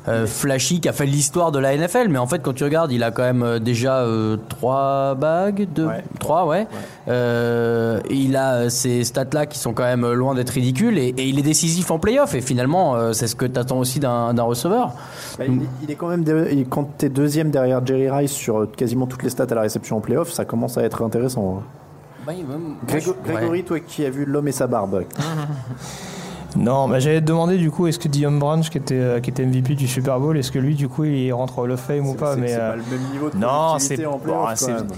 euh, 0.09 0.27
flashy 0.27 0.81
qui 0.81 0.88
a 0.88 0.92
fait 0.92 1.07
l'histoire 1.07 1.53
de 1.53 1.59
la 1.59 1.77
NFL, 1.77 2.09
mais 2.09 2.18
en 2.18 2.27
fait, 2.27 2.40
quand 2.40 2.55
tu 2.55 2.64
regardes, 2.64 2.90
il 2.92 3.03
a 3.03 3.11
quand 3.11 3.23
même 3.23 3.42
euh, 3.42 3.59
déjà 3.59 3.99
euh, 3.99 4.37
trois 4.49 5.14
bagues, 5.14 5.68
deux, 5.75 5.87
Ouais. 5.87 6.03
trois, 6.18 6.47
ouais. 6.47 6.66
Euh, 7.09 8.01
il 8.11 8.37
a 8.37 8.71
ces 8.71 9.05
stats-là 9.05 9.47
qui 9.47 9.59
sont 9.59 9.73
quand 9.75 9.85
même 9.85 10.11
loin 10.12 10.35
d'être 10.35 10.51
ridicules, 10.51 10.99
et, 10.99 11.09
et 11.16 11.27
il 11.29 11.38
est 11.38 11.42
décisif 11.42 11.90
en 11.90 11.99
playoff. 11.99 12.35
Et 12.35 12.40
finalement, 12.40 13.12
c'est 13.12 13.27
ce 13.27 13.37
que 13.37 13.47
tu 13.47 13.59
attends 13.59 13.79
aussi 13.79 14.01
d'un 14.01 14.33
receveur. 14.42 14.92
Bah, 15.38 15.44
il, 15.47 15.61
il 15.83 15.90
est 15.90 15.94
quand 15.94 16.09
même. 16.09 16.25
il- 16.51 16.66
quand 16.68 16.88
tu 16.99 17.07
es 17.07 17.09
deuxième 17.09 17.51
derrière 17.51 17.85
Jerry 17.87 18.09
Rice 18.11 18.33
sur 18.33 18.71
quasiment 18.77 19.07
toutes 19.07 19.23
les 19.23 19.31
stats 19.31 19.47
à 19.51 19.55
la 19.55 19.61
réception 19.62 19.99
en 19.99 20.01
playoff, 20.01 20.33
ça 20.33 20.44
commence 20.44 20.79
à 20.79 20.83
être 20.83 21.03
intéressant. 21.03 21.62
Grégo- 22.87 23.16
Grégory, 23.25 23.64
toi 23.64 23.81
qui 23.81 24.05
as 24.05 24.11
vu 24.11 24.25
l'homme 24.27 24.49
et 24.49 24.53
sa 24.53 24.66
barbe. 24.66 25.05
Non, 26.59 26.88
bah, 26.88 26.99
j'allais 26.99 27.21
te 27.21 27.27
demander 27.27 27.57
du 27.57 27.71
coup, 27.71 27.87
est-ce 27.87 27.99
que 27.99 28.09
Dion 28.09 28.33
Branch, 28.33 28.68
qui 28.68 28.79
était, 28.79 28.94
euh, 28.94 29.21
qui 29.21 29.31
était 29.31 29.44
MVP 29.44 29.75
du 29.75 29.87
Super 29.87 30.18
Bowl, 30.18 30.37
est-ce 30.37 30.51
que 30.51 30.59
lui, 30.59 30.75
du 30.75 30.88
coup, 30.88 31.05
il 31.05 31.33
rentre 31.33 31.59
au 31.59 31.62
Hall 31.62 31.71
of 31.73 31.81
Fame 31.81 32.07
ou 32.09 32.14
pas 32.14 32.35
C'est- 32.35 32.40
mais 32.40 32.49
c'est 32.49 32.55
euh, 32.61 32.71
pas 32.71 32.77
le 32.77 32.83
même 32.83 33.11
niveau 33.12 33.31
de 33.31 33.37
non, 33.37 33.79
c'est- 33.79 34.05
en 34.05 34.18
playoff, 34.18 34.49
bon, 34.88 34.94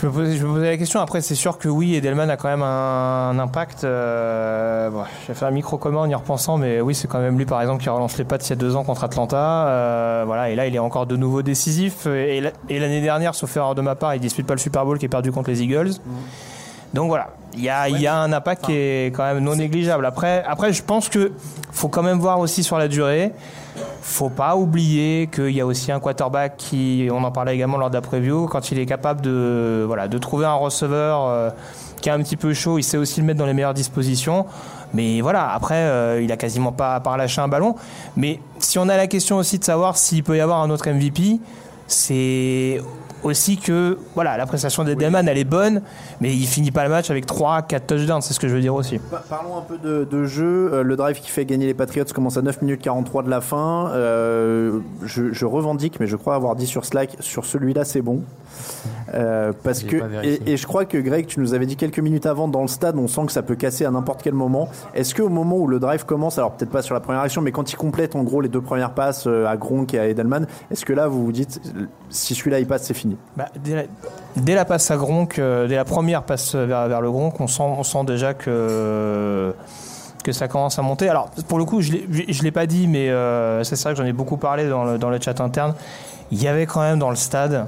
je, 0.00 0.06
me 0.06 0.12
posais, 0.12 0.36
je 0.38 0.46
me 0.46 0.54
posais 0.54 0.70
la 0.70 0.76
question. 0.78 1.00
Après, 1.00 1.20
c'est 1.20 1.34
sûr 1.34 1.58
que 1.58 1.68
oui, 1.68 1.94
Edelman 1.94 2.30
a 2.30 2.38
quand 2.38 2.48
même 2.48 2.62
un, 2.62 3.30
un 3.30 3.38
impact. 3.38 3.84
Euh, 3.84 4.88
bon, 4.88 5.02
J'ai 5.26 5.34
fait 5.34 5.44
un 5.44 5.50
micro 5.50 5.76
commun 5.76 5.98
en 5.98 6.08
y 6.08 6.14
repensant, 6.14 6.56
mais 6.56 6.80
oui, 6.80 6.94
c'est 6.94 7.06
quand 7.08 7.18
même 7.20 7.36
lui, 7.36 7.44
par 7.44 7.60
exemple, 7.60 7.82
qui 7.82 7.90
relance 7.90 8.16
les 8.16 8.24
pattes 8.24 8.46
il 8.46 8.50
y 8.50 8.52
a 8.54 8.56
deux 8.56 8.74
ans 8.76 8.82
contre 8.84 9.04
Atlanta. 9.04 9.66
Euh, 9.68 10.22
voilà, 10.24 10.48
et 10.48 10.54
là, 10.54 10.66
il 10.66 10.74
est 10.74 10.78
encore 10.78 11.04
de 11.04 11.16
nouveau 11.16 11.42
décisif. 11.42 12.06
Et, 12.06 12.40
la- 12.40 12.52
et 12.70 12.78
l'année 12.78 13.02
dernière, 13.02 13.34
sauf 13.34 13.54
erreur 13.54 13.74
de 13.74 13.82
ma 13.82 13.94
part, 13.96 14.14
il 14.14 14.20
dispute 14.22 14.46
pas 14.46 14.54
le 14.54 14.60
Super 14.60 14.86
Bowl 14.86 14.98
qui 14.98 15.04
est 15.04 15.10
perdu 15.10 15.30
contre 15.32 15.50
les 15.50 15.62
Eagles. 15.62 15.90
Donc 16.94 17.08
voilà, 17.08 17.28
il 17.54 17.62
y 17.62 17.68
a, 17.68 17.88
il 17.88 18.00
y 18.00 18.06
a 18.06 18.16
un 18.16 18.32
impact 18.32 18.66
qui 18.66 18.72
est 18.72 19.14
quand 19.14 19.24
même 19.24 19.42
non 19.42 19.56
négligeable. 19.56 20.06
Après, 20.06 20.44
après, 20.46 20.72
je 20.72 20.82
pense 20.82 21.08
que 21.08 21.32
faut 21.72 21.88
quand 21.88 22.02
même 22.02 22.18
voir 22.18 22.38
aussi 22.38 22.62
sur 22.62 22.78
la 22.78 22.88
durée. 22.88 23.32
Faut 24.02 24.28
pas 24.28 24.56
oublier 24.56 25.28
qu'il 25.32 25.50
y 25.50 25.60
a 25.60 25.66
aussi 25.66 25.92
un 25.92 26.00
quarterback 26.00 26.56
qui, 26.56 27.08
on 27.10 27.22
en 27.22 27.30
parlait 27.30 27.54
également 27.54 27.78
lors 27.78 27.90
de 27.90 27.96
la 27.96 28.46
quand 28.48 28.70
il 28.70 28.78
est 28.78 28.86
capable 28.86 29.20
de, 29.20 29.84
voilà, 29.86 30.08
de 30.08 30.18
trouver 30.18 30.46
un 30.46 30.54
receveur 30.54 31.26
euh, 31.26 31.50
qui 32.00 32.08
est 32.08 32.12
un 32.12 32.22
petit 32.22 32.36
peu 32.36 32.52
chaud, 32.52 32.78
il 32.78 32.82
sait 32.82 32.96
aussi 32.96 33.20
le 33.20 33.26
mettre 33.26 33.38
dans 33.38 33.46
les 33.46 33.54
meilleures 33.54 33.74
dispositions. 33.74 34.46
Mais 34.92 35.20
voilà, 35.20 35.52
après, 35.52 35.76
euh, 35.76 36.20
il 36.22 36.32
a 36.32 36.36
quasiment 36.36 36.72
pas, 36.72 36.98
pas 37.00 37.12
relâché 37.12 37.40
un 37.40 37.48
ballon. 37.48 37.76
Mais 38.16 38.40
si 38.58 38.78
on 38.78 38.88
a 38.88 38.96
la 38.96 39.06
question 39.06 39.36
aussi 39.36 39.58
de 39.58 39.64
savoir 39.64 39.96
s'il 39.96 40.24
peut 40.24 40.36
y 40.36 40.40
avoir 40.40 40.60
un 40.62 40.70
autre 40.70 40.88
MVP, 40.90 41.38
c'est 41.86 42.80
aussi 43.22 43.56
que 43.58 43.98
voilà, 44.14 44.36
la 44.36 44.46
prestation 44.46 44.84
d'Edelman, 44.84 45.26
elle 45.28 45.38
est 45.38 45.44
bonne, 45.44 45.82
mais 46.20 46.32
il 46.34 46.46
finit 46.46 46.70
pas 46.70 46.84
le 46.84 46.90
match 46.90 47.10
avec 47.10 47.26
3 47.26 47.62
4 47.62 47.86
touchdowns, 47.86 48.20
c'est 48.22 48.34
ce 48.34 48.40
que 48.40 48.48
je 48.48 48.54
veux 48.54 48.60
dire 48.60 48.74
aussi. 48.74 48.98
Pa- 48.98 49.22
Parlons 49.28 49.56
un 49.58 49.62
peu 49.62 49.78
de, 49.78 50.04
de 50.04 50.24
jeu. 50.24 50.70
Euh, 50.72 50.82
le 50.82 50.96
drive 50.96 51.20
qui 51.20 51.28
fait 51.30 51.44
gagner 51.44 51.66
les 51.66 51.74
Patriots 51.74 52.04
commence 52.14 52.36
à 52.36 52.42
9 52.42 52.62
minutes 52.62 52.80
43 52.82 53.22
de 53.22 53.30
la 53.30 53.40
fin. 53.40 53.90
Euh, 53.92 54.78
je, 55.02 55.32
je 55.32 55.44
revendique, 55.46 56.00
mais 56.00 56.06
je 56.06 56.16
crois 56.16 56.34
avoir 56.34 56.56
dit 56.56 56.66
sur 56.66 56.84
Slack, 56.84 57.16
sur 57.20 57.44
celui-là, 57.44 57.84
c'est 57.84 58.02
bon. 58.02 58.22
Euh, 59.14 59.52
parce 59.64 59.82
que 59.82 59.96
et, 60.24 60.52
et 60.52 60.56
je 60.56 60.66
crois 60.66 60.84
que 60.84 60.96
Greg, 60.98 61.26
tu 61.26 61.40
nous 61.40 61.54
avais 61.54 61.66
dit 61.66 61.76
quelques 61.76 61.98
minutes 61.98 62.26
avant 62.26 62.48
dans 62.48 62.62
le 62.62 62.68
stade, 62.68 62.96
on 62.96 63.08
sent 63.08 63.22
que 63.26 63.32
ça 63.32 63.42
peut 63.42 63.56
casser 63.56 63.84
à 63.84 63.90
n'importe 63.90 64.22
quel 64.22 64.34
moment. 64.34 64.68
Est-ce 64.94 65.14
que 65.14 65.22
au 65.22 65.28
moment 65.28 65.56
où 65.56 65.66
le 65.66 65.80
drive 65.80 66.04
commence, 66.04 66.38
alors 66.38 66.52
peut-être 66.52 66.70
pas 66.70 66.82
sur 66.82 66.94
la 66.94 67.00
première 67.00 67.22
action, 67.22 67.42
mais 67.42 67.52
quand 67.52 67.72
il 67.72 67.76
complète 67.76 68.14
en 68.14 68.22
gros 68.22 68.40
les 68.40 68.48
deux 68.48 68.60
premières 68.60 68.92
passes 68.92 69.26
euh, 69.26 69.46
à 69.46 69.56
Gronk 69.56 69.94
et 69.94 69.98
à 69.98 70.06
Edelman, 70.08 70.46
est-ce 70.70 70.84
que 70.84 70.92
là 70.92 71.08
vous 71.08 71.24
vous 71.24 71.32
dites 71.32 71.60
si 72.08 72.34
celui-là 72.34 72.60
il 72.60 72.66
passe, 72.66 72.84
c'est 72.84 72.94
fini? 72.94 73.16
Bah, 73.36 73.46
dès, 73.62 73.74
la, 73.74 73.82
dès 74.36 74.54
la 74.54 74.64
passe 74.64 74.90
à 74.90 74.96
Gronk, 74.96 75.38
euh, 75.38 75.66
dès 75.66 75.76
la 75.76 75.84
première 75.84 76.22
passe 76.22 76.54
vers, 76.54 76.86
vers 76.88 77.00
le 77.00 77.10
Gronk, 77.10 77.40
on 77.40 77.46
sent, 77.46 77.62
on 77.62 77.82
sent 77.82 78.04
déjà 78.06 78.34
que 78.34 79.54
que 80.22 80.32
ça 80.32 80.48
commence 80.48 80.78
à 80.78 80.82
monter. 80.82 81.08
Alors 81.08 81.30
pour 81.48 81.58
le 81.58 81.64
coup, 81.64 81.80
je 81.80 81.92
l'ai- 81.92 82.06
je 82.28 82.42
l'ai 82.42 82.50
pas 82.50 82.66
dit, 82.66 82.86
mais 82.86 83.08
euh, 83.08 83.64
c'est 83.64 83.80
vrai 83.82 83.92
que 83.94 83.98
j'en 83.98 84.04
ai 84.04 84.12
beaucoup 84.12 84.36
parlé 84.36 84.68
dans 84.68 84.84
le, 84.84 84.98
dans 84.98 85.08
le 85.08 85.18
chat 85.18 85.40
interne. 85.40 85.74
Il 86.30 86.42
y 86.42 86.46
avait 86.46 86.66
quand 86.66 86.82
même 86.82 86.98
dans 86.98 87.08
le 87.08 87.16
stade 87.16 87.66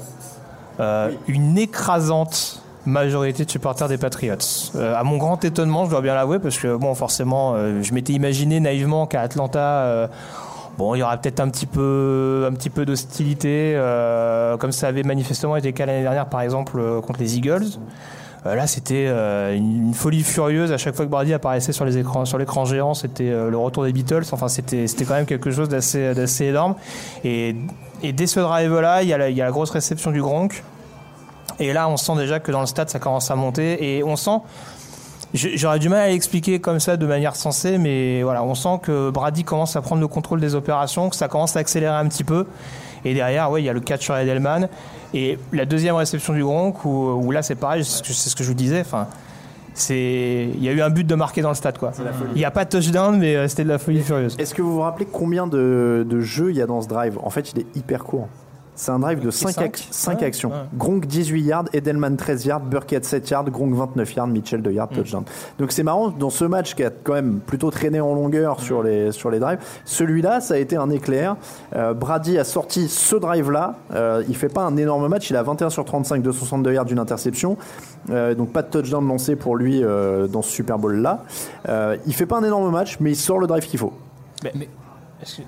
euh, 0.83 1.11
une 1.29 1.57
écrasante 1.57 2.63
majorité 2.87 3.45
de 3.45 3.51
supporters 3.51 3.89
des 3.89 3.99
Patriots. 3.99 4.37
Euh, 4.75 4.95
à 4.97 5.05
mon 5.05 5.17
grand 5.17 5.45
étonnement, 5.45 5.85
je 5.85 5.91
dois 5.91 6.01
bien 6.01 6.15
l'avouer, 6.15 6.39
parce 6.39 6.59
que 6.59 6.77
bon, 6.77 6.95
forcément, 6.95 7.55
euh, 7.55 7.83
je 7.83 7.95
m'étais 7.95 8.13
imaginé 8.13 8.61
naïvement 8.61 9.07
qu'à 9.07 9.21
Atlanta, 9.21 9.61
euh, 9.61 10.07
bon, 10.79 10.95
il 10.95 10.99
y 10.99 11.03
aura 11.03 11.17
peut-être 11.17 11.41
un 11.41 11.49
petit 11.49 11.67
peu, 11.67 12.47
un 12.51 12.53
petit 12.55 12.71
peu 12.71 12.85
d'hostilité, 12.85 13.79
comme 14.59 14.73
ça 14.73 14.89
avait 14.89 15.03
manifestement 15.03 15.57
été 15.57 15.69
le 15.69 15.73
cas 15.73 15.87
l'année 15.87 16.03
dernière, 16.03 16.27
par 16.27 16.41
exemple, 16.41 17.01
contre 17.03 17.21
les 17.21 17.37
Eagles. 17.37 17.67
Là, 18.45 18.67
c'était 18.67 19.07
une, 19.57 19.95
folie 19.95 20.25
furieuse. 20.25 20.73
À 20.73 20.79
chaque 20.79 20.97
fois 20.97 21.05
que 21.05 21.11
Brady 21.11 21.33
apparaissait 21.33 21.71
sur 21.71 21.85
les 21.85 21.97
écrans, 21.97 22.25
sur 22.25 22.39
l'écran 22.39 22.65
géant, 22.65 22.93
c'était 22.93 23.31
le 23.31 23.57
retour 23.57 23.85
des 23.85 23.93
Beatles. 23.93 24.25
Enfin, 24.33 24.49
c'était, 24.49 24.89
c'était 24.89 25.05
quand 25.05 25.15
même 25.15 25.27
quelque 25.27 25.53
chose 25.53 25.69
d'assez, 25.69 26.13
d'assez 26.15 26.47
énorme. 26.47 26.75
Et, 27.23 27.55
dès 28.03 28.27
ce 28.27 28.41
drive-là, 28.41 29.03
il 29.03 29.09
y 29.09 29.13
a 29.13 29.19
la 29.19 29.51
grosse 29.53 29.71
réception 29.71 30.11
du 30.11 30.21
Gronk. 30.21 30.65
Et 31.59 31.73
là, 31.73 31.89
on 31.89 31.97
sent 31.97 32.17
déjà 32.17 32.41
que 32.41 32.51
dans 32.53 32.61
le 32.61 32.67
stade, 32.67 32.89
ça 32.91 32.99
commence 32.99 33.31
à 33.31 33.37
monter. 33.37 33.97
Et 33.99 34.03
on 34.05 34.17
sent. 34.17 34.39
J'aurais 35.35 35.79
du 35.79 35.89
mal 35.89 36.01
à 36.01 36.09
l'expliquer 36.09 36.61
comme 36.61 36.79
ça 36.79 36.99
de 36.99 37.07
manière 37.07 37.37
sensée, 37.37 37.79
mais 37.79 38.23
voilà, 38.23 38.43
on 38.45 38.55
sent 38.55 38.81
que 38.83 39.09
Brady 39.09 39.45
commence 39.45 39.77
à 39.77 39.81
prendre 39.81 40.03
le 40.03 40.09
contrôle 40.09 40.41
des 40.41 40.55
opérations, 40.55 41.09
que 41.09 41.17
ça 41.17 41.27
commence 41.29 41.57
à 41.57 41.61
accélérer 41.61 41.95
un 41.95 42.07
petit 42.07 42.25
peu. 42.25 42.47
Et 43.07 43.15
derrière, 43.15 43.51
ouais, 43.51 43.63
il 43.63 43.65
y 43.65 43.69
a 43.71 43.73
le 43.73 43.81
catch 43.81 44.03
sur 44.05 44.15
Edelman. 44.17 44.69
Et 45.15 45.39
la 45.53 45.65
deuxième 45.65 45.95
réception 45.95 46.35
du 46.35 46.45
Gronk, 46.45 46.85
où, 46.85 47.13
où 47.25 47.31
là, 47.31 47.43
c'est 47.43 47.55
pareil, 47.55 47.83
c'est 47.83 47.97
ce 47.99 48.03
que- 48.03 48.13
c'est 48.13 48.29
ce 48.31 48.37
que 48.37 48.45
je 48.45 48.49
vous 48.49 48.55
disais. 48.55 48.81
Enfin, 48.83 49.07
c'est, 49.75 50.51
il 50.55 50.63
y 50.63 50.69
a 50.69 50.73
eu 50.73 50.83
un 50.83 50.91
but 50.91 51.07
de 51.07 51.15
marqué 51.15 51.41
dans 51.41 51.49
le 51.49 51.55
stade, 51.55 51.79
quoi. 51.79 51.93
Il 52.35 52.39
n'y 52.39 52.45
a 52.45 52.51
pas 52.51 52.67
de 52.67 52.71
touchdown, 52.71 53.17
mais 53.19 53.35
euh, 53.35 53.49
c'était 53.49 53.65
de 53.65 53.69
la 53.71 53.79
folie 53.79 54.03
furieuse. 54.03 54.37
Est-ce 54.39 54.55
que 54.55 54.61
vous 54.61 54.75
vous 54.75 54.81
rappelez 54.83 55.07
combien 55.11 55.47
de, 55.47 56.07
de 56.09 56.21
jeux 56.21 56.51
il 56.51 56.57
y 56.59 56.63
a 56.63 56.67
dans 56.67 56.83
ce 56.83 56.89
drive? 56.89 57.19
En 57.23 57.31
fait, 57.31 57.51
il 57.53 57.61
est 57.61 57.67
hyper 57.75 58.05
court. 58.05 58.29
C'est 58.75 58.91
un 58.91 58.99
drive 58.99 59.21
de 59.21 59.31
5, 59.31 59.77
cinq 59.91 60.21
Ouais, 60.21 60.25
actions. 60.27 60.49
ouais. 60.51 60.57
Gronk 60.77 61.07
18 61.07 61.43
yards, 61.43 61.65
Edelman 61.75 62.17
13 62.17 62.47
yards, 62.47 62.61
Burkhead 62.61 63.05
7 63.05 63.29
yards, 63.29 63.45
Gronk 63.51 63.75
29 63.75 64.15
yards, 64.15 64.27
Mitchell 64.29 64.63
2 64.63 64.71
yards, 64.73 64.89
Mm. 64.93 64.95
touchdown. 64.97 65.25
Donc 65.59 65.73
c'est 65.73 65.83
marrant, 65.83 66.09
dans 66.09 66.31
ce 66.31 66.45
match 66.47 66.75
qui 66.75 66.83
a 66.83 66.91
quand 66.91 67.13
même 67.13 67.41
plutôt 67.47 67.71
traîné 67.71 68.01
en 68.01 68.15
longueur 68.15 68.57
Mm. 68.59 68.63
sur, 68.63 68.83
les, 68.83 69.13
sur 69.13 69.31
les 69.31 69.39
drives, 69.41 69.59
celui-là, 69.85 70.41
ça 70.41 70.55
a 70.55 70.57
été 70.57 70.77
un 70.77 70.89
éclair. 70.91 71.37
Euh, 71.77 71.93
Brady 71.93 72.39
a 72.39 72.45
sorti 72.45 72.89
ce 72.89 73.15
drive-là. 73.15 73.75
Euh, 73.95 74.25
il 74.29 74.35
fait 74.37 74.49
pas 74.49 74.63
un 74.63 74.77
énorme 74.79 75.07
match, 75.07 75.29
il 75.29 75.37
a 75.37 75.43
21 75.43 75.69
sur 75.71 75.85
35, 75.85 76.23
262 76.23 76.73
yards 76.73 76.87
d'une 76.87 76.99
interception. 76.99 77.59
Euh, 78.11 78.35
donc 78.35 78.53
pas 78.53 78.63
de 78.63 78.69
touchdown 78.69 79.07
lancé 79.07 79.37
pour 79.37 79.55
lui 79.57 79.85
euh, 79.85 80.27
dans 80.27 80.43
ce 80.43 80.51
Super 80.51 80.79
Bowl-là. 80.79 81.25
Euh, 81.69 81.97
il 82.07 82.15
fait 82.15 82.27
pas 82.27 82.39
un 82.39 82.45
énorme 82.45 82.71
match, 82.73 82.97
mais 83.01 83.11
il 83.13 83.17
sort 83.17 83.39
le 83.39 83.47
drive 83.47 83.67
qu'il 83.67 83.79
faut. 83.79 83.93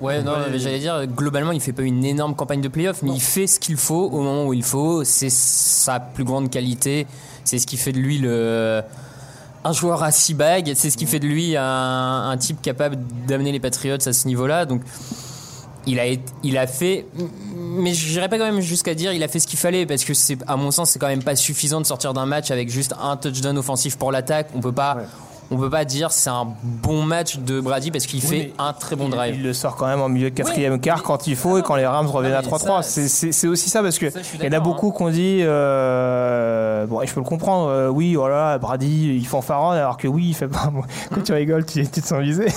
Ouais, 0.01 0.21
non, 0.23 0.33
mais 0.51 0.59
j'allais 0.59 0.79
dire, 0.79 1.05
globalement, 1.07 1.51
il 1.51 1.61
fait 1.61 1.73
pas 1.73 1.83
une 1.83 2.03
énorme 2.05 2.35
campagne 2.35 2.61
de 2.61 2.67
playoff, 2.67 3.01
mais 3.01 3.11
il 3.11 3.21
fait 3.21 3.47
ce 3.47 3.59
qu'il 3.59 3.77
faut 3.77 4.09
au 4.09 4.21
moment 4.21 4.45
où 4.45 4.53
il 4.53 4.63
faut. 4.63 5.03
C'est 5.03 5.29
sa 5.31 5.99
plus 5.99 6.23
grande 6.23 6.49
qualité. 6.49 7.07
C'est 7.43 7.59
ce 7.59 7.67
qui 7.67 7.77
fait 7.77 7.91
de 7.91 7.99
lui 7.99 8.17
le. 8.17 8.81
Un 9.63 9.73
joueur 9.73 10.03
à 10.03 10.11
six 10.11 10.35
bagues, 10.35 10.73
c'est 10.75 10.91
ce 10.91 10.97
qui 10.97 11.07
fait 11.07 11.19
de 11.19 11.25
lui 11.25 11.57
un, 11.57 12.29
un 12.29 12.37
type 12.37 12.61
capable 12.61 12.97
d'amener 13.27 13.51
les 13.51 13.59
Patriots 13.59 13.97
à 14.05 14.13
ce 14.13 14.27
niveau-là. 14.27 14.65
Donc, 14.65 14.81
il 15.87 15.99
a, 15.99 16.05
il 16.43 16.57
a 16.57 16.67
fait. 16.67 17.07
Mais 17.55 17.93
je 17.93 18.09
n'irais 18.13 18.29
pas 18.29 18.37
quand 18.37 18.45
même 18.45 18.61
jusqu'à 18.61 18.93
dire 18.93 19.11
il 19.11 19.23
a 19.23 19.27
fait 19.27 19.39
ce 19.39 19.47
qu'il 19.47 19.57
fallait, 19.57 19.85
parce 19.85 20.03
que 20.03 20.13
c'est, 20.13 20.37
à 20.47 20.55
mon 20.55 20.69
sens, 20.71 20.91
c'est 20.91 20.99
quand 20.99 21.07
même 21.07 21.23
pas 21.23 21.35
suffisant 21.35 21.81
de 21.81 21.85
sortir 21.85 22.13
d'un 22.13 22.27
match 22.27 22.51
avec 22.51 22.69
juste 22.69 22.93
un 23.01 23.17
touchdown 23.17 23.57
offensif 23.57 23.97
pour 23.97 24.11
l'attaque. 24.11 24.49
On 24.55 24.61
peut 24.61 24.71
pas. 24.71 24.97
On 25.51 25.57
peut 25.57 25.69
pas 25.69 25.85
dire 25.85 26.11
c'est 26.11 26.29
un 26.29 26.47
bon 26.63 27.03
match 27.03 27.37
de 27.37 27.59
Brady 27.61 27.91
parce 27.91 28.05
qu'il 28.07 28.19
Oui, 28.23 28.27
fait 28.27 28.53
un 28.57 28.73
très 28.73 28.95
bon 28.95 29.09
drive. 29.09 29.35
Il 29.35 29.43
le 29.43 29.53
sort 29.53 29.75
quand 29.75 29.85
même 29.87 30.01
en 30.01 30.09
milieu 30.09 30.29
de 30.31 30.35
quatrième 30.35 30.79
quart 30.79 31.03
quand 31.03 31.27
il 31.27 31.35
faut 31.35 31.57
et 31.57 31.61
quand 31.61 31.75
les 31.75 31.85
Rams 31.85 32.07
reviennent 32.07 32.33
à 32.33 32.41
3-3. 32.41 32.81
C'est- 32.83 33.47
aussi 33.47 33.69
ça 33.69 33.83
parce 33.83 33.99
que 33.99 34.09
Ça, 34.09 34.19
il 34.33 34.39
y 34.39 34.43
en 34.43 34.47
a 34.47 34.49
d'accord, 34.49 34.73
beaucoup 34.73 34.91
qui 34.91 35.03
ont 35.03 35.09
dit 35.09 35.39
euh, 35.43 36.85
bon 36.87 37.01
et 37.01 37.07
je 37.07 37.13
peux 37.13 37.19
le 37.19 37.25
comprendre 37.25 37.69
euh, 37.69 37.89
oui 37.89 38.15
voilà 38.15 38.57
Brady 38.57 39.15
il 39.17 39.25
fanfaronne 39.27 39.77
alors 39.77 39.97
que 39.97 40.07
oui 40.07 40.25
il 40.29 40.33
fait 40.33 40.47
pas 40.47 40.71
quand 41.13 41.21
tu 41.23 41.33
rigoles 41.33 41.65
tu, 41.65 41.85
tu 41.87 42.01
te 42.01 42.07
sens 42.07 42.19
visé. 42.21 42.47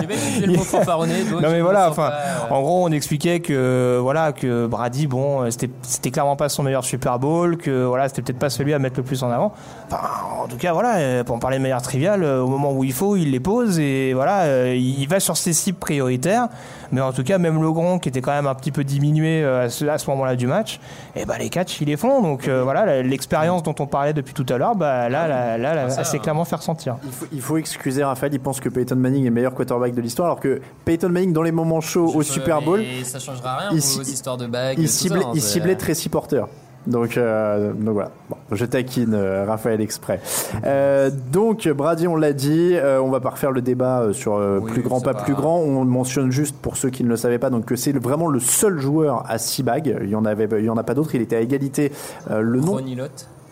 J'ai 0.00 0.06
même 0.06 0.18
le 0.50 0.56
mot 0.56 0.62
fanfaronné, 0.64 1.24
non 1.30 1.40
mais 1.50 1.60
voilà 1.60 1.90
enfin 1.90 2.10
pas, 2.10 2.54
en 2.54 2.60
gros 2.60 2.84
on 2.86 2.90
expliquait 2.92 3.40
que 3.40 3.98
voilà 4.00 4.32
que 4.32 4.66
Brady 4.66 5.06
bon 5.06 5.48
c'était 5.50 6.10
clairement 6.10 6.36
pas 6.36 6.48
son 6.48 6.62
meilleur 6.62 6.84
Super 6.84 7.18
Bowl 7.18 7.56
que 7.56 7.84
voilà 7.84 8.08
c'était 8.08 8.22
peut-être 8.22 8.38
pas 8.38 8.50
celui 8.50 8.74
à 8.74 8.78
mettre 8.78 8.96
le 8.98 9.02
plus 9.04 9.22
en 9.22 9.30
avant. 9.30 9.52
Enfin, 9.86 10.00
en 10.42 10.48
tout 10.48 10.56
cas 10.56 10.72
voilà 10.72 11.22
pour 11.24 11.36
en 11.36 11.38
parler 11.38 11.58
de 11.58 11.62
manière 11.68 11.82
triviale 11.82 12.22
euh, 12.24 12.42
au 12.42 12.48
moment 12.48 12.72
où 12.72 12.84
il 12.84 12.92
faut 12.92 13.16
il 13.16 13.30
les 13.30 13.40
pose 13.40 13.78
et 13.78 14.12
voilà 14.14 14.42
euh, 14.42 14.74
il 14.74 15.06
va 15.08 15.20
sur 15.20 15.36
ses 15.36 15.52
cibles 15.52 15.78
prioritaires 15.78 16.48
mais 16.92 17.00
en 17.00 17.12
tout 17.12 17.22
cas 17.24 17.38
même 17.38 17.60
le 17.60 17.70
Gronk 17.72 18.02
qui 18.02 18.08
était 18.08 18.20
quand 18.20 18.32
même 18.32 18.46
un 18.46 18.54
petit 18.54 18.72
peu 18.72 18.84
diminué 18.84 19.42
euh, 19.42 19.64
à 19.66 19.68
ce, 19.68 19.84
à 19.86 19.98
ce 19.98 20.08
moment-là 20.10 20.36
du 20.36 20.46
match 20.46 20.80
et 21.14 21.24
bah 21.24 21.36
les 21.38 21.48
catchs 21.50 21.80
ils 21.80 21.88
les 21.88 21.96
font 21.96 22.22
donc 22.22 22.48
euh, 22.48 22.62
voilà 22.62 23.02
l'expérience 23.02 23.62
dont 23.62 23.74
on 23.78 23.86
parlait 23.86 24.12
depuis 24.12 24.34
tout 24.34 24.46
à 24.48 24.58
l'heure 24.58 24.74
bah 24.74 25.08
là 25.08 25.28
là, 25.28 25.58
là, 25.58 25.86
hein. 25.88 26.18
clairement 26.18 26.44
faire 26.44 26.62
sentir. 26.62 26.96
Il 27.04 27.10
faut, 27.12 27.26
il 27.32 27.40
faut 27.40 27.56
excuser 27.56 28.04
Raphaël, 28.04 28.32
il 28.34 28.40
pense 28.40 28.60
que 28.60 28.68
Peyton 28.68 28.96
Manning 28.96 29.22
est 29.22 29.28
le 29.28 29.34
meilleur 29.34 29.54
quarterback 29.54 29.94
de 29.94 30.00
l'histoire, 30.00 30.26
alors 30.26 30.40
que 30.40 30.60
Peyton 30.84 31.08
Manning, 31.08 31.32
dans 31.32 31.42
les 31.42 31.52
moments 31.52 31.80
chauds 31.80 32.12
au 32.14 32.22
Super 32.22 32.62
Bowl, 32.62 32.80
et 32.80 33.04
ça 33.04 33.18
changera 33.18 33.56
rien 33.56 33.68
il 33.72 33.78
aux 33.78 34.02
histoires 34.02 34.36
de 34.36 34.46
bagues. 34.46 34.78
il 34.78 34.88
ciblait, 34.88 35.20
ça, 35.20 35.28
hein, 35.28 35.32
il 35.34 35.40
c'est- 35.42 35.52
ciblait 35.54 35.76
Tracy 35.76 36.08
Porter. 36.08 36.44
Donc, 36.88 37.16
euh, 37.16 37.72
donc 37.74 37.92
voilà, 37.94 38.10
bon, 38.30 38.36
je 38.50 38.64
taquine 38.64 39.12
euh, 39.14 39.44
Raphaël 39.46 39.80
exprès. 39.80 40.20
Euh, 40.64 41.10
donc 41.32 41.68
Brady, 41.68 42.08
on 42.08 42.16
l'a 42.16 42.32
dit, 42.32 42.72
euh, 42.74 43.00
on 43.00 43.10
va 43.10 43.20
pas 43.20 43.30
refaire 43.30 43.52
le 43.52 43.60
débat 43.60 44.00
euh, 44.00 44.12
sur 44.12 44.34
euh, 44.36 44.58
Oui, 44.62 44.72
plus 44.72 44.82
grand, 44.82 45.00
pas 45.00 45.12
pas- 45.14 45.22
plus 45.22 45.34
grand. 45.34 45.58
On 45.58 45.84
mentionne 45.84 46.30
juste 46.32 46.56
pour 46.56 46.76
ceux 46.76 46.90
qui 46.90 47.04
ne 47.04 47.08
le 47.10 47.16
savaient 47.16 47.38
pas, 47.38 47.50
donc 47.50 47.66
que 47.66 47.76
c'est 47.76 47.92
vraiment 47.92 48.28
le 48.28 48.40
seul 48.40 48.78
joueur 48.80 49.24
à 49.28 49.38
6 49.38 49.62
bagues. 49.62 49.98
Il 50.02 50.08
y 50.08 50.14
en 50.16 50.24
avait, 50.24 50.48
il 50.58 50.64
y 50.64 50.70
en 50.70 50.76
a 50.78 50.82
pas 50.82 50.94
d'autres. 50.94 51.14
Il 51.14 51.20
était 51.20 51.36
à 51.36 51.40
égalité. 51.40 51.92
Euh, 52.30 52.40
le 52.40 52.60
nom. 52.60 52.72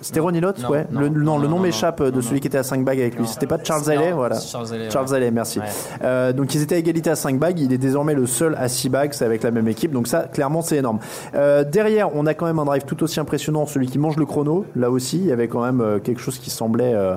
C'était 0.01 0.21
Ronnie 0.21 0.41
Lott, 0.41 0.59
Non, 0.63 0.69
ouais. 0.71 0.87
non, 0.91 1.01
le, 1.01 1.09
non, 1.09 1.21
non, 1.25 1.39
le 1.39 1.49
nom 1.49 1.59
m'échappe 1.59 2.03
de 2.03 2.21
celui 2.21 2.41
qui 2.41 2.47
était 2.47 2.59
à 2.59 2.63
5 2.63 2.85
bagues 2.85 3.01
avec 3.01 3.19
lui. 3.19 3.27
C'était 3.27 3.47
pas 3.47 3.59
Charles 3.63 3.91
Haley, 3.91 4.13
voilà. 4.13 4.39
Charles 4.39 4.73
Haley, 4.73 4.91
Charles 4.91 5.09
ouais. 5.09 5.17
Haley, 5.17 5.31
merci. 5.31 5.59
Ouais. 5.59 5.65
Euh, 6.03 6.33
donc 6.33 6.55
ils 6.55 6.63
étaient 6.63 6.75
à 6.77 6.79
égalité 6.79 7.11
à 7.11 7.17
5 7.17 7.39
bagues. 7.39 7.59
Il 7.61 7.73
est 7.73 7.79
désormais 7.79 8.15
le 8.15 8.27
seul 8.27 8.55
à 8.59 8.69
6 8.69 8.89
bagues. 8.89 9.13
C'est 9.15 9.25
avec 9.25 9.43
la 9.43 9.51
même 9.51 9.69
équipe. 9.69 9.93
Donc 9.93 10.07
ça, 10.07 10.25
clairement, 10.33 10.63
c'est 10.63 10.77
énorme. 10.77 10.99
Euh, 11.35 11.65
derrière, 11.65 12.15
on 12.15 12.27
a 12.27 12.35
quand 12.35 12.47
même 12.47 12.59
un 12.59 12.65
drive 12.65 12.85
tout 12.85 13.03
aussi 13.03 13.19
impressionnant, 13.21 13.67
celui 13.67 13.87
qui 13.87 13.99
mange 13.99 14.17
le 14.17 14.27
chrono. 14.27 14.65
Là 14.77 14.91
aussi, 14.91 15.19
il 15.19 15.27
y 15.27 15.33
avait 15.33 15.49
quand 15.49 15.63
même 15.65 15.81
euh, 15.81 15.99
quelque 15.99 16.21
chose 16.21 16.39
qui 16.39 16.51
semblait. 16.51 16.93
euh, 16.95 17.17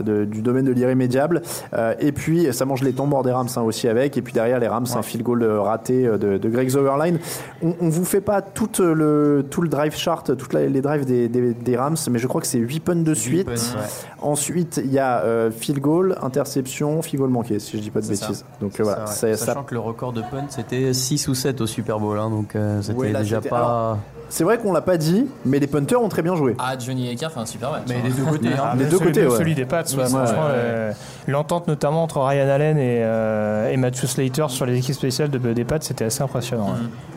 de- 0.00 0.24
du 0.24 0.42
domaine 0.42 0.64
de 0.64 0.72
l'irrémédiable. 0.72 1.42
Euh, 1.74 1.94
et 2.00 2.12
puis, 2.12 2.52
ça 2.52 2.64
mange 2.64 2.82
les 2.82 2.92
tambours 2.92 3.22
des 3.22 3.32
Rams 3.32 3.48
hein, 3.56 3.62
aussi 3.62 3.88
avec. 3.88 4.16
Et 4.16 4.22
puis 4.22 4.32
derrière, 4.32 4.58
les 4.60 4.68
Rams, 4.68 4.86
un 4.94 5.02
field 5.02 5.24
goal 5.24 5.42
euh, 5.42 5.60
raté 5.60 6.06
euh, 6.06 6.18
de, 6.18 6.38
de 6.38 6.48
Greg 6.48 6.68
Zoverline. 6.68 7.18
On, 7.62 7.74
on 7.80 7.88
vous 7.88 8.04
fait 8.04 8.20
pas 8.20 8.42
tout 8.42 8.70
le, 8.78 9.44
tout 9.50 9.60
le 9.62 9.68
drive 9.68 9.94
chart, 9.96 10.36
toutes 10.36 10.54
les 10.54 10.80
drives 10.80 11.04
des, 11.04 11.28
des, 11.28 11.52
des 11.54 11.76
Rams, 11.76 11.96
mais 12.10 12.18
je 12.18 12.26
crois 12.26 12.40
que 12.40 12.46
c'est 12.46 12.58
8 12.58 12.80
punts 12.80 12.94
de 13.02 13.14
suite. 13.14 13.46
punts, 13.46 13.52
ouais. 13.52 13.86
Ensuite, 14.20 14.80
il 14.84 14.92
y 14.92 14.98
a 14.98 15.20
euh, 15.22 15.50
field 15.50 15.80
goal, 15.80 16.16
interception, 16.22 17.02
field 17.02 17.20
goal 17.20 17.30
manqué, 17.30 17.58
si 17.58 17.76
je 17.76 17.82
dis 17.82 17.90
pas 17.90 18.00
de 18.00 18.04
ça. 18.06 18.26
bêtises. 18.26 18.44
Donc 18.60 18.78
euh, 18.78 18.84
voilà, 18.84 19.06
Ça, 19.06 19.26
ouais. 19.26 19.36
Sachant 19.36 19.60
ça. 19.60 19.64
que 19.66 19.74
le 19.74 19.80
record 19.80 20.12
de 20.12 20.20
punt 20.20 20.44
c'était 20.48 20.92
6 20.92 21.28
ou 21.28 21.34
7 21.34 21.60
au 21.60 21.66
Super 21.66 21.98
Bowl, 21.98 22.18
hein, 22.18 22.30
donc 22.30 22.54
euh, 22.54 22.80
c'était 22.82 23.10
là, 23.12 23.20
déjà 23.22 23.36
c'était- 23.36 23.48
pas. 23.48 23.56
alors, 23.58 23.98
C'est 24.28 24.44
vrai 24.44 24.58
qu'on 24.58 24.72
l'a 24.72 24.80
pas 24.80 24.96
dit, 24.96 25.26
mais 25.44 25.58
les 25.58 25.66
punters 25.66 26.00
ont 26.02 26.08
très 26.08 26.22
bien 26.22 26.34
joué. 26.36 26.54
Ah, 26.58 26.74
Johnny 26.78 27.10
Aker 27.10 27.30
fait 27.32 27.40
un 27.40 27.46
super 27.46 27.70
match. 27.70 27.82
Mais 27.88 27.96
hein. 27.96 27.98
les 28.04 28.10
deux 28.12 28.24
côtés, 28.24 28.48
hein. 28.58 28.74
Les 28.78 28.84
deux 28.84 28.96
celui- 28.98 29.06
côtés, 29.06 29.26
ouais. 29.26 29.36
celui 29.38 29.54
des 29.54 29.64
Pats, 29.82 29.96
ouais, 29.96 30.02
Ouais, 30.02 30.08
franchement, 30.08 30.42
ouais. 30.46 30.52
euh, 30.54 30.92
l'entente 31.28 31.68
notamment 31.68 32.02
entre 32.02 32.20
Ryan 32.20 32.48
Allen 32.48 32.78
et, 32.78 33.00
euh, 33.02 33.70
et 33.70 33.76
Matthew 33.76 34.06
Slater 34.06 34.46
sur 34.48 34.66
les 34.66 34.76
équipes 34.78 34.94
spéciales 34.94 35.30
de, 35.30 35.38
des 35.52 35.64
Pats, 35.64 35.78
c'était 35.80 36.04
assez 36.04 36.22
impressionnant. 36.22 36.66
ouais. 36.66 36.72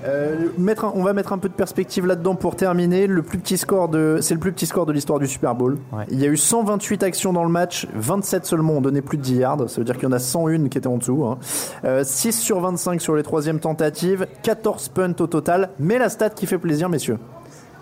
Euh, 0.06 0.36
Euh, 0.36 0.36
mettre 0.58 0.86
un- 0.86 0.92
on 0.96 1.02
va 1.04 1.14
mettre 1.14 1.34
un 1.34 1.38
peu 1.40 1.50
de 1.50 1.54
perspective 1.54 2.06
là-dedans 2.06 2.36
pour 2.36 2.56
terminer. 2.56 3.08
Le 3.08 3.22
plus 3.24 3.38
petit 3.40 3.58
score 3.58 3.90
de, 3.90 4.20
c'est 4.22 4.34
le 4.36 4.40
plus 4.40 4.52
petit 4.54 4.66
score 4.68 4.86
de 4.86 4.94
l'histoire 4.94 5.18
du 5.20 5.28
Super 5.28 5.56
Bowl. 5.56 5.78
Il 6.12 6.20
y 6.20 6.26
a 6.26 6.28
eu 6.28 6.38
128 6.38 7.02
actions 7.04 7.34
dans 7.34 7.44
le 7.44 7.50
match, 7.50 7.88
27 7.96 8.46
seulement 8.46 8.74
ont 8.74 8.82
donné 8.82 9.02
plus 9.02 9.18
de 9.18 9.24
10 9.24 9.36
yards. 9.38 9.68
Ça 9.70 9.78
veut 9.82 9.84
dire 9.84 9.96
qu'il 9.96 10.04
y 10.04 10.08
en 10.08 10.12
a 10.12 10.20
101 10.20 10.68
qui 10.70 10.78
étaient 10.78 10.88
en 10.88 10.98
dessous. 10.98 11.26
hein. 11.26 11.38
Euh, 11.86 12.04
6 12.04 12.34
sur 12.40 12.60
25 12.60 13.02
sur 13.02 13.16
les 13.16 13.24
troisièmes 13.24 13.60
tentatives, 13.60 14.28
14 14.44 14.90
punts 14.90 15.16
au 15.20 15.28
total. 15.28 15.70
Mais 15.80 15.98
la 15.98 16.10
stat 16.10 16.30
qui 16.30 16.46
fait 16.46 16.58
plaisir, 16.60 16.88
messieurs, 16.88 17.18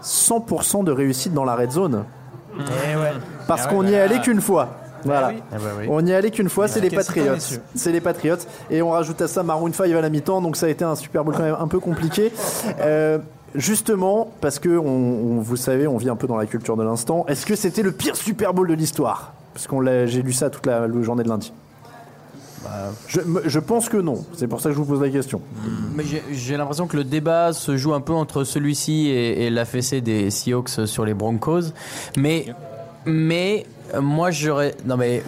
100% 0.02 0.84
de 0.84 0.92
réussite 0.92 1.34
dans 1.34 1.46
la 1.46 1.56
red 1.56 1.72
zone. 1.72 2.04
Parce 3.48 3.64
Ah 3.66 3.70
qu'on 3.70 3.84
n'y 3.84 3.94
est 3.94 3.98
bah 3.98 4.04
allé 4.04 4.16
là. 4.16 4.22
qu'une 4.22 4.42
fois. 4.42 4.70
Voilà. 5.06 5.30
oui. 5.30 5.44
Bah 5.52 5.58
oui. 5.80 5.86
On 5.90 6.02
n'y 6.02 6.12
est 6.12 6.16
allé 6.16 6.32
qu'une 6.32 6.50
fois, 6.50 6.68
c'est 6.68 6.80
les 6.80 6.90
Patriots. 6.90 7.36
C'est 7.76 7.92
les 7.92 8.00
Patriots. 8.02 8.38
Et 8.70 8.82
on 8.82 8.90
rajoute 8.92 9.22
à 9.22 9.28
ça 9.28 9.44
Maroon 9.44 9.72
5 9.74 9.92
à 9.92 10.02
la 10.02 10.10
mi-temps, 10.10 10.42
donc 10.42 10.56
ça 10.56 10.68
a 10.68 10.70
été 10.70 10.86
un 10.86 10.96
Super 10.96 11.24
Bowl 11.26 11.34
quand 11.36 11.44
même 11.44 11.58
un 11.60 11.68
peu 11.68 11.80
compliqué. 11.80 12.32
Euh, 12.80 13.18
justement, 13.54 14.30
parce 14.42 14.60
que 14.60 14.70
on, 14.70 14.88
on- 14.88 15.40
vous 15.42 15.58
savez, 15.58 15.88
on 15.88 15.98
vit 15.98 16.10
un 16.10 16.16
peu 16.16 16.28
dans 16.28 16.38
la 16.38 16.46
culture 16.46 16.78
de 16.78 16.84
l'instant. 16.84 17.26
Est-ce 17.28 17.46
que 17.46 17.56
c'était 17.56 17.84
le 17.84 17.92
pire 17.92 18.16
Super 18.16 18.54
Bowl 18.54 18.68
de 18.68 18.74
l'histoire? 18.74 19.34
Parce 19.54 19.68
qu'on 19.68 19.82
l'a- 19.82 20.06
j'ai 20.06 20.22
lu 20.22 20.32
ça 20.34 20.50
toute 20.50 20.66
la, 20.66 20.88
la 20.88 21.02
journée 21.02 21.24
de 21.24 21.30
lundi. 21.30 21.52
Je, 23.08 23.22
me- 23.22 23.42
je 23.46 23.60
pense 23.60 23.90
que 23.90 23.98
non. 23.98 24.26
C'est 24.36 24.48
pour 24.48 24.62
ça 24.62 24.70
que 24.70 24.76
je 24.76 24.80
vous 24.80 24.86
pose 24.86 25.02
la 25.02 25.10
question. 25.10 25.42
Mais 25.96 26.04
j'ai- 26.32 26.58
l'impression 26.58 26.88
que 26.88 26.98
le 26.98 27.04
débat 27.04 27.54
se 27.54 27.76
joue 27.78 27.94
un 27.94 28.02
peu 28.02 28.14
entre 28.14 28.44
celui-ci 28.44 29.08
et, 29.10 29.46
et 29.46 29.50
la 29.50 29.66
fessée 29.66 30.02
des 30.02 30.30
Seahawks 30.32 30.86
sur 30.88 31.06
les 31.06 31.14
Broncos. 31.14 31.72
Mais, 32.18 32.48
mais 33.06 33.66
euh, 33.94 34.02
moi 34.02 34.32
j'aurais. 34.32 34.76
Non 34.86 34.98
mais. 34.98 35.24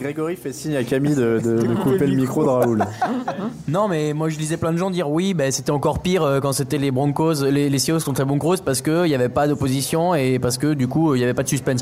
Grégory 0.00 0.34
fait 0.34 0.52
signe 0.52 0.74
à 0.74 0.82
Camille 0.82 1.14
de, 1.14 1.38
de- 1.42 1.62
de 1.66 1.74
couper 1.82 2.06
le 2.08 2.16
micro 2.16 2.42
de 2.42 2.48
Raoul. 2.48 2.84
Non, 3.68 3.86
mais 3.88 4.12
moi 4.12 4.28
je 4.28 4.38
lisais 4.38 4.56
plein 4.56 4.72
de 4.72 4.76
gens 4.76 4.90
dire 4.90 5.08
oui, 5.08 5.32
ben, 5.32 5.50
c'était 5.52 5.70
encore 5.70 6.00
pire 6.00 6.24
euh, 6.24 6.40
quand 6.40 6.52
c'était 6.52 6.78
les 6.78 6.90
Broncos, 6.90 7.44
les, 7.44 7.70
les 7.70 7.78
Seahawks 7.78 8.02
contre 8.04 8.20
les 8.22 8.26
Broncos 8.26 8.56
parce 8.64 8.82
qu'il 8.82 9.04
n'y 9.04 9.14
avait 9.14 9.28
pas 9.28 9.46
d'opposition 9.46 10.14
et 10.14 10.38
parce 10.40 10.58
que 10.58 10.74
du 10.74 10.88
coup 10.88 11.14
il 11.14 11.18
n'y 11.18 11.24
avait 11.24 11.34
pas 11.34 11.44
de 11.44 11.48
suspense. 11.48 11.80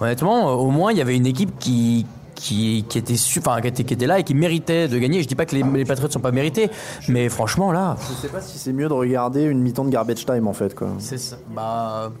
Honnêtement, 0.00 0.48
euh, 0.48 0.52
au 0.54 0.70
moins 0.70 0.92
il 0.92 0.98
y 0.98 1.00
avait 1.02 1.16
une 1.16 1.26
équipe 1.26 1.58
qui. 1.58 2.06
Qui, 2.38 2.84
qui 2.88 2.98
était 2.98 3.16
enfin, 3.38 3.60
qui 3.60 3.66
était, 3.66 3.82
qui 3.82 3.94
était 3.94 4.06
là 4.06 4.20
et 4.20 4.22
qui 4.22 4.32
méritait 4.32 4.86
de 4.86 4.96
gagner. 4.98 5.22
Je 5.22 5.26
dis 5.28 5.34
pas 5.34 5.44
que 5.44 5.56
les, 5.56 5.64
les 5.64 5.84
Patriots 5.84 6.08
sont 6.08 6.20
pas 6.20 6.30
mérités, 6.30 6.70
mais 7.08 7.28
franchement 7.28 7.72
là, 7.72 7.96
Je 8.08 8.14
sais 8.14 8.28
pas 8.28 8.40
si 8.40 8.58
c'est 8.58 8.72
mieux 8.72 8.86
de 8.88 8.92
regarder 8.92 9.42
une 9.42 9.58
mi-temps 9.60 9.84
de 9.84 9.90
garbage 9.90 10.24
time 10.24 10.46
en 10.46 10.52
fait. 10.52 10.72
Quoi. 10.72 10.88
c'est 11.00 11.18
ça. 11.18 11.36
Bah, 11.50 12.12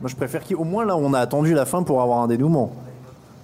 Moi 0.00 0.08
je 0.08 0.14
préfère 0.14 0.46
qu'au 0.46 0.62
moins 0.62 0.84
là 0.84 0.96
on 0.96 1.12
a 1.12 1.18
attendu 1.18 1.54
la 1.54 1.66
fin 1.66 1.82
pour 1.82 2.00
avoir 2.02 2.20
un 2.20 2.28
dénouement. 2.28 2.72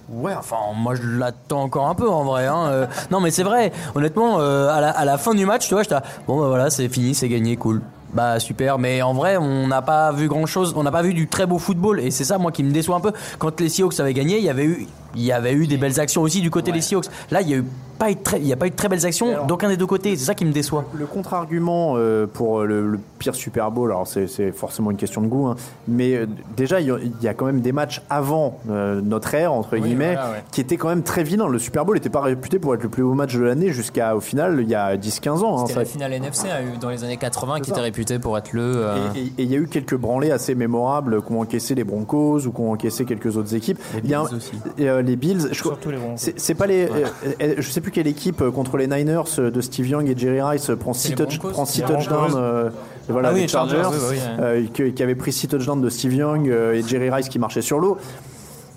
Ouais, 0.09 0.33
enfin, 0.37 0.55
moi 0.75 0.95
je 0.95 1.03
l'attends 1.03 1.63
encore 1.63 1.87
un 1.87 1.95
peu 1.95 2.09
en 2.09 2.23
vrai. 2.23 2.45
Hein. 2.47 2.65
Euh, 2.67 2.85
non, 3.11 3.19
mais 3.19 3.31
c'est 3.31 3.43
vrai, 3.43 3.71
honnêtement, 3.95 4.39
euh, 4.39 4.69
à, 4.69 4.81
la, 4.81 4.89
à 4.91 5.05
la 5.05 5.17
fin 5.17 5.33
du 5.33 5.45
match, 5.45 5.67
tu 5.67 5.73
vois, 5.73 5.83
j'étais 5.83 5.95
bon, 6.27 6.39
bah 6.39 6.47
voilà, 6.47 6.69
c'est 6.69 6.89
fini, 6.89 7.13
c'est 7.13 7.29
gagné, 7.29 7.55
cool. 7.57 7.81
Bah 8.13 8.39
super, 8.39 8.77
mais 8.77 9.01
en 9.01 9.13
vrai, 9.13 9.37
on 9.37 9.67
n'a 9.67 9.81
pas 9.81 10.11
vu 10.11 10.27
grand 10.27 10.45
chose, 10.45 10.73
on 10.75 10.83
n'a 10.83 10.91
pas 10.91 11.01
vu 11.01 11.13
du 11.13 11.27
très 11.27 11.45
beau 11.45 11.59
football, 11.59 12.01
et 12.01 12.11
c'est 12.11 12.25
ça, 12.25 12.37
moi, 12.37 12.51
qui 12.51 12.61
me 12.61 12.71
déçoit 12.71 12.97
un 12.97 12.99
peu. 12.99 13.13
Quand 13.39 13.57
les 13.61 13.69
Seahawks 13.69 13.99
avaient 14.01 14.13
gagné, 14.13 14.37
il 14.37 14.43
y 14.43 14.49
avait 14.49 14.65
eu, 14.65 14.87
il 15.15 15.23
y 15.23 15.31
avait 15.31 15.53
eu 15.53 15.67
des 15.67 15.77
belles 15.77 15.99
actions 15.99 16.21
aussi 16.21 16.41
du 16.41 16.49
côté 16.49 16.71
des 16.71 16.81
Seahawks. 16.81 17.05
Là, 17.31 17.41
il 17.41 17.49
y 17.49 17.53
a 17.53 17.57
eu 17.57 17.63
pas 17.99 18.09
eu 18.09 18.15
de 18.15 18.19
très, 18.21 18.39
il 18.39 18.47
y 18.47 18.53
a 18.53 18.55
pas 18.55 18.65
eu 18.65 18.71
de 18.71 18.75
très 18.75 18.87
belles 18.89 19.05
actions 19.05 19.45
d'aucun 19.45 19.69
des 19.69 19.77
deux 19.77 19.85
côtés, 19.85 20.15
c'est 20.15 20.25
ça 20.25 20.33
qui 20.33 20.43
me 20.45 20.51
déçoit. 20.51 20.85
Le 20.97 21.05
contre-argument 21.05 21.93
euh, 21.97 22.25
pour 22.25 22.61
le, 22.63 22.87
le 22.89 22.99
pire 23.19 23.35
Super 23.35 23.69
Bowl, 23.69 23.91
alors 23.91 24.07
c'est 24.07 24.25
c'est 24.27 24.51
forcément 24.51 24.89
une 24.89 24.97
question 24.97 25.21
de 25.21 25.27
goût, 25.27 25.45
hein, 25.47 25.55
mais 25.87 26.15
euh, 26.15 26.25
déjà 26.57 26.81
il 26.81 26.87
y, 26.87 26.91
a- 26.91 26.97
il 26.99 27.13
y 27.21 27.27
a 27.27 27.33
quand 27.35 27.45
même 27.45 27.61
des 27.61 27.71
matchs 27.71 28.01
avant 28.09 28.57
euh, 28.71 29.01
notre 29.01 29.33
ère, 29.35 29.53
entre 29.53 29.77
guillemets, 29.77 30.13
voilà, 30.13 30.31
ouais. 30.31 30.43
qui 30.51 30.61
étaient 30.61 30.77
quand 30.77 30.89
même 30.89 31.03
très 31.03 31.23
vilains. 31.23 31.47
Le 31.47 31.59
Super 31.59 31.85
Bowl 31.85 31.93
n'était 31.95 32.09
pas 32.09 32.21
réputé 32.21 32.57
pour 32.57 32.73
être 32.73 32.81
le 32.81 32.89
plus 32.89 33.03
beau 33.03 33.13
match 33.13 33.35
de 33.35 33.41
l'année 33.43 33.71
jusqu'à 33.71 34.15
au 34.15 34.19
final 34.19 34.57
il 34.61 34.67
y 34.69 34.73
a 34.75 34.97
10-15 34.97 35.29
ans. 35.43 35.53
hein, 35.59 35.61
C'était 35.67 35.73
ça- 35.73 35.79
la 35.81 35.85
finale 35.85 36.13
NFC 36.13 36.49
a 36.49 36.63
eu 36.63 36.77
dans 36.81 36.89
les 36.89 37.03
années 37.03 37.17
80 37.17 37.59
qui 37.59 37.69
ça. 37.69 37.75
était 37.75 37.81
réputée 37.83 38.17
pour 38.17 38.35
être 38.35 38.51
le. 38.53 38.61
euh, 38.77 38.95
Et 39.15 39.43
il 39.43 39.51
y 39.51 39.55
a 39.55 39.59
eu 39.59 39.67
quelques 39.67 39.95
branlées 39.95 40.31
assez 40.31 40.55
mémorables 40.55 41.21
qu'ont 41.21 41.41
encaissé 41.41 41.75
les 41.75 41.83
Broncos 41.83 42.47
ou 42.47 42.51
qu'ont 42.51 42.71
encaissé 42.73 43.05
quelques 43.05 43.37
autres 43.37 43.53
équipes. 43.53 43.79
Les 43.93 44.01
Bills 44.01 44.17
aussi. 44.35 44.53
Les 45.01 45.15
Bills, 45.15 45.47
je, 45.51 45.55
Surtout 45.55 45.91
les 45.91 45.97
Broncos. 45.97 46.31
c'est 46.35 46.55
pas 46.55 46.67
les, 46.67 46.85
euh, 46.85 47.05
euh, 47.41 47.55
je 47.57 47.69
sais 47.69 47.81
plus 47.81 47.91
quelle 47.91 48.07
équipe 48.07 48.41
euh, 48.41 48.51
contre 48.51 48.77
les 48.77 48.87
Niners 48.87 49.23
de 49.37 49.61
Steve 49.61 49.87
Young 49.87 50.09
et 50.09 50.17
Jerry 50.17 50.41
Rice 50.41 50.71
prend 50.79 50.93
C'est 50.93 51.09
6 51.09 51.09
les 51.09 51.15
touch, 51.25 51.39
touchdowns. 51.39 52.33
Euh, 52.35 52.69
voilà, 53.09 53.29
Ah 53.29 53.33
oui, 53.33 53.41
les 53.41 53.47
Chargers, 53.47 53.81
Chargers, 53.81 53.97
oui, 54.09 54.17
oui, 54.17 54.19
euh, 54.39 54.65
qui, 54.73 54.93
qui 54.93 55.03
avait 55.03 55.15
pris 55.15 55.31
6 55.31 55.47
touchdowns 55.49 55.81
de 55.81 55.89
Steve 55.89 56.13
Young 56.13 56.47
et 56.47 56.81
Jerry 56.87 57.09
Rice 57.09 57.29
qui 57.29 57.39
marchait 57.39 57.61
sur 57.61 57.79
l'eau. 57.79 57.97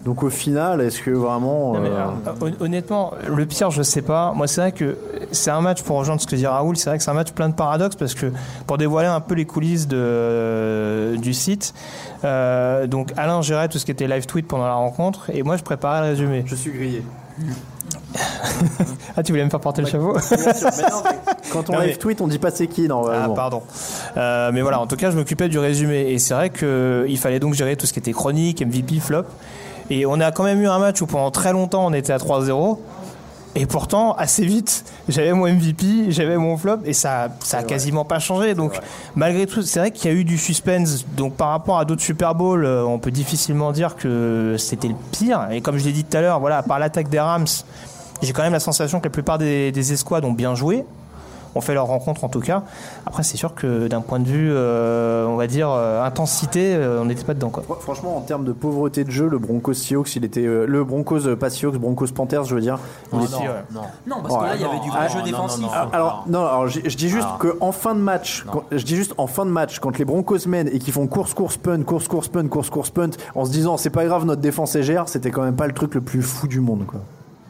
Donc 0.05 0.23
au 0.23 0.29
final, 0.31 0.81
est-ce 0.83 1.01
que 1.01 1.11
vraiment 1.11 1.73
Non, 1.73 1.81
mais, 1.81 1.89
euh, 1.89 2.07
euh, 2.27 2.33
hon- 2.61 2.65
honnêtement, 2.65 3.13
le 3.27 3.47
pire, 3.47 3.71
je 3.71 3.83
sais 3.83 4.03
pas. 4.03 4.33
Moi, 4.35 4.47
c'est 4.47 4.61
vrai 4.61 4.73
que 4.73 4.99
c'est 5.33 5.51
un 5.51 5.63
match, 5.63 5.83
pour 5.83 5.97
rejoindre 5.97 6.21
ce 6.21 6.27
que 6.27 6.37
dit 6.37 6.47
Raoul, 6.47 6.77
c'est 6.77 6.91
vrai 6.91 6.99
que 6.99 7.05
c'est 7.05 7.11
un 7.11 7.15
match 7.15 7.33
plein 7.33 7.49
de 7.49 7.55
paradoxes 7.55 7.97
parce 7.97 8.13
que 8.15 8.27
pour 8.67 8.77
dévoiler 8.77 9.09
un 9.09 9.21
peu 9.21 9.35
les 9.35 9.47
coulisses 9.47 9.89
de, 9.89 11.17
du 11.17 11.33
site, 11.33 11.73
euh, 12.25 12.87
donc 12.87 13.13
Alain 13.17 13.41
gérait 13.41 13.69
tout 13.69 13.79
ce 13.79 13.87
qui 13.87 13.93
était 13.93 14.07
live 14.07 14.27
tweet 14.27 14.47
pendant 14.47 14.67
la 14.67 14.75
rencontre 14.75 15.31
et 15.33 15.43
moi, 15.43 15.57
je 15.57 15.63
préparais 15.63 16.01
le 16.03 16.07
résumé. 16.09 16.43
je 16.47 16.55
suis 16.55 16.71
grillé 16.73 17.03
Ah, 19.17 19.23
tu 19.23 19.33
voulais 19.33 19.45
me 19.45 19.51
faire 19.51 19.61
porter 19.61 19.83
le 19.83 19.89
chapeau 19.89 20.13
Bien 20.13 20.21
sûr, 20.21 20.37
mais 20.77 20.83
non, 20.91 21.03
mais 21.05 21.33
quand 21.53 21.71
on 21.71 21.79
live 21.79 21.99
tweet, 21.99 22.21
on 22.21 22.29
dit 22.29 22.39
pas 22.39 22.51
c'est 22.51 22.67
qui 22.67 22.85
Ah, 22.85 22.89
normalement. 22.89 23.35
pardon. 23.35 23.63
Euh, 24.17 24.51
mais 24.53 24.61
voilà, 24.63 24.81
en 24.81 24.87
tout 24.87 24.97
cas, 24.97 25.11
je 25.11 25.17
m'occupais 25.17 25.49
du 25.49 25.59
résumé. 25.59 26.11
Et 26.13 26.19
c'est 26.19 26.35
vrai 26.35 26.51
qu'il 26.51 27.19
fallait 27.19 27.41
donc 27.41 27.55
gérer 27.55 27.77
tout 27.77 27.87
ce 27.87 27.93
qui 27.93 27.99
était 28.01 28.13
chronique, 28.13 28.61
MVP, 28.65 29.01
flop. 29.01 29.25
Et 29.91 30.07
on 30.07 30.21
a 30.21 30.33
quand 30.33 30.45
même 30.45 30.61
eu 30.61 30.69
un 30.69 30.79
match 30.79 31.03
où 31.03 31.07
pendant 31.07 31.31
très 31.31 31.53
longtemps, 31.53 31.87
on 31.87 31.93
était 31.93 32.13
à 32.13 32.19
3-0. 32.19 32.79
Et 33.57 33.67
pourtant, 33.67 34.15
assez 34.15 34.45
vite, 34.45 34.85
j'avais 35.09 35.33
mon 35.33 35.47
MVP, 35.47 36.11
j'avais 36.11 36.37
mon 36.37 36.57
flop, 36.57 36.79
et 36.85 36.93
ça, 36.93 37.29
ça 37.41 37.59
a 37.59 37.63
quasiment 37.63 38.05
pas 38.05 38.19
changé. 38.19 38.55
Donc, 38.55 38.73
malgré 39.15 39.47
tout, 39.47 39.63
c'est 39.63 39.79
vrai 39.79 39.91
qu'il 39.93 40.11
y 40.11 40.15
a 40.15 40.17
eu 40.17 40.25
du 40.25 40.39
suspense. 40.39 41.07
Donc, 41.17 41.35
par 41.35 41.51
rapport 41.51 41.79
à 41.79 41.85
d'autres 41.85 42.03
Super 42.03 42.35
Bowl, 42.35 42.65
euh, 42.65 42.85
on 42.85 42.99
peut 42.99 43.13
difficilement 43.13 43.71
dire 43.71 43.95
que 43.95 44.57
c'était 44.59 44.89
le 44.89 44.97
pire. 45.13 45.47
Et 45.53 45.61
comme 45.61 45.79
je 45.79 45.85
l'ai 45.85 45.93
dit 45.93 46.03
tout 46.03 46.17
à 46.17 46.21
l'heure, 46.21 46.41
voilà, 46.41 46.65
par 46.65 46.81
l'attaque 46.81 47.09
des 47.09 47.21
Rams, 47.21 47.47
j'ai 48.23 48.33
quand 48.33 48.43
même 48.43 48.53
la 48.53 48.61
sensation 48.61 48.99
que 48.99 49.05
la 49.05 49.13
plupart 49.13 49.39
des, 49.39 49.71
des 49.71 49.93
escouades 49.93 50.25
ont 50.25 50.33
bien 50.33 50.57
joué 50.57 50.85
ont 51.55 51.61
fait 51.61 51.75
leur 51.75 51.87
rencontre 51.87 52.25
en 52.25 52.29
tout 52.29 52.41
cas. 52.41 52.63
Après, 53.07 53.23
c'est 53.23 53.37
sûr 53.37 53.55
que 53.55 53.89
d'un 53.89 54.01
point 54.01 54.19
de 54.21 54.27
vue, 54.27 54.51
euh, 54.53 55.27
on 55.27 55.37
va 55.37 55.47
dire, 55.47 55.71
euh, 55.71 56.03
intensité, 56.05 56.75
euh, 56.75 57.01
on 57.03 57.05
n'était 57.07 57.25
pas 57.25 57.35
dedans. 57.35 57.51
Quoi. 57.51 57.63
Fr- 57.69 57.81
Franchement, 57.81 58.17
en 58.17 58.21
termes 58.21 58.45
de 58.45 58.53
pauvreté 58.53 59.05
de 59.05 59.11
jeu, 59.11 59.29
le 59.29 59.39
Broncos 59.39 59.75
Seahawks, 59.75 60.17
il 60.17 60.25
était 60.25 60.45
euh, 60.47 60.67
le 60.67 60.85
Broncos 60.85 61.21
pas 61.39 61.51
Seahawks, 61.51 61.77
Broncos 61.77 62.09
Panthers, 62.15 62.45
je 62.45 62.55
veux 62.55 62.61
dire. 62.61 62.79
était- 63.13 63.33
non, 63.73 63.83
non. 64.07 64.17
Non, 64.17 64.23
parce 64.23 64.37
que 64.39 64.45
là, 64.45 64.55
il 64.57 64.61
y 64.61 64.65
avait 64.65 64.81
du 64.81 64.91
vrai 64.91 65.09
jeu 65.09 65.23
défensif. 65.23 65.67
Ah, 65.73 65.89
alors 65.93 66.25
non, 66.29 66.41
alors 66.41 66.69
je, 66.69 66.81
je 66.85 66.97
dis 66.97 67.09
juste 67.09 67.29
que 67.39 67.57
en 67.61 67.73
fin 67.73 67.95
de 67.95 68.01
match, 68.01 68.45
quand- 68.51 68.65
je 68.73 68.85
dis 68.85 68.97
juste 68.97 69.15
en 69.19 69.27
fin 69.27 69.45
de 69.47 69.51
match, 69.51 69.79
quand 69.79 69.99
les 69.99 70.05
Broncos 70.05 70.47
mènent 70.47 70.69
et 70.69 70.79
qu'ils 70.79 70.93
font 70.93 71.07
course 71.07 71.35
course 71.35 71.57
punt, 71.57 71.83
course 71.83 72.09
course 72.09 72.29
punt, 72.29 72.49
course 72.49 72.71
course 72.71 72.91
punt, 72.91 73.11
en 73.35 73.45
se 73.45 73.51
disant 73.51 73.77
c'est 73.77 73.91
pas 73.91 74.05
grave, 74.05 74.25
notre 74.25 74.41
défense 74.43 74.75
est 74.77 74.83
gère, 74.83 75.09
c'était 75.09 75.31
quand 75.31 75.43
même 75.43 75.57
pas 75.57 75.67
le 75.67 75.73
truc 75.75 75.95
le 75.95 76.01
plus 76.01 76.23
fou 76.23 76.47
du 76.49 76.61
monde 76.61 76.85
quoi. 76.87 77.01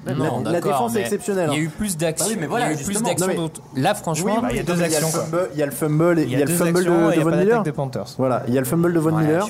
Non, 0.06 0.42
la, 0.44 0.60
défense 0.60 0.96
est 0.96 1.00
exceptionnelle. 1.00 1.50
Il 1.52 1.56
y 1.56 1.58
a 1.58 1.62
hein. 1.62 1.64
eu 1.64 1.68
plus 1.68 1.96
d'actions. 1.96 2.26
Bah 2.26 2.32
oui, 2.34 2.38
mais 2.40 2.46
voilà, 2.46 2.70
il 2.70 2.76
y 2.76 2.78
a 2.78 2.82
eu 2.82 2.84
plus 2.84 3.02
d'actions. 3.02 3.26
Mais-. 3.74 3.80
Là, 3.82 3.94
franchement, 3.94 4.34
Oui, 4.36 4.42
bah, 4.42 4.48
il 4.50 4.56
y 4.56 4.60
a 4.60 4.62
deux 4.62 4.82
actions, 4.82 5.08
Il 5.52 5.58
y 5.58 5.62
a 5.62 5.66
le 5.66 5.72
fumble, 5.72 6.20
il 6.20 6.30
y 6.30 6.34
a 6.34 6.36
le 6.36 6.36
fumble, 6.36 6.36
et 6.36 6.36
il 6.36 6.38
y 6.38 6.42
a 6.42 6.44
le 6.44 6.52
fumble 6.52 6.78
actions, 6.78 7.10
de, 7.10 7.20
Von 7.20 7.30
Miller. 7.30 7.46
d'attaque 7.46 7.64
des 7.64 7.72
Panthers. 7.72 8.14
Voilà, 8.18 8.42
il 8.48 8.54
y 8.54 8.58
a 8.58 8.60
le 8.60 8.66
fumble 8.66 8.92
de 8.92 8.98
Von 8.98 9.14
ouais, 9.14 9.22
Miller. 9.22 9.46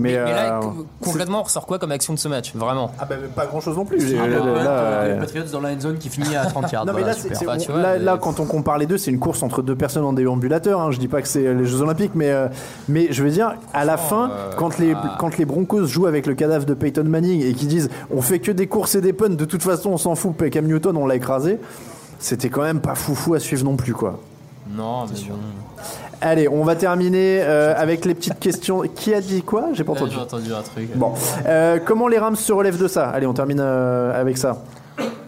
Mais, 0.00 0.12
Mais, 0.14 0.24
mais 0.24 0.32
là, 0.32 0.58
euh, 0.58 0.66
concrètement, 1.00 1.40
on 1.40 1.42
ressort 1.44 1.66
quoi 1.66 1.78
comme 1.78 1.92
action 1.92 2.14
de 2.14 2.18
ce 2.18 2.28
match 2.28 2.54
Vraiment? 2.54 2.90
Ah 2.98 3.04
bah 3.04 3.16
pas 3.34 3.46
grand 3.46 3.60
chose 3.60 3.76
non 3.76 3.84
plus. 3.84 3.98
Ah, 4.18 4.26
là, 4.26 4.40
bah, 4.40 4.64
là, 4.64 5.04
les 5.06 5.12
euh, 5.12 5.20
Patriots 5.20 5.44
dans 5.52 5.60
la 5.60 5.70
end 5.72 5.80
zone 5.80 5.98
qui 5.98 6.08
finit 6.08 6.36
à 6.36 6.46
30 6.46 6.72
yards. 6.72 6.86
Non 6.86 6.92
mais 6.92 7.02
voilà, 7.02 7.14
là, 7.14 7.18
Enfin, 7.30 7.56
on- 7.68 8.04
vois, 8.04 8.18
quand 8.18 8.40
on 8.40 8.46
compare 8.46 8.78
les 8.78 8.86
deux, 8.86 8.98
c'est 8.98 9.10
une 9.10 9.18
course 9.18 9.42
entre 9.42 9.62
deux 9.62 9.76
personnes 9.76 10.04
en 10.04 10.12
déambulateur. 10.12 10.80
Hein. 10.80 10.90
Je 10.90 10.98
dis 10.98 11.08
pas 11.08 11.22
que 11.22 11.28
c'est 11.28 11.54
les 11.54 11.66
Jeux 11.66 11.82
Olympiques, 11.82 12.12
mais 12.14 12.30
euh, 12.30 12.48
mais 12.88 13.08
je 13.10 13.22
veux 13.22 13.30
dire, 13.30 13.54
à 13.72 13.84
la 13.84 13.96
fin, 13.96 14.30
euh, 14.30 14.50
quand 14.56 14.78
les 14.78 14.94
ah. 14.94 15.16
quand 15.18 15.36
les 15.36 15.44
Broncos 15.44 15.86
jouent 15.86 16.06
avec 16.06 16.26
le 16.26 16.34
cadavre 16.34 16.64
de 16.64 16.74
Peyton 16.74 17.04
Manning 17.04 17.42
et 17.42 17.52
qui 17.54 17.66
disent 17.66 17.90
on 18.10 18.22
fait 18.22 18.38
que 18.38 18.52
des 18.52 18.66
courses 18.66 18.94
et 18.94 19.00
des 19.00 19.12
punts, 19.12 19.28
de 19.30 19.44
toute 19.44 19.62
façon 19.62 19.90
on 19.90 19.96
s'en 19.98 20.14
fout. 20.14 20.36
Cam 20.50 20.66
Newton, 20.66 20.96
on 20.96 21.06
l'a 21.06 21.16
écrasé. 21.16 21.58
C'était 22.18 22.50
quand 22.50 22.62
même 22.62 22.80
pas 22.80 22.94
foufou 22.94 23.34
à 23.34 23.40
suivre 23.40 23.64
non 23.64 23.76
plus 23.76 23.94
quoi. 23.94 24.18
Non, 24.70 25.06
mais 25.06 25.18
bon. 25.28 25.36
Allez, 26.22 26.48
on 26.48 26.64
va 26.64 26.74
terminer 26.76 27.40
euh, 27.42 27.72
avec 27.76 28.04
les 28.04 28.14
petites 28.14 28.38
questions. 28.38 28.82
Qui 28.94 29.14
a 29.14 29.20
dit 29.20 29.42
quoi? 29.42 29.68
J'ai 29.72 29.84
pas 29.84 29.92
entendu. 29.92 30.12
J'ai 30.14 30.20
entendu 30.20 30.52
un 30.52 30.62
truc. 30.62 30.90
Bon, 30.96 31.12
Euh, 31.46 31.78
comment 31.84 32.08
les 32.08 32.18
Rams 32.18 32.36
se 32.36 32.52
relèvent 32.52 32.80
de 32.80 32.88
ça? 32.88 33.08
Allez, 33.08 33.26
on 33.26 33.32
termine 33.32 33.60
euh, 33.60 34.20
avec 34.20 34.36
ça. 34.36 34.58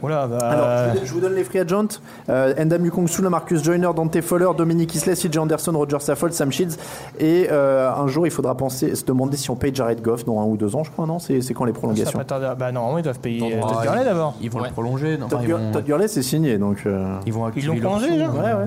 Voilà, 0.02 0.26
bah, 0.26 0.38
Alors, 0.38 0.96
je 1.04 1.12
vous- 1.12 1.20
donne 1.20 1.34
les 1.34 1.44
free 1.44 1.60
agents. 1.60 1.86
Euh, 2.28 2.52
Endam 2.60 2.84
Yukongsu, 2.84 3.22
Marcus 3.22 3.62
Joyner, 3.62 3.88
Dante 3.94 4.20
Fowler, 4.20 4.48
Dominique 4.58 4.94
Isley, 4.96 5.14
CJ 5.14 5.38
Anderson, 5.38 5.72
Roger 5.74 5.98
Saffold, 6.00 6.34
Sam 6.34 6.50
Shields. 6.50 6.76
Et 7.20 7.46
euh, 7.50 7.88
un 7.90 8.08
jour, 8.08 8.26
il 8.26 8.30
faudra 8.32 8.54
penser, 8.56 8.94
se 8.96 9.04
demander 9.04 9.36
si 9.36 9.48
on 9.50 9.54
paye 9.56 9.72
Jared 9.74 10.02
Goff 10.02 10.24
dans 10.24 10.40
un 10.40 10.44
ou 10.44 10.56
deux 10.56 10.74
ans, 10.76 10.82
je 10.84 10.90
crois, 10.90 11.06
non? 11.06 11.20
C'est 11.20 11.40
c'est 11.40 11.54
quand 11.54 11.64
les 11.64 11.72
ça 11.72 11.78
prolongations 11.78 12.18
tarder. 12.24 12.52
Bah, 12.58 12.72
normalement, 12.72 12.98
ils 12.98 13.04
doivent 13.04 13.20
payer 13.20 13.58
Todd 13.60 13.82
Gurley 13.82 14.04
d'abord. 14.04 14.34
Ils 14.42 14.50
vont 14.50 14.58
Ouais. 14.60 14.66
le 14.68 14.72
prolonger. 14.72 15.16
non, 15.16 15.28
Todd, 15.28 15.38
enfin, 15.38 15.44
ils 15.44 15.48
Gur- 15.48 15.58
vont- 15.58 15.72
Todd 15.72 15.84
Gurley, 15.84 16.08
c'est 16.08 16.22
signé, 16.22 16.58
donc... 16.58 16.78
euh, 16.84 17.16
Ils 17.24 17.32
vont 17.32 17.48
Ils 17.56 17.64
l'ont 17.66 17.76
prolongé, 17.76 18.10
déjà 18.10 18.28
Ouais, 18.28 18.40
ouais. 18.42 18.66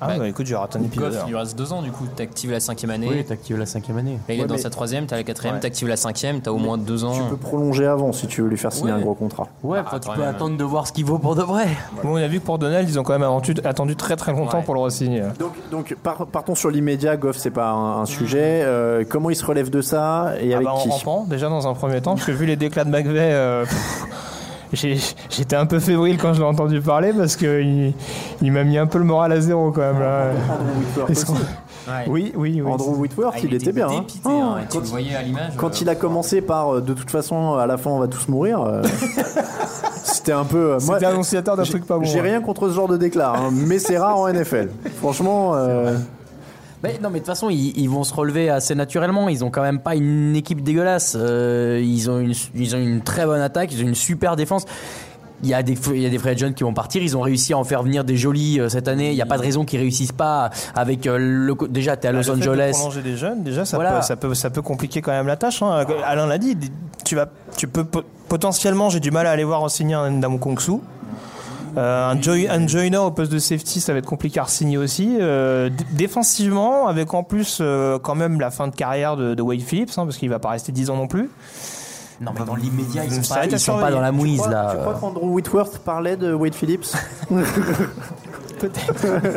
Ah, 0.00 0.18
bah, 0.18 0.28
écoute, 0.28 0.46
j'ai 0.46 0.54
raté 0.56 0.78
un 0.78 0.82
épisode. 0.82 1.12
Goff, 1.12 1.22
il 1.26 1.30
lui 1.30 1.36
reste 1.36 1.56
deux 1.56 1.72
ans 1.72 1.82
du 1.82 1.90
coup. 1.90 2.04
T'actives 2.14 2.50
la 2.50 2.60
cinquième 2.60 2.90
année. 2.90 3.08
Oui, 3.10 3.24
t'actives 3.24 3.58
la 3.58 3.66
cinquième 3.66 3.98
année. 3.98 4.18
Là, 4.28 4.34
il 4.34 4.40
est 4.40 4.44
dans 4.46 4.54
mais- 4.54 4.60
sa 4.60 4.70
troisième, 4.70 5.06
t'as 5.06 5.16
la 5.16 5.22
quatrième, 5.22 5.56
Ouais. 5.56 5.60
t'actives 5.60 5.88
la 5.88 5.96
cinquième, 5.96 6.40
t'as 6.40 6.50
au 6.50 6.58
moins 6.58 6.78
deux 6.78 7.04
ans. 7.04 7.12
Tu 7.14 7.22
peux 7.30 7.36
prolonger 7.36 7.86
avant 7.86 8.12
si 8.12 8.26
tu 8.26 8.42
veux 8.42 8.48
lui 8.48 8.56
faire 8.58 8.72
signer 8.72 8.92
Ouais. 8.92 8.98
un 8.98 9.00
gros 9.00 9.14
contrat. 9.14 9.48
Ouais, 9.62 9.78
Ah, 9.86 9.98
tu 9.98 10.08
peux 10.10 10.20
même. 10.20 10.28
attendre 10.28 10.56
de 10.56 10.64
voir 10.64 10.86
ce 10.86 10.92
qu'il 10.92 11.04
vaut 11.04 11.18
pour 11.18 11.34
de 11.36 11.42
vrai. 11.42 11.66
Bon, 12.02 12.10
on 12.12 12.16
a 12.16 12.26
vu 12.28 12.40
que 12.40 12.44
pour 12.44 12.58
Donald, 12.58 12.88
ils 12.88 12.98
ont 12.98 13.02
quand 13.02 13.12
même 13.14 13.22
attendu, 13.22 13.54
attendu 13.64 13.96
très 13.96 14.16
très 14.16 14.32
longtemps 14.32 14.58
Ouais. 14.58 14.64
pour 14.64 14.74
le 14.74 14.80
re-signer. 14.80 15.22
Donc, 15.38 15.52
donc 15.70 15.96
par- 16.02 16.26
partons 16.26 16.54
sur 16.54 16.70
l'immédiat. 16.70 17.16
Goff, 17.16 17.36
c'est 17.36 17.50
pas 17.50 17.70
un, 17.70 18.02
un 18.02 18.06
sujet. 18.06 18.62
Euh, 18.64 19.04
comment 19.08 19.30
il 19.30 19.36
se 19.36 19.44
relève 19.44 19.70
de 19.70 19.80
ça 19.80 20.32
et 20.40 20.52
Ah 20.52 20.56
avec 20.56 20.66
bah, 20.66 20.74
en 20.74 20.78
qui? 21.24 21.28
déjà 21.30 21.48
dans 21.48 21.66
un 21.68 21.74
premier 21.74 22.00
temps, 22.00 22.14
parce 22.14 22.26
que 22.26 22.32
vu 22.32 22.46
les 22.46 22.56
déclats 22.56 22.84
de 22.84 22.90
McVeigh, 22.90 23.32
euh, 23.32 23.64
j'étais 24.76 25.56
un 25.56 25.66
peu 25.66 25.80
fébrile 25.80 26.18
quand 26.18 26.32
je 26.34 26.40
l'ai 26.40 26.46
entendu 26.46 26.80
parler 26.80 27.12
parce 27.16 27.36
qu'il 27.36 27.92
il, 28.42 28.52
m'a 28.52 28.64
mis 28.64 28.78
un 28.78 28.86
peu 28.86 28.98
le 28.98 29.04
moral 29.04 29.32
à 29.32 29.40
zéro 29.40 29.72
quand 29.72 29.80
même. 29.80 30.00
Là. 30.00 30.30
Andrew 30.50 31.08
Whitworth. 31.08 31.40
Ouais. 31.88 31.92
Oui, 32.08 32.32
oui, 32.34 32.60
oui. 32.64 32.72
Andrew 32.72 32.96
Whitworth, 32.98 33.34
Ah, 33.36 33.40
il, 33.44 33.54
était 33.54 33.70
bien. 33.72 33.86
hein. 33.88 34.00
dépité, 34.00 34.28
hein, 34.28 34.56
tu 34.62 34.66
quand, 34.76 34.80
le 34.80 34.86
voyais 34.86 35.14
à 35.14 35.22
l'image. 35.22 35.52
quand 35.56 35.68
euh, 35.68 35.78
il 35.82 35.88
a 35.88 35.94
commencé 35.94 36.40
par 36.40 36.74
euh, 36.76 36.80
de 36.80 36.92
toute 36.94 37.10
façon, 37.12 37.54
à 37.54 37.66
la 37.66 37.76
fin, 37.76 37.90
on 37.90 38.00
va 38.00 38.08
tous 38.08 38.26
mourir. 38.28 38.60
euh, 38.60 38.82
C'était 40.02 40.32
un 40.32 40.44
peu. 40.44 40.70
moi, 40.70 40.80
C'était 40.80 41.06
annonciateur 41.06 41.56
d'un 41.56 41.62
j'ai- 41.64 41.70
truc 41.70 41.86
pas 41.86 41.96
bon. 41.98 42.04
J'ai 42.04 42.20
rien 42.20 42.40
contre 42.40 42.68
ce 42.68 42.74
genre 42.74 42.88
de 42.88 42.96
déclat, 42.96 43.34
hein, 43.36 43.50
mais 43.52 43.78
c'est 43.78 43.98
rare 43.98 44.18
en 44.18 44.26
NFL. 44.28 44.68
Franchement, 44.98 45.52
euh, 45.54 45.96
Mais 46.82 46.98
non, 47.02 47.08
mais 47.08 47.14
de 47.14 47.18
toute 47.18 47.26
façon, 47.26 47.48
ils, 47.50 47.72
ils 47.78 47.88
vont 47.88 48.04
se 48.04 48.12
relever 48.14 48.50
assez 48.50 48.74
naturellement. 48.74 49.28
Ils 49.28 49.44
ont 49.44 49.50
quand 49.50 49.62
même 49.62 49.80
pas 49.80 49.94
une 49.96 50.36
équipe 50.36 50.62
dégueulasse. 50.62 51.16
Euh, 51.18 51.80
ils, 51.82 52.10
ont 52.10 52.20
une, 52.20 52.34
ils 52.54 52.76
ont 52.76 52.78
une 52.78 53.00
très 53.00 53.24
bonne 53.26 53.40
attaque, 53.40 53.70
ils 53.72 53.82
ont 53.82 53.88
une 53.88 53.94
super 53.94 54.36
défense. 54.36 54.64
Il 55.42 55.50
y 55.50 55.54
a 55.54 55.62
des, 55.62 55.76
il 55.92 56.00
y 56.00 56.06
a 56.06 56.08
des 56.08 56.16
free 56.18 56.30
agents 56.30 56.52
qui 56.54 56.64
vont 56.64 56.72
partir. 56.72 57.02
Ils 57.02 57.14
ont 57.16 57.20
réussi 57.20 57.52
à 57.52 57.58
en 57.58 57.64
faire 57.64 57.82
venir 57.82 58.04
des 58.04 58.16
jolis 58.16 58.58
euh, 58.58 58.68
cette 58.70 58.88
année. 58.88 59.10
Il 59.10 59.14
n'y 59.14 59.20
a 59.22 59.26
pas 59.26 59.36
de 59.36 59.42
raison 59.42 59.64
qu'ils 59.66 59.80
réussissent 59.80 60.12
pas 60.12 60.50
avec 60.74 61.06
euh, 61.06 61.18
le. 61.18 61.54
Déjà, 61.68 61.96
t'es 61.96 62.08
à 62.08 62.12
Bah, 62.12 62.18
Los 62.18 62.32
le 62.32 62.40
fait 62.40 62.44
de 62.46 62.50
Angeles. 62.50 62.70
prolonger 62.72 63.02
des 63.02 63.16
jeunes, 63.16 63.42
déjà, 63.42 63.64
ça, 63.66 63.76
Voilà. 63.76 63.96
peut, 63.96 64.02
ça, 64.02 64.16
peut, 64.16 64.34
ça 64.34 64.48
peut 64.50 64.62
compliquer 64.62 65.02
quand 65.02 65.12
même 65.12 65.26
la 65.26 65.36
tâche. 65.36 65.62
hein. 65.62 65.84
Alain 66.06 66.26
l'a 66.26 66.38
dit, 66.38 66.56
tu, 67.04 67.16
vas, 67.16 67.26
tu 67.56 67.68
peux 67.68 67.84
po- 67.84 68.02
potentiellement, 68.28 68.88
j'ai 68.88 69.00
du 69.00 69.10
mal 69.10 69.26
à 69.26 69.30
aller 69.30 69.44
voir 69.44 69.70
signer 69.70 69.94
un 69.94 70.10
Ndamu 70.10 70.38
Kongsu. 70.38 70.80
Euh, 71.76 72.10
un, 72.10 72.20
Joy, 72.20 72.48
un 72.48 72.66
Joyner 72.66 72.96
au 72.96 73.10
poste 73.10 73.30
de 73.30 73.38
safety, 73.38 73.80
ça 73.80 73.92
va 73.92 73.98
être 73.98 74.06
compliqué 74.06 74.40
à 74.40 74.46
signer 74.46 74.78
aussi. 74.78 75.16
Euh, 75.20 75.68
défensivement, 75.92 76.88
avec 76.88 77.12
en 77.12 77.22
plus 77.22 77.58
euh, 77.60 77.98
quand 77.98 78.14
même 78.14 78.40
la 78.40 78.50
fin 78.50 78.68
de 78.68 78.74
carrière 78.74 79.16
de, 79.16 79.34
de 79.34 79.42
Wade 79.42 79.60
Phillips, 79.60 79.90
hein, 79.96 80.04
parce 80.04 80.16
qu'il 80.16 80.30
va 80.30 80.38
pas 80.38 80.50
rester 80.50 80.72
10 80.72 80.90
ans 80.90 80.96
non 80.96 81.06
plus. 81.06 81.28
Non, 82.20 82.32
mais 82.38 82.44
dans 82.46 82.54
l'immédiat, 82.56 83.04
ils 83.04 83.22
sont 83.22 83.34
pas, 83.34 83.44
ils 83.46 83.58
sont 83.60 83.78
dans 83.78 84.00
la 84.00 84.12
mouise 84.12 84.38
crois, 84.40 84.50
là. 84.50 84.68
tu 84.74 84.78
crois 84.80 84.94
qu'Andrew 84.94 85.26
Whitworth 85.34 85.78
parlait 85.78 86.16
de 86.16 86.32
Wade 86.32 86.54
Phillips 86.54 86.86
Peut-être. 88.58 89.04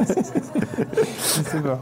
Je 1.17 1.41
sais 1.43 1.59
pas. 1.61 1.79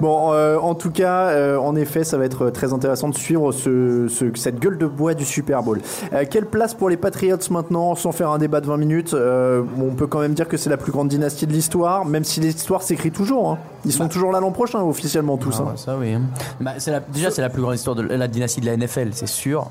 Bon, 0.00 0.32
euh, 0.32 0.56
en 0.58 0.74
tout 0.74 0.90
cas, 0.90 1.28
euh, 1.28 1.58
en 1.58 1.76
effet, 1.76 2.04
ça 2.04 2.16
va 2.16 2.24
être 2.24 2.48
très 2.48 2.72
intéressant 2.72 3.10
de 3.10 3.14
suivre 3.14 3.52
ce, 3.52 4.06
ce- 4.08 4.34
cette 4.34 4.58
gueule 4.58 4.78
de 4.78 4.86
bois 4.86 5.12
du 5.12 5.26
Super 5.26 5.62
Bowl. 5.62 5.80
Euh, 6.14 6.24
quelle 6.28 6.46
place 6.46 6.72
pour 6.72 6.88
les 6.88 6.96
Patriots 6.96 7.36
maintenant, 7.50 7.94
sans 7.94 8.12
faire 8.12 8.30
un 8.30 8.38
débat 8.38 8.62
de 8.62 8.66
20 8.66 8.78
minutes 8.78 9.12
Euh, 9.12 9.62
On 9.78 9.94
peut 9.94 10.06
quand 10.06 10.20
même 10.20 10.32
dire 10.32 10.48
que 10.48 10.56
c'est 10.56 10.70
la 10.70 10.78
plus 10.78 10.90
grande 10.90 11.08
dynastie 11.08 11.46
de 11.46 11.52
l'histoire, 11.52 12.06
même 12.06 12.24
si 12.24 12.40
l'histoire 12.40 12.80
s'écrit 12.82 13.10
toujours. 13.10 13.50
hein. 13.50 13.58
Ils 13.84 13.92
sont 13.92 14.08
toujours 14.08 14.32
là 14.32 14.40
l'an 14.40 14.50
prochain, 14.52 14.80
officiellement 14.80 15.36
tous. 15.36 15.56
Ah 15.58 15.62
hein. 15.62 15.70
ouais, 15.72 15.76
ça 15.76 15.96
oui. 15.98 16.16
Bah, 16.60 16.72
la- 16.86 17.00
déjà, 17.00 17.30
c'est 17.30 17.42
la 17.42 17.50
plus 17.50 17.60
grande 17.60 17.74
histoire 17.74 17.94
de 17.94 18.02
la 18.04 18.26
dynastie 18.26 18.62
de 18.62 18.66
la 18.66 18.76
NFL, 18.78 19.10
c'est 19.12 19.28
sûr. 19.28 19.70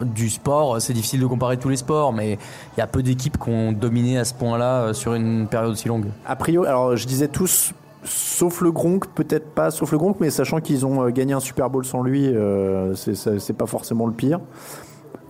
Du 0.00 0.30
sport, 0.30 0.80
c'est 0.80 0.94
difficile 0.94 1.20
de 1.20 1.26
comparer 1.26 1.58
tous 1.58 1.68
les 1.68 1.76
sports, 1.76 2.12
mais 2.12 2.38
il 2.76 2.80
y 2.80 2.82
a 2.82 2.86
peu 2.86 3.02
d'équipes 3.02 3.38
qui 3.38 3.50
ont 3.50 3.72
dominé 3.72 4.18
à 4.18 4.24
ce 4.24 4.32
point-là 4.34 4.80
euh, 4.82 4.92
sur 4.94 5.14
une 5.14 5.46
période 5.46 5.72
aussi 5.72 5.86
longue. 5.88 6.06
A 6.26 6.34
priori, 6.34 6.66
alors 6.66 6.96
je 6.96 7.06
disais 7.06 7.28
tous, 7.28 7.72
sauf 8.04 8.62
le 8.62 8.72
Gronk, 8.72 9.06
peut-être 9.14 9.50
pas 9.50 9.70
sauf 9.70 9.92
le 9.92 9.98
Gronk, 9.98 10.16
mais 10.18 10.30
sachant 10.30 10.60
qu'ils 10.60 10.86
ont 10.86 11.02
euh, 11.04 11.10
gagné 11.10 11.34
un 11.34 11.40
Super 11.40 11.68
Bowl 11.70 11.84
sans 11.84 12.02
lui, 12.02 12.26
euh, 12.26 12.94
c'est- 12.94 13.52
pas 13.52 13.66
forcément 13.66 14.06
le 14.06 14.12
pire. 14.12 14.40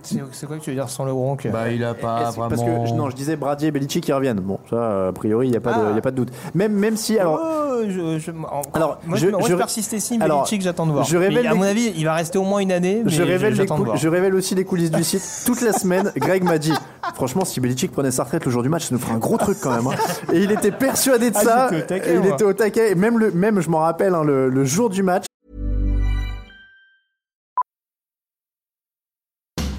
C'est 0.03 0.45
quoi 0.47 0.57
que 0.57 0.61
tu 0.63 0.69
veux 0.69 0.75
dire 0.75 0.89
sans 0.89 1.05
le 1.05 1.13
Gronk 1.13 1.47
Bah, 1.51 1.69
il 1.71 1.83
a 1.83 1.93
pas 1.93 2.21
Est-ce- 2.27 2.35
vraiment. 2.37 2.49
Parce 2.49 2.61
que 2.61 2.85
je- 2.85 2.93
non, 2.93 3.09
je 3.09 3.15
disais 3.15 3.35
Brady 3.35 3.67
et 3.67 3.71
Belichick 3.71 4.03
qui 4.03 4.13
reviennent. 4.13 4.39
Bon, 4.39 4.59
ça, 4.69 5.07
a 5.07 5.11
priori, 5.11 5.47
il 5.47 5.51
n'y 5.51 5.57
a, 5.57 5.61
pas 5.61 5.73
de- 5.73 5.79
Ah. 5.79 5.87
il 5.91 5.95
y 5.95 5.99
a 5.99 6.01
pas 6.01 6.11
de 6.11 6.15
doute. 6.17 6.29
Même, 6.53 6.73
même 6.73 6.97
si, 6.97 7.17
alors, 7.19 7.39
Oh, 7.41 7.81
je, 7.87 8.31
Alors, 8.73 8.99
moi, 9.05 9.17
je- 9.17 9.25
je, 9.25 9.31
moi, 9.31 9.41
je- 9.43 9.47
je 9.47 9.55
persiste 9.55 9.93
ici, 9.93 10.17
mais 10.17 10.25
alors, 10.25 10.41
Belichick, 10.41 10.61
j'attends 10.61 10.85
de 10.85 10.91
voir. 10.91 11.03
je 11.05 11.17
révèle 11.17 11.43
Mais 11.43 11.49
à 11.49 11.55
mon 11.55 11.63
avis, 11.63 11.91
il 11.97 12.05
va 12.05 12.13
rester 12.13 12.37
au 12.37 12.43
moins 12.43 12.59
une 12.59 12.71
année. 12.71 13.01
Mais 13.03 13.11
je, 13.11 13.23
révèle 13.23 13.51
les 13.53 13.57
j'attends 13.57 13.75
de 13.75 13.79
cou- 13.79 13.85
voir. 13.85 13.97
je 13.97 14.07
révèle 14.07 14.35
aussi 14.35 14.53
les 14.55 14.63
coulisses 14.63 14.91
du 14.91 15.03
site. 15.03 15.23
Toute 15.45 15.61
la 15.61 15.73
semaine, 15.73 16.11
Greg 16.17 16.43
m'a 16.43 16.57
dit 16.57 16.73
Franchement, 17.15 17.43
si 17.45 17.59
Belichick 17.59 17.91
prenait 17.91 18.11
sa 18.11 18.23
retraite 18.23 18.45
le 18.45 18.51
jour 18.51 18.63
du 18.63 18.69
match, 18.69 18.83
ça 18.85 18.89
nous 18.95 18.99
ferait 18.99 19.13
un 19.13 19.17
gros 19.17 19.37
truc 19.37 19.57
quand 19.61 19.71
même. 19.71 19.87
hein. 19.87 19.95
Et 20.33 20.39
il 20.39 20.51
était 20.51 20.71
persuadé 20.71 21.31
de 21.31 21.35
Ah, 21.37 21.41
ça. 21.43 21.67
j'étais 21.71 21.83
au 21.83 21.87
taquet, 21.87 22.09
Et 22.11 22.13
il 22.13 22.19
moi. 22.19 22.27
était 22.33 22.43
au 22.43 22.53
taquet. 22.53 22.91
Et 22.91 22.95
même, 22.95 23.19
le, 23.19 23.31
même 23.31 23.59
je 23.59 23.69
m'en 23.69 23.79
rappelle, 23.79 24.13
hein, 24.15 24.23
le, 24.23 24.49
le 24.49 24.63
jour 24.65 24.89
du 24.89 25.03
match, 25.03 25.25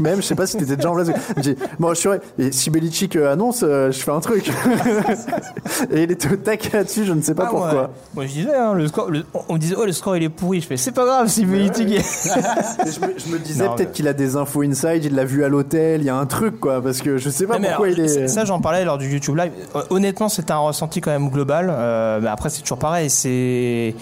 Même, 0.00 0.16
je 0.16 0.22
sais 0.26 0.34
pas 0.34 0.46
si 0.46 0.56
t'étais 0.56 0.76
déjà 0.76 0.90
en 0.90 0.94
place. 0.94 1.08
Il 1.08 1.36
me 1.38 1.42
dit, 1.42 1.56
Bon, 1.78 1.90
je 1.90 1.94
suis 1.94 2.08
vrai. 2.08 2.20
Et 2.38 2.52
si 2.52 2.70
Belichick 2.70 3.16
euh, 3.16 3.32
annonce, 3.32 3.60
euh, 3.62 3.90
je 3.90 3.98
fais 3.98 4.10
un 4.10 4.20
truc. 4.20 4.48
et 5.90 6.02
il 6.02 6.10
était 6.12 6.32
au 6.32 6.36
taquet 6.36 6.70
là-dessus, 6.78 7.04
je 7.04 7.12
ne 7.12 7.22
sais 7.22 7.34
pas 7.34 7.44
Ah, 7.46 7.50
pourquoi. 7.50 7.90
Moi, 8.14 8.26
je 8.26 8.32
disais, 8.32 8.54
hein, 8.54 8.74
le 8.74 8.86
score, 8.88 9.10
le- 9.10 9.24
on 9.48 9.54
me 9.54 9.58
disait, 9.58 9.74
oh 9.78 9.84
le 9.84 9.92
score 9.92 10.16
il 10.16 10.22
est 10.22 10.28
pourri. 10.28 10.60
Je 10.60 10.66
fais, 10.66 10.76
c'est 10.76 10.92
pas 10.92 11.04
grave 11.04 11.28
si 11.28 11.44
Belichick 11.44 11.90
est. 11.90 11.98
Et 12.86 12.90
je, 12.90 13.00
me, 13.00 13.14
je 13.18 13.32
me 13.32 13.38
disais 13.38 13.64
Non, 13.66 13.74
peut-être 13.74 13.88
mais- 13.88 13.92
qu'il 13.94 14.08
a 14.08 14.12
des 14.12 14.36
infos 14.36 14.62
inside, 14.62 15.04
il 15.04 15.14
l'a 15.14 15.24
vu 15.24 15.44
à 15.44 15.48
l'hôtel, 15.48 16.00
il 16.02 16.06
y 16.06 16.10
a 16.10 16.16
un 16.16 16.26
truc 16.26 16.60
quoi, 16.60 16.80
parce 16.82 17.00
que 17.00 17.16
je 17.16 17.30
sais 17.30 17.46
pas 17.46 17.58
mais 17.58 17.68
pourquoi 17.68 17.86
alors, 17.86 17.98
il 17.98 18.04
est. 18.04 18.28
Ça, 18.28 18.44
j'en 18.44 18.60
parlais 18.60 18.84
lors 18.84 18.98
du 18.98 19.08
YouTube 19.10 19.36
Live. 19.36 19.52
Euh, 19.74 19.82
Honnêtement, 19.90 20.28
c'est 20.28 20.50
un 20.50 20.58
ressenti 20.58 21.00
quand 21.00 21.10
même 21.10 21.28
global. 21.30 21.68
Euh, 21.70 22.20
mais 22.22 22.28
après, 22.28 22.50
c'est 22.50 22.62
toujours 22.62 22.78
pareil. 22.78 23.10
C'est 23.10 23.94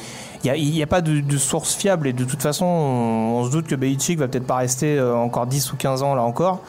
il 0.43 0.47
n'y 0.47 0.51
a, 0.51 0.57
il 0.57 0.77
y 0.77 0.83
a 0.83 0.87
pas 0.87 1.01
de, 1.01 1.21
de 1.21 1.37
source 1.39 1.75
fiable 1.75 2.07
et 2.09 2.13
de 2.13 2.25
toute 2.25 2.43
façon, 2.43 2.65
on, 2.67 3.37
on 3.41 3.45
se 3.47 3.51
doute 3.51 3.67
que 3.67 3.75
Belichick 3.75 4.19
va 4.19 4.29
peut-être 4.29 4.47
pas 4.47 4.57
rester 4.57 4.99
euh, 4.99 5.15
encore 5.17 5.47
10 5.47 5.73
ou 5.73 5.77
15 5.77 6.03
ans 6.03 6.15
là 6.15 6.23
encore. 6.23 6.61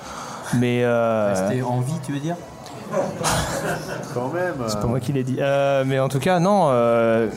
Mais 0.56 0.82
euh, 0.84 1.34
Rester 1.36 1.64
en 1.64 1.80
vie, 1.82 1.94
tu 2.06 2.12
veux 2.14 2.20
dire? 2.20 2.36
Quand 4.14 4.30
même. 4.34 4.54
c'est 4.68 4.80
pas 4.80 4.88
moi 4.88 5.00
qui 5.00 5.12
l'ai 5.14 5.24
dit. 5.24 5.38
Euh, 5.40 5.84
mais 5.86 6.00
en 6.00 6.10
tout 6.10 6.20
cas, 6.20 6.40
non. 6.40 6.68
euh, 6.70 7.28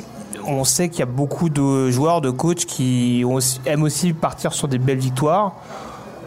on 0.47 0.65
sait 0.65 0.89
qu'il 0.89 1.01
y 1.01 1.03
a 1.03 1.07
beaucoup 1.07 1.49
de 1.49 1.91
joueurs, 1.91 2.21
de 2.21 2.31
coachs 2.31 2.67
qui 2.67 3.25
ont 3.27 3.35
aussi- 3.35 3.61
aiment 3.65 3.83
aussi 3.85 4.13
partir 4.13 4.53
sur 4.53 4.69
des 4.69 4.79
belles 4.79 4.99
victoires. 4.99 5.55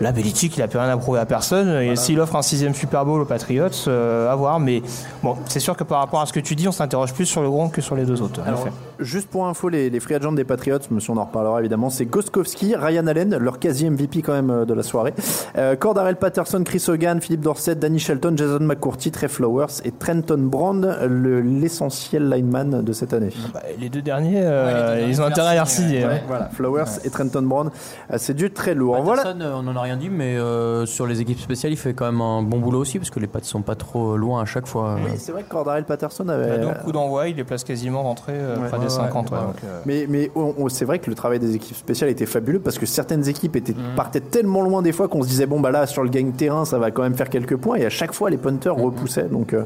Là, 0.02 0.12
Belichick, 0.12 0.56
il 0.58 0.62
a 0.62 0.68
plus 0.68 0.80
rien 0.80 0.90
à 0.90 0.98
prouver 0.98 1.20
à 1.20 1.26
personne. 1.26 1.70
Et 1.82 1.96
s'il 1.96 2.20
offre 2.20 2.36
un 2.36 2.42
sixième 2.42 2.74
Super 2.74 3.06
Bowl 3.06 3.22
aux 3.22 3.26
Patriots, 3.26 3.68
euh, 3.88 4.32
à 4.32 4.36
voir. 4.36 4.60
Mais 4.60 4.82
bon, 5.24 5.36
c'est 5.48 5.60
sûr 5.60 5.76
que 5.76 5.84
par 5.84 6.00
rapport 6.00 6.22
à 6.22 6.26
ce 6.26 6.34
que 6.34 6.40
tu 6.40 6.56
dis, 6.56 6.68
on 6.68 6.72
s'interroge 6.72 7.14
plus 7.14 7.26
sur 7.26 7.42
le 7.42 7.50
Gronk 7.50 7.74
que 7.74 7.82
sur 7.82 7.96
les 7.96 8.06
deux 8.06 8.22
autres. 8.22 8.42
Alors, 8.46 8.68
juste 9.00 9.30
pour 9.30 9.46
info, 9.48 9.68
les, 9.70 9.90
les 9.90 10.00
free 10.00 10.16
agents 10.16 10.32
des 10.32 10.44
Patriots, 10.46 10.80
monsieur, 10.92 11.14
on 11.14 11.18
en 11.18 11.26
reparlera 11.26 11.60
évidemment, 11.60 11.90
c'est 11.90 12.06
Goskowski, 12.06 12.76
Ryan 12.76 13.08
Allen, 13.08 13.36
leur 13.38 13.60
quasi 13.60 13.90
MVP 13.90 14.22
quand 14.22 14.34
même 14.34 14.50
euh, 14.50 14.66
de 14.66 14.74
la 14.74 14.84
soirée, 14.84 15.14
euh, 15.58 15.76
Cordarel 15.76 16.16
Patterson, 16.16 16.64
Chris 16.64 16.84
Hogan, 16.88 17.20
Philippe 17.22 17.42
Dorset, 17.42 17.76
Danny 17.76 18.00
Shelton, 18.00 18.34
Jason 18.38 18.60
McCourty, 18.62 19.12
Trey 19.12 19.28
Flowers 19.28 19.82
et 19.84 19.92
Trenton 19.92 20.38
Brand, 20.40 20.98
le- 21.08 21.42
l'essentiel 21.42 22.30
lineman 22.30 22.82
de 22.84 22.94
cette 22.94 23.14
année. 23.14 23.30
Bah, 23.54 23.62
les 23.80 23.90
deux 23.90 24.02
derniers, 24.02 24.42
euh, 24.44 24.66
Ouais, 24.94 24.96
les 24.98 25.04
deux 25.06 25.10
ils 25.10 25.16
ont 25.22 25.28
derniers, 25.28 25.32
intérêt 25.34 25.58
à 25.58 25.64
les 25.64 25.70
signer. 25.70 26.06
ouais. 26.06 26.14
hein. 26.16 26.20
Voilà, 26.28 26.50
Flowers 26.50 26.86
et 27.04 27.10
Trenton 27.10 27.42
Brand, 27.44 27.70
euh, 28.12 28.16
c'est 28.18 28.34
du 28.34 28.52
très 28.52 28.74
lourd. 28.76 29.04
Patterson, 29.04 29.38
on 29.42 29.68
en 29.68 29.76
a 29.76 29.89
rien 29.90 29.98
dit, 29.98 30.10
mais 30.10 30.38
euh, 30.38 30.86
sur 30.86 31.08
les 31.08 31.20
équipes 31.22 31.40
spéciales, 31.40 31.72
il 31.74 31.78
fait 31.78 31.94
quand 31.94 32.06
même 32.06 32.22
un 32.22 32.42
bon 32.44 32.60
boulot 32.60 32.80
aussi, 32.80 33.00
parce 33.00 33.10
que 33.10 33.20
les 33.20 33.26
pattes 33.28 33.46
sont 33.46 33.62
pas 33.64 33.76
trop 33.76 34.16
loin 34.18 34.42
à 34.42 34.46
chaque 34.46 34.68
fois. 34.68 34.96
Oui, 35.04 35.12
c'est 35.18 35.32
vrai 35.32 35.44
que 35.44 35.50
Cordarel 35.50 35.84
Patterson 35.84 36.24
Il 36.26 36.32
avait. 36.32 36.52
a 36.52 36.58
deux 36.58 36.74
coups 36.82 36.94
d'envoi, 36.94 37.28
il 37.30 37.36
les 37.36 37.44
place 37.44 37.64
quasiment 37.64 38.04
d'entrée 38.04 38.34
euh, 38.36 38.56
Ouais. 38.58 38.68
près 38.68 38.78
Ouais, 38.78 38.86
des 38.86 38.92
ouais, 38.92 38.98
50. 39.00 39.32
ouais, 39.32 39.38
ouais. 39.38 39.44
donc, 39.46 39.56
euh, 39.64 39.82
Mais, 39.86 40.06
mais 40.08 40.32
on- 40.36 40.54
on- 40.58 40.70
c'est 40.70 40.86
vrai 40.86 41.00
que 41.00 41.10
le 41.10 41.16
travail 41.16 41.40
des 41.40 41.56
équipes 41.56 41.76
spéciales 41.76 42.10
était 42.12 42.26
fabuleux 42.28 42.60
parce 42.60 42.78
que 42.78 42.86
certaines 42.86 43.28
équipes 43.28 43.56
étaient, 43.56 43.74
Mhm. 43.74 43.96
partaient 43.96 44.20
tellement 44.22 44.62
loin 44.62 44.82
des 44.84 44.92
fois 44.92 45.08
qu'on 45.08 45.24
se 45.24 45.28
disait 45.28 45.48
bon 45.48 45.60
bah 45.60 45.72
là 45.72 45.88
sur 45.88 46.04
le 46.04 46.10
gain 46.10 46.30
terrain 46.38 46.66
ça 46.66 46.78
va 46.78 46.92
quand 46.92 47.02
même 47.02 47.16
faire 47.16 47.30
quelques 47.30 47.58
points 47.58 47.78
et 47.78 47.86
à 47.86 47.90
chaque 47.90 48.14
fois 48.14 48.30
les 48.30 48.38
punters 48.38 48.76
Mhm. 48.78 48.84
repoussaient 48.84 49.30
donc 49.30 49.54
euh, 49.54 49.64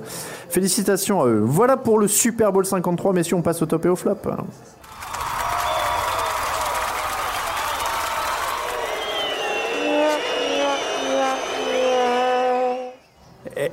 félicitations 0.49 1.21
à 1.21 1.27
eux. 1.27 1.41
Voilà 1.43 1.75
pour 1.77 1.99
le 1.99 2.07
Super 2.07 2.51
Bowl 2.53 2.65
53 2.65 3.11
messieurs 3.13 3.35
on 3.35 3.41
passe 3.41 3.61
au 3.61 3.65
top 3.65 3.85
et 3.85 3.89
au 3.89 3.95
flop. 3.95 4.15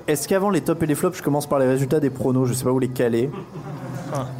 Est-ce 0.07 0.29
qu'avant 0.29 0.51
les 0.51 0.61
tops 0.61 0.83
et 0.83 0.87
les 0.87 0.95
flops, 0.95 1.17
je 1.19 1.23
commence 1.23 1.47
par 1.47 1.59
les 1.59 1.67
résultats 1.67 2.01
des 2.01 2.11
pronos 2.11 2.47
Je 2.47 2.53
sais 2.55 2.65
pas 2.65 2.71
où 2.71 2.79
les 2.79 2.89
caler. 2.89 3.31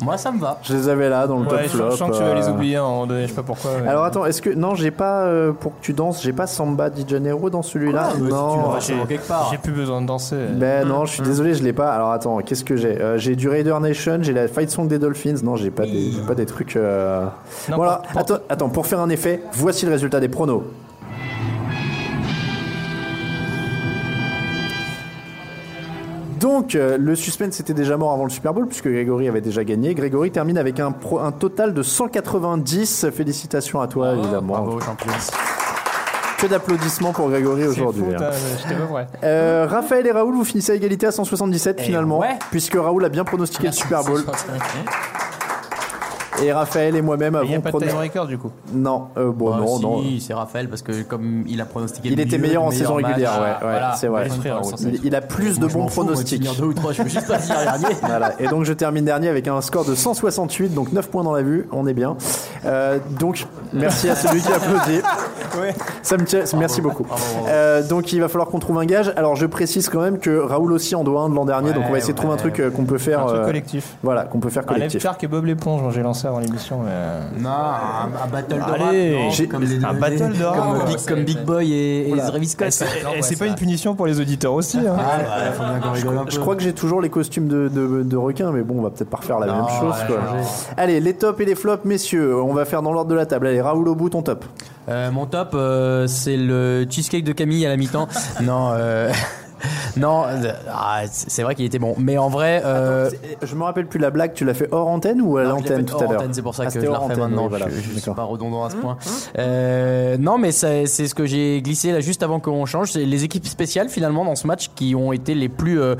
Moi, 0.03 0.17
ça 0.19 0.33
me 0.33 0.41
va. 0.41 0.59
Je 0.65 0.75
les 0.75 0.89
avais 0.89 1.09
là 1.09 1.29
dans 1.29 1.37
le 1.39 1.45
Ouais, 1.45 1.49
top 1.51 1.61
je 1.63 1.69
flop. 1.69 1.91
je 1.93 1.97
sens 1.97 2.11
que 2.11 2.17
tu 2.17 2.23
vas 2.25 2.35
les 2.35 2.49
euh. 2.49 2.53
oublier 2.53 2.75
à 2.77 2.81
un 2.81 2.89
moment 2.89 3.07
donné, 3.07 3.23
je 3.23 3.29
sais 3.29 3.35
pas 3.35 3.45
pourquoi. 3.45 3.71
mais- 3.81 3.89
Alors 3.89 4.03
attends, 4.03 4.27
est-ce 4.27 4.43
que 4.43 4.51
non, 4.51 4.75
j'ai 4.75 4.91
pas 4.91 5.27
euh, 5.27 5.53
pour 5.53 5.79
que 5.79 5.83
tu 5.85 5.93
danses, 5.93 6.23
j'ai 6.25 6.33
pas 6.33 6.49
Samba 6.49 6.91
di 6.91 7.05
Janeiro 7.07 7.51
dans 7.51 7.63
celui-là. 7.63 8.09
Ah, 8.09 8.11
si 8.13 8.17
tu 8.21 8.25
non, 8.25 9.07
part. 9.29 9.49
J'ai 9.53 9.59
plus 9.59 9.71
besoin 9.73 10.03
de 10.03 10.07
danser. 10.09 10.37
Ben 10.57 10.89
non, 10.89 11.05
je 11.05 11.13
suis 11.13 11.23
désolé, 11.23 11.55
je 11.55 11.63
l'ai 11.63 11.73
pas. 11.73 11.93
Alors 11.93 12.11
attends, 12.11 12.39
qu'est-ce 12.39 12.65
que 12.65 12.75
j'ai 12.77 13.01
Euh, 13.01 13.17
J'ai 13.17 13.37
du 13.37 13.49
Raider 13.49 13.77
Nation, 13.81 14.19
j'ai 14.23 14.33
la 14.33 14.49
Fight 14.49 14.71
Song 14.71 14.89
des 14.89 14.99
Dolphins. 14.99 15.37
Non, 15.45 15.55
j'ai 15.55 15.71
pas 15.71 15.85
des, 15.85 16.15
pas 16.27 16.35
des 16.35 16.47
trucs. 16.47 16.75
euh, 16.75 17.27
Non, 17.69 17.77
voilà. 17.77 18.03
pour- 18.03 18.11
pour- 18.11 18.21
Attends, 18.23 18.45
attends, 18.49 18.69
pour 18.71 18.87
faire 18.89 18.99
un 19.01 19.09
effet, 19.09 19.41
voici 19.53 19.87
le 19.87 19.93
résultat 19.93 20.19
des 20.19 20.29
pronos. 20.29 20.65
Donc, 26.41 26.75
euh, 26.75 26.97
le 26.99 27.15
suspense 27.15 27.61
était 27.61 27.75
déjà 27.75 27.97
mort 27.97 28.13
avant 28.13 28.25
le 28.25 28.31
Super 28.31 28.55
Bowl, 28.55 28.67
puisque 28.67 28.89
Grégory 28.89 29.29
avait 29.29 29.41
déjà 29.43 29.63
gagné. 29.63 29.95
Grégory 29.95 30.31
termine 30.31 30.57
avec 30.59 30.81
un, 30.81 30.91
pro- 30.93 31.19
un 31.21 31.33
total 31.33 31.75
de 31.75 31.83
190. 31.83 33.07
Félicitations 33.15 33.81
à 33.81 33.87
toi, 33.89 34.15
évidemment. 34.15 34.55
Bravo, 34.55 34.81
champion. 34.81 35.13
Que 36.39 36.47
d'applaudissements 36.47 37.13
pour 37.13 37.29
Grégory 37.29 37.67
aujourd'hui. 37.67 38.05
hein. 38.15 38.31
Euh, 39.23 39.67
Raphaël 39.69 40.07
et 40.07 40.11
Raoul, 40.13 40.35
vous 40.35 40.45
finissez 40.45 40.73
à 40.73 40.75
égalité 40.75 41.07
à 41.07 41.13
177 41.13 41.77
Eh 41.79 41.83
finalement, 41.83 42.21
ouais. 42.21 42.39
puisque 42.51 42.75
Raoul 42.77 43.05
a 43.05 43.11
bien 43.11 43.25
pronostiqué 43.25 43.67
le 43.67 43.73
Super 43.75 44.03
Bowl. 44.05 44.23
Et 46.43 46.53
Raphaël 46.53 46.97
et 46.97 47.03
moi-même 47.03 47.39
Il 47.43 47.49
n'y 47.49 47.55
a 47.55 47.59
avons 47.59 47.63
pas 47.63 47.69
de 47.71 47.77
pronostiqué. 47.77 47.91
tiebreaker 47.91 48.27
du 48.27 48.39
coup. 48.39 48.51
Non, 48.73 49.09
euh, 49.17 49.31
bon, 49.33 49.53
Ah, 49.53 49.59
non, 49.61 49.77
si, 49.77 49.83
non. 49.83 50.03
c'est 50.21 50.35
Raphaël, 50.35 50.69
parce 50.69 50.83
que 50.83 51.03
comme 51.03 51.45
il 51.47 51.61
a 51.61 51.65
pronostiqué 51.65 52.09
Il 52.11 52.21
était 52.21 52.39
meilleur 52.39 52.63
en 52.63 52.71
saison 52.71 52.95
régulière, 52.95 53.33
ouais, 53.41 53.49
ouais, 53.49 53.55
voilà. 53.61 53.93
c'est 53.95 54.07
vrai. 54.09 54.29
Il, 54.81 55.01
il 55.05 55.15
a 55.15 55.21
plus 55.21 55.59
de 55.59 55.67
bons 55.67 55.87
pronostics. 55.87 56.39
finir 56.43 56.55
deux 56.55 56.65
ou 56.67 56.73
trois, 56.75 56.93
je 56.93 57.03
veux 57.03 57.09
juste 57.09 57.27
pas 57.27 57.39
dernier. 57.39 57.87
Voilà. 58.03 58.33
Et 58.41 58.49
donc 58.49 58.65
je 58.65 58.73
termine 58.73 59.05
dernier 59.05 59.29
avec 59.29 59.47
un 59.49 59.61
score 59.61 59.85
de 59.85 59.95
168, 59.95 60.75
donc 60.75 60.93
9 60.93 61.09
points 61.09 61.25
dans 61.25 61.33
la 61.33 61.43
vue, 61.43 61.67
on 61.73 61.87
est 61.87 61.95
bien. 61.95 62.17
Euh, 62.65 62.99
donc 63.19 63.47
merci 63.73 64.09
à 64.09 64.15
celui 64.15 64.41
qui 64.41 64.53
applaudit. 64.53 65.01
Ça 66.03 66.17
me 66.17 66.25
tient, 66.25 66.41
merci 66.57 66.81
beaucoup. 66.81 67.07
Euh, 67.49 67.83
donc 67.87 68.13
il 68.13 68.21
va 68.21 68.29
falloir 68.29 68.49
qu'on 68.49 68.59
trouve 68.59 68.79
un 68.79 68.85
gage. 68.85 69.13
Alors 69.17 69.37
je 69.37 69.47
précise 69.47 69.89
quand 69.89 70.01
même 70.01 70.19
que 70.19 70.39
Raoul 70.41 70.73
aussi 70.73 70.95
en 70.95 71.05
doit 71.05 71.23
un 71.23 71.29
de 71.29 71.35
l'an 71.35 71.45
dernier, 71.45 71.73
donc 71.73 71.85
on 71.89 71.93
va 71.93 71.99
essayer 71.99 72.13
de 72.13 72.19
trouver 72.19 72.33
un 72.33 72.37
ouais. 72.37 72.41
truc 72.43 72.61
euh, 72.61 72.71
qu'on 72.71 72.85
peut 72.85 72.99
faire. 72.99 73.21
Un 73.21 73.27
truc 73.27 73.41
euh, 73.41 73.47
collectif. 73.47 73.97
Voilà, 74.03 74.25
qu'on 74.25 74.39
peut 74.41 74.51
faire 74.51 74.65
collectif. 74.67 75.03
Shark 75.03 75.23
et 75.25 75.29
Bob 75.29 75.45
l'éponge, 75.45 75.93
j'ai 75.95 76.03
lancé 76.03 76.27
avant 76.27 76.39
l'émission. 76.39 76.81
Mais... 76.85 77.41
Non, 77.43 77.51
un, 77.51 78.25
un 78.25 78.29
battle 78.31 78.57
de 78.57 78.85
Allez, 78.85 79.15
rap, 79.17 79.25
non, 79.25 79.31
j'ai- 79.31 79.49
comme 79.49 79.63
les 79.65 79.85
un 79.85 79.95
battle 79.95 80.33
de 80.39 80.45
rap, 80.45 80.57
comme, 80.59 80.79
ouais. 80.79 80.85
Big, 80.87 81.07
comme 81.07 81.25
Big 81.25 81.45
Boy 81.45 81.73
et, 81.73 82.11
et. 82.11 82.17
Travis 82.17 82.49
Scott. 82.49 82.71
C'est- 82.71 83.39
pas 83.39 83.47
une 83.47 83.55
punition 83.55 83.95
pour 83.95 84.07
les 84.07 84.21
auditeurs 84.21 84.53
aussi. 84.53 84.79
hein. 84.79 84.97
Ah. 84.99 86.25
Je 86.29 86.39
crois 86.39 86.57
que 86.57 86.63
j'ai 86.63 86.73
toujours 86.75 87.01
les 87.01 87.09
costumes 87.11 87.49
de, 87.49 88.17
requin, 88.17 88.51
mais 88.53 88.63
bon, 88.63 88.79
on 88.79 88.83
va 88.83 88.91
peut-être 88.91 89.11
pas 89.11 89.17
refaire 89.19 89.39
la 89.39 89.47
même 89.47 89.69
chose. 89.81 89.95
ouais. 90.09 90.17
Allez, 90.77 91.01
les 91.01 91.15
tops 91.15 91.41
et 91.41 91.45
les 91.45 91.55
flops, 91.55 91.85
messieurs, 91.85 92.37
on 92.41 92.53
va 92.53 92.65
faire 92.65 92.83
dans 92.83 92.93
l'ordre 92.93 93.11
de 93.11 93.15
la 93.15 93.27
table. 93.27 93.47
Allez, 93.47 93.60
Raoul 93.61 93.89
au 93.89 93.95
bout, 93.95 94.11
ton 94.11 94.23
top. 94.23 94.45
Euh, 94.89 95.11
mon 95.11 95.27
top, 95.27 95.51
euh, 95.55 96.07
c'est 96.07 96.37
le 96.37 96.87
cheesecake 96.89 97.25
de 97.25 97.33
Camille 97.33 97.67
à 97.67 97.69
la 97.69 97.77
mi-temps. 97.77 98.09
non, 98.43 98.73
euh, 98.73 99.13
non, 99.97 100.25
euh, 100.27 100.53
ah, 100.73 101.03
c'est 101.11 101.43
vrai 101.43 101.55
qu'il 101.55 101.65
était 101.65 101.79
bon. 101.79 101.95
Mais 101.99 102.19
en 102.19 102.29
vrai, 102.29 102.63
euh, 102.65 103.11
Je 103.43 103.55
me 103.55 103.63
rappelle 103.65 103.87
plus 103.87 103.99
la 103.99 104.11
blague, 104.11 104.33
tu 104.35 104.45
l'as 104.45 104.55
fait 104.55 104.69
hors 104.71 104.89
antenne 104.89 105.21
ou 105.21 105.37
à 105.37 105.45
l'antenne 105.45 105.85
tout 105.85 105.95
à 105.95 106.03
hors 106.05 106.13
l'heure 106.13 106.21
antenne, 106.21 106.35
C'est 106.35 106.43
pour 106.43 106.55
ça 106.55 106.65
Ah, 106.67 106.71
que 106.71 106.81
je 106.81 106.87
la 106.87 106.99
refais 106.99 107.17
maintenant. 107.17 107.43
oui, 107.45 107.49
voilà. 107.51 107.67
Je, 107.69 107.81
je 107.95 107.99
suis 107.99 108.11
pas 108.13 108.25
redondant 108.25 108.65
à 108.65 108.71
ce 108.71 108.77
point. 108.77 108.97
Euh, 109.39 110.17
non, 110.19 110.39
mais 110.39 110.53
c'est 110.53 110.87
ce 110.87 111.15
que 111.15 111.27
j'ai 111.27 111.61
glissé 111.63 111.93
là 111.93 112.01
juste 112.01 112.23
avant 112.23 112.41
qu'on 112.41 112.65
change. 112.67 112.93
C'est 112.93 113.05
les 113.05 113.25
équipes 113.25 113.47
spéciales 113.47 113.89
finalement 113.89 114.25
dans 114.25 114.35
ce 114.35 114.47
match 114.47 114.71
qui 114.75 114.95
ont 114.95 115.13
été 115.13 115.35
les 115.35 115.49
plus 115.49 115.81
euh, 115.81 115.95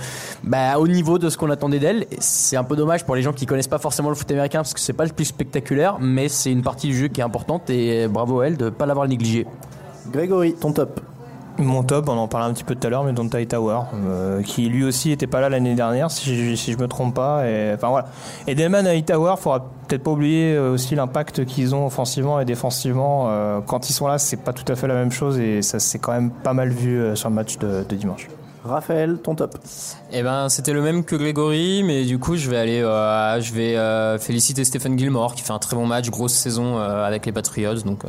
bah, 0.45 0.79
au 0.79 0.89
niveau 0.89 1.19
de 1.19 1.29
ce 1.29 1.37
qu'on 1.39 1.51
attendait 1.51 1.79
d'elles. 1.79 2.07
C'est 2.19 2.57
un 2.57 2.65
peu 2.65 2.77
dommage 2.77 3.05
pour 3.05 3.17
les 3.17 3.23
gens 3.23 3.33
qui 3.33 3.47
connaissent 3.47 3.69
pas 3.69 3.79
forcément 3.79 4.09
le 4.09 4.15
foot 4.15 4.31
américain 4.31 4.59
parce 4.61 4.75
que 4.75 4.81
c'est 4.81 4.93
pas 4.93 5.05
le 5.05 5.13
plus 5.13 5.27
spectaculaire, 5.27 5.99
mais 6.01 6.29
c'est 6.29 6.51
une 6.53 6.63
partie 6.63 6.89
du 6.89 6.97
jeu 6.97 7.09
qui 7.09 7.21
est 7.21 7.25
importante 7.25 7.71
et 7.71 8.09
bravo 8.09 8.41
à 8.41 8.47
elle 8.47 8.57
de 8.57 8.71
pas 8.71 8.87
l'avoir 8.87 9.07
négligé. 9.09 9.47
Grégory, 10.13 10.55
ton 10.55 10.73
top. 10.73 11.01
Mon 11.59 11.83
top, 11.83 12.09
on 12.09 12.17
en 12.17 12.29
parlait 12.29 12.47
un 12.47 12.55
petit 12.55 12.65
peu 12.65 12.75
tout 12.75 12.87
à 12.87 12.91
l'heure, 12.91 13.05
mais 13.05 13.13
Dontai 13.13 13.47
Tower, 13.47 13.81
euh, 13.95 14.43
qui 14.43 14.69
lui 14.69 14.85
aussi 14.85 15.13
était 15.13 15.27
pas 15.27 15.41
là 15.41 15.49
l'année 15.49 15.75
dernière, 15.75 16.11
si 16.11 16.35
je, 16.35 16.55
si 16.55 16.73
je 16.73 16.79
me 16.79 16.89
trompe 16.89 17.15
pas. 17.15 17.47
Et, 17.47 17.73
enfin 17.75 17.89
voilà. 17.89 18.09
Et 18.47 18.55
Delman 18.55 18.87
et 18.87 19.03
Tower, 19.03 19.35
faudra 19.39 19.67
peut-être 19.87 20.03
pas 20.03 20.13
oublier 20.13 20.55
euh, 20.55 20.73
aussi 20.73 20.95
l'impact 20.95 21.45
qu'ils 21.45 21.75
ont 21.75 21.87
offensivement 21.87 22.41
et 22.41 22.45
défensivement. 22.45 23.27
Euh, 23.29 23.61
quand 23.61 23.91
ils 23.91 23.93
sont 23.93 24.07
là, 24.07 24.19
c'est 24.19 24.39
pas 24.39 24.53
tout 24.53 24.71
à 24.73 24.77
fait 24.77 24.87
la 24.87 24.95
même 24.95 25.13
chose 25.13 25.39
et 25.39 25.61
ça 25.63 25.79
s'est 25.79 25.99
quand 25.99 26.13
même 26.13 26.31
pas 26.31 26.55
mal 26.55 26.71
vu 26.71 27.17
sur 27.17 27.29
le 27.29 27.35
match 27.35 27.59
de, 27.59 27.85
de 27.89 27.97
dimanche. 27.97 28.29
Raphaël, 28.65 29.19
ton 29.23 29.35
top. 29.35 29.57
Eh 30.13 30.23
ben, 30.23 30.49
c'était 30.51 30.73
le 30.73 30.83
même 30.83 31.05
que 31.05 31.17
Grégory, 31.17 31.83
mais 31.83 32.05
du 32.05 32.19
coup, 32.19 32.37
je 32.37 32.51
vais 32.51 32.59
aller, 32.59 32.83
euh, 32.83 33.41
je 33.41 33.55
vais 33.55 33.77
euh, 33.77 34.19
féliciter 34.19 34.65
Stephen 34.65 34.99
Gilmore 34.99 35.35
qui 35.35 35.43
fait 35.43 35.53
un 35.53 35.59
très 35.59 35.77
bon 35.77 35.87
match, 35.87 36.11
grosse 36.11 36.35
saison 36.35 36.79
euh, 36.79 37.05
avec 37.05 37.25
les 37.25 37.33
Patriots. 37.33 37.81
Donc, 37.87 38.05
euh, 38.05 38.09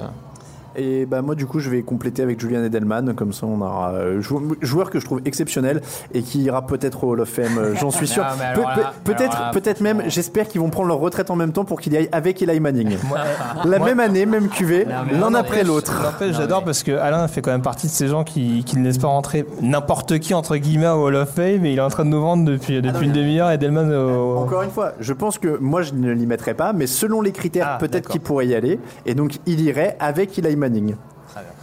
Et 0.75 1.05
bah 1.05 1.21
moi 1.21 1.35
du 1.35 1.45
coup 1.45 1.59
je 1.59 1.69
vais 1.69 1.81
compléter 1.81 2.21
avec 2.23 2.39
Julian 2.39 2.63
Edelman, 2.63 3.13
comme 3.13 3.33
ça 3.33 3.45
on 3.45 3.61
aura 3.61 3.91
euh, 3.91 4.21
jou- 4.21 4.55
joueur 4.61 4.89
que 4.89 4.99
je 4.99 5.05
trouve 5.05 5.21
exceptionnel 5.25 5.81
et 6.13 6.21
qui 6.21 6.41
ira 6.43 6.65
peut-être 6.65 7.03
au 7.03 7.11
Hall 7.11 7.21
of 7.21 7.29
Fame, 7.29 7.57
euh, 7.57 7.75
j'en 7.75 7.91
suis 7.91 8.07
sûr. 8.07 8.23
Mais 8.39 8.53
Pe- 8.53 8.61
pe- 8.61 8.79
là- 8.81 8.93
peut-être 9.03 9.51
peut-être 9.51 9.81
même, 9.81 10.03
j'espère 10.07 10.47
qu'ils 10.47 10.61
vont 10.61 10.69
prendre 10.69 10.87
leur 10.87 10.99
retraite 10.99 11.29
en 11.29 11.35
même 11.35 11.51
temps 11.51 11.65
pour 11.65 11.81
qu'il 11.81 11.93
y 11.93 11.97
aille 11.97 12.09
avec 12.11 12.41
Eli 12.41 12.59
Manning. 12.59 12.97
La 13.65 13.79
même 13.79 13.99
année, 13.99 14.25
même 14.25 14.47
QV, 14.49 14.85
l'un 15.19 15.33
après 15.33 15.63
l'autre. 15.63 15.93
J'adore 16.31 16.63
parce 16.63 16.83
que 16.83 16.91
Alain 16.93 17.27
fait 17.27 17.41
quand 17.41 17.51
même 17.51 17.61
partie 17.61 17.87
de 17.87 17.91
ces 17.91 18.07
gens 18.07 18.23
qui, 18.23 18.63
qui 18.65 18.77
ne 18.77 18.83
laissent 18.83 18.97
pas 18.97 19.07
rentrer 19.07 19.45
n'importe 19.61 20.19
qui 20.19 20.33
entre 20.33 20.57
guillemets 20.57 20.87
au 20.87 21.07
Hall 21.07 21.15
of 21.15 21.29
Fame 21.29 21.65
et 21.65 21.71
il 21.73 21.77
est 21.77 21.81
en 21.81 21.89
train 21.89 22.05
de 22.05 22.09
nous 22.09 22.21
vendre 22.21 22.45
depuis, 22.45 22.81
depuis 22.81 23.05
une 23.07 23.11
demi-heure 23.13 23.51
et 23.51 23.57
Delman 23.57 23.91
au. 23.93 24.37
Encore 24.37 24.61
une 24.63 24.71
fois, 24.71 24.93
je 24.99 25.13
pense 25.13 25.37
que 25.37 25.57
moi 25.59 25.81
je 25.81 25.93
ne 25.93 26.11
l'y 26.11 26.25
mettrai 26.25 26.53
pas, 26.53 26.73
mais 26.73 26.87
selon 26.87 27.21
les 27.21 27.31
critères, 27.31 27.67
Ah, 27.73 27.77
peut-être 27.77 28.09
qu'il 28.09 28.21
pourrait 28.21 28.47
y 28.47 28.55
aller, 28.55 28.79
et 29.05 29.13
donc 29.15 29.37
il 29.45 29.61
irait 29.61 29.95
avec 29.99 30.37
Eli 30.39 30.55
Manning. 30.55 30.60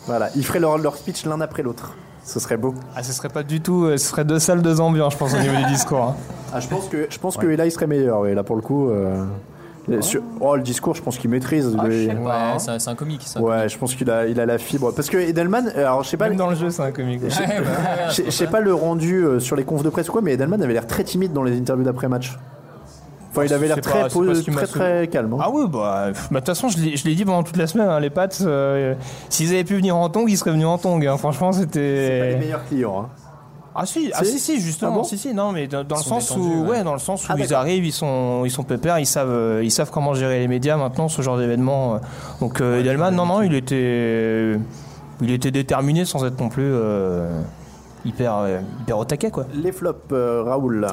Voilà, 0.07 0.31
ils 0.37 0.45
feraient 0.45 0.61
leur, 0.61 0.79
leur 0.79 0.97
speech 0.97 1.27
l'un 1.27 1.41
après 1.41 1.63
l'autre. 1.63 1.95
Ce 2.25 2.41
serait 2.41 2.57
beau. 2.57 2.75
Ah, 2.95 3.03
ce 3.03 3.13
serait 3.13 3.29
pas 3.31 3.43
du 3.43 3.61
tout. 3.61 3.85
euh, 3.85 3.97
Ce 3.97 4.07
serait 4.09 4.25
deux 4.25 4.39
salles, 4.39 4.61
deux 4.63 4.81
ambiances, 4.81 5.15
je 5.15 5.19
pense, 5.19 5.35
au 5.35 5.39
niveau 5.39 5.57
du 5.57 5.65
discours. 5.67 6.03
hein. 6.03 6.17
Ah, 6.53 6.61
je 6.61 6.69
pense 6.69 6.89
que 6.89 7.07
je 7.11 7.19
pense 7.19 7.37
que 7.37 7.47
Eli 7.47 7.71
serait 7.71 7.87
meilleur. 7.87 8.21
ouais, 8.21 8.35
là 8.35 8.43
pour 8.43 8.57
le 8.57 8.63
coup. 8.63 8.89
euh, 8.89 9.23
sur- 10.01 10.23
oh, 10.41 10.57
le 10.57 10.63
discours, 10.63 10.95
je 10.95 11.03
pense 11.03 11.17
qu'il 11.19 11.29
maîtrise. 11.31 11.75
Ah, 11.79 11.87
lui. 11.87 12.07
ouais, 12.09 12.15
c'est 12.59 12.71
un- 12.71 12.79
c'est 12.79 12.91
un 12.91 12.95
comique. 12.95 13.23
ça. 13.27 13.41
Ouais, 13.41 13.69
je 13.69 13.77
pense 13.79 13.95
qu'il 13.95 14.11
a, 14.11 14.27
il 14.27 14.39
a 14.41 14.45
la 14.47 14.57
fibre. 14.59 14.93
Parce 14.95 15.09
que 15.11 15.17
Edelman, 15.19 15.69
alors 15.77 16.03
je 16.03 16.09
sais 16.11 16.17
pas. 16.19 16.29
Même 16.29 16.37
dans 16.39 16.49
le 16.51 16.57
jeu, 16.57 16.69
c'est 16.71 16.83
un 16.83 16.91
comique. 16.91 17.21
Je 17.25 17.31
sais- 17.31 18.45
bah, 18.45 18.51
pas 18.51 18.61
le 18.61 18.75
rendu 18.75 19.25
euh, 19.25 19.41
sur 19.41 19.57
les 19.57 19.65
confs 19.65 19.83
de 19.83 19.89
presse 19.91 20.09
ou 20.09 20.13
quoi, 20.13 20.21
mais 20.23 20.33
Edelman 20.35 20.63
avait 20.63 20.73
l'air 20.75 20.87
très 20.87 21.05
timide 21.05 21.33
dans 21.33 21.43
les 21.43 21.59
interviews 21.59 21.85
d'après-match. 21.85 22.39
Enfin, 23.39 23.47
il 23.47 23.53
avait 23.55 23.67
l'air 23.69 23.81
très, 23.81 24.03
pas- 24.03 25.07
calme. 25.07 25.33
hein. 25.35 25.39
Ah 25.41 25.51
oui, 25.51 25.65
bah, 25.69 26.09
bah, 26.11 26.11
de 26.31 26.37
toute 26.37 26.47
façon, 26.47 26.69
je 26.69 26.79
l'ai 26.79 27.15
dit 27.15 27.25
pendant 27.25 27.43
toute 27.43 27.57
la 27.57 27.67
semaine, 27.67 27.89
hein, 27.89 28.01
les 28.01 28.11
Pats, 28.11 28.29
euh, 28.43 28.95
s'ils 29.29 29.49
avaient 29.51 29.65
pu 29.65 29.77
venir 29.77 29.97
en 29.97 30.09
tong, 30.09 30.27
ils 30.29 30.37
seraient 30.37 30.51
venus 30.53 30.67
en 30.67 30.79
tong. 30.79 31.05
hein. 31.07 31.17
Franchement, 31.17 31.53
C'est 31.53 31.67
pas 31.71 31.79
les 31.79 32.07
c'était. 32.07 32.37
meilleurs 32.39 32.65
clients. 32.67 33.01
hein. 33.03 33.09
Ah 33.81 33.87
si, 33.87 34.11
ah 34.13 34.25
Si 34.25 34.41
si, 34.41 34.61
justement, 34.61 34.91
Ah 34.93 34.97
bon 34.97 35.05
si, 35.05 35.17
si, 35.17 35.33
non, 35.33 35.53
mais 35.53 35.69
dans, 35.69 35.85
dans 35.85 35.97
le 35.99 36.03
sens 36.03 36.31
détendus, 36.31 36.49
où, 36.49 36.63
ouais. 36.65 36.69
ouais, 36.79 36.83
dans 36.85 36.95
le 36.95 36.99
sens 36.99 37.23
où 37.29 37.33
Ah, 37.33 37.37
ils 37.39 37.55
arrivent, 37.55 37.85
ils 37.87 37.93
sont, 37.93 38.43
ils 38.45 38.51
sont 38.51 38.65
pépères, 38.65 38.99
ils 38.99 39.07
savent, 39.07 39.31
euh, 39.31 39.61
ils 39.63 39.71
savent 39.71 39.91
comment 39.93 40.15
gérer 40.15 40.41
les 40.41 40.49
médias 40.49 40.77
maintenant, 40.77 41.07
ce 41.09 41.23
genre 41.23 41.39
d'événement. 41.39 41.95
euh. 41.95 41.99
Donc 42.41 42.61
euh, 42.61 42.81
Edelman, 42.81 43.15
non, 43.15 43.25
non, 43.27 43.43
il 43.43 43.55
était, 43.55 44.59
il 45.21 45.31
était 45.31 45.53
déterminé 45.53 46.05
sans 46.05 46.25
être 46.25 46.41
non 46.41 46.49
plus 46.49 46.65
euh, 46.67 47.41
hyper, 48.05 48.35
euh, 48.39 48.59
hyper 48.81 48.99
au 48.99 49.05
taquet, 49.05 49.31
quoi. 49.31 49.45
Les 49.55 49.71
flops, 49.71 50.01
euh, 50.13 50.43
Raoul. 50.45 50.85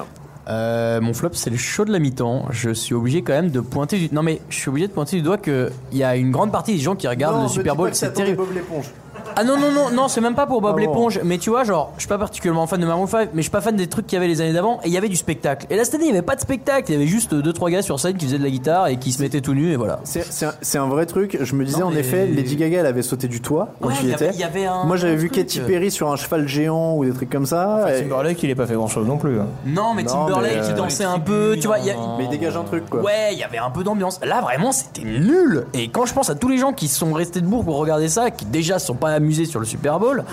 Euh, 0.47 1.01
mon 1.01 1.13
flop, 1.13 1.29
c'est 1.33 1.49
le 1.49 1.57
show 1.57 1.85
de 1.85 1.91
la 1.91 1.99
mi-temps. 1.99 2.45
Je 2.51 2.69
suis 2.71 2.93
obligé 2.93 3.21
quand 3.23 3.33
même 3.33 3.49
de 3.49 3.59
pointer 3.59 3.97
du. 3.97 4.13
Non, 4.13 4.21
mais 4.23 4.41
je 4.49 4.55
suis 4.57 4.69
obligé 4.69 4.87
de 4.87 4.93
pointer 4.93 5.17
du 5.17 5.21
doigt 5.23 5.37
qu'il 5.37 5.69
y 5.93 6.03
a 6.03 6.15
une 6.15 6.31
grande 6.31 6.51
partie 6.51 6.73
des 6.73 6.79
gens 6.79 6.95
qui 6.95 7.07
regardent 7.07 7.37
Non, 7.37 7.43
le 7.43 7.49
Super 7.49 7.75
Bowl. 7.75 7.89
que 7.89 7.95
C'est 7.97 8.13
terrible. 8.13 8.37
Bob 8.37 8.53
l'éponge. 8.53 8.91
Ah 9.35 9.43
non, 9.43 9.57
non, 9.57 9.71
non, 9.71 9.89
non, 9.91 10.07
c'est 10.07 10.21
même 10.21 10.35
pas 10.35 10.45
pour 10.47 10.61
Bob 10.61 10.71
Ah 10.75 10.79
bon. 10.79 10.87
l'éponge. 10.87 11.19
Mais 11.23 11.37
tu 11.37 11.49
vois, 11.49 11.63
genre, 11.63 11.91
je 11.97 12.01
suis 12.01 12.07
pas 12.09 12.17
particulièrement 12.17 12.67
fan 12.67 12.79
de 12.79 12.85
Maroon 12.85 13.07
5, 13.07 13.29
mais 13.33 13.37
je 13.37 13.43
suis 13.43 13.51
pas 13.51 13.61
fan 13.61 13.75
des 13.75 13.87
trucs 13.87 14.07
qu'il 14.07 14.15
y 14.15 14.19
avait 14.19 14.27
les 14.27 14.41
années 14.41 14.53
d'avant. 14.53 14.79
Et 14.83 14.87
il 14.87 14.91
y 14.93 14.97
avait 14.97 15.09
du 15.09 15.15
spectacle. 15.15 15.65
Et 15.69 15.75
là, 15.75 15.83
cette 15.85 15.95
année, 15.95 16.05
il 16.05 16.09
y 16.09 16.11
avait 16.13 16.21
pas 16.21 16.35
de 16.35 16.41
spectacle. 16.41 16.89
Il 16.89 16.93
y 16.93 16.95
avait 16.95 17.07
juste 17.07 17.33
2-3 17.33 17.69
gars 17.71 17.81
sur 17.81 17.99
scène 17.99 18.15
qui 18.17 18.25
faisaient 18.25 18.37
de 18.37 18.43
la 18.43 18.49
guitare 18.49 18.87
et 18.87 18.97
qui 18.97 19.11
se 19.11 19.21
mettaient 19.21 19.41
tout 19.41 19.53
nus, 19.53 19.71
et 19.71 19.75
voilà. 19.75 19.99
C'est 20.03 20.25
c'est 20.31 20.45
un, 20.45 20.53
c'est 20.61 20.77
un 20.77 20.87
vrai 20.87 21.05
truc. 21.05 21.37
Je 21.41 21.55
me 21.55 21.65
disais 21.65 21.79
Non, 21.79 21.87
en 21.87 21.91
mais- 21.91 21.99
effet, 21.99 22.27
Lady 22.27 22.55
Gaga, 22.55 22.79
elle 22.79 22.85
avait 22.85 23.01
sauté 23.01 23.27
du 23.27 23.41
toit 23.41 23.69
quand 23.81 23.89
Ouais, 23.89 23.93
tu 23.95 24.03
il 24.03 24.07
y 24.07 24.11
y 24.11 24.13
avait- 24.13 24.25
étais. 24.27 24.35
il 24.35 24.39
y 24.39 24.43
avait 24.43 24.65
un- 24.65 24.83
Moi, 24.85 24.95
j'avais 24.97 25.13
un 25.13 25.17
vu 25.17 25.29
truc, 25.29 25.41
Katy 25.45 25.59
euh. 25.61 25.67
Perry 25.67 25.91
sur 25.91 26.11
un 26.11 26.15
cheval 26.15 26.47
géant 26.47 26.95
ou 26.95 27.05
des 27.05 27.11
trucs 27.11 27.29
comme 27.29 27.45
ça. 27.45 27.79
Enfin, 27.83 27.93
Et- 27.93 28.01
Timberlake, 28.03 28.41
il 28.43 28.49
est 28.49 28.55
pas 28.55 28.65
fait 28.67 28.75
grand 28.75 28.87
chose 28.87 29.07
non 29.07 29.17
plus. 29.17 29.39
hein. 29.39 29.47
Non, 29.65 29.93
mais 29.95 30.03
Non, 30.03 30.11
Timberlake 30.27 30.51
mais, 30.55 30.61
qui 30.65 30.71
euh, 30.71 30.75
dansait 30.75 31.03
un 31.03 31.19
peu, 31.19 31.57
tu 31.59 31.67
vois, 31.67 31.79
il 31.79 31.85
y 31.85 31.91
a. 31.91 31.95
Mais 32.17 32.25
il 32.25 32.29
dégage 32.29 32.55
un 32.55 32.63
truc 32.63 32.89
quoi. 32.89 33.01
Ouais, 33.01 33.29
il 33.33 33.37
y 33.39 33.43
avait 33.43 33.57
un 33.57 33.69
peu 33.71 33.83
d'ambiance. 33.83 34.19
Là, 34.23 34.41
vraiment, 34.41 34.71
c'était 34.71 35.01
nul. 35.03 35.65
Et 35.73 35.89
quand 35.89 36.05
je 36.05 36.13
pense 36.13 36.29
à 36.29 36.35
tous 36.35 36.47
les 36.49 36.57
gens 36.57 36.73
qui 36.73 36.87
sont 36.87 37.11
restés 37.13 37.41
debout 37.41 37.63
pour 37.63 37.77
regarder 37.77 38.07
ça, 38.09 38.31
qui 38.31 38.45
déjà 38.45 38.79
sont 38.79 38.95
pas 38.95 39.09
sur 39.45 39.59
le 39.59 39.65
Super 39.65 39.99
Bowl, 39.99 40.23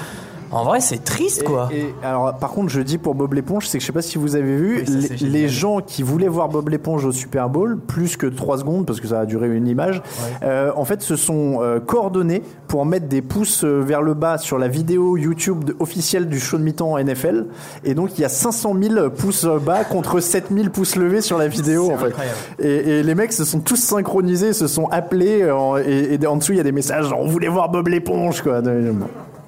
en 0.53 0.65
vrai, 0.65 0.81
c'est 0.81 1.03
triste, 1.03 1.45
quoi. 1.45 1.69
Et, 1.73 1.81
et 1.81 1.95
alors, 2.05 2.35
par 2.37 2.51
contre, 2.51 2.69
je 2.69 2.81
dis 2.81 2.99
pour 2.99 3.15
Bob 3.15 3.33
l'éponge, 3.33 3.67
c'est 3.67 3.79
que 3.79 3.83
je 3.83 3.87
sais 3.87 3.93
pas 3.93 4.03
si 4.03 4.19
vous 4.19 4.37
avez 4.37 4.55
vu, 4.57 4.85
Oui, 4.87 5.03
ça, 5.03 5.15
les, 5.27 5.49
gens 5.49 5.81
qui 5.81 6.03
voulaient 6.03 6.29
voir 6.29 6.49
Bob 6.49 6.69
l'éponge 6.69 7.05
au 7.05 7.13
Super 7.13 7.49
Bowl, 7.49 7.79
plus 7.79 8.17
que 8.17 8.27
3 8.27 8.59
secondes, 8.59 8.87
parce 8.87 9.01
que 9.01 9.09
ça 9.09 9.21
a 9.21 9.27
duré 9.27 9.49
une 9.55 9.67
image, 9.67 10.03
euh, 10.43 10.71
en 10.77 10.85
fait, 10.85 11.03
se 11.03 11.17
sont 11.17 11.59
euh, 11.63 11.81
coordonnés 11.81 12.43
pour 12.69 12.85
mettre 12.87 13.07
des 13.09 13.23
pouces 13.23 13.65
euh, 13.65 13.81
vers 13.81 14.03
le 14.03 14.15
bas 14.15 14.39
sur 14.39 14.59
la 14.59 14.69
vidéo 14.69 15.17
YouTube 15.17 15.65
de- 15.65 15.77
officielle 15.81 16.29
du 16.29 16.39
show 16.39 16.59
de 16.59 16.63
mi-temps 16.63 16.99
NFL. 16.99 17.47
Et 17.85 17.95
donc, 17.95 18.19
il 18.19 18.21
y 18.21 18.25
a 18.25 18.29
500 18.29 18.75
000 18.81 19.11
pouces 19.11 19.47
bas 19.65 19.85
contre 19.85 20.21
7000 20.21 20.71
pouces 20.71 20.97
levés 20.97 21.21
sur 21.23 21.39
la 21.39 21.49
vidéo, 21.49 21.91
en 21.93 21.97
fait. 21.99 22.13
Et, 22.59 22.99
et 22.99 23.03
les 23.03 23.15
mecs 23.15 23.33
se 23.33 23.45
sont 23.45 23.61
tous 23.61 23.77
synchronisés, 23.77 24.53
se 24.53 24.67
sont 24.67 24.87
appelés, 24.91 25.51
en- 25.51 25.77
et, 25.79 26.19
et 26.21 26.27
en 26.27 26.37
dessous, 26.37 26.53
il 26.53 26.59
y 26.59 26.61
a 26.61 26.65
des 26.65 26.73
messages 26.73 27.07
genre, 27.09 27.21
on 27.21 27.27
voulait 27.29 27.49
voir 27.49 27.71
Bob 27.71 27.89
l'éponge, 27.89 28.43
quoi. 28.43 28.61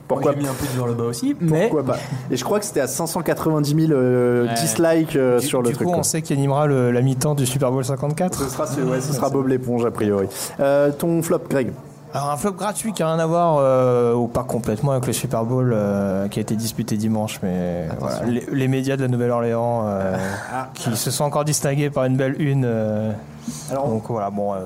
Pourquoi 0.07 0.33
J'ai 0.33 0.39
mis 0.41 0.47
un 0.47 0.53
peu 0.53 0.67
vers 0.77 0.87
le 0.87 0.95
bas 0.95 1.05
aussi, 1.05 1.35
mais. 1.41 1.63
pourquoi 1.69 1.83
pas? 1.83 1.99
Et 2.31 2.37
je 2.37 2.45
crois 2.45 2.59
que 2.61 2.67
c'était 2.67 2.81
à 2.81 2.87
590 2.87 3.87
000 3.87 3.93
euh, 3.93 4.47
Ouais. 4.47 4.55
dislikes 4.55 5.17
euh, 5.17 5.39
Du- 5.41 5.47
sur 5.47 5.63
le 5.63 5.69
du 5.69 5.75
truc. 5.75 5.87
coup, 5.87 5.93
quoi. 5.93 6.01
on 6.01 6.03
sait 6.03 6.21
qui 6.21 6.33
animera 6.35 6.67
le- 6.67 6.91
la 6.93 7.01
mi-temps 7.01 7.35
du 7.35 7.47
Super 7.47 7.71
Bowl 7.73 7.85
54. 7.85 8.39
Ce 8.43 8.49
sera, 8.51 8.67
ce- 8.67 8.81
ouais, 8.81 9.01
ce 9.01 9.13
sera 9.15 9.31
Bob 9.31 9.47
l'éponge 9.49 9.85
a 9.87 9.91
priori. 9.91 10.27
Euh, 10.61 10.91
ton 10.93 11.23
flop, 11.23 11.41
Greg? 11.49 11.73
Alors 12.17 12.31
un 12.31 12.37
flop 12.37 12.53
gratuit 12.53 12.93
qui 12.93 13.03
a 13.03 13.09
rien 13.09 13.19
à 13.19 13.27
voir, 13.27 13.57
euh, 13.59 14.15
ou 14.15 14.29
pas 14.29 14.45
complètement 14.45 14.93
avec 14.93 15.05
le 15.09 15.13
Super 15.13 15.45
Bowl 15.45 15.73
euh, 15.75 16.29
qui 16.29 16.39
a 16.39 16.43
été 16.43 16.55
disputé 16.55 16.97
dimanche, 16.97 17.41
mais 17.43 17.89
voilà, 17.99 18.23
les, 18.25 18.45
les 18.53 18.69
médias 18.69 18.97
de 18.97 19.03
la 19.03 19.09
Nouvelle-Orléans 19.09 19.83
euh, 19.89 20.17
Ah. 20.55 20.69
qui 20.75 20.95
se 20.97 21.11
sont 21.11 21.25
encore 21.25 21.45
distingués 21.45 21.91
par 21.91 22.05
une 22.05 22.17
belle 22.17 22.41
une. 22.41 22.65
euh, 22.67 23.11
Alors, 23.69 23.89
donc 23.89 24.05
voilà, 24.09 24.31
bon, 24.31 24.55
euh, 24.55 24.59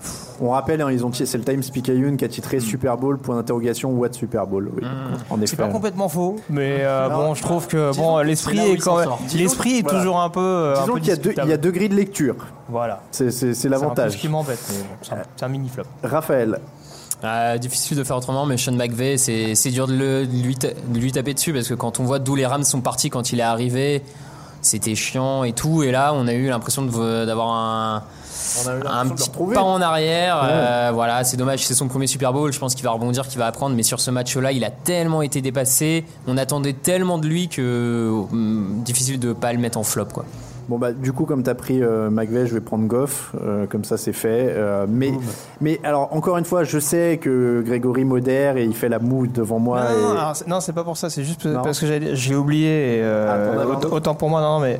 On 0.43 0.51
rappelle, 0.51 0.83
hein, 0.83 0.91
ils 0.93 1.07
ont 1.07 1.11
c'est 1.11 1.39
le 1.39 1.43
Times 1.45 1.63
Picayune 1.73 2.19
qui 2.19 2.27
a 2.27 2.29
titré 2.29 2.61
Super 2.61 2.99
Bowl 2.99 3.17
point 3.17 3.37
d'interrogation 3.37 3.93
What 3.93 4.13
Super 4.13 4.47
Bowl. 4.47 4.71
Oui, 4.77 4.83
en 5.31 5.39
c'est 5.47 5.57
pas 5.57 5.69
complètement 5.69 6.11
faux, 6.11 6.37
mais 6.51 6.83
euh, 6.83 7.07
Alors, 7.07 7.29
bon, 7.29 7.35
je 7.35 7.41
trouve 7.41 7.67
que 7.67 7.97
bon, 7.97 8.19
l'esprit 8.19 8.59
est 8.59 8.75
il 8.75 8.83
quand 8.83 8.99
même, 8.99 9.09
l'esprit 9.35 9.79
est 9.79 9.83
Voilà. 9.85 9.99
toujours 10.01 10.21
un 10.21 10.29
peu, 10.29 10.41
euh, 10.41 10.75
Disons 10.83 10.95
qu'il 10.97 11.07
y, 11.07 11.11
a 11.13 11.17
deux- 11.17 11.31
il 11.31 11.37
y 11.37 11.41
a 11.41 11.45
discutable. 11.45 11.61
deux 11.63 11.71
grilles 11.71 11.89
de 11.89 11.95
lecture. 11.97 12.37
Voilà. 12.69 13.01
C'est 13.11 13.31
c'est- 13.31 13.55
c'est 13.55 13.63
ce 13.63 13.69
l'avantage. 13.69 14.19
qui 14.19 14.29
m'embête, 14.29 14.61
mais 14.69 14.81
bon, 14.83 14.95
c'est 15.01 15.15
un, 15.15 15.23
c'est 15.35 15.45
un 15.47 15.49
mini 15.49 15.71
flop. 15.71 15.85
Raphaël, 16.05 16.61
Euh, 17.25 17.59
difficile 17.59 17.97
de 17.97 18.05
faire 18.05 18.17
autrement, 18.17 18.47
mais 18.47 18.57
Sean 18.57 18.73
McVay, 18.73 19.17
c'est 19.19 19.55
c'est 19.57 19.71
dur 19.71 19.89
de, 19.89 19.93
le- 19.95 20.27
de 20.27 20.37
lui 20.43 20.55
ta- 20.55 20.69
de 20.69 20.99
lui 20.99 21.11
taper 21.11 21.35
dessus 21.35 21.53
parce 21.53 21.67
que 21.67 21.75
quand 21.75 21.99
on 21.99 22.05
voit 22.05 22.21
d'où 22.21 22.37
les 22.37 22.47
Rams 22.47 22.63
sont 22.63 22.81
partis 22.81 23.11
quand 23.11 23.33
il 23.33 23.41
est 23.41 23.43
arrivé, 23.43 24.05
c'était 24.63 24.95
chiant 24.95 25.43
et 25.43 25.53
tout. 25.53 25.83
Et 25.83 25.91
là, 25.91 26.13
on 26.15 26.29
a 26.29 26.33
eu 26.33 26.47
l'impression 26.49 26.83
d'avoir 26.85 27.49
un, 27.53 28.03
un 28.89 29.09
petit 29.17 29.31
pas 29.55 29.63
en 29.63 29.81
arrière. 29.81 30.39
Euh, 30.45 30.91
voilà, 30.95 31.25
c'est 31.25 31.37
dommage, 31.37 31.67
c'est 31.67 31.75
son 31.75 31.89
premier 31.89 32.07
Super 32.07 32.33
Bowl. 32.33 32.53
Je 32.53 32.59
pense 32.61 32.77
qu'il 32.77 32.85
va 32.85 32.91
rebondir, 32.93 33.27
qu'il 33.27 33.39
va 33.41 33.47
apprendre. 33.47 33.75
Mais 33.75 33.83
sur 33.83 33.99
ce 33.99 34.13
match-là, 34.13 34.53
il 34.53 34.63
a 34.65 34.71
tellement 34.71 35.21
été 35.23 35.41
dépassé. 35.41 36.05
On 36.29 36.37
attendait 36.39 36.73
tellement 36.73 37.19
de 37.19 37.27
lui 37.27 37.49
que 37.49 38.11
hum, 38.31 38.83
difficile 38.85 39.19
de 39.19 39.33
pas 39.33 39.53
le 39.53 39.59
mettre 39.59 39.77
en 39.79 39.83
flop, 39.83 40.07
quoi. 40.15 40.25
Bon 40.69 40.77
bah 40.79 40.93
du 40.93 41.13
coup 41.15 41.25
comme 41.25 41.43
t'as 41.43 41.55
pris 41.55 41.83
euh, 41.83 42.11
McVeigh, 42.11 42.47
je 42.47 42.53
vais 42.53 42.61
prendre 42.61 42.87
Goff, 42.87 43.33
euh, 43.43 43.65
comme 43.67 43.85
ça 43.85 43.97
c'est 43.97 44.13
fait. 44.13 44.53
Euh, 44.55 44.85
mais 44.87 45.13
mais 45.63 45.81
alors 45.83 46.09
encore 46.15 46.37
une 46.37 46.45
fois, 46.45 46.63
je 46.65 46.79
sais 46.79 47.19
que 47.23 47.63
Grégory 47.65 48.05
modère 48.05 48.59
et 48.59 48.65
il 48.65 48.75
fait 48.75 48.91
la 48.91 48.99
moue 48.99 49.27
devant 49.27 49.59
moi. 49.59 49.81
Non, 49.85 49.89
et- 49.89 50.15
non, 50.19 50.35
c'est- 50.35 50.47
non, 50.47 50.61
c'est 50.61 50.75
pas 50.75 50.85
pour 50.85 50.99
ça, 50.99 51.09
c'est 51.09 51.25
juste 51.25 51.47
Non. 51.47 51.63
parce 51.63 51.81
que 51.81 51.87
j'ai 52.15 52.35
oublié. 52.35 52.99
Et, 52.99 53.03
euh, 53.03 53.55
Ah, 53.83 53.87
autant, 53.91 54.15
pour 54.15 54.29
moi, 54.29 54.43
non, 54.43 54.59
non, 54.59 54.61
mais 54.61 54.79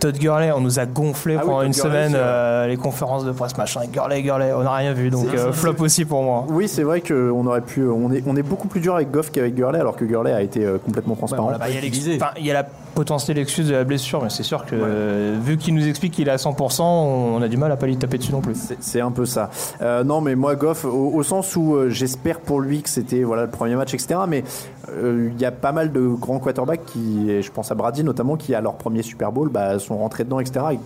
Todd 0.00 0.18
Gurley, 0.18 0.50
on 0.50 0.60
nous 0.60 0.80
a 0.80 0.86
gonflé 0.86 1.36
Ah 1.38 1.42
pendant 1.44 1.62
une 1.62 1.70
Gurley, 1.70 1.90
semaine 2.08 2.12
euh, 2.16 2.66
les 2.66 2.76
conférences 2.76 3.24
de 3.24 3.30
presse, 3.30 3.56
machin. 3.56 3.82
Gurley, 3.92 4.22
Gurley, 4.22 4.52
on 4.52 4.64
n'a 4.64 4.74
rien 4.74 4.92
vu, 4.92 5.10
donc 5.10 5.26
euh, 5.32 5.52
flop 5.52 5.76
aussi 5.78 6.04
pour 6.04 6.24
moi. 6.24 6.44
Oui, 6.48 6.66
c'est 6.66 6.82
vrai 6.82 7.00
qu'on 7.00 7.46
aurait 7.46 7.60
pu. 7.60 7.84
On 7.86 8.10
est, 8.10 8.24
on 8.26 8.34
est 8.34 8.42
beaucoup 8.42 8.66
plus 8.66 8.80
dur 8.80 8.96
avec 8.96 9.12
Goff 9.12 9.30
qu'avec 9.30 9.54
Gurley, 9.54 9.78
alors 9.78 9.94
que 9.94 10.04
Gurley 10.04 10.32
a 10.32 10.42
été 10.42 10.66
complètement 10.84 11.14
transparent. 11.14 11.52
Bah, 11.56 11.66
Il 11.68 11.74
y 11.76 11.78
a 11.78 12.24
il 12.40 12.46
y 12.46 12.50
a 12.50 12.54
la 12.54 12.66
potentielle 12.94 13.38
excuse 13.38 13.68
de 13.68 13.72
la 13.74 13.84
blessure, 13.84 14.22
mais 14.22 14.30
c'est 14.30 14.42
sûr 14.42 14.64
que 14.66 14.74
euh, 14.74 15.36
vu 15.42 15.56
qu'il 15.56 15.74
nous 15.74 15.86
explique 15.88 16.12
qu'il 16.14 16.28
est 16.28 16.32
à 16.32 16.36
100%, 16.36 16.82
on 16.82 17.40
a 17.42 17.48
du 17.48 17.56
mal 17.56 17.72
à 17.72 17.76
pas 17.76 17.86
lui 17.86 17.96
taper 17.96 18.18
dessus 18.18 18.32
non 18.32 18.40
plus. 18.40 18.54
C'est- 18.80 19.00
un 19.00 19.10
peu 19.10 19.24
ça. 19.26 19.50
Euh, 19.80 20.04
non, 20.04 20.20
mais 20.20 20.34
moi, 20.36 20.54
Goff, 20.54 20.84
au, 20.84 21.10
au 21.14 21.22
sens 21.22 21.56
où 21.56 21.74
euh, 21.74 21.88
j'espère 21.88 22.40
pour 22.40 22.60
lui 22.60 22.82
que 22.82 22.88
c'était 22.88 23.22
voilà, 23.24 23.42
le 23.44 23.50
premier 23.50 23.74
match, 23.74 23.94
etc. 23.94 24.20
Mais 24.28 24.44
euh, 24.90 25.30
il 25.34 25.40
y 25.40 25.44
a 25.44 25.50
pas 25.50 25.72
mal 25.72 25.90
de 25.92 26.00
grands 26.06 26.38
quarterbacks 26.38 26.84
qui, 26.84 27.30
et 27.30 27.42
je 27.42 27.50
pense 27.50 27.72
à 27.72 27.74
Brady 27.74 28.04
notamment, 28.04 28.36
qui 28.36 28.54
à 28.54 28.60
leur 28.60 28.74
premier 28.74 29.02
Super 29.02 29.32
Bowl 29.32 29.48
bah, 29.48 29.78
sont 29.78 29.96
rentrés 29.96 30.24
dedans, 30.24 30.38
etc. 30.40 30.66
Et 30.72 30.78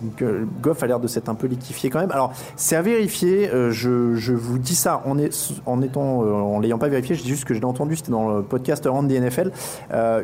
Goff 0.61 0.81
a 0.83 0.87
l'air 0.87 0.99
de 0.99 1.07
s'être 1.07 1.29
un 1.29 1.35
peu 1.35 1.47
liquifié 1.47 1.89
quand 1.89 1.99
même. 1.99 2.11
Alors, 2.11 2.31
c'est 2.55 2.75
à 2.75 2.81
vérifier. 2.81 3.49
je, 3.71 4.15
je 4.15 4.33
vous 4.33 4.57
dis 4.57 4.75
ça 4.75 5.01
en, 5.05 5.19
est- 5.19 5.53
en 5.65 5.81
étant, 5.81 6.19
en 6.21 6.59
l'ayant 6.59 6.77
pas 6.77 6.87
vérifié. 6.87 7.15
Je 7.15 7.21
dis 7.23 7.29
juste 7.29 7.45
que 7.45 7.53
je 7.53 7.59
l'ai 7.59 7.65
entendu. 7.65 7.95
C'était 7.97 8.11
dans 8.11 8.29
le 8.37 8.41
podcast 8.43 8.83
the 8.85 9.11
NFL. 9.11 9.51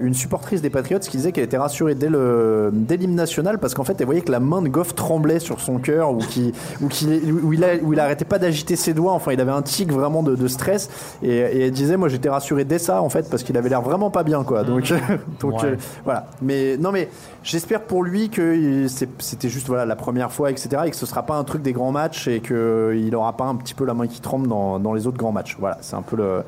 Une 0.01 0.13
supportrice 0.13 0.61
des 0.61 0.69
Patriots 0.69 0.99
qui 0.99 1.17
disait 1.17 1.31
qu'elle 1.31 1.43
était 1.43 1.57
rassurée 1.57 1.72
dès 1.81 2.09
le 2.09 2.69
dès 2.73 2.97
l'hymne 2.97 3.15
national 3.15 3.59
parce 3.59 3.73
qu'en 3.73 3.83
fait, 3.83 3.99
elle 3.99 4.05
voyait 4.05 4.21
que 4.21 4.31
la 4.31 4.39
main 4.39 4.61
de 4.61 4.67
Goff 4.69 4.95
tremblait 4.95 5.39
sur 5.39 5.59
son 5.59 5.77
cœur 5.79 6.11
ou 6.11 6.17
qui 6.17 6.53
ou 6.81 6.87
qu'il 6.87 7.33
où 7.33 7.53
il 7.53 7.63
a, 7.63 7.75
où 7.81 7.93
il 7.93 7.99
arrêtait 7.99 8.25
pas 8.25 8.39
d'agiter 8.39 8.75
ses 8.75 8.93
doigts. 8.93 9.13
Enfin, 9.13 9.31
il 9.33 9.41
avait 9.41 9.51
un 9.51 9.61
tic 9.61 9.91
vraiment 9.91 10.23
de, 10.23 10.35
de 10.35 10.47
stress. 10.47 10.89
Et, 11.23 11.29
et 11.35 11.65
elle 11.65 11.71
disait, 11.71 11.97
moi, 11.97 12.07
j'étais 12.09 12.29
rassuré 12.29 12.65
dès 12.65 12.79
ça 12.79 13.01
en 13.01 13.09
fait 13.09 13.29
parce 13.29 13.43
qu'il 13.43 13.57
avait 13.57 13.69
l'air 13.69 13.81
vraiment 13.81 14.09
pas 14.11 14.23
bien, 14.23 14.43
quoi. 14.43 14.63
Donc, 14.63 14.93
donc 15.39 15.53
Ouais. 15.63 15.69
euh, 15.69 15.75
voilà. 16.05 16.27
Mais 16.41 16.77
non, 16.77 16.91
mais 16.91 17.09
j'espère 17.43 17.81
pour 17.81 18.03
lui 18.03 18.29
que 18.29 18.87
c'était 19.19 19.49
juste 19.49 19.67
voilà 19.67 19.85
la 19.85 19.95
première 19.95 20.31
fois, 20.31 20.51
etc. 20.51 20.83
Et 20.85 20.89
que 20.91 20.95
ce 20.95 21.05
sera 21.05 21.23
pas 21.23 21.35
un 21.35 21.43
truc 21.43 21.61
des 21.61 21.73
grands 21.73 21.91
matchs 21.91 22.27
et 22.27 22.39
que 22.39 22.93
il 22.95 23.15
aura 23.15 23.35
pas 23.37 23.45
un 23.45 23.55
petit 23.55 23.73
peu 23.73 23.85
la 23.85 23.93
main 23.93 24.07
qui 24.07 24.21
tremble 24.21 24.47
dans, 24.47 24.79
dans 24.79 24.93
les 24.93 25.07
autres 25.07 25.17
grands 25.17 25.31
matchs. 25.31 25.55
Voilà, 25.59 25.77
c'est 25.81 25.95
un 25.95 26.01
peu 26.01 26.15
le, 26.17 26.43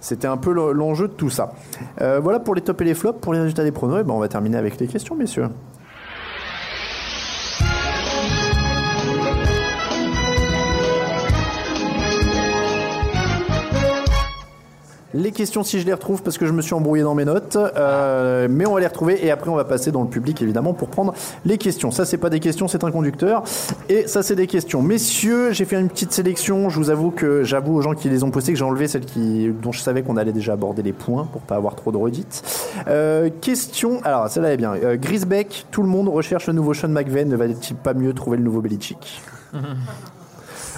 c'était 0.00 0.26
un 0.28 0.36
peu 0.36 0.52
le- 0.52 0.72
l'enjeu 0.72 1.08
de 1.08 1.12
tout 1.12 1.30
ça. 1.30 1.52
Euh, 2.00 2.20
voilà 2.22 2.40
pour 2.40 2.54
les 2.54 2.60
tops 2.62 2.80
et 2.80 2.84
les 2.84 2.94
flops. 2.94 3.20
Pour 3.20 3.32
les 3.32 3.40
résultats 3.40 3.64
des 3.64 3.72
pronos, 3.72 3.98
eh 4.00 4.04
ben, 4.04 4.12
on 4.14 4.18
va 4.18 4.28
terminer 4.28 4.56
avec 4.56 4.78
les 4.80 4.86
questions, 4.86 5.14
messieurs. 5.14 5.48
Les 15.12 15.32
questions, 15.32 15.64
si 15.64 15.80
je 15.80 15.86
les 15.86 15.92
retrouve, 15.92 16.22
parce 16.22 16.38
que 16.38 16.46
je 16.46 16.52
me 16.52 16.62
suis 16.62 16.72
embrouillé 16.72 17.02
dans 17.02 17.16
mes 17.16 17.24
notes, 17.24 17.56
euh, 17.56 18.46
mais 18.48 18.64
on 18.64 18.74
va 18.74 18.80
les 18.80 18.86
retrouver 18.86 19.24
et 19.24 19.32
après 19.32 19.50
on 19.50 19.56
va 19.56 19.64
passer 19.64 19.90
dans 19.90 20.02
le 20.02 20.08
public 20.08 20.40
évidemment 20.40 20.72
pour 20.72 20.88
prendre 20.88 21.14
les 21.44 21.58
questions. 21.58 21.90
Ça, 21.90 22.04
c'est 22.04 22.16
pas 22.16 22.30
des 22.30 22.38
questions, 22.38 22.68
c'est 22.68 22.84
un 22.84 22.92
conducteur, 22.92 23.42
et 23.88 24.06
ça, 24.06 24.22
c'est 24.22 24.36
des 24.36 24.46
questions. 24.46 24.82
Messieurs, 24.82 25.52
j'ai 25.52 25.64
fait 25.64 25.80
une 25.80 25.88
petite 25.88 26.12
sélection. 26.12 26.68
Je 26.68 26.76
vous 26.76 26.90
avoue 26.90 27.10
que 27.10 27.42
j'avoue 27.42 27.74
aux 27.74 27.82
gens 27.82 27.94
qui 27.94 28.08
les 28.08 28.22
ont 28.22 28.30
postées 28.30 28.52
que 28.52 28.58
j'ai 28.58 28.64
enlevé 28.64 28.86
celles 28.86 29.04
qui, 29.04 29.50
dont 29.60 29.72
je 29.72 29.80
savais 29.80 30.02
qu'on 30.02 30.16
allait 30.16 30.32
déjà 30.32 30.52
aborder 30.52 30.82
les 30.82 30.92
points 30.92 31.26
pour 31.32 31.40
pas 31.40 31.56
avoir 31.56 31.74
trop 31.74 31.90
de 31.90 31.96
redites. 31.96 32.44
Euh, 32.86 33.30
question, 33.40 34.00
alors 34.04 34.28
celle-là 34.28 34.52
est 34.52 34.58
bien. 34.58 34.74
Euh, 34.74 34.96
Grisbeck, 34.96 35.66
tout 35.72 35.82
le 35.82 35.88
monde 35.88 36.08
recherche 36.08 36.46
le 36.46 36.52
nouveau 36.52 36.72
Sean 36.72 36.88
McVay. 36.88 37.24
Ne 37.24 37.34
va-t-il 37.34 37.76
pas 37.76 37.94
mieux 37.94 38.12
trouver 38.12 38.36
le 38.36 38.44
nouveau 38.44 38.60
Belichick? 38.60 39.22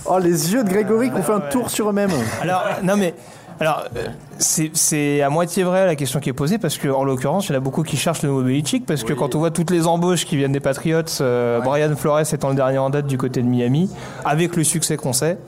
Oh, 0.05 0.19
les 0.19 0.53
yeux 0.53 0.65
de 0.65 0.69
Grégory 0.69 1.11
qui 1.11 1.17
ont 1.17 1.23
fait 1.23 1.33
un 1.33 1.41
tour 1.41 1.71
sur 1.71 1.89
eux-mêmes. 1.89 2.11
Alors, 2.41 2.65
non 2.83 2.97
mais. 2.97 3.15
Alors, 3.63 3.85
euh, 3.97 4.09
c'est 4.39 5.23
à 5.23 5.31
moitié 5.31 5.63
vrai 5.63 5.87
la 5.87 5.95
question 5.95 6.19
qui 6.19 6.29
est 6.29 6.33
posée 6.33 6.59
parce 6.59 6.79
que 6.79 6.89
en 6.89 7.05
l'occurrence, 7.05 7.47
il 7.47 7.53
y 7.53 7.55
en 7.55 7.59
a 7.59 7.61
beaucoup 7.61 7.85
qui 7.85 7.97
cherchent 7.97 8.23
le 8.23 8.29
nouveau 8.29 8.43
Belichick 8.43 8.85
parce 8.85 9.05
que 9.05 9.13
quand 9.13 9.37
on 9.37 9.39
voit 9.39 9.53
toutes 9.53 9.71
les 9.71 9.87
embauches 9.87 10.25
qui 10.25 10.37
viennent 10.37 10.51
des 10.51 10.59
Patriots, 10.59 11.05
euh, 11.21 11.61
Brian 11.61 11.95
Flores 11.95 12.35
étant 12.35 12.49
le 12.49 12.57
dernier 12.57 12.79
en 12.79 12.91
date 12.91 13.07
du 13.07 13.17
côté 13.19 13.41
de 13.41 13.47
Miami, 13.47 13.89
avec 14.25 14.57
le 14.57 14.65
succès 14.65 14.97
qu'on 14.97 15.13
sait. 15.13 15.39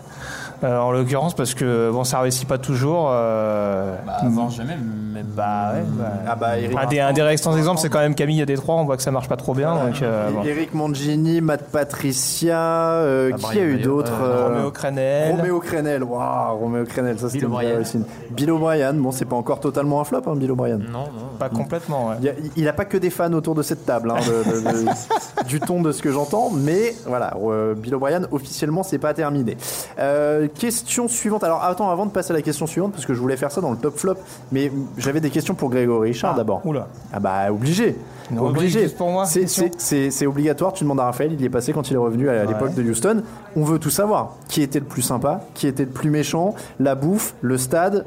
Euh, 0.65 0.79
en 0.81 0.91
l'occurrence, 0.93 1.35
parce 1.35 1.55
que 1.55 1.91
bon, 1.93 2.05
ça 2.05 2.21
réussit 2.21 2.49
pas 2.49 2.59
toujours. 2.59 3.09
euh, 3.13 3.95
avant 4.21 4.49
jamais, 4.49 4.77
même. 4.77 5.01
Bah 5.37 5.73
ouais. 5.75 5.83
bah, 5.97 6.05
Ah 6.29 6.35
bah, 6.37 6.59
Eric, 6.59 6.77
un 6.77 6.87
des, 6.87 7.01
un 7.01 7.13
des 7.13 7.23
restants 7.23 7.57
exemples, 7.57 7.81
c'est 7.81 7.89
quand 7.89 8.01
même 8.01 8.15
Camille 8.15 8.43
à 8.43 8.47
Détroit. 8.47 8.75
On 8.77 8.85
voit 8.85 8.97
que 8.97 9.03
ça 9.03 9.11
marche 9.11 9.29
pas 9.29 9.37
trop 9.37 9.55
bien. 9.55 9.75
Donc, 9.75 10.03
euh, 10.03 10.31
bon. 10.31 10.43
Eric 10.45 10.75
Mangini, 10.75 11.41
Matt 11.41 11.65
Patricia, 11.71 12.59
euh, 12.59 13.31
Ah, 13.33 13.37
qui 13.37 13.43
Brian 13.43 13.63
a 13.63 13.65
eu 13.65 13.79
d'autres 13.79 14.13
Roméo 14.49 14.71
Crenel. 14.71 15.37
Roméo 15.37 15.61
Crenel, 15.61 16.03
waouh, 16.05 16.57
Roméo 16.59 16.85
Crenel, 16.85 17.19
ça 17.19 17.29
c'était 17.31 17.47
Bill 17.47 17.85
une. 17.95 18.05
Bill 18.31 18.51
O'Brien, 18.51 18.93
bon, 18.95 19.13
c'est 19.13 19.25
pas 19.25 19.37
encore 19.37 19.61
totalement 19.61 20.01
un 20.01 20.05
flop, 20.05 20.23
hein, 20.27 20.35
Bill 20.37 20.51
O'Brien. 20.53 20.79
Non, 20.79 21.05
non. 21.05 21.39
Pas 21.39 21.49
complètement. 21.49 22.09
Ouais. 22.09 22.15
Il, 22.23 22.29
a- 22.29 22.33
il 22.57 22.69
a 22.69 22.73
pas 22.73 22.85
que 22.85 22.97
des 22.97 23.11
fans 23.11 23.33
autour 23.33 23.55
de 23.55 23.63
cette 23.63 23.87
table, 23.87 24.11
hein, 24.11 24.17
de- 24.27 24.51
de- 24.53 24.85
de- 24.85 25.47
du 25.49 25.61
ton 25.61 25.81
de 25.83 25.93
ce 25.93 26.03
que 26.03 26.11
j'entends, 26.11 26.51
mais 26.53 26.95
voilà, 27.07 27.35
euh, 27.45 27.75
Bill 27.75 27.95
O'Brien, 27.95 28.23
officiellement, 28.33 28.83
c'est 28.83 28.99
pas 28.99 29.15
terminé. 29.15 29.57
Euh, 29.99 30.49
question 30.59 31.09
suivante. 31.09 31.45
Alors 31.45 31.63
attends, 31.63 31.91
avant 31.91 32.07
de 32.07 32.11
passer 32.11 32.33
à 32.33 32.35
la 32.35 32.43
question 32.43 32.67
suivante, 32.67 32.93
parce 32.93 33.05
que 33.07 33.15
je 33.15 33.21
voulais 33.21 33.37
faire 33.37 33.51
ça 33.53 33.61
dans 33.61 33.71
le 33.71 33.77
top 33.77 33.97
flop, 33.99 34.15
mais 34.53 34.71
j'avais 34.97 35.21
des 35.21 35.31
questions 35.31 35.55
pour 35.55 35.71
Grégory 35.71 36.09
Richard 36.11 36.35
d'abord. 36.35 36.65
Oula. 36.65 36.89
Ah 37.13 37.21
bah 37.21 37.51
obligé. 37.51 37.97
Obligé. 38.39 38.89
pour 38.89 39.11
moi, 39.11 39.27
C'est- 39.27 40.27
obligatoire. 40.27 40.73
Tu 40.73 40.85
demandes 40.85 41.01
à 41.01 41.05
Raphaël, 41.05 41.33
il 41.33 41.41
y 41.41 41.45
est 41.45 41.51
passé 41.51 41.73
quand 41.73 41.91
il 41.91 41.95
est 41.95 41.99
revenu 41.99 42.29
à 42.29 42.45
l'époque 42.45 42.75
de 42.75 42.83
Houston. 42.83 43.23
On 43.57 43.65
veut 43.65 43.79
tout 43.79 43.91
savoir. 43.91 44.37
Qui 44.49 44.63
était 44.63 44.81
le 44.81 44.87
plus 44.87 45.03
sympa 45.03 45.43
Qui 45.55 45.67
était 45.67 45.85
le 45.85 45.91
plus 45.91 46.11
méchant 46.11 46.55
La 46.81 46.95
bouffe, 46.95 47.35
le 47.43 47.59
stade, 47.59 48.07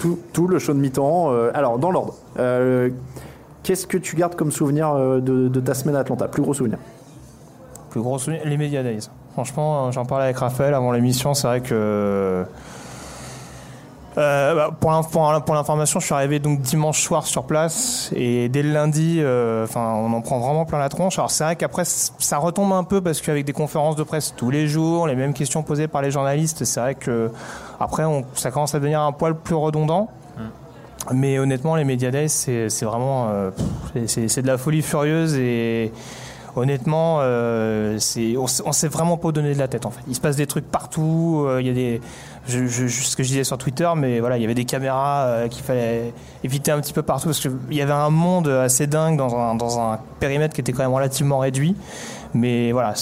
tout, 0.00 0.18
tout 0.32 0.46
le 0.48 0.58
show 0.58 0.72
de 0.72 0.78
mi-temps. 0.78 1.32
euh, 1.32 1.50
alors 1.54 1.78
dans 1.78 1.90
l'ordre. 1.90 2.14
Euh, 2.38 2.88
Qu'est-ce 3.62 3.86
que 3.86 3.98
tu 3.98 4.16
gardes 4.16 4.36
comme 4.36 4.50
souvenir 4.50 4.90
euh, 4.94 5.20
de, 5.20 5.48
de 5.48 5.60
ta 5.60 5.74
semaine 5.74 5.94
à 5.94 5.98
Atlanta? 6.00 6.26
Plus 6.28 6.40
gros 6.40 6.54
souvenir 6.54 6.78
Plus 7.90 8.00
gros 8.00 8.18
souvenir, 8.18 8.40
les 8.46 8.56
Media 8.56 8.82
Days. 8.82 9.10
Franchement, 9.44 9.86
euh, 9.86 9.90
j'en 9.92 10.04
parlais 10.04 10.24
avec 10.26 10.36
Raphaël 10.36 10.74
avant 10.74 10.92
l'émission, 10.92 11.32
c'est 11.32 11.46
vrai 11.46 11.60
que. 11.62 12.44
Euh, 14.18 14.54
bah, 14.54 14.70
pour 14.78 14.90
l'in- 14.90 15.02
pour 15.02 15.22
l'in- 15.32 15.40
pour 15.40 15.54
l'information, 15.54 15.98
je 15.98 16.04
suis 16.04 16.14
arrivé 16.14 16.40
donc 16.40 16.60
dimanche 16.60 17.00
soir 17.00 17.24
sur 17.24 17.44
place 17.44 18.10
et 18.14 18.50
dès 18.50 18.62
le 18.62 18.70
lundi, 18.72 19.16
euh, 19.20 19.64
enfin, 19.64 19.94
on 19.94 20.12
en 20.12 20.20
prend 20.20 20.40
vraiment 20.40 20.66
plein 20.66 20.78
la 20.78 20.90
tronche. 20.90 21.18
Alors 21.18 21.30
c'est 21.30 21.44
vrai 21.44 21.56
qu'après 21.56 21.84
ça 21.86 22.36
retombe 22.36 22.72
un 22.74 22.84
peu 22.84 23.00
parce 23.00 23.22
qu'avec 23.22 23.46
des 23.46 23.52
conférences 23.54 23.96
de 23.96 24.02
presse 24.02 24.34
tous 24.36 24.50
les 24.50 24.66
jours, 24.66 25.06
les 25.06 25.14
mêmes 25.16 25.32
questions 25.32 25.62
posées 25.62 25.88
par 25.88 26.02
les 26.02 26.10
journalistes, 26.10 26.64
c'est 26.64 26.80
vrai 26.80 26.96
que 26.96 27.30
après 27.78 28.04
on- 28.04 28.24
ça 28.34 28.50
commence 28.50 28.74
à 28.74 28.78
devenir 28.78 29.00
un 29.00 29.12
poil 29.12 29.34
plus 29.36 29.54
redondant. 29.54 30.10
Mais 31.12 31.38
honnêtement, 31.38 31.76
les 31.76 31.84
Media 31.84 32.10
Days, 32.10 32.28
c'est 32.28 32.84
vraiment 32.84 33.28
euh, 33.30 33.50
c'est 34.06 34.42
de 34.42 34.46
la 34.46 34.58
folie 34.58 34.82
furieuse 34.82 35.34
et 35.38 35.92
honnêtement, 36.56 37.18
euh, 37.20 37.98
on, 38.36 38.46
on 38.64 38.72
s'est 38.72 38.88
vraiment 38.88 39.16
pas 39.16 39.32
donné 39.32 39.54
de 39.54 39.58
la 39.58 39.68
tête 39.68 39.86
en 39.86 39.90
fait. 39.90 40.00
Il 40.08 40.14
se 40.14 40.20
passe 40.20 40.36
des 40.36 40.46
trucs 40.46 40.70
partout. 40.70 41.44
euh, 41.46 41.60
Il 41.60 41.66
y 41.66 41.70
a 41.70 41.74
des 41.74 42.00
ce 42.46 43.16
que 43.16 43.22
je 43.22 43.28
disais 43.28 43.44
sur 43.44 43.58
Twitter, 43.58 43.88
mais 43.96 44.18
voilà, 44.18 44.36
il 44.36 44.40
y 44.40 44.44
avait 44.44 44.54
des 44.54 44.64
caméras 44.64 45.24
euh, 45.26 45.48
qu'il 45.48 45.62
fallait 45.62 46.12
éviter 46.42 46.72
un 46.72 46.80
petit 46.80 46.92
peu 46.92 47.02
partout 47.02 47.26
parce 47.26 47.38
qu'il 47.38 47.52
y 47.70 47.82
avait 47.82 47.92
un 47.92 48.10
monde 48.10 48.48
assez 48.48 48.86
dingue 48.86 49.16
dans 49.16 49.78
un, 49.78 49.98
périmètre 50.18 50.54
qui 50.54 50.60
était 50.60 50.72
quand 50.72 50.82
même 50.82 50.94
relativement 50.94 51.38
réduit. 51.38 51.76
Mais 52.32 52.72
voilà, 52.72 52.94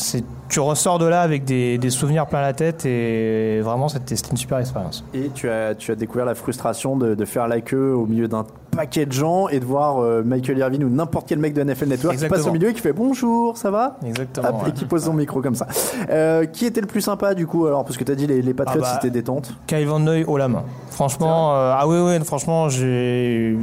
tu 0.49 0.61
ressors 0.61 0.99
de 0.99 1.07
là 1.07 1.21
avec 1.23 1.45
des, 1.45 1.79
des 1.79 1.91
souvenirs 1.91 2.27
plein 2.27 2.41
la 2.41 2.55
tête 2.55 2.87
et 2.87 3.61
vraiment 3.61 3.89
c'était 3.89 4.15
une 4.15 4.37
super 4.37 4.59
expérience. 4.59 5.05
Et 5.15 5.31
tu 5.35 5.49
as, 5.51 5.75
découvert 5.97 6.25
la 6.25 6.35
frustration 6.35 6.97
de 6.97 7.25
faire 7.25 7.47
la 7.47 7.61
queue 7.61 7.93
au 7.93 8.07
milieu 8.07 8.29
d'un 8.29 8.45
paquet 8.79 9.07
de 9.07 9.13
gens 9.13 9.49
et 9.49 9.59
de 9.59 9.65
voir 9.65 9.99
euh, 10.01 10.23
Michael 10.25 10.59
Irvin 10.59 10.83
ou 10.83 10.89
n'importe 10.89 11.27
quel 11.29 11.41
mec 11.41 11.53
de 11.53 11.65
NFL 11.65 11.87
Network 11.89 12.17
qui 12.17 12.29
passe 12.29 12.47
au 12.47 12.53
milieu 12.53 12.69
et 12.71 12.75
qui 12.75 12.81
fait 12.81 12.93
bonjour, 12.93 13.57
ça 13.57 13.73
va? 13.73 13.97
Exactement. 14.07 14.49
Hop, 14.49 14.63
ouais. 14.63 14.69
Et 14.69 14.73
qui 14.73 14.85
pose 14.85 15.03
son 15.05 15.15
micro 15.15 15.43
comme 15.43 15.57
ça. 15.57 15.67
Euh, 16.11 16.45
qui 16.47 16.65
était 16.65 16.81
le 16.81 16.87
plus 16.87 17.01
sympa 17.01 17.35
du 17.35 17.47
coup 17.49 17.67
alors 17.67 17.85
Parce 17.85 17.97
que 17.97 18.05
tu 18.05 18.13
as 18.13 18.15
dit 18.15 18.27
les, 18.29 18.41
les 18.41 18.55
Patriots 18.55 18.83
Ah 18.85 18.89
bah, 18.89 18.99
c'était 19.03 19.11
détente. 19.11 19.53
Kyle 19.67 19.85
Van 19.87 19.99
Noy 19.99 20.23
haut 20.25 20.37
la 20.39 20.47
main. 20.49 20.63
Franchement, 20.91 21.55
euh, 21.55 21.73
ah 21.77 21.89
oui, 21.89 21.97
oui, 21.99 22.25
franchement, 22.25 22.69
j'ai, 22.69 23.57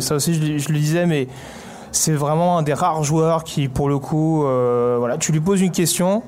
ça 0.00 0.14
aussi, 0.14 0.34
je, 0.34 0.40
le- 0.52 0.58
je 0.58 0.68
le 0.72 0.78
disais, 0.78 1.04
mais 1.06 1.28
c'est 1.92 2.12
vraiment 2.12 2.56
un 2.58 2.62
des 2.62 2.72
rares 2.74 3.02
joueurs 3.02 3.44
qui, 3.44 3.68
pour 3.68 3.88
le 3.90 3.98
coup, 3.98 4.40
voilà, 4.42 5.16
tu 5.18 5.32
lui 5.32 5.40
poses 5.40 5.60
une 5.60 5.70
question. 5.72 6.22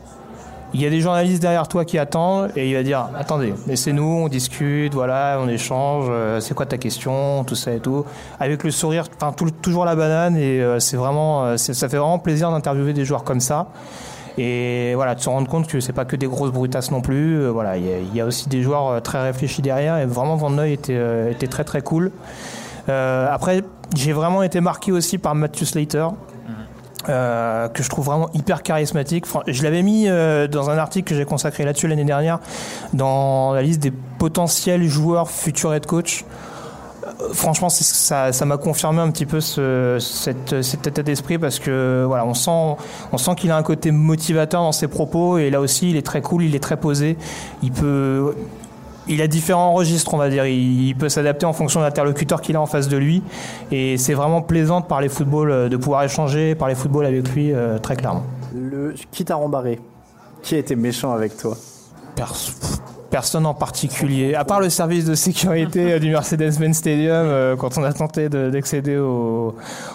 Il 0.75 0.81
y 0.81 0.87
a 0.87 0.91
des 0.91 1.01
journalistes 1.01 1.43
derrière 1.43 1.69
toi 1.69 1.85
qui 1.85 1.99
attendent 1.99 2.51
et 2.57 2.69
il 2.69 2.75
va 2.75 2.83
dire 2.83 3.09
attendez 3.19 3.53
laissez-nous 3.67 4.23
on 4.25 4.29
discute 4.29 4.95
voilà 4.95 5.39
on 5.41 5.49
échange 5.49 6.07
euh, 6.09 6.41
c'est 6.41 6.55
quoi 6.55 6.65
ta 6.65 6.79
question 6.79 7.45
tout 7.45 7.55
ça 7.55 7.73
et 7.73 7.81
tout 7.81 8.07
avec 8.41 8.65
le 8.65 8.71
sourire 8.71 9.05
enfin 9.17 9.35
toujours 9.61 9.85
la 9.85 9.95
banane 9.95 10.37
et 10.37 10.61
euh, 10.63 10.81
c'est 10.81 10.97
vraiment 10.97 11.45
euh, 11.45 11.57
ça 11.59 11.89
fait 11.89 11.99
vraiment 11.99 12.19
plaisir 12.19 12.51
d'interviewer 12.51 12.95
des 12.95 13.05
joueurs 13.05 13.25
comme 13.25 13.41
ça 13.41 13.69
et 14.39 14.93
voilà, 14.95 15.15
de 15.15 15.21
se 15.21 15.29
rendre 15.29 15.49
compte 15.49 15.67
que 15.67 15.81
c'est 15.81 15.93
pas 15.93 16.05
que 16.05 16.17
des 16.17 16.27
grosses 16.27 16.53
brutasses 16.53 16.91
non 16.91 17.01
plus. 17.01 17.41
Euh, 17.41 17.51
voilà, 17.51 17.77
il 17.77 17.85
y, 18.13 18.17
y 18.17 18.21
a 18.21 18.27
aussi 18.27 18.49
des 18.49 18.63
joueurs 18.63 18.89
euh, 18.89 19.01
très 19.01 19.23
réfléchis 19.23 19.63
derrière 19.63 19.99
et 19.99 20.07
vraiment 20.07 20.37
Van 20.37 20.51
Noy 20.51 20.73
était, 20.73 20.97
euh, 20.97 21.31
était 21.31 21.49
très 21.49 21.65
très 21.65 21.83
cool. 21.83 22.13
Après, 22.89 23.63
j'ai 23.95 24.13
vraiment 24.13 24.43
été 24.43 24.61
marqué 24.61 24.91
aussi 24.91 25.17
par 25.17 25.37
Matthew 25.37 25.65
Slater. 25.65 26.09
Euh, 27.09 27.69
que 27.69 27.83
je 27.83 27.89
trouve 27.89 28.05
vraiment 28.05 28.31
hyper 28.35 28.63
charismatique. 28.63 29.25
Je 29.47 29.63
l'avais 29.63 29.83
mis 29.83 30.09
euh, 30.09 30.47
dans 30.47 30.71
un 30.71 30.79
article 30.79 31.09
que 31.11 31.15
j'ai 31.17 31.25
consacré 31.25 31.65
là-dessus 31.65 31.89
l'année 31.89 32.05
dernière, 32.05 32.39
dans 32.93 33.53
la 33.53 33.63
liste 33.63 33.81
des 33.81 33.91
potentiels 33.91 34.85
joueurs 34.85 35.31
futurs 35.31 35.75
head 35.75 35.87
coach. 35.87 36.25
Euh, 37.05 37.09
Franchement, 37.33 37.69
ça 37.69 38.45
m'a 38.45 38.57
confirmé 38.57 39.01
un 39.01 39.11
petit 39.11 39.27
peu 39.27 39.41
ce, 39.41 39.99
cette, 40.01 40.63
cet 40.63 40.87
état 40.87 41.03
d'esprit 41.03 41.39
parce 41.39 41.59
que 41.59 42.05
voilà, 42.07 42.25
on 42.25 42.35
sent, 42.35 42.77
on 43.13 43.19
sent 43.19 43.35
qu'il 43.37 43.51
a 43.51 43.57
un 43.57 43.63
côté 43.63 43.91
motivateur 43.91 44.63
dans 44.63 44.73
ses 44.73 44.89
propos 44.89 45.39
et 45.39 45.51
là 45.51 45.61
aussi, 45.61 45.91
il 45.91 45.97
est 45.97 46.07
très 46.07 46.23
cool, 46.23 46.45
il 46.45 46.55
est 46.55 46.63
très 46.63 46.77
posé. 46.77 47.17
Il 47.63 47.73
peut, 47.73 48.35
il 49.09 49.21
a 49.23 49.27
différents 49.27 49.73
registres, 49.73 50.13
on 50.15 50.19
va 50.19 50.29
dire. 50.29 50.47
Il, 50.47 50.89
il 50.89 50.95
peut 50.95 51.09
s'adapter 51.09 51.47
en 51.47 51.53
fonction 51.53 51.81
de 51.81 51.85
l'interlocuteur 51.85 52.41
qu'il 52.41 52.57
a 52.57 52.61
en 52.61 52.67
face 52.67 52.89
de 52.89 52.97
lui 52.97 53.23
et 53.71 53.97
c'est 53.97 54.15
vraiment 54.15 54.43
plaisant 54.43 54.81
de 54.81 54.87
parler 54.87 55.09
football, 55.09 55.51
euh, 55.51 55.69
de 55.69 55.77
pouvoir 55.77 56.05
échanger, 56.05 56.55
parler 56.55 56.75
football 56.75 57.07
avec 57.07 57.29
lui 57.31 57.53
euh, 57.53 57.79
très 57.79 57.97
clairement. 57.97 58.25
Le, 58.55 58.95
qui 59.11 59.25
t'a 59.25 59.37
rembarré 59.37 59.81
Qui 60.43 60.57
a 60.57 60.59
été 60.59 60.77
méchant 60.77 61.13
avec 61.13 61.37
toi? 61.37 61.57
Personne 63.13 63.45
en 63.45 63.53
particulier, 63.53 64.35
à 64.35 64.45
part 64.47 64.59
le 64.61 64.71
service 64.71 65.05
de 65.05 65.15
sécurité 65.15 65.93
euh, 65.93 65.99
du 65.99 66.09
Mercedes-Benz 66.11 66.75
Stadium 66.79 67.13
euh, 67.27 67.57
quand 67.57 67.77
on 67.77 67.85
a 67.85 67.93
tenté 67.93 68.31
de- 68.31 68.49
d'accéder 68.49 68.97
au, 68.97 69.55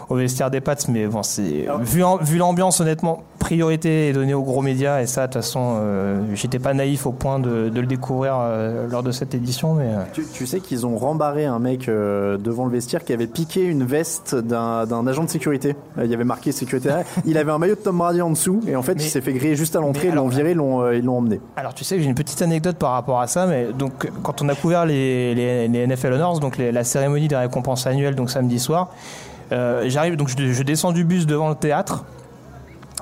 au 0.09 0.15
vestiaire 0.15 0.51
des 0.51 0.61
Pats, 0.61 0.75
mais 0.87 1.07
bon, 1.07 1.23
c'est 1.23 1.65
vu, 1.81 2.37
l'ambiance, 2.37 2.79
honnêtement, 2.79 3.23
priorité 3.39 4.09
est 4.09 4.13
donnée 4.13 4.35
aux 4.35 4.43
gros 4.43 4.61
médias 4.61 5.01
et 5.01 5.07
ça, 5.07 5.21
de 5.25 5.33
toute 5.33 5.41
façon, 5.41 5.77
euh, 5.79 6.21
j'étais 6.35 6.59
pas 6.59 6.75
naïf 6.75 7.07
au 7.07 7.11
point 7.11 7.39
de, 7.39 7.69
de 7.69 7.81
le 7.81 7.87
découvrir 7.87 8.35
euh, 8.39 8.87
lors 8.87 9.01
de 9.01 9.11
cette 9.11 9.33
édition, 9.33 9.73
mais 9.73 9.89
Tu, 10.13 10.23
tu 10.31 10.45
sais 10.45 10.59
qu'ils 10.59 10.85
ont 10.85 10.95
rembarré 10.97 11.45
un 11.45 11.57
mec 11.57 11.87
devant 11.87 12.65
le 12.65 12.71
vestiaire 12.71 13.03
qui 13.03 13.13
avait 13.13 13.25
piqué 13.25 13.63
une 13.63 13.83
veste 13.83 14.35
d'un 14.35 15.07
agent 15.07 15.23
de 15.23 15.29
sécurité. 15.29 15.75
Il 16.03 16.05
y 16.11 16.13
avait 16.13 16.23
marqué 16.23 16.51
sécurité. 16.51 16.89
il 17.25 17.35
avait 17.39 17.51
un 17.51 17.57
maillot 17.57 17.73
de 17.75 17.79
Tom 17.79 17.97
Brady 17.97 18.21
en 18.21 18.29
dessous 18.29 18.61
et 18.67 18.75
en 18.75 18.83
fait 18.83 18.93
il 18.93 19.01
s'est 19.09 19.21
fait 19.21 19.33
griller 19.33 19.55
juste 19.55 19.75
à 19.75 19.79
l'entrée. 19.79 20.09
Ils 20.09 20.13
l'ont 20.13 20.27
viré, 20.27 20.51
ils 20.51 20.57
l'ont 21.03 21.17
emmené. 21.17 21.39
Alors 21.55 21.73
tu 21.73 21.83
sais 21.83 21.95
que 21.95 22.01
j'ai 22.03 22.07
une 22.09 22.13
petite 22.15 22.43
anecdote 22.43 22.75
par 22.77 22.91
rapport 22.91 23.06
à 23.15 23.27
ça, 23.27 23.45
mais 23.47 23.67
donc 23.73 24.09
quand 24.23 24.41
on 24.41 24.49
a 24.49 24.55
couvert 24.55 24.85
les, 24.85 25.33
les, 25.33 25.67
les 25.67 25.87
NFL 25.87 26.13
Honors, 26.13 26.39
donc 26.39 26.57
la 26.57 26.83
cérémonie 26.83 27.27
des 27.27 27.35
récompenses 27.35 27.87
annuelles, 27.87 28.15
donc 28.15 28.29
samedi 28.29 28.59
soir, 28.59 28.89
euh, 29.51 29.83
j'arrive 29.87 30.17
donc 30.17 30.27
je, 30.29 30.51
je 30.51 30.63
descends 30.63 30.91
du 30.91 31.03
bus 31.05 31.25
devant 31.25 31.49
le 31.49 31.55
théâtre. 31.55 32.03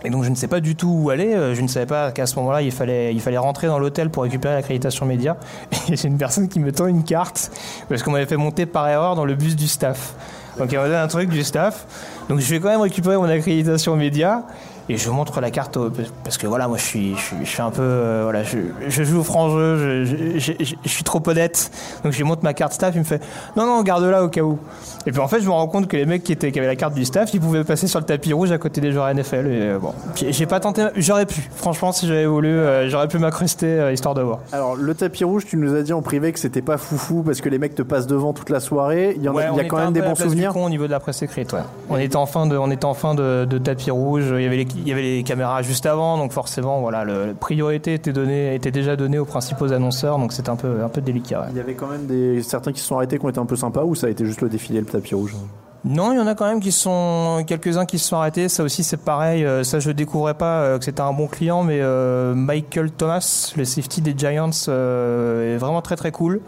Et 0.04 0.12
donc 0.12 0.24
je 0.24 0.30
ne 0.30 0.36
sais 0.36 0.48
pas 0.48 0.60
du 0.60 0.76
tout 0.76 1.00
où 1.02 1.10
aller. 1.10 1.34
euh, 1.34 1.56
Je 1.56 1.62
ne 1.62 1.68
savais 1.68 1.88
pas 1.88 2.12
qu'à 2.12 2.28
ce 2.28 2.36
moment-là 2.36 2.62
il 2.62 2.72
fallait 2.72 3.12
il 3.12 3.22
fallait 3.22 3.40
rentrer 3.40 3.66
dans 3.66 3.80
l'hôtel 3.80 4.12
pour 4.12 4.22
récupérer 4.24 4.54
l'accréditation 4.54 5.08
média. 5.08 5.36
Et 5.90 5.96
j'ai 5.96 6.08
une 6.08 6.18
personne 6.20 6.48
qui 6.48 6.60
me 6.60 6.72
tend 6.72 6.86
une 6.86 7.04
carte 7.04 7.50
parce 7.90 8.04
qu'on 8.04 8.12
m'avait 8.12 8.28
fait 8.28 8.38
monter 8.38 8.68
par 8.68 8.88
erreur 8.88 9.16
dans 9.16 9.26
le 9.26 9.34
bus 9.34 9.56
du 9.56 9.68
staff. 9.68 10.14
Donc 10.60 10.72
il 10.72 10.78
m'a 10.78 10.84
donné 10.86 10.98
un 10.98 11.08
truc 11.08 11.30
du 11.30 11.44
staff. 11.44 11.88
Donc 12.30 12.40
je 12.40 12.50
vais 12.52 12.60
quand 12.60 12.70
même 12.70 12.82
récupérer 12.82 13.18
mon 13.18 13.24
accréditation 13.24 13.96
média 13.96 14.44
et 14.90 14.98
je 14.98 15.10
montre 15.10 15.42
la 15.42 15.52
carte 15.52 15.78
au- 15.78 15.92
parce 16.24 16.38
que 16.38 16.48
voilà 16.48 16.68
moi 16.68 16.78
je 16.78 16.84
suis 16.84 17.16
je 17.16 17.22
suis, 17.22 17.36
je 17.44 17.50
suis 17.50 17.62
un 17.62 17.72
peu 17.72 17.82
euh, 17.82 18.22
voilà 18.24 18.44
je, 18.44 18.58
je 18.88 19.04
joue 19.04 19.20
au 19.20 19.24
franc 19.24 19.50
jeu 19.50 20.06
je, 20.06 20.76
suis 20.86 21.04
trop 21.04 21.22
honnête 21.28 21.72
donc 22.04 22.14
je 22.14 22.18
lui 22.18 22.24
montre 22.24 22.44
ma 22.44 22.54
carte 22.54 22.74
staff 22.74 22.94
il 22.96 23.00
me 23.00 23.04
fait 23.04 23.22
non 23.56 23.66
non 23.66 23.82
garde-la 23.84 24.24
au 24.24 24.30
cas 24.30 24.42
où 24.42 24.60
et 25.08 25.12
puis 25.12 25.20
en 25.20 25.28
fait 25.28 25.42
je 25.42 25.48
me 25.48 25.52
rends 25.52 25.68
compte 25.68 25.88
que 25.88 25.98
les 25.98 26.06
mecs 26.06 26.24
qui 26.24 26.32
étaient 26.34 26.52
qui 26.52 26.60
avaient 26.60 26.68
la 26.68 26.76
carte 26.76 26.94
du 26.94 27.06
staff 27.06 27.34
ils 27.34 27.40
pouvaient 27.42 27.64
passer 27.64 27.88
sur 27.88 28.00
le 28.00 28.06
tapis 28.06 28.34
rouge 28.34 28.52
à 28.52 28.58
côté 28.58 28.82
des 28.82 28.92
joueurs 28.92 29.14
NFL 29.14 29.48
et 29.48 29.62
euh, 29.62 29.80
bon 29.80 29.94
j'ai 30.16 30.46
pas 30.46 30.60
tenté 30.60 30.86
j'aurais 30.98 31.26
pu 31.26 31.42
franchement 31.56 31.92
si 31.92 32.08
j'avais 32.08 32.26
voulu 32.28 32.50
euh, 32.50 32.90
j'aurais 32.90 33.08
pu 33.08 33.18
m'incruster 33.18 33.92
histoire 33.92 34.14
de 34.14 34.22
voir 34.22 34.40
Alors 34.52 34.76
le 34.76 34.94
tapis 34.94 35.24
rouge, 35.24 35.46
tu 35.46 35.58
nous 35.58 35.74
as 35.76 35.82
dit 35.82 35.94
en 35.94 36.02
privé 36.02 36.32
que 36.32 36.40
c'était 36.40 36.62
pas 36.62 36.78
foufou 36.78 37.24
parce 37.24 37.42
que 37.42 37.50
les 37.50 37.58
mecs 37.60 37.76
te 37.76 37.82
passent 37.82 38.08
devant 38.08 38.34
toute 38.34 38.50
la 38.50 38.60
soirée. 38.60 39.14
Il 39.18 39.24
y, 39.24 39.30
en 39.30 39.36
a- 39.38 39.50
il 39.50 39.64
y 39.64 39.68
quand 39.68 39.78
même 39.78 39.94
des 39.94 40.02
la 40.02 40.10
bons 40.10 40.16
souvenirs. 40.16 40.54
con 40.54 40.66
au 40.66 40.70
niveau 40.70 40.86
de 40.86 40.92
la 40.92 41.00
presse 41.00 41.22
écrite, 41.22 41.54
ouais. 41.54 41.60
On 41.90 41.98
était 41.98 42.16
en 42.16 42.26
fin 42.26 42.46
de, 42.48 42.58
on 42.58 42.70
était 42.72 42.86
en 42.86 42.94
fin 42.94 43.16
de, 43.16 43.46
de 43.50 43.58
tapis 43.58 43.92
rouge. 43.92 44.26
Il 44.36 44.42
y 44.42 44.46
avait 44.46 44.58
les, 44.58 44.68
il 44.76 44.88
y 44.88 44.92
avait 44.92 45.02
les 45.02 45.24
caméras 45.24 45.62
juste 45.62 45.86
avant, 45.86 46.18
donc 46.18 46.32
forcément, 46.32 46.80
voilà, 46.82 47.04
le, 47.04 47.28
la 47.28 47.34
priorité 47.34 47.94
était 47.94 48.14
donnée, 48.14 48.54
était 48.56 48.72
déjà 48.72 48.96
donnée 48.96 49.20
aux 49.20 49.26
principaux 49.26 49.72
annonceurs, 49.72 50.18
donc 50.18 50.34
c'était 50.34 50.50
un 50.50 50.56
peu, 50.56 50.84
un 50.84 50.90
peu 50.90 51.02
délicat. 51.02 51.42
ouais. 51.42 51.48
Il 51.52 51.58
y 51.58 51.60
avait 51.60 51.74
quand 51.76 51.88
même 51.88 52.06
des 52.06 52.42
certains 52.44 52.72
qui 52.72 52.80
se 52.80 52.88
sont 52.88 52.96
arrêtés 52.98 53.18
qui 53.18 53.26
ont 53.26 53.30
été 53.30 53.40
un 53.40 53.46
peu 53.46 53.56
sympas 53.56 53.84
ou 53.84 53.96
ça 53.96 54.08
a 54.08 54.10
été 54.10 54.26
juste 54.26 54.42
le 54.42 54.50
défilé 54.50 54.80
le 54.80 54.86
tapis 54.86 55.16
rouge? 55.16 55.36
Non, 55.88 56.12
il 56.14 56.18
y 56.18 56.20
en 56.20 56.26
a 56.26 56.34
quand 56.34 56.48
même 56.48 56.62
qui 56.62 56.72
sont 56.72 57.44
quelques-uns 57.46 57.86
qui 57.86 58.00
se 58.00 58.08
sont 58.08 58.16
arrêtés. 58.16 58.50
Ça 58.50 58.64
aussi, 58.64 58.84
c'est 58.84 58.98
pareil. 58.98 59.46
euh, 59.46 59.64
Ça, 59.64 59.80
je 59.80 59.92
découvrais 59.92 60.34
pas 60.34 60.62
euh, 60.62 60.80
que 60.80 60.84
c'était 60.86 61.02
un 61.02 61.14
bon 61.14 61.28
client, 61.28 61.62
mais 61.64 61.78
euh, 61.80 62.34
Michael 62.34 62.90
Thomas, 62.90 63.54
le 63.56 63.66
safety 63.66 64.02
des 64.02 64.16
Giants, 64.18 64.50
est 64.68 65.58
vraiment 65.58 65.84
très 65.84 65.96
très 65.96 66.12
cool. 66.12 66.42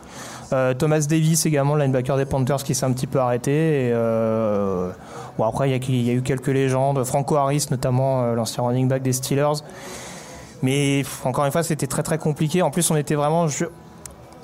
Euh, 0.54 0.74
Thomas 0.74 1.06
Davis 1.10 1.46
également, 1.46 1.76
le 1.76 1.84
linebacker 1.84 2.16
des 2.18 2.26
Panthers, 2.26 2.64
qui 2.64 2.74
s'est 2.74 2.86
un 2.86 2.92
petit 2.94 3.08
peu 3.08 3.20
arrêté. 3.20 3.52
Et, 3.52 3.92
euh, 3.94 4.90
bon, 5.38 5.44
après, 5.46 5.70
il 5.70 5.72
y, 5.72 5.76
a, 5.76 5.78
il 5.90 6.02
y 6.08 6.10
a 6.10 6.14
eu 6.14 6.22
quelques 6.22 6.48
légendes. 6.48 7.04
Franco 7.04 7.36
Harris, 7.36 7.68
notamment 7.72 8.24
euh, 8.24 8.34
l'ancien 8.36 8.64
running 8.64 8.88
back 8.88 9.02
des 9.02 9.14
Steelers. 9.14 9.62
Mais 10.64 11.00
pff, 11.04 11.26
encore 11.26 11.46
une 11.46 11.52
fois, 11.52 11.64
c'était 11.64 11.88
très 11.88 12.04
très 12.04 12.18
compliqué. 12.18 12.62
En 12.62 12.72
plus, 12.72 12.90
on 12.92 12.96
était 12.96 13.16
vraiment. 13.16 13.48
je- 13.48 13.66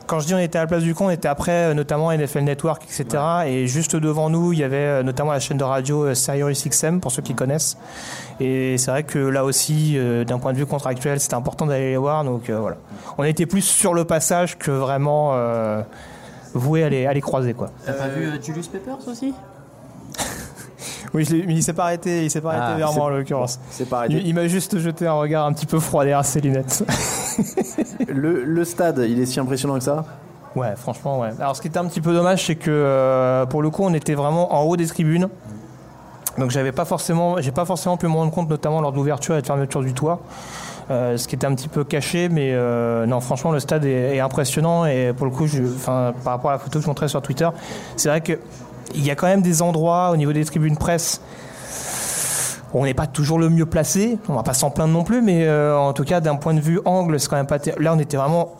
quand 0.05 0.19
je 0.19 0.27
dis 0.27 0.33
on 0.35 0.39
était 0.39 0.57
à 0.57 0.61
la 0.63 0.67
place 0.67 0.83
du 0.83 0.93
con, 0.93 1.05
on 1.07 1.09
était 1.09 1.29
après 1.29 1.73
notamment 1.73 2.11
NFL 2.11 2.41
Network, 2.41 2.83
etc. 2.83 3.23
Et 3.47 3.67
juste 3.67 3.95
devant 3.95 4.29
nous, 4.29 4.51
il 4.51 4.59
y 4.59 4.63
avait 4.65 5.01
notamment 5.01 5.31
la 5.31 5.39
chaîne 5.39 5.57
de 5.57 5.63
radio 5.63 6.03
euh, 6.03 6.13
Sirius 6.13 6.67
XM, 6.67 6.99
pour 6.99 7.09
ceux 7.11 7.21
qui 7.21 7.33
connaissent. 7.33 7.77
Et 8.45 8.77
c'est 8.77 8.91
vrai 8.91 9.03
que 9.03 9.19
là 9.19 9.45
aussi, 9.45 9.93
euh, 9.97 10.23
d'un 10.25 10.37
point 10.39 10.51
de 10.53 10.57
vue 10.57 10.65
contractuel, 10.65 11.19
c'était 11.19 11.35
important 11.35 11.65
d'aller 11.65 11.91
les 11.91 11.97
voir. 11.97 12.23
Donc 12.23 12.49
euh, 12.49 12.59
voilà. 12.59 12.77
On 13.17 13.23
était 13.23 13.45
plus 13.45 13.61
sur 13.61 13.93
le 13.93 14.03
passage 14.03 14.57
que 14.57 14.71
vraiment 14.71 15.31
euh, 15.33 15.81
voué 16.53 16.83
à 16.83 16.89
les, 16.89 17.05
à 17.05 17.13
les 17.13 17.21
croiser. 17.21 17.53
Quoi. 17.53 17.69
T'as 17.85 17.93
pas 17.93 18.07
vu 18.09 18.25
euh, 18.25 18.41
Julius 18.41 18.67
Peppers 18.67 18.97
aussi? 19.07 19.33
Oui, 21.13 21.25
je 21.25 21.35
l'ai- 21.35 21.45
mais 21.45 21.53
il 21.53 21.61
s'est 21.61 21.73
pas 21.73 21.83
arrêté, 21.83 22.23
il 22.25 22.31
s'est 22.31 22.41
pas 22.41 22.53
arrêté 22.53 22.71
Ah, 22.73 22.77
vers 22.77 22.93
moi 22.93 23.05
en 23.05 23.09
l'occurrence. 23.09 23.59
Il, 24.09 24.25
il 24.27 24.33
m'a 24.33 24.47
juste 24.47 24.79
jeté 24.79 25.05
un 25.05 25.13
regard 25.13 25.45
un 25.45 25.53
petit 25.53 25.67
peu 25.67 25.79
froid 25.79 26.03
derrière 26.03 26.25
ses 26.25 26.41
lunettes. 26.41 26.83
Le, 28.07 28.43
le 28.43 28.65
stade, 28.65 29.03
il 29.07 29.19
est 29.19 29.25
si 29.27 29.39
impressionnant 29.39 29.75
que 29.77 29.83
ça? 29.83 30.05
Ouais, 30.55 30.73
franchement, 30.75 31.19
ouais. 31.19 31.29
Alors, 31.39 31.55
ce 31.55 31.61
qui 31.61 31.67
était 31.67 31.77
un 31.77 31.85
petit 31.85 32.01
peu 32.01 32.13
dommage, 32.13 32.45
c'est 32.47 32.55
que 32.55 32.69
euh, 32.71 33.45
pour 33.45 33.61
le 33.61 33.69
coup, 33.69 33.83
on 33.83 33.93
était 33.93 34.15
vraiment 34.15 34.53
en 34.55 34.63
haut 34.63 34.75
des 34.75 34.87
tribunes. 34.87 35.29
Donc, 36.37 36.51
j'avais 36.51 36.71
pas 36.71 36.85
forcément, 36.85 37.39
j'ai 37.39 37.51
pas 37.51 37.65
forcément 37.65 37.97
pu 37.97 38.07
me 38.07 38.13
rendre 38.13 38.31
compte, 38.31 38.49
notamment 38.49 38.81
lors 38.81 38.91
de 38.91 38.97
l'ouverture 38.97 39.35
et 39.35 39.41
de 39.41 39.45
fermeture 39.47 39.81
du 39.81 39.93
toit. 39.93 40.19
Euh, 40.91 41.15
ce 41.15 41.27
qui 41.27 41.35
était 41.35 41.47
un 41.47 41.55
petit 41.55 41.69
peu 41.69 41.85
caché, 41.85 42.27
mais 42.27 42.51
euh, 42.53 43.05
non, 43.05 43.21
franchement, 43.21 43.51
le 43.51 43.59
stade 43.59 43.85
est, 43.85 44.17
est 44.17 44.19
impressionnant. 44.19 44.85
Et 44.85 45.13
pour 45.15 45.25
le 45.25 45.31
coup, 45.31 45.47
je, 45.47 45.61
par 45.85 46.13
rapport 46.25 46.49
à 46.49 46.53
la 46.53 46.59
photo 46.59 46.79
que 46.79 46.83
je 46.83 46.89
montrais 46.89 47.07
sur 47.07 47.21
Twitter, 47.21 47.47
c'est 47.95 48.09
vrai 48.09 48.21
que 48.21 48.33
il 48.93 49.05
y 49.05 49.09
a 49.09 49.15
quand 49.15 49.27
même 49.27 49.41
des 49.41 49.61
endroits 49.61 50.11
au 50.11 50.17
niveau 50.17 50.33
des 50.33 50.43
tribunes 50.43 50.77
presse 50.77 51.21
on 52.73 52.85
n'est 52.85 52.93
pas 52.93 53.07
toujours 53.07 53.39
le 53.39 53.49
mieux 53.49 53.65
placé. 53.65 54.17
On 54.27 54.33
va 54.33 54.43
pas 54.43 54.53
s'en 54.53 54.71
plaindre 54.71 54.93
non 54.93 55.03
plus, 55.03 55.21
mais 55.21 55.45
euh, 55.45 55.77
en 55.77 55.93
tout 55.93 56.03
cas, 56.03 56.19
d'un 56.19 56.35
point 56.35 56.53
de 56.53 56.59
vue 56.59 56.79
angle, 56.85 57.19
c'est 57.19 57.29
quand 57.29 57.35
même 57.35 57.47
pas. 57.47 57.59
Là, 57.77 57.93
on 57.93 57.99
était 57.99 58.17
vraiment 58.17 58.55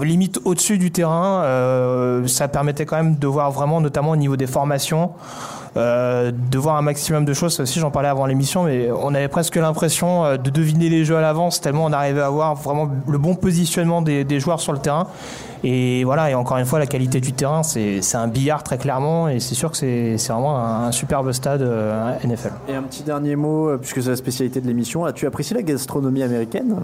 limite 0.00 0.40
au-dessus 0.44 0.78
du 0.78 0.92
terrain. 0.92 1.42
euh, 1.42 2.26
ça 2.28 2.46
permettait 2.46 2.86
quand 2.86 2.96
même 2.96 3.16
de 3.16 3.26
voir 3.26 3.50
vraiment, 3.50 3.80
notamment 3.80 4.12
au 4.12 4.16
niveau 4.16 4.36
des 4.36 4.46
formations, 4.46 5.10
euh, 5.76 6.32
de 6.32 6.58
voir 6.58 6.76
un 6.76 6.82
maximum 6.82 7.24
de 7.24 7.32
choses. 7.32 7.54
Ça 7.54 7.80
j'en 7.80 7.92
parlais 7.92 8.08
avant 8.08 8.26
l'émission, 8.26 8.64
mais 8.64 8.90
on 8.90 9.14
avait 9.14 9.28
presque 9.28 9.54
l'impression 9.54 10.24
euh, 10.24 10.36
de 10.36 10.50
deviner 10.50 10.88
les 10.88 11.04
jeux 11.04 11.16
à 11.16 11.20
l'avance, 11.20 11.60
tellement 11.60 11.84
on 11.84 11.92
arrivait 11.92 12.20
à 12.20 12.28
voir 12.28 12.56
vraiment 12.56 12.90
le 13.06 13.18
bon 13.18 13.36
positionnement 13.36 14.02
des, 14.02 14.40
joueurs 14.40 14.60
sur 14.60 14.72
le 14.72 14.80
terrain. 14.80 15.06
Et 15.62 16.04
voilà, 16.04 16.30
et 16.30 16.34
encore 16.34 16.56
une 16.56 16.64
fois, 16.64 16.78
la 16.78 16.86
qualité 16.86 17.20
du 17.20 17.32
terrain, 17.34 17.62
c'est 17.62 18.00
un 18.14 18.28
billard 18.28 18.62
très 18.62 18.78
clairement, 18.78 19.28
et 19.28 19.40
c'est 19.40 19.54
sûr 19.54 19.70
que 19.70 19.76
c'est 19.76 20.16
vraiment 20.28 20.58
un, 20.58 20.90
superbe 20.90 21.30
stade 21.32 21.62
euh, 21.62 22.14
NFL. 22.24 22.52
Et 22.68 22.74
un 22.74 22.82
petit 22.82 23.02
dernier 23.02 23.36
mot, 23.36 23.76
puisque 23.78 24.02
c'est 24.02 24.10
la 24.10 24.16
spécialité 24.16 24.60
de 24.60 24.66
l'émission. 24.66 25.04
As-tu 25.04 25.26
apprécié 25.26 25.54
la 25.54 25.62
gastronomie 25.62 26.22
américaine? 26.22 26.76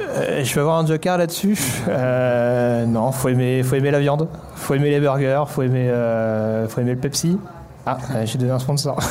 Euh, 0.00 0.44
je 0.44 0.54
vais 0.54 0.60
avoir 0.60 0.78
un 0.78 0.86
joker 0.86 1.18
là-dessus? 1.18 1.58
Euh, 1.88 2.84
non, 2.86 3.12
faut 3.12 3.28
aimer, 3.28 3.62
faut 3.62 3.76
aimer 3.76 3.90
la 3.90 4.00
viande, 4.00 4.28
faut 4.54 4.74
aimer 4.74 4.90
les 4.90 5.00
burgers, 5.00 5.44
faut 5.48 5.62
aimer, 5.62 5.88
euh, 5.88 6.68
faut 6.68 6.80
aimer 6.80 6.94
le 6.94 7.00
Pepsi. 7.00 7.38
Ah, 7.86 7.98
j'ai 8.24 8.36
donné 8.36 8.50
un 8.50 8.58
sponsor. 8.58 8.98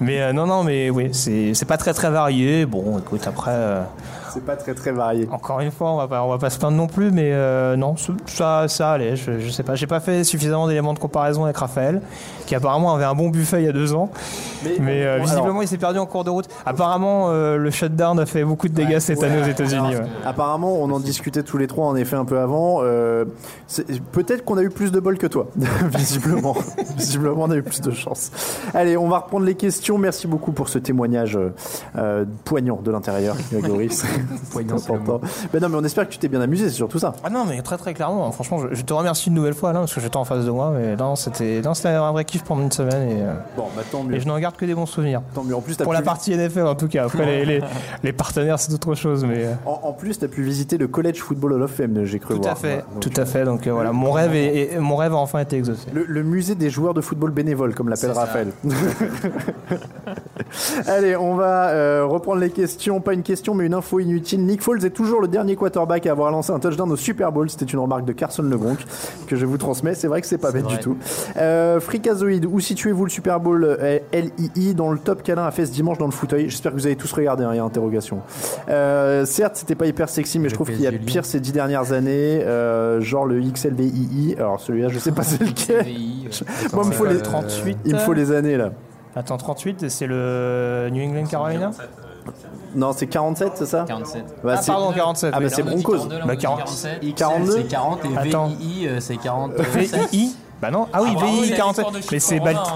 mais 0.00 0.32
non, 0.32 0.46
non, 0.46 0.64
mais 0.64 0.88
oui, 0.88 1.10
c'est 1.12 1.66
pas 1.66 1.76
très 1.76 1.92
très 1.92 2.10
varié. 2.10 2.64
Bon, 2.64 2.98
écoute, 2.98 3.26
après. 3.26 3.82
C'est 4.32 4.44
pas 4.44 4.56
très 4.56 4.74
très 4.74 4.92
varié. 4.92 5.28
Encore 5.32 5.60
une 5.60 5.70
fois, 5.70 5.92
on 5.92 5.96
va 5.96 6.08
pas, 6.08 6.22
on 6.22 6.28
va 6.28 6.38
pas 6.38 6.50
se 6.50 6.58
plaindre 6.58 6.76
non 6.76 6.86
plus, 6.86 7.10
mais 7.10 7.30
euh, 7.32 7.76
non, 7.76 7.94
ça, 8.26 8.68
ça 8.68 8.92
allait. 8.92 9.16
Je, 9.16 9.38
je 9.40 9.50
sais 9.50 9.62
pas, 9.62 9.74
j'ai 9.74 9.86
pas 9.86 10.00
fait 10.00 10.24
suffisamment 10.24 10.66
d'éléments 10.68 10.94
de 10.94 10.98
comparaison 10.98 11.44
avec 11.44 11.56
Raphaël, 11.56 12.00
qui 12.46 12.54
apparemment 12.54 12.94
avait 12.94 13.04
un 13.04 13.14
bon 13.14 13.28
buffet 13.30 13.62
il 13.62 13.66
y 13.66 13.68
a 13.68 13.72
deux 13.72 13.94
ans, 13.94 14.10
mais, 14.80 15.02
euh, 15.04 15.14
alors- 15.14 15.26
visiblement 15.26 15.62
il 15.62 15.68
s'est 15.68 15.78
perdu 15.78 15.98
en 15.98 16.06
cours 16.06 16.24
de 16.24 16.30
route. 16.30 16.46
Apparemment, 16.66 17.28
euh, 17.30 17.56
le 17.56 17.70
shutdown 17.70 18.18
a 18.20 18.26
fait 18.26 18.44
beaucoup 18.44 18.68
de 18.68 18.74
dégâts 18.74 18.98
cette 18.98 19.22
année 19.22 19.40
aux 19.42 19.46
États-Unis. 19.48 19.96
ouais. 19.96 20.06
Apparemment, 20.24 20.74
on 20.80 20.90
en 20.90 21.00
discutait 21.00 21.42
tous 21.42 21.58
les 21.58 21.66
trois 21.66 21.86
en 21.86 21.96
effet 21.96 22.16
un 22.16 22.24
peu 22.24 22.38
avant. 22.38 22.80
Peut-être 24.12 24.44
qu'on 24.44 24.56
a 24.58 24.62
eu 24.62 24.70
plus 24.70 24.92
de 24.92 25.00
bol 25.00 25.18
que 25.18 25.26
toi, 25.26 25.46
visiblement. 25.94 26.56
visiblement, 26.96 27.44
on 27.44 27.50
a 27.50 27.56
eu 27.56 27.62
plus 27.62 27.80
de 27.80 27.90
chance. 27.90 28.30
Allez, 28.74 28.96
on 28.96 29.08
va 29.08 29.18
reprendre 29.18 29.44
les 29.46 29.54
questions. 29.54 29.98
Merci 29.98 30.26
beaucoup 30.26 30.52
pour 30.52 30.68
ce 30.68 30.78
témoignage 30.78 31.38
poignant 32.44 32.80
de 32.82 32.90
l'intérieur, 32.90 33.36
Grégory. 33.52 33.88
Poignant, 34.52 34.78
c'est 34.78 34.92
important. 34.92 35.20
Mais 35.52 35.60
non, 35.60 35.68
mais 35.68 35.76
on 35.76 35.84
espère 35.84 36.06
que 36.06 36.12
tu 36.12 36.18
t'es 36.18 36.28
bien 36.28 36.40
amusé, 36.40 36.68
c'est 36.68 36.74
surtout 36.74 36.98
ça. 36.98 37.14
Ah 37.24 37.30
non, 37.30 37.44
mais 37.46 37.60
très 37.62 37.76
très 37.78 37.94
clairement. 37.94 38.30
Franchement, 38.32 38.58
je, 38.58 38.74
je 38.74 38.82
te 38.82 38.92
remercie 38.92 39.28
une 39.28 39.34
nouvelle 39.34 39.54
fois 39.54 39.72
parce 39.72 39.94
que 39.94 40.00
j'étais 40.00 40.16
en 40.16 40.24
face 40.24 40.44
de 40.44 40.50
moi. 40.50 40.72
Mais 40.76 40.96
non, 40.96 41.16
c'était 41.16 41.60
non, 41.62 41.74
c'était 41.74 41.88
un 41.90 42.12
vrai 42.12 42.24
kiff 42.24 42.42
pendant 42.44 42.62
une 42.62 42.72
semaine 42.72 43.08
et, 43.10 43.22
euh, 43.22 43.34
Bon, 43.56 43.64
bah 43.76 43.82
tant 43.90 44.02
mieux. 44.02 44.16
et 44.16 44.20
je 44.20 44.26
n'en 44.28 44.38
garde 44.38 44.56
que 44.56 44.64
des 44.64 44.74
bons 44.74 44.86
souvenirs. 44.86 45.22
Tant 45.34 45.44
mieux. 45.44 45.54
En 45.54 45.60
plus, 45.60 45.76
t'as 45.76 45.84
Pour 45.84 45.92
pu- 45.92 45.98
la 45.98 46.02
partie 46.02 46.34
NFL 46.36 46.66
en 46.66 46.74
tout 46.74 46.88
cas. 46.88 47.04
Après 47.06 47.24
les, 47.24 47.44
les, 47.44 47.60
les 48.02 48.12
partenaires, 48.12 48.58
c'est 48.58 48.72
autre 48.72 48.94
chose. 48.94 49.24
Mais 49.24 49.44
euh, 49.46 49.52
En, 49.66 49.80
en 49.84 49.92
plus, 49.92 50.18
tu 50.18 50.24
as 50.24 50.28
pu 50.28 50.42
visiter 50.42 50.78
le 50.78 50.88
College 50.88 51.18
Football 51.20 51.54
Hall 51.54 51.62
of 51.62 51.70
Fame, 51.72 52.04
j'ai 52.04 52.18
cru 52.18 52.34
tout 52.34 52.42
voir. 52.42 52.52
à 52.52 52.56
fait, 52.56 52.84
Donc, 52.92 53.00
tout 53.00 53.20
à 53.20 53.24
fait. 53.24 53.44
Donc 53.44 53.66
euh, 53.66 53.72
voilà, 53.72 53.92
mon 53.92 54.12
rêve 54.12 54.34
est, 54.34 54.74
est- 54.74 54.78
mon 54.78 54.96
rêve 54.96 55.12
a 55.12 55.16
enfin 55.16 55.40
été 55.40 55.56
exaucé. 55.56 55.86
Le, 55.92 56.04
le 56.06 56.22
musée 56.22 56.54
des 56.54 56.70
joueurs 56.70 56.94
de 56.94 57.00
football 57.00 57.30
bénévoles, 57.30 57.74
comme 57.74 57.88
l'appelle. 57.88 58.12
Raphaël. 58.12 58.48
Allez, 60.86 61.16
on 61.16 61.34
va 61.34 62.04
reprendre 62.04 62.40
les 62.40 62.50
questions. 62.50 63.00
Pas 63.00 63.14
une 63.14 63.22
question, 63.22 63.54
mais 63.54 63.66
une 63.66 63.74
info 63.74 64.00
inutile. 64.08 64.44
Nick 64.44 64.62
Foles 64.62 64.84
est 64.84 64.90
toujours 64.90 65.20
le 65.20 65.28
dernier 65.28 65.56
quarterback 65.56 66.06
à 66.06 66.12
avoir 66.12 66.30
lancé 66.30 66.52
un 66.52 66.58
touchdown 66.58 66.90
au 66.90 66.96
Super 66.96 67.32
Bowl. 67.32 67.48
C'était 67.50 67.66
une 67.66 67.78
remarque 67.78 68.04
de 68.04 68.12
Carson 68.12 68.42
LeBronc 68.42 68.76
que 69.26 69.36
je 69.36 69.46
vous 69.46 69.58
transmets. 69.58 69.94
C'est 69.94 70.08
vrai 70.08 70.20
que 70.20 70.26
c'est 70.26 70.38
pas 70.38 70.52
bête 70.52 70.64
vrai. 70.64 70.76
du 70.76 70.80
tout. 70.80 70.96
Euh, 71.36 71.80
Fricazoïde, 71.80 72.46
où 72.46 72.60
situez-vous 72.60 73.04
le 73.04 73.10
Super 73.10 73.40
Bowl 73.40 73.64
euh, 73.64 73.98
LII 74.12 74.74
dans 74.74 74.90
le 74.90 74.98
top 74.98 75.22
câlin 75.22 75.46
a 75.46 75.50
fait 75.50 75.66
ce 75.66 75.72
dimanche 75.72 75.98
dans 75.98 76.06
le 76.06 76.12
fauteuil? 76.12 76.48
J'espère 76.48 76.72
que 76.72 76.76
vous 76.76 76.86
avez 76.86 76.96
tous 76.96 77.12
regardé, 77.12 77.44
hein, 77.44 77.50
il 77.52 77.56
y 77.56 77.60
a 77.60 77.64
interrogation. 77.64 78.20
Euh, 78.68 79.24
certes, 79.24 79.56
c'était 79.56 79.74
pas 79.74 79.86
hyper 79.86 80.08
sexy, 80.08 80.38
mais 80.38 80.48
je 80.48 80.54
trouve 80.54 80.70
qu'il 80.70 80.80
y 80.80 80.86
a 80.86 80.92
pire 80.92 81.24
ces 81.24 81.40
dix 81.40 81.52
dernières 81.52 81.92
années, 81.92 82.42
euh, 82.44 83.00
genre 83.00 83.26
le 83.26 83.40
XLVII. 83.40 84.36
Alors 84.38 84.60
celui-là, 84.60 84.88
je 84.88 84.98
sais 84.98 85.12
pas 85.12 85.22
c'est 85.22 85.42
lequel. 85.42 85.86
Moi, 86.72 86.82
il 86.84 86.88
me 86.88 86.94
faut 86.94 87.06
les 87.06 87.18
38. 87.18 87.78
Il 87.84 87.94
me 87.94 87.98
faut 87.98 88.12
les 88.12 88.32
années 88.32 88.56
là. 88.56 88.72
Attends, 89.16 89.36
38, 89.36 89.88
c'est 89.88 90.06
le 90.06 90.88
New 90.92 91.02
England 91.02 91.26
Carolina? 91.26 91.70
Non, 92.74 92.92
c'est 92.92 93.06
47, 93.06 93.52
c'est 93.54 93.66
ça 93.66 93.86
bah, 94.44 94.54
ah, 94.58 94.60
pardon, 94.66 94.92
47. 94.92 95.30
Ah, 95.34 95.40
bah, 95.40 95.48
c'est 95.48 95.62
Broncos. 95.62 96.06
Bah, 96.26 96.36
47. 96.36 97.14
47. 97.14 97.68
47. 97.68 97.68
47. 97.68 98.30
47. 98.30 99.18
47. 99.20 99.20
47. 99.20 99.20
47. 99.22 100.47
Bah 100.60 100.72
non, 100.72 100.88
ah 100.92 101.02
oui, 101.02 101.10
ah, 101.16 101.24
VI 101.44 101.54
47. 101.54 101.86
Mais 102.10 102.18
c'est 102.18 102.40
Balti. 102.40 102.70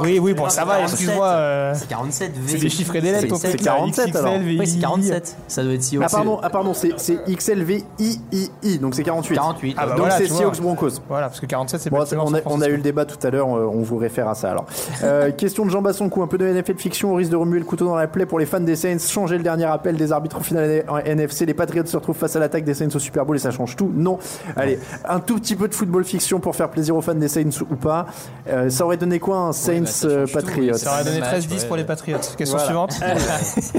Oui, 0.00 0.18
oui, 0.20 0.34
bon, 0.34 0.48
ça 0.48 0.64
va, 0.64 0.82
excuse-moi. 0.82 1.26
Euh, 1.26 1.72
c'est 1.74 1.88
47 1.88 2.32
VI. 2.32 2.48
C'est 2.48 2.58
des 2.58 2.70
chiffres 2.70 2.94
et 2.94 3.00
des 3.00 3.10
lettres, 3.12 3.36
C'est 3.36 3.56
47 3.56 4.14
alors. 4.14 4.34
Oui, 4.36 4.66
c'est 4.66 4.78
47. 4.78 5.36
Ça 5.48 5.64
doit 5.64 5.72
être 5.72 5.80
ah, 5.80 5.84
CIO. 5.84 6.00
Ah 6.04 6.08
pardon, 6.08 6.40
pardon, 6.52 6.74
c'est 6.74 6.94
XLVIII, 7.26 8.78
donc 8.80 8.94
c'est 8.94 9.02
48. 9.02 9.34
48. 9.34 9.76
Ah 9.76 9.86
bah 9.86 9.94
donc 9.96 10.06
c'est 10.12 10.28
Seahawks 10.28 10.60
Broncos. 10.60 11.00
Voilà, 11.08 11.28
parce 11.28 11.40
que 11.40 11.46
47 11.46 11.80
c'est 11.80 11.90
bon, 11.90 12.04
on, 12.46 12.60
a, 12.60 12.68
eu 12.68 12.76
le 12.76 12.82
débat 12.82 13.04
tout 13.04 13.24
à 13.26 13.30
l'heure, 13.30 13.48
euh, 13.56 13.70
on 13.72 13.82
vous 13.82 13.96
réfère 13.96 14.28
à 14.28 14.34
ça 14.34 14.50
alors. 14.50 14.66
Euh, 15.02 15.30
question 15.36 15.64
de 15.64 15.70
Jean 15.70 15.82
Basson, 15.82 16.08
coup 16.08 16.22
un 16.22 16.26
peu 16.26 16.38
de 16.38 16.46
NFL 16.46 16.76
fiction 16.76 17.12
au 17.12 17.16
risque 17.16 17.30
de 17.30 17.36
remuer 17.36 17.58
le 17.58 17.64
couteau 17.64 17.84
dans 17.84 17.96
la 17.96 18.06
plaie 18.06 18.26
pour 18.26 18.38
les 18.38 18.46
fans 18.46 18.60
des 18.60 18.76
Saints, 18.76 18.98
changer 18.98 19.36
le 19.36 19.42
dernier 19.42 19.64
appel 19.64 19.96
des 19.96 20.12
arbitres 20.12 20.36
en 20.36 20.40
finale 20.40 20.84
en 20.88 20.98
NFC, 20.98 21.46
les 21.46 21.54
Patriots 21.54 21.86
se 21.86 21.96
retrouvent 21.96 22.16
face 22.16 22.36
à 22.36 22.38
l'attaque 22.38 22.64
des 22.64 22.74
Saints 22.74 22.94
au 22.94 22.98
Super 22.98 23.24
Bowl 23.26 23.36
et 23.36 23.40
ça 23.40 23.50
change 23.50 23.76
tout. 23.76 23.90
Non. 23.94 24.18
Allez, 24.56 24.78
un 25.04 25.20
tout 25.20 25.36
petit 25.36 25.56
peu 25.56 25.68
de 25.68 25.74
football 25.74 26.04
fiction 26.04 26.40
pour 26.40 26.54
faire 26.54 26.70
plaisir 26.70 26.96
aux 26.96 27.00
fans 27.00 27.14
Saints 27.28 27.62
ou 27.70 27.76
pas. 27.76 28.06
Euh, 28.48 28.68
ça 28.70 28.84
aurait 28.84 28.96
donné 28.96 29.18
quoi 29.18 29.36
un 29.38 29.52
Saints 29.52 29.80
bah, 29.80 29.86
ça 29.86 30.06
euh, 30.08 30.26
Patriots 30.32 30.72
oui, 30.74 30.78
Ça 30.78 30.92
aurait 30.92 31.04
donné 31.04 31.20
Match, 31.20 31.46
13-10 31.46 31.60
ouais. 31.62 31.66
pour 31.66 31.76
les 31.76 31.84
Patriots. 31.84 32.18
Question 32.36 32.58
Voilà. 32.58 32.64
suivante. 32.66 33.00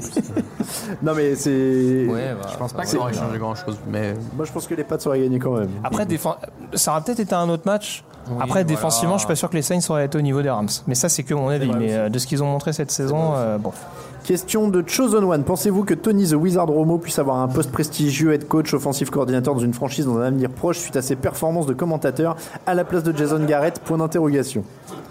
Non 1.01 1.13
mais 1.15 1.35
c'est. 1.35 2.05
Ouais, 2.09 2.33
bah, 2.39 2.47
Je 2.51 2.57
pense 2.57 2.73
pas 2.73 2.81
que 2.83 2.87
c'est- 2.87 2.95
ça 2.97 3.01
aurait 3.01 3.13
changé 3.13 3.37
grand 3.37 3.55
chose. 3.55 3.77
Mais 3.87 4.13
Moi 4.35 4.45
je 4.45 4.51
pense 4.51 4.67
que 4.67 4.73
les 4.75 4.83
Pats 4.83 4.97
auraient 5.05 5.19
gagné 5.21 5.39
quand 5.39 5.51
même. 5.57 5.69
Après, 5.83 6.05
défen- 6.05 6.35
ça 6.73 6.91
aurait 6.91 7.01
peut-être 7.01 7.19
été 7.19 7.33
un 7.35 7.49
autre 7.49 7.63
match. 7.65 8.03
Après, 8.37 8.47
voilà. 8.47 8.63
défensivement, 8.63 9.15
je 9.15 9.19
suis 9.19 9.27
pas 9.27 9.35
sûr 9.35 9.49
que 9.49 9.55
les 9.55 9.61
Saints 9.61 9.79
auraient 9.89 10.05
été 10.05 10.17
au 10.17 10.21
niveau 10.21 10.41
des 10.41 10.49
Rams. 10.49 10.67
Mais 10.87 10.95
ça, 10.95 11.09
c'est 11.09 11.21
que 11.23 11.33
mon 11.35 11.49
avis. 11.49 11.71
Mais 11.77 11.93
euh, 11.93 12.09
de 12.09 12.17
ce 12.17 12.25
qu'ils 12.25 12.41
ont 12.41 12.47
montré 12.47 12.73
cette 12.73 12.91
saison, 12.91 13.33
euh, 13.35 13.57
bon. 13.59 13.71
Question 14.25 14.69
de 14.69 14.83
Chosen 14.87 15.23
One. 15.23 15.43
Pensez-vous 15.43 15.83
que 15.83 15.93
Tony 15.93 16.27
the 16.27 16.33
Wizard 16.33 16.65
Romo 16.65 16.97
puisse 16.97 17.19
avoir 17.19 17.37
un 17.37 17.47
poste 17.47 17.71
prestigieux, 17.71 18.33
head 18.33 18.47
coach, 18.47 18.73
offensive 18.73 19.11
coordinateur 19.11 19.53
dans 19.53 19.59
une 19.59 19.75
franchise 19.75 20.07
dans 20.07 20.17
un 20.17 20.23
avenir 20.23 20.49
proche 20.49 20.79
suite 20.79 20.95
à 20.95 21.03
ses 21.03 21.15
performances 21.15 21.67
de 21.67 21.73
commentateur 21.73 22.35
à 22.65 22.73
la 22.73 22.85
place 22.85 23.03
de 23.03 23.15
Jason 23.15 23.45
Garrett? 23.45 23.79
Point 23.79 23.99
d'interrogation. 23.99 24.63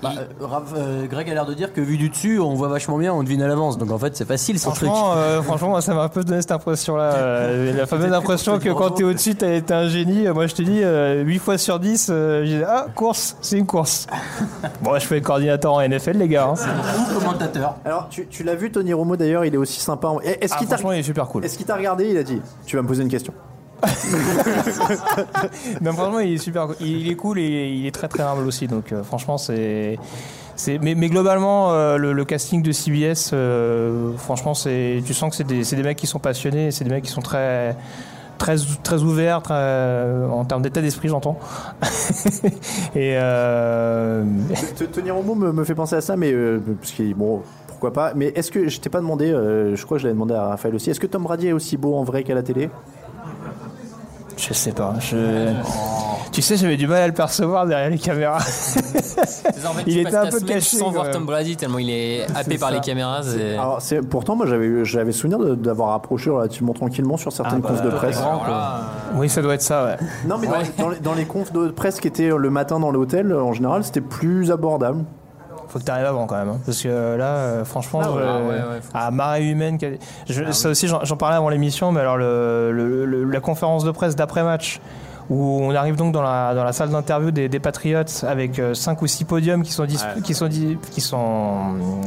Bah, 0.03 0.11
euh, 0.19 0.47
euh, 0.77 1.07
Greg 1.07 1.31
a 1.31 1.35
l'air 1.35 1.47
de 1.47 1.55
dire 1.55 1.73
que 1.73 1.81
vu 1.81 1.97
du 1.97 2.09
dessus, 2.09 2.41
on 2.41 2.55
voit 2.55 2.67
vachement 2.67 2.99
bien, 2.99 3.15
on 3.15 3.23
devine 3.23 3.41
à 3.43 3.47
l'avance. 3.47 3.79
Donc 3.79 3.93
en 3.93 3.99
fait, 3.99 4.17
c'est 4.17 4.27
facile 4.27 4.59
son 4.59 4.73
truc. 4.73 4.89
Franchement, 4.89 5.15
euh, 5.17 5.43
franchement, 5.43 5.69
moi, 5.69 5.81
ça 5.81 5.95
m'a 5.95 6.03
un 6.03 6.09
peu 6.09 6.25
donné 6.25 6.41
cette 6.43 6.51
impression-là. 6.51 7.13
euh, 7.15 7.73
la 7.73 7.87
fameuse 7.87 8.13
impression 8.13 8.59
que 8.59 8.71
quand 8.71 8.91
t'es 8.91 9.05
au-dessus, 9.05 9.37
t'as 9.37 9.53
été 9.55 9.73
un 9.73 9.89
génie. 9.89 10.27
Moi, 10.29 10.49
je 10.49 10.55
te 10.57 10.63
dis, 10.63 10.81
euh, 10.83 11.23
8 11.23 11.39
fois 11.39 11.57
sur 11.57 11.79
10, 11.79 12.09
euh, 12.11 12.41
je 12.41 12.47
disais, 12.47 12.65
ah, 12.69 12.87
course, 12.95 13.37
c'est 13.41 13.59
une 13.59 13.67
course. 13.67 14.09
bon, 14.83 14.99
je 14.99 15.07
fais 15.07 15.21
coordinateur 15.21 15.75
en 15.75 15.89
NFL, 15.89 16.19
les 16.19 16.29
gars. 16.29 16.49
hein. 16.49 16.55
Ou 16.99 17.15
commentateur. 17.21 17.77
Alors, 17.85 18.09
tu, 18.11 18.27
tu 18.27 18.43
l'as 18.43 18.57
vu, 18.57 18.73
Tony 18.73 18.93
Romo 18.93 19.04
d'ailleurs, 19.17 19.45
il 19.45 19.55
est 19.55 19.59
aussi 19.59 19.81
sympa. 19.81 20.09
en- 20.09 20.21
Eh, 20.23 20.43
Est-ce 20.45 20.55
Ah, 20.55 20.59
qu'il 20.59 20.67
t'a 20.69 20.77
franchement, 20.77 20.93
il 20.93 21.01
est 21.01 21.03
super 21.03 21.27
cool. 21.29 21.45
est-ce 21.45 21.57
qu'il 21.57 21.67
t'a 21.67 21.77
regardé 21.77 22.09
Il 22.11 22.17
a 22.17 22.23
dit 22.23 22.41
Tu 22.67 22.77
vas 22.77 22.83
me 22.83 22.89
poser 22.89 23.03
une 23.03 23.09
question. 23.09 23.33
Non, 25.81 25.93
franchement, 25.93 26.21
il 26.21 26.35
est 26.35 26.39
super. 26.39 26.69
Il, 26.81 26.87
il 27.03 27.11
est 27.11 27.17
cool 27.17 27.39
et 27.39 27.69
il 27.71 27.87
est 27.87 27.91
très 27.95 28.09
très 28.09 28.23
humble 28.23 28.47
aussi. 28.47 28.67
Donc, 28.67 28.93
euh, 28.93 29.03
franchement, 29.03 29.39
c'est. 29.39 29.99
c'est- 30.57 30.79
Mais, 30.79 30.95
mais 30.95 31.09
globalement, 31.09 31.73
euh, 31.73 31.97
le, 31.97 32.13
le 32.13 32.25
casting 32.25 32.63
de 32.63 32.73
CBS, 32.73 33.31
euh, 33.33 34.13
franchement, 34.17 34.55
c'est, 34.55 35.03
tu 35.05 35.13
sens 35.15 35.31
que 35.31 35.37
c'est 35.37 35.45
des, 35.47 35.65
c'est 35.65 35.77
des 35.77 35.83
mecs 35.83 35.99
qui 35.99 36.07
sont 36.07 36.19
passionnés, 36.19 36.71
c'est 36.71 36.85
des 36.85 36.91
mecs 36.91 37.05
qui 37.05 37.11
sont 37.11 37.21
très, 37.23 37.77
très, 38.39 38.57
très 38.83 39.03
ouvert 39.03 39.43
très- 39.43 39.55
en 40.31 40.45
termes 40.45 40.63
d'état 40.63 40.81
d'esprit, 40.81 41.09
j'entends. 41.09 41.39
Et 42.95 43.17
euh, 43.21 44.25
Te- 44.77 44.85
Tenir 44.85 45.17
au 45.19 45.23
mot 45.23 45.35
me, 45.35 45.53
me 45.53 45.65
fait 45.65 45.75
penser 45.75 45.97
à 45.97 46.01
ça, 46.01 46.17
mais 46.17 46.33
parce 46.81 46.93
que 46.93 47.13
bon, 47.15 47.43
pourquoi 47.85 48.09
pas. 48.11 48.15
Mais 48.15 48.29
est-ce 48.35 48.51
que 48.51 48.69
je 48.69 48.81
t'ai 48.81 48.89
pas 48.89 49.01
demandé, 49.01 49.31
euh, 49.31 49.77
je 49.77 49.85
crois 49.85 49.97
que 49.99 50.03
je 50.03 50.07
l'avais 50.07 50.15
demandé 50.15 50.35
à 50.35 50.47
Raphaël 50.49 50.75
aussi, 50.75 50.91
est-ce 50.91 51.01
que 51.01 51.07
Tom 51.07 51.23
Brady 51.25 51.49
est 51.49 51.53
aussi 51.53 51.77
beau 51.77 51.95
en 51.97 52.03
vrai 52.05 52.23
qu'à 52.23 52.35
la 52.35 52.43
télé? 52.43 52.71
Je 54.37 54.53
sais 54.55 54.73
pas. 54.73 54.95
Je... 55.01 55.53
Tu 56.33 56.43
sais, 56.43 56.57
j'avais 56.57 56.77
du 56.77 56.89
mal 56.89 57.03
à 57.03 57.07
le 57.07 57.13
percevoir 57.13 57.67
derrière 57.67 57.91
les 57.91 57.99
caméras. 57.99 58.39
il 59.87 59.99
était 59.99 60.17
un 60.17 60.27
peu 60.29 60.41
caché. 60.41 60.77
sans 60.79 60.91
voir. 60.91 61.11
Tom 61.11 61.25
Brady 61.27 61.57
tellement 61.57 61.79
il 61.79 61.91
est 61.91 62.27
happé 62.35 62.59
par 62.59 62.71
ça. 62.71 62.75
les 62.75 62.81
caméras. 62.81 63.23
c'est- 63.23 63.53
Alors, 63.53 63.81
pourtant, 64.11 64.35
moi 64.35 64.47
j'avais 64.47 64.85
j'avais 64.85 65.13
souvenir 65.13 65.39
de- 65.39 65.55
d'avoir 65.55 65.93
approché 65.93 66.31
relativement 66.31 66.73
tranquillement 66.73 67.17
sur 67.17 67.31
certaines 67.33 67.61
Ah 67.65 67.69
bah, 67.69 67.75
confs 67.75 67.83
de 67.85 67.91
toi, 67.91 67.99
presse. 67.99 68.19
Oui, 69.15 69.29
ça 69.29 69.43
doit 69.43 69.55
être 69.55 69.63
ça, 69.63 69.85
ouais. 69.85 69.97
Non, 70.27 70.39
mais 70.39 70.49
dans, 70.49 70.59
les- 70.59 70.83
dans 70.83 70.89
les, 70.89 70.99
dans 71.01 71.15
les 71.15 71.25
confs 71.27 71.53
de 71.53 71.69
presse 71.69 72.01
qui 72.01 72.09
étaient 72.09 72.31
le 72.37 72.51
matin 72.51 72.81
dans 72.81 72.91
l'hôtel, 72.91 73.33
en 73.33 73.53
général, 73.53 73.85
c'était 73.85 74.01
plus 74.01 74.51
abordable. 74.51 75.05
Faut 75.75 75.81
que 75.81 75.85
tu 75.85 75.91
arrives 75.91 76.07
avant 76.07 76.27
quand 76.27 76.37
même. 76.37 76.51
hein, 76.51 76.61
parce 76.65 76.81
que 76.81 76.89
euh, 76.89 77.17
là, 77.17 77.25
euh, 77.35 77.65
franchement, 77.65 77.99
Ah 78.05 78.07
ah 78.09 78.15
ouais, 78.15 78.53
ouais, 78.55 78.81
à 78.95 79.11
marée 79.11 79.45
humaine, 79.51 79.77
je- 80.29 80.53
ça 80.53 80.69
aussi, 80.69 80.87
j'en 80.87 81.17
parlais 81.17 81.35
avant 81.37 81.49
l'émission, 81.49 81.91
mais 81.91 81.99
alors 82.01 82.17
le, 82.17 82.71
le- 82.71 83.05
le- 83.05 83.25
la 83.25 83.41
conférence 83.41 83.83
de 83.83 83.91
presse 83.91 84.15
d'après-match, 84.15 84.81
où 85.31 85.59
on 85.63 85.75
arrive 85.75 85.97
donc 85.97 86.13
dans 86.13 86.23
la, 86.23 86.55
dans 86.55 86.63
la 86.65 86.73
salle 86.75 86.91
d'interview 86.91 87.31
des, 87.33 87.49
des 87.49 87.59
Patriots 87.59 88.05
avec 88.29 88.61
5 88.75 89.01
ou 89.03 89.07
6 89.09 89.25
podiums 89.25 89.63
qui 89.63 89.73
sont, 89.73 89.85
dis- 89.87 89.97
Ouais. 89.97 90.21
qui 90.23 90.35
sont, 90.35 90.47
di- 90.49 90.77
qui 90.93 91.01
sont 91.01 91.17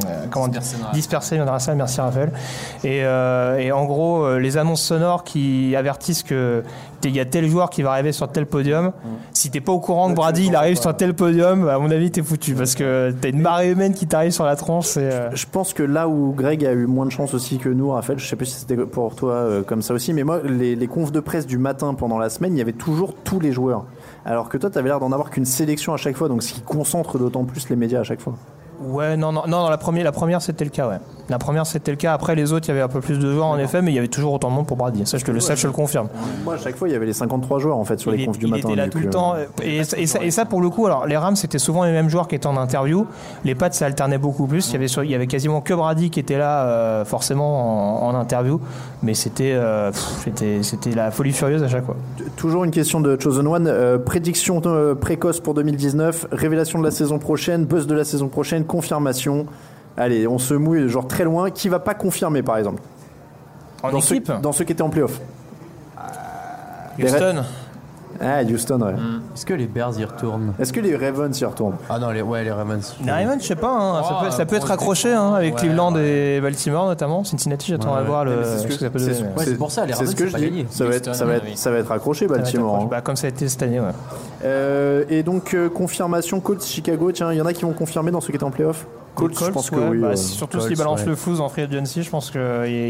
euh, 0.06 0.24
comment 0.30 0.46
Dispersés 0.48 0.78
dans 0.80 0.86
la 0.86 0.92
dispersés 0.94 1.38
dans 1.38 1.44
la 1.52 1.58
salle, 1.58 1.76
merci 1.76 2.00
Raphaël. 2.00 2.30
Et, 2.84 3.00
euh, 3.04 3.58
et 3.58 3.70
en 3.72 3.84
gros, 3.86 4.22
euh, 4.24 4.38
les 4.38 4.56
annonces 4.56 4.82
sonores 4.82 5.24
qui 5.24 5.74
avertissent 5.76 6.22
que 6.22 6.62
il 7.04 7.14
y 7.14 7.20
a 7.20 7.24
tel 7.24 7.48
joueur 7.48 7.70
qui 7.70 7.82
va 7.82 7.92
arriver 7.92 8.12
sur 8.12 8.28
tel 8.28 8.46
podium. 8.46 8.92
Si 9.32 9.50
t'es 9.50 9.60
pas 9.60 9.72
au 9.72 9.80
courant 9.80 10.10
que 10.10 10.14
Brady 10.14 10.46
il 10.46 10.56
arrive 10.56 10.78
sur 10.78 10.96
tel 10.96 11.14
podium, 11.14 11.68
à 11.68 11.78
mon 11.78 11.90
avis 11.90 12.10
t'es 12.10 12.22
foutu 12.22 12.54
parce 12.54 12.74
que 12.74 13.12
t'as 13.20 13.28
une 13.28 13.40
marée 13.40 13.70
humaine 13.70 13.94
qui 13.94 14.06
t'arrive 14.06 14.32
sur 14.32 14.44
la 14.44 14.56
tronche. 14.56 14.86
c'est, 14.86 15.12
euh, 15.12 15.30
Je 15.34 15.46
pense 15.50 15.72
que 15.72 15.82
là 15.82 16.08
où 16.08 16.32
Greg 16.32 16.64
a 16.64 16.72
eu 16.72 16.86
moins 16.86 17.06
de 17.06 17.10
chance 17.10 17.34
aussi 17.34 17.58
que 17.58 17.68
nous, 17.68 17.90
Raphaël, 17.90 18.18
je 18.18 18.26
sais 18.26 18.36
pas 18.36 18.44
si 18.44 18.52
c'était 18.54 18.76
pour 18.76 19.14
toi 19.14 19.32
euh, 19.32 19.62
comme 19.62 19.82
ça 19.82 19.94
aussi, 19.94 20.12
mais 20.12 20.24
moi, 20.24 20.40
les, 20.44 20.76
les 20.76 20.86
confs 20.86 21.12
de 21.12 21.20
presse 21.20 21.46
du 21.46 21.58
matin 21.58 21.94
pendant 21.94 22.18
la 22.18 22.30
semaine, 22.30 22.54
il 22.54 22.58
y 22.58 22.62
avait 22.62 22.72
toujours 22.72 23.14
tous 23.24 23.40
les 23.40 23.52
joueurs. 23.52 23.84
Alors 24.24 24.48
que 24.48 24.58
toi, 24.58 24.70
tu 24.70 24.78
avais 24.78 24.88
l'air 24.88 25.00
d'en 25.00 25.12
avoir 25.12 25.30
qu'une 25.30 25.44
sélection 25.44 25.94
à 25.94 25.96
chaque 25.96 26.16
fois, 26.16 26.28
donc 26.28 26.42
ce 26.42 26.52
qui 26.52 26.60
concentre 26.60 27.18
d'autant 27.18 27.44
plus 27.44 27.68
les 27.68 27.76
médias 27.76 28.00
à 28.00 28.04
chaque 28.04 28.20
fois. 28.20 28.34
Ouais, 28.80 29.16
non, 29.16 29.32
non, 29.32 29.42
non, 29.48 29.68
la 29.68 29.76
première, 29.76 30.04
la 30.04 30.12
première 30.12 30.40
c'était 30.40 30.64
le 30.64 30.70
cas, 30.70 30.88
ouais. 30.88 30.98
La 31.28 31.38
première 31.38 31.66
c'était 31.66 31.90
le 31.90 31.96
cas. 31.96 32.12
Après 32.12 32.34
les 32.34 32.52
autres, 32.52 32.66
il 32.66 32.68
y 32.68 32.70
avait 32.72 32.80
un 32.80 32.88
peu 32.88 33.00
plus 33.00 33.18
de 33.18 33.32
joueurs 33.32 33.46
en 33.46 33.58
effet, 33.58 33.82
mais 33.82 33.90
il 33.90 33.94
y 33.94 33.98
avait 33.98 34.08
toujours 34.08 34.32
autant 34.32 34.48
de 34.50 34.54
monde 34.54 34.66
pour 34.66 34.76
Brady. 34.76 35.04
Ça, 35.04 35.18
je 35.18 35.24
te 35.24 35.30
le, 35.30 35.40
ça, 35.40 35.54
je 35.56 35.62
te 35.62 35.66
le 35.66 35.72
confirme. 35.72 36.08
Moi, 36.44 36.54
à 36.54 36.58
chaque 36.58 36.76
fois, 36.76 36.88
il 36.88 36.92
y 36.92 36.94
avait 36.94 37.06
les 37.06 37.12
53 37.12 37.58
joueurs 37.58 37.76
en 37.76 37.84
fait 37.84 37.98
sur 37.98 38.14
il 38.14 38.20
les 38.20 38.26
confs 38.26 38.38
du 38.38 38.46
il 38.46 38.50
matin. 38.50 38.68
était 38.68 38.76
là 38.76 38.88
tout 38.88 38.98
le 38.98 39.06
euh, 39.08 39.10
temps. 39.10 39.34
Et, 39.62 39.78
et 39.78 39.84
ça, 40.06 40.20
et 40.22 40.30
ça, 40.30 40.44
pour 40.46 40.60
le 40.60 40.70
coup, 40.70 40.86
alors 40.86 41.06
les 41.06 41.16
Rams, 41.16 41.36
c'était 41.36 41.58
souvent 41.58 41.84
les 41.84 41.92
mêmes 41.92 42.08
joueurs 42.08 42.28
qui 42.28 42.34
étaient 42.36 42.46
en 42.46 42.56
interview. 42.56 43.06
Les 43.44 43.54
Pats, 43.54 43.70
ça 43.72 43.86
alternait 43.86 44.16
beaucoup 44.18 44.46
plus. 44.46 44.68
Il 44.68 44.72
y 44.74 44.76
avait, 44.76 44.88
sur- 44.88 45.02
il 45.04 45.10
y 45.10 45.14
avait 45.14 45.26
quasiment 45.26 45.60
que 45.60 45.74
Brady 45.74 46.10
qui 46.10 46.20
était 46.20 46.38
là, 46.38 46.62
euh, 46.66 47.04
forcément, 47.04 48.06
en, 48.06 48.08
en 48.10 48.14
interview. 48.14 48.60
Mais 49.02 49.14
c'était, 49.14 49.52
euh, 49.52 49.92
c'était, 49.92 50.62
c'était 50.62 50.90
la 50.90 51.10
folie 51.10 51.32
furieuse 51.32 51.62
à 51.62 51.68
chaque 51.68 51.84
fois. 51.84 51.96
Toujours 52.36 52.64
une 52.64 52.72
question 52.72 53.00
de 53.00 53.16
Chosen 53.20 53.46
One. 53.46 53.66
Euh, 53.68 53.98
prédiction 53.98 54.60
euh, 54.66 54.94
précoce 54.94 55.38
pour 55.40 55.54
2019, 55.54 56.26
révélation 56.32 56.80
de 56.80 56.84
la 56.84 56.90
saison 56.90 57.18
prochaine, 57.18 57.64
buzz 57.64 57.86
de 57.86 57.94
la 57.94 58.04
saison 58.04 58.28
prochaine, 58.28 58.64
confirmation. 58.64 59.46
Allez, 59.96 60.26
on 60.26 60.38
se 60.38 60.54
mouille 60.54 60.88
genre 60.88 61.06
très 61.06 61.24
loin. 61.24 61.50
Qui 61.50 61.68
va 61.68 61.78
pas 61.78 61.94
confirmer 61.94 62.42
par 62.42 62.56
exemple? 62.56 62.82
En 63.82 63.92
dans 63.92 64.00
équipe? 64.00 64.26
ceux, 64.26 64.38
Dans 64.40 64.52
ceux 64.52 64.64
qui 64.64 64.72
étaient 64.72 64.82
en 64.82 64.90
playoff. 64.90 65.20
Houston. 66.98 67.44
Ah, 68.20 68.42
Houston, 68.42 68.80
ouais. 68.80 68.94
Est-ce 69.34 69.46
que 69.46 69.54
les 69.54 69.66
Bears 69.66 69.98
y 69.98 70.04
retournent? 70.04 70.52
Est-ce 70.58 70.72
que 70.72 70.80
les 70.80 70.96
Ravens 70.96 71.38
y 71.40 71.44
retournent? 71.44 71.76
Ah 71.88 71.98
non, 71.98 72.10
les, 72.10 72.20
ouais, 72.22 72.42
les 72.42 72.50
Ravens. 72.50 72.96
Les 73.04 73.10
Ravens, 73.12 73.40
je 73.40 73.46
sais 73.46 73.54
pas, 73.54 73.70
hein, 73.70 74.02
ça 74.02 74.08
Oh, 74.20 74.24
peut, 74.24 74.30
ça 74.30 74.44
peut 74.46 74.56
être 74.56 74.70
accroché 74.70 75.12
hein, 75.12 75.34
avec 75.34 75.54
Ouais, 75.54 75.60
Cleveland 75.60 75.94
et 75.96 76.40
Baltimore 76.40 76.86
notamment. 76.86 77.22
Cincinnati, 77.24 77.68
j'attends 77.70 77.92
Ouais, 77.94 78.00
à 78.00 78.02
voir 78.02 78.24
ouais. 78.26 78.34
le, 78.36 78.44
c'est 78.44 78.50
ce 78.50 78.58
ce 78.58 78.66
que- 78.66 78.72
que 78.74 78.78
ça 78.80 78.90
peut 78.90 78.98
c'est- 78.98 79.06
donner. 79.22 79.34
Ouais, 79.36 79.44
c'est 79.44 79.56
pour 79.56 79.70
ça, 79.70 79.82
les 79.86 79.92
C'est 79.92 79.98
Ravens, 79.98 80.10
ce 80.10 80.16
que 80.16 80.22
c'est 80.24 80.28
je 80.28 80.32
pas 80.32 80.38
dis. 80.38 80.44
gagné. 80.46 80.66
Ça 80.70 80.84
va, 80.84 80.94
être, 80.94 81.14
ça, 81.14 81.24
va 81.24 81.34
être, 81.34 81.56
ça 81.58 81.70
va 81.70 81.78
être 81.78 81.92
accroché, 81.92 82.26
Baltimore. 82.26 82.68
accroché. 82.74 82.84
hein. 82.86 82.88
Bah, 82.90 83.00
comme 83.02 83.16
ça 83.16 83.26
a 83.26 83.30
été 83.30 83.48
cette 83.48 83.62
année, 83.62 83.78
ouais. 83.80 83.86
Euh, 84.44 85.04
et 85.08 85.22
donc, 85.22 85.54
euh, 85.54 85.68
confirmation, 85.68 86.40
Colts 86.40 86.64
Chicago. 86.64 87.12
Tiens, 87.12 87.32
il 87.32 87.38
y 87.38 87.40
en 87.40 87.46
a 87.46 87.52
qui 87.52 87.62
vont 87.62 87.72
confirmer 87.72 88.10
dans 88.10 88.20
ceux 88.20 88.28
qui 88.30 88.36
étaient 88.36 88.44
en 88.44 88.50
playoff? 88.50 88.86
Colts, 89.14 89.38
je 89.38 89.50
pense 89.50 89.70
que 89.70 89.76
oui. 89.76 89.98
bah, 89.98 90.08
euh, 90.08 90.16
surtout 90.16 90.60
s'ils 90.60 90.76
balancent 90.76 91.00
ouais. 91.00 91.06
le 91.06 91.16
flouze 91.16 91.40
en 91.40 91.48
free 91.48 91.62
agency, 91.62 92.02
je 92.02 92.10
pense 92.10 92.30
qu'il 92.30 92.40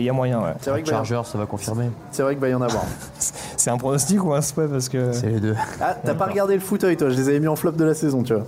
y, 0.02 0.08
a 0.08 0.12
moyen. 0.12 0.40
Ouais. 0.40 0.52
C'est 0.60 0.70
vrai 0.70 0.82
y- 0.82 0.86
Chargers, 0.86 1.22
ça 1.24 1.38
va 1.38 1.46
confirmer. 1.46 1.86
c'est 2.10 2.22
vrai 2.22 2.34
qu'il 2.34 2.40
va 2.40 2.48
y 2.48 2.54
en 2.54 2.60
avoir. 2.60 2.84
C'est 3.56 3.70
un 3.70 3.78
pronostic 3.78 4.22
ou 4.22 4.32
un 4.34 4.42
souhait 4.42 4.68
parce 4.68 4.88
que. 4.88 5.12
C'est 5.12 5.28
les 5.28 5.40
deux. 5.40 5.56
Ah, 5.80 5.96
t'as 6.02 6.14
pas 6.14 6.26
regardé 6.26 6.54
le 6.54 6.60
fauteuil, 6.60 6.96
toi 6.96 7.08
Je 7.10 7.16
les 7.16 7.28
avais 7.28 7.40
mis 7.40 7.48
en 7.48 7.56
flop 7.56 7.72
de 7.72 7.84
la 7.84 7.94
saison, 7.94 8.22
tu 8.22 8.34
vois. 8.34 8.44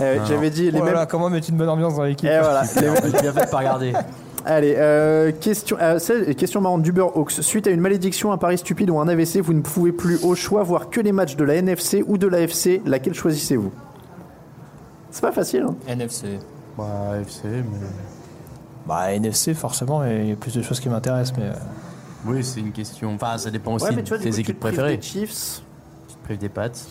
Euh, 0.00 0.18
J'avais 0.26 0.50
dit 0.50 0.70
les 0.70 0.80
Oh 0.80 0.84
mêmes. 0.84 1.06
comment 1.08 1.30
mettre 1.30 1.48
une 1.50 1.56
bonne 1.56 1.68
ambiance 1.68 1.94
dans 1.96 2.02
l'équipe 2.02 2.28
Et 2.28 2.38
voilà. 2.40 2.62
les- 2.62 3.10
J'ai 3.10 3.20
bien 3.22 3.32
fait 3.32 3.46
de 3.46 3.50
pas 3.50 3.58
regarder. 3.58 3.92
Allez, 4.46 4.74
euh, 4.76 5.32
question, 5.32 5.78
euh, 5.80 5.98
question 6.36 6.60
marrante 6.60 6.82
d'Uber 6.82 7.06
Hawks. 7.14 7.30
Suite 7.40 7.66
à 7.66 7.70
une 7.70 7.80
malédiction, 7.80 8.30
un 8.30 8.36
pari 8.36 8.58
stupide 8.58 8.90
ou 8.90 8.98
un 8.98 9.08
AVC, 9.08 9.40
vous 9.40 9.54
ne 9.54 9.62
pouvez 9.62 9.90
plus 9.92 10.22
au 10.22 10.34
choix 10.34 10.62
voir 10.62 10.90
que 10.90 11.00
les 11.00 11.12
matchs 11.12 11.36
de 11.36 11.44
la 11.44 11.54
NFC 11.54 12.04
ou 12.06 12.18
de 12.18 12.26
la 12.26 12.40
FC. 12.40 12.82
Laquelle 12.84 13.14
choisissez-vous? 13.14 13.72
C'est 15.10 15.22
pas 15.22 15.32
facile. 15.32 15.64
Hein 15.68 15.74
NFC. 15.88 16.26
Bah, 16.76 17.18
FC, 17.20 17.48
mais. 17.48 17.62
Bah, 18.86 19.12
NFC, 19.12 19.54
forcément, 19.54 20.04
il 20.04 20.28
y 20.28 20.32
a 20.32 20.36
plus 20.36 20.54
de 20.54 20.62
choses 20.62 20.80
qui 20.80 20.88
m'intéressent, 20.88 21.36
mais. 21.38 21.44
euh, 21.46 21.54
Oui, 22.26 22.42
c'est 22.44 22.60
une 22.60 22.72
question. 22.72 23.14
Enfin, 23.14 23.38
ça 23.38 23.50
dépend 23.50 23.74
aussi 23.74 23.86
ouais, 23.86 23.92
mais 23.96 24.02
tu 24.02 24.08
vois, 24.10 24.18
de 24.18 24.22
tes 24.24 24.30
coup, 24.30 24.34
tu 24.36 24.40
équipes 24.42 24.56
te 24.56 24.60
préférées. 24.60 24.96
des 24.96 25.02
Chiefs. 25.02 25.62
Tu 26.08 26.14
te 26.14 26.24
prives 26.24 26.38
des 26.38 26.48
pattes. 26.48 26.86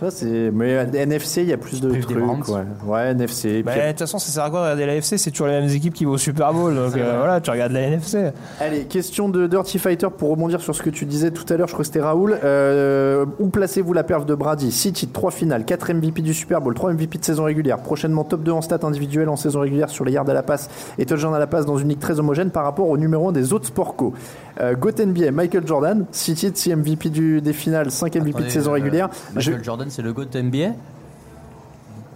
Ça, 0.00 0.10
c'est. 0.10 0.50
Mais 0.50 0.70
NFC, 0.94 1.42
il 1.42 1.48
y 1.48 1.52
a 1.52 1.58
plus 1.58 1.82
de 1.82 1.90
des 1.90 2.00
trucs. 2.00 2.16
Ouais. 2.48 2.62
ouais, 2.86 3.10
NFC. 3.10 3.62
Bah, 3.62 3.74
de 3.74 3.88
toute 3.90 3.98
façon, 3.98 4.18
ça 4.18 4.32
sert 4.32 4.44
à 4.44 4.48
quoi 4.48 4.60
de 4.60 4.64
regarder 4.64 4.86
la 4.86 4.92
NFC 4.94 5.18
C'est 5.18 5.30
toujours 5.30 5.48
les 5.48 5.60
mêmes 5.60 5.68
équipes 5.68 5.92
qui 5.92 6.06
vont 6.06 6.12
au 6.12 6.18
Super 6.18 6.54
Bowl. 6.54 6.74
Donc 6.74 6.96
euh, 6.96 7.16
voilà, 7.18 7.42
tu 7.42 7.50
regardes 7.50 7.72
la 7.72 7.82
NFC. 7.82 8.30
Allez, 8.60 8.84
question 8.84 9.28
de 9.28 9.46
Dirty 9.46 9.78
Fighter 9.78 10.08
pour 10.16 10.30
rebondir 10.30 10.62
sur 10.62 10.74
ce 10.74 10.82
que 10.82 10.88
tu 10.88 11.04
disais 11.04 11.32
tout 11.32 11.44
à 11.52 11.56
l'heure, 11.58 11.68
je 11.68 11.74
crois 11.74 11.82
que 11.82 11.86
c'était 11.86 12.00
Raoul. 12.00 12.38
Euh, 12.42 13.26
où 13.38 13.48
placez-vous 13.48 13.92
la 13.92 14.02
perf 14.02 14.24
de 14.24 14.34
Brady? 14.34 14.72
6 14.72 14.92
titres, 14.94 15.12
3 15.12 15.32
finales, 15.32 15.66
4 15.66 15.92
MVP 15.92 16.22
du 16.22 16.32
Super 16.32 16.62
Bowl, 16.62 16.72
3 16.72 16.94
MVP 16.94 17.18
de 17.18 17.24
saison 17.24 17.44
régulière, 17.44 17.78
prochainement 17.78 18.24
top 18.24 18.42
2 18.42 18.52
en 18.52 18.62
stats 18.62 18.78
individuelles 18.84 19.28
en 19.28 19.36
saison 19.36 19.60
régulière 19.60 19.90
sur 19.90 20.06
les 20.06 20.12
yards 20.12 20.30
à 20.30 20.34
la 20.34 20.42
passe 20.42 20.70
et 20.98 21.04
touchdown 21.04 21.34
à 21.34 21.38
la 21.38 21.46
passe 21.46 21.66
dans 21.66 21.76
une 21.76 21.90
ligue 21.90 21.98
très 21.98 22.18
homogène 22.18 22.50
par 22.50 22.64
rapport 22.64 22.88
au 22.88 22.96
numéro 22.96 23.28
1 23.28 23.32
des 23.32 23.52
autres 23.52 23.66
sports 23.66 23.96
co. 23.96 24.14
Euh, 24.60 24.74
GOAT 24.74 25.00
NBA, 25.04 25.30
Michael 25.30 25.66
Jordan, 25.66 26.06
6 26.12 26.34
titres, 26.34 26.58
6 26.58 26.74
MVP 26.76 27.08
du, 27.10 27.40
des 27.40 27.52
finales, 27.52 27.90
5 27.90 28.14
MVP 28.16 28.30
de 28.30 28.36
Attendez, 28.36 28.50
saison 28.50 28.70
euh, 28.70 28.74
régulière. 28.74 29.08
Michael 29.34 29.58
Je- 29.58 29.64
Jordan, 29.64 29.86
c'est 29.90 30.02
le 30.02 30.12
GOAT 30.12 30.26
NBA 30.34 30.72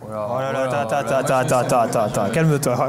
Oh 0.07 0.39
là 0.39 0.53
là, 0.53 0.65
attends, 0.65 0.97
attends, 0.97 0.97
attends, 1.17 1.35
attends, 1.35 1.57
attends, 1.59 1.79
attends, 1.81 2.01
attends, 2.23 2.31
calme-toi. 2.33 2.75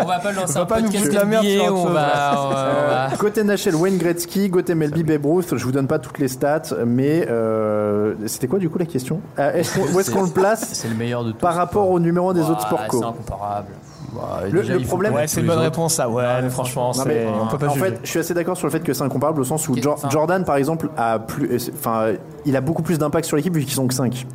On 0.00 0.04
va 0.04 0.18
pas 0.18 0.32
lancer 0.32 0.52
va 0.52 0.60
un 0.60 0.66
pas 0.66 0.80
nous 0.82 0.88
podcast 0.90 1.12
la 1.14 1.24
merde 1.24 1.46
on 1.72 1.84
va, 1.86 2.36
Euh, 2.52 3.08
va- 3.10 3.16
Côté 3.16 3.42
NHL, 3.42 3.74
Wayne 3.74 3.96
Gretzky, 3.96 4.50
côté 4.50 4.74
MLB, 4.74 5.02
Babe 5.02 5.24
Ruth. 5.24 5.56
Je 5.56 5.64
vous 5.64 5.72
donne 5.72 5.86
pas 5.86 5.98
toutes 5.98 6.18
les 6.18 6.28
stats, 6.28 6.62
mais 6.86 7.26
euh, 7.30 8.14
c'était 8.26 8.46
quoi 8.48 8.58
du 8.58 8.68
coup 8.68 8.78
la 8.78 8.84
question? 8.84 9.20
Euh, 9.38 9.54
est-ce 9.54 9.74
qu'on- 9.78 9.92
Où 9.94 9.98
est-ce 9.98 10.10
qu'on 10.10 10.24
le 10.24 10.28
place 10.30 10.68
C'est 10.74 10.88
le 10.88 10.94
meilleur 10.94 11.24
de 11.24 11.32
tous. 11.32 11.38
par 11.38 11.54
rapport 11.54 11.88
au 11.90 11.98
numéro 11.98 12.30
1 12.30 12.34
des 12.34 12.42
autres 12.50 12.60
sports 12.66 12.86
co? 12.86 12.98
C'est 13.00 13.06
incomparable. 13.06 13.68
Bah, 14.14 14.40
Le- 14.50 14.60
déjà, 14.62 14.74
le 14.74 14.80
problème- 14.80 15.14
Ouais, 15.14 15.26
c'est 15.26 15.40
une 15.40 15.46
bonne 15.46 15.56
autres. 15.56 15.64
réponse, 15.64 15.94
ça. 15.94 16.08
Ouais, 16.08 16.22
mais 16.42 16.50
franchement, 16.50 16.92
Non, 16.96 17.04
mais, 17.06 17.24
c'est- 17.24 17.26
on 17.42 17.46
peut 17.48 17.58
pas 17.58 17.66
en 17.68 17.74
juger. 17.74 17.84
fait, 17.86 18.00
je 18.04 18.08
suis 18.08 18.18
assez 18.20 18.34
d'accord 18.34 18.56
sur 18.56 18.66
le 18.66 18.70
fait 18.72 18.80
que 18.80 18.92
c'est 18.92 19.02
incomparable 19.02 19.40
au 19.40 19.44
sens 19.44 19.68
où 19.68 19.76
Jor- 19.76 19.98
Jordan, 20.10 20.44
par 20.44 20.56
exemple, 20.56 20.88
a 20.96 21.18
plus, 21.18 21.46
euh, 21.50 21.72
enfin, 21.74 22.12
il 22.44 22.56
a 22.56 22.60
beaucoup 22.60 22.82
plus 22.82 22.98
d'impact 22.98 23.26
sur 23.26 23.36
l'équipe 23.36 23.54
vu 23.54 23.64
qu'ils 23.64 23.74
sont 23.74 23.86
que 23.86 23.94
5. 23.94 24.26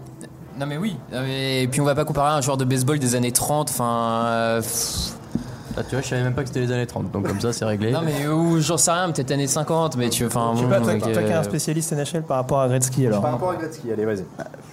Non 0.59 0.65
mais 0.65 0.77
oui. 0.77 0.97
Non, 1.13 1.21
mais- 1.21 1.63
Et 1.63 1.67
puis 1.69 1.79
on 1.79 1.85
va 1.85 1.95
pas 1.95 2.03
comparer 2.03 2.31
un 2.33 2.41
joueur 2.41 2.57
de 2.57 2.65
baseball 2.65 2.99
des 2.99 3.15
années 3.15 3.31
30. 3.31 3.69
Enfin. 3.69 4.23
euh. 4.25 4.61
Ah, 5.77 5.83
tu 5.87 5.91
vois, 5.95 6.01
je 6.01 6.07
savais 6.09 6.23
même 6.23 6.33
pas 6.33 6.41
que 6.41 6.49
c'était 6.49 6.59
les 6.59 6.71
années 6.73 6.87
30, 6.87 7.09
donc 7.11 7.25
comme 7.25 7.39
ça, 7.39 7.53
c'est 7.53 7.63
réglé. 7.63 7.91
Non 7.93 8.01
mais 8.03 8.27
ou 8.27 8.59
j'en 8.59 8.75
sais 8.75 8.91
rien, 8.91 9.09
peut-être 9.11 9.31
années 9.31 9.47
50, 9.47 9.95
mais 9.95 10.09
tu 10.09 10.25
enfin. 10.25 10.51
Je 10.55 10.59
sais 10.59 10.63
bon, 10.65 10.69
pas, 10.71 10.79
toi, 10.81 10.95
qui 10.95 11.09
es 11.09 11.17
euh, 11.31 11.39
un 11.39 11.43
spécialiste 11.43 11.93
NHL 11.93 12.23
par 12.23 12.35
rapport 12.37 12.59
à 12.59 12.67
Gretzky 12.67 13.07
alors. 13.07 13.21
Par 13.21 13.31
rapport 13.31 13.51
à 13.51 13.55
Gretzky, 13.55 13.89
allez, 13.93 14.03
vas-y. 14.03 14.25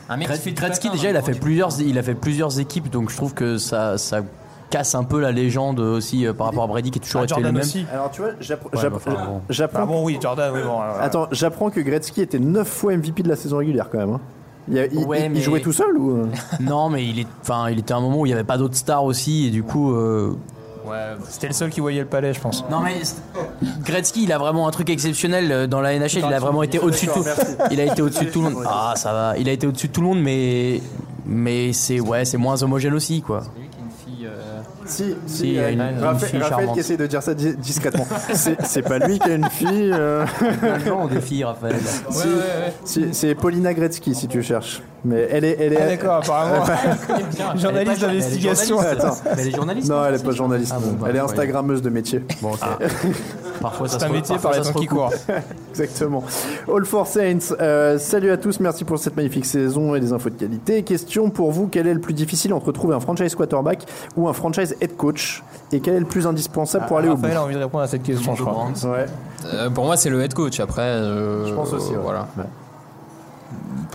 Un 0.08 0.16
mec 0.16 0.26
Gretzky, 0.28 0.90
déjà, 0.90 1.04
dans 1.04 1.10
il 1.10 1.16
a 1.16 1.22
fait 1.22 1.34
plusieurs, 1.38 1.70
il 1.80 1.96
a 1.98 2.02
fait 2.02 2.14
plusieurs 2.14 2.58
équipes, 2.58 2.90
donc 2.90 3.10
je 3.10 3.16
trouve 3.16 3.34
que 3.34 3.56
ça, 3.58 3.98
ça 3.98 4.22
casse 4.70 4.94
un 4.94 5.04
peu 5.04 5.20
la 5.20 5.32
légende 5.32 5.80
aussi 5.80 6.26
euh, 6.26 6.32
par 6.32 6.48
rapport 6.48 6.64
à 6.64 6.66
Brady 6.66 6.90
qui 6.90 6.98
est 6.98 7.02
toujours 7.02 7.20
Ah, 7.22 7.24
été 7.24 7.34
Jordan 7.34 7.52
le 7.52 7.58
même. 7.58 7.62
aussi. 7.66 7.86
Alors 7.92 8.10
tu 8.10 8.20
vois, 8.22 8.30
Ouais, 8.30 8.90
enfin, 8.94 9.10
bon. 9.26 9.40
j'apprends. 9.48 9.80
Ah 9.82 9.86
bon, 9.86 10.04
oui, 10.04 10.18
Jordan, 10.20 10.50
oui, 10.54 10.60
bon. 10.64 10.80
alors, 10.80 10.96
Attends, 11.00 11.26
j'apprends 11.32 11.70
que 11.70 11.80
Gretzky 11.80 12.22
était 12.22 12.38
9 12.38 12.66
fois 12.68 12.92
MVP 12.96 13.22
de 13.22 13.28
la 13.28 13.36
saison 13.36 13.58
régulière 13.58 13.88
quand 13.90 13.98
même. 13.98 14.10
hein. 14.14 14.20
Il, 14.68 14.78
a- 14.78 14.86
il- 14.86 15.04
Ouais, 15.06 15.20
il- 15.20 15.24
il 15.26 15.30
mais- 15.32 15.40
jouait 15.40 15.60
tout 15.60 15.72
seul 15.72 15.96
ou? 15.96 16.26
Non, 16.60 16.88
mais 16.88 17.04
il 17.06 17.20
est, 17.20 17.26
enfin, 17.42 17.68
il 17.70 17.78
était 17.78 17.94
un 17.94 18.00
moment 18.00 18.20
où 18.20 18.26
il 18.26 18.30
n'y 18.30 18.34
avait 18.34 18.42
pas 18.44 18.58
d'autres 18.58 18.74
stars 18.74 19.04
aussi, 19.04 19.46
et 19.46 19.50
du 19.50 19.62
coup. 19.62 19.92
euh, 19.94 20.32
Ouais, 20.88 21.16
C'était 21.28 21.48
le 21.48 21.52
seul 21.52 21.70
qui 21.70 21.80
voyait 21.80 22.00
le 22.00 22.06
palais, 22.06 22.32
je 22.32 22.38
pense. 22.40 22.64
Non 22.70 22.78
mais 22.78 22.94
Gretzky, 23.84 24.22
il 24.22 24.32
a 24.32 24.38
vraiment 24.38 24.68
un 24.68 24.70
truc 24.70 24.88
exceptionnel 24.90 25.50
euh, 25.50 25.66
dans 25.66 25.80
la 25.80 25.98
NHL. 25.98 26.18
Il 26.18 26.24
a 26.32 26.38
vraiment 26.38 26.62
été 26.62 26.78
au-dessus 26.78 27.06
de 27.06 27.12
tout. 27.12 27.24
Il 27.72 27.80
a 27.80 27.84
été 27.86 28.02
au-dessus 28.02 28.26
de 28.26 28.30
tout 28.30 28.40
le 28.42 28.50
monde. 28.50 28.64
Ah, 28.66 28.92
ça 28.94 29.12
va. 29.12 29.36
Il 29.36 29.48
a 29.48 29.52
été 29.52 29.66
au-dessus 29.66 29.88
de 29.88 29.92
tout 29.92 30.00
le 30.00 30.06
monde, 30.06 30.20
mais 30.22 30.80
mais 31.24 31.72
c'est 31.72 31.98
ouais, 31.98 32.24
c'est 32.24 32.36
moins 32.36 32.62
homogène 32.62 32.94
aussi, 32.94 33.20
quoi. 33.20 33.40
C'est 33.42 33.60
lui 33.60 33.68
qui 33.68 33.78
a 33.78 33.82
une 33.82 34.14
fille. 34.16 34.26
euh, 34.26 34.60
Si, 34.86 35.04
si, 35.26 35.36
Si, 35.36 35.48
il 35.48 35.52
y 35.54 35.58
a 35.58 35.62
euh, 35.64 35.72
une- 35.72 35.80
une 35.80 35.98
Raphaël, 36.04 36.30
fille 36.30 36.38
Raphaël 36.38 36.48
charmante. 36.58 36.74
qui 36.74 36.80
essaie 36.80 36.96
de 36.96 37.06
dire 37.06 37.22
ça 37.22 37.34
di- 37.34 37.56
discrètement. 37.56 38.06
c'est 38.32 38.82
pas 38.82 38.98
lui 38.98 39.18
qui 39.18 39.30
a 39.30 39.34
une 39.34 39.48
fille. 39.50 39.90
euh. 39.92 40.24
Non, 40.86 41.06
des 41.06 41.20
filles, 41.20 41.44
Raphaël. 41.44 41.76
Si, 42.10 42.28
si, 42.84 43.06
c'est 43.12 43.34
Paulina 43.34 43.74
Gretzky 43.74 44.14
si 44.14 44.28
tu 44.28 44.42
cherches. 44.42 44.82
Mais 45.04 45.28
elle 45.30 45.44
est. 45.44 45.56
Elle 45.60 45.72
est 45.72 45.80
Ah, 45.80 45.86
d'accord, 45.86 46.14
apparemment. 46.16 46.64
Journaliste 47.56 48.00
d'investigation. 48.00 48.78
Elle 48.82 49.46
est 49.48 49.50
journaliste 49.54 49.88
Non, 49.88 50.04
elle 50.04 50.14
est 50.14 50.24
pas 50.24 50.32
journaliste. 50.32 50.72
Ah 50.74 50.80
bon, 50.80 50.92
bah, 50.92 51.06
elle 51.10 51.16
est 51.16 51.20
ouais. 51.20 51.24
Instagrammeuse 51.24 51.82
de 51.82 51.90
métier. 51.90 52.22
Bon, 52.42 52.52
ok. 52.52 52.60
Parfois, 53.60 53.88
ça 53.88 53.98
C'est 53.98 54.06
se 54.06 54.10
un 54.10 54.12
métier 54.14 54.34
parfois, 54.36 54.50
par 54.52 54.60
les 54.60 54.72
temps 54.72 54.78
qui 54.80 54.86
courent. 54.86 55.12
Exactement. 55.70 56.22
All 56.72 56.84
for 56.84 57.06
Saints, 57.06 57.54
euh, 57.60 57.98
salut 57.98 58.30
à 58.30 58.36
tous, 58.36 58.60
merci 58.60 58.84
pour 58.84 58.98
cette 58.98 59.16
magnifique 59.16 59.46
saison 59.46 59.94
et 59.94 60.00
des 60.00 60.12
infos 60.12 60.30
de 60.30 60.34
qualité. 60.36 60.82
Question 60.82 61.30
pour 61.30 61.52
vous, 61.52 61.68
quel 61.68 61.86
est 61.86 61.94
le 61.94 62.00
plus 62.00 62.14
difficile 62.14 62.52
entre 62.54 62.72
trouver 62.72 62.94
un 62.94 63.00
franchise 63.00 63.34
quarterback 63.34 63.84
ou 64.16 64.28
un 64.28 64.32
franchise 64.32 64.76
head 64.80 64.96
coach? 64.96 65.42
Et 65.72 65.80
quel 65.80 65.94
est 65.94 66.00
le 66.00 66.06
plus 66.06 66.26
indispensable 66.26 66.86
pour 66.86 66.98
aller 66.98 67.08
au 67.08 67.16
bout? 67.16 67.26
a 67.26 67.42
envie 67.42 67.54
de 67.54 67.60
répondre 67.60 67.82
à 67.84 67.88
cette 67.88 68.02
question, 68.02 68.34
je 68.34 68.42
crois. 68.42 68.66
Ouais. 68.84 69.06
euh, 69.52 69.70
pour 69.70 69.84
moi, 69.84 69.96
c'est 69.96 70.10
le 70.10 70.22
head 70.22 70.32
coach. 70.34 70.60
Après, 70.60 70.82
euh, 70.82 71.46
Je 71.46 71.54
pense 71.54 71.72
aussi, 71.72 71.90
ouais. 71.92 71.98
Voilà. 72.02 72.28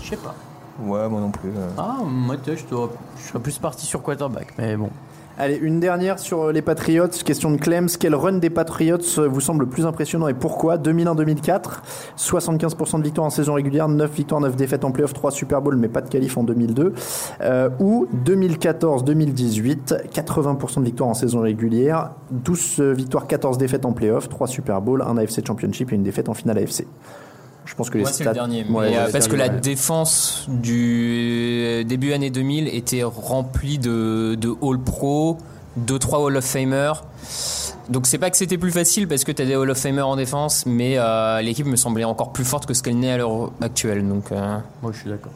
Je 0.01 0.09
sais 0.09 0.15
pas. 0.17 0.33
Ouais, 0.83 1.07
moi 1.07 1.21
non 1.21 1.29
plus. 1.31 1.49
euh. 1.49 1.67
Ah, 1.77 1.97
moi, 2.03 2.35
je, 2.45 2.63
dois- 2.69 2.91
je 3.21 3.27
serais 3.29 3.39
plus 3.39 3.57
parti 3.59 3.85
sur 3.85 4.01
quarterback, 4.01 4.47
mais 4.57 4.75
bon. 4.75 4.89
Allez, 5.43 5.55
une 5.55 5.79
dernière 5.79 6.19
sur 6.19 6.51
les 6.51 6.61
Patriots. 6.61 7.07
Question 7.25 7.49
de 7.49 7.57
Clems. 7.57 7.87
Quel 7.99 8.13
run 8.13 8.33
des 8.33 8.51
Patriots 8.51 8.99
vous 9.27 9.41
semble 9.41 9.61
le 9.61 9.69
plus 9.71 9.87
impressionnant 9.87 10.27
et 10.27 10.35
pourquoi? 10.35 10.77
2001-2004, 10.77 11.79
75% 12.15 12.99
de 12.99 13.03
victoires 13.03 13.25
en 13.25 13.31
saison 13.31 13.55
régulière, 13.55 13.87
9 13.87 14.13
victoires, 14.13 14.39
9 14.39 14.55
défaites 14.55 14.85
en 14.85 14.91
playoff, 14.91 15.15
3 15.15 15.31
Super 15.31 15.63
Bowl, 15.63 15.77
mais 15.77 15.87
pas 15.87 16.01
de 16.01 16.09
qualif 16.09 16.37
en 16.37 16.43
2002. 16.43 16.93
Euh, 17.41 17.69
ou 17.79 18.07
2014-2018, 18.23 20.11
80% 20.13 20.79
de 20.81 20.85
victoires 20.85 21.09
en 21.09 21.15
saison 21.15 21.41
régulière, 21.41 22.11
12 22.29 22.79
victoires, 22.79 23.25
14 23.25 23.57
défaites 23.57 23.85
en 23.85 23.93
playoff, 23.93 24.29
3 24.29 24.45
Super 24.45 24.79
Bowl, 24.79 25.01
un 25.01 25.17
AFC 25.17 25.43
Championship 25.43 25.91
et 25.91 25.95
une 25.95 26.03
défaite 26.03 26.29
en 26.29 26.35
finale 26.35 26.59
AFC. 26.59 26.85
Je 27.65 27.75
pense 27.75 27.89
que 27.89 27.97
les 27.97 28.03
Moi, 28.03 28.11
stats. 28.11 28.25
le 28.25 28.33
dernier. 28.33 28.65
Mais, 28.67 28.97
euh, 28.97 29.11
parce 29.11 29.27
que 29.27 29.35
la 29.35 29.49
défense 29.49 30.45
du 30.49 31.83
début 31.85 32.13
année 32.13 32.29
2000 32.29 32.67
était 32.67 33.03
remplie 33.03 33.77
de, 33.77 34.35
de 34.35 34.49
All 34.61 34.79
Pro, 34.79 35.37
2-3 35.79 36.17
Hall 36.23 36.37
of 36.37 36.43
Famer. 36.45 36.91
Donc 37.89 38.07
c'est 38.07 38.17
pas 38.17 38.29
que 38.29 38.37
c'était 38.37 38.57
plus 38.57 38.71
facile 38.71 39.07
parce 39.07 39.23
que 39.23 39.31
tu 39.31 39.41
as 39.41 39.45
des 39.45 39.55
Hall 39.55 39.69
of 39.69 39.77
Famer 39.77 40.01
en 40.01 40.15
défense, 40.15 40.65
mais 40.65 40.95
euh, 40.97 41.41
l'équipe 41.41 41.65
me 41.65 41.75
semblait 41.75 42.03
encore 42.03 42.31
plus 42.31 42.45
forte 42.45 42.65
que 42.65 42.73
ce 42.73 42.81
qu'elle 42.83 42.97
n'est 42.97 43.11
à 43.11 43.17
l'heure 43.17 43.51
actuelle. 43.61 44.07
Donc, 44.07 44.31
euh, 44.31 44.57
Moi, 44.81 44.91
je 44.93 44.99
suis 44.99 45.09
d'accord. 45.09 45.31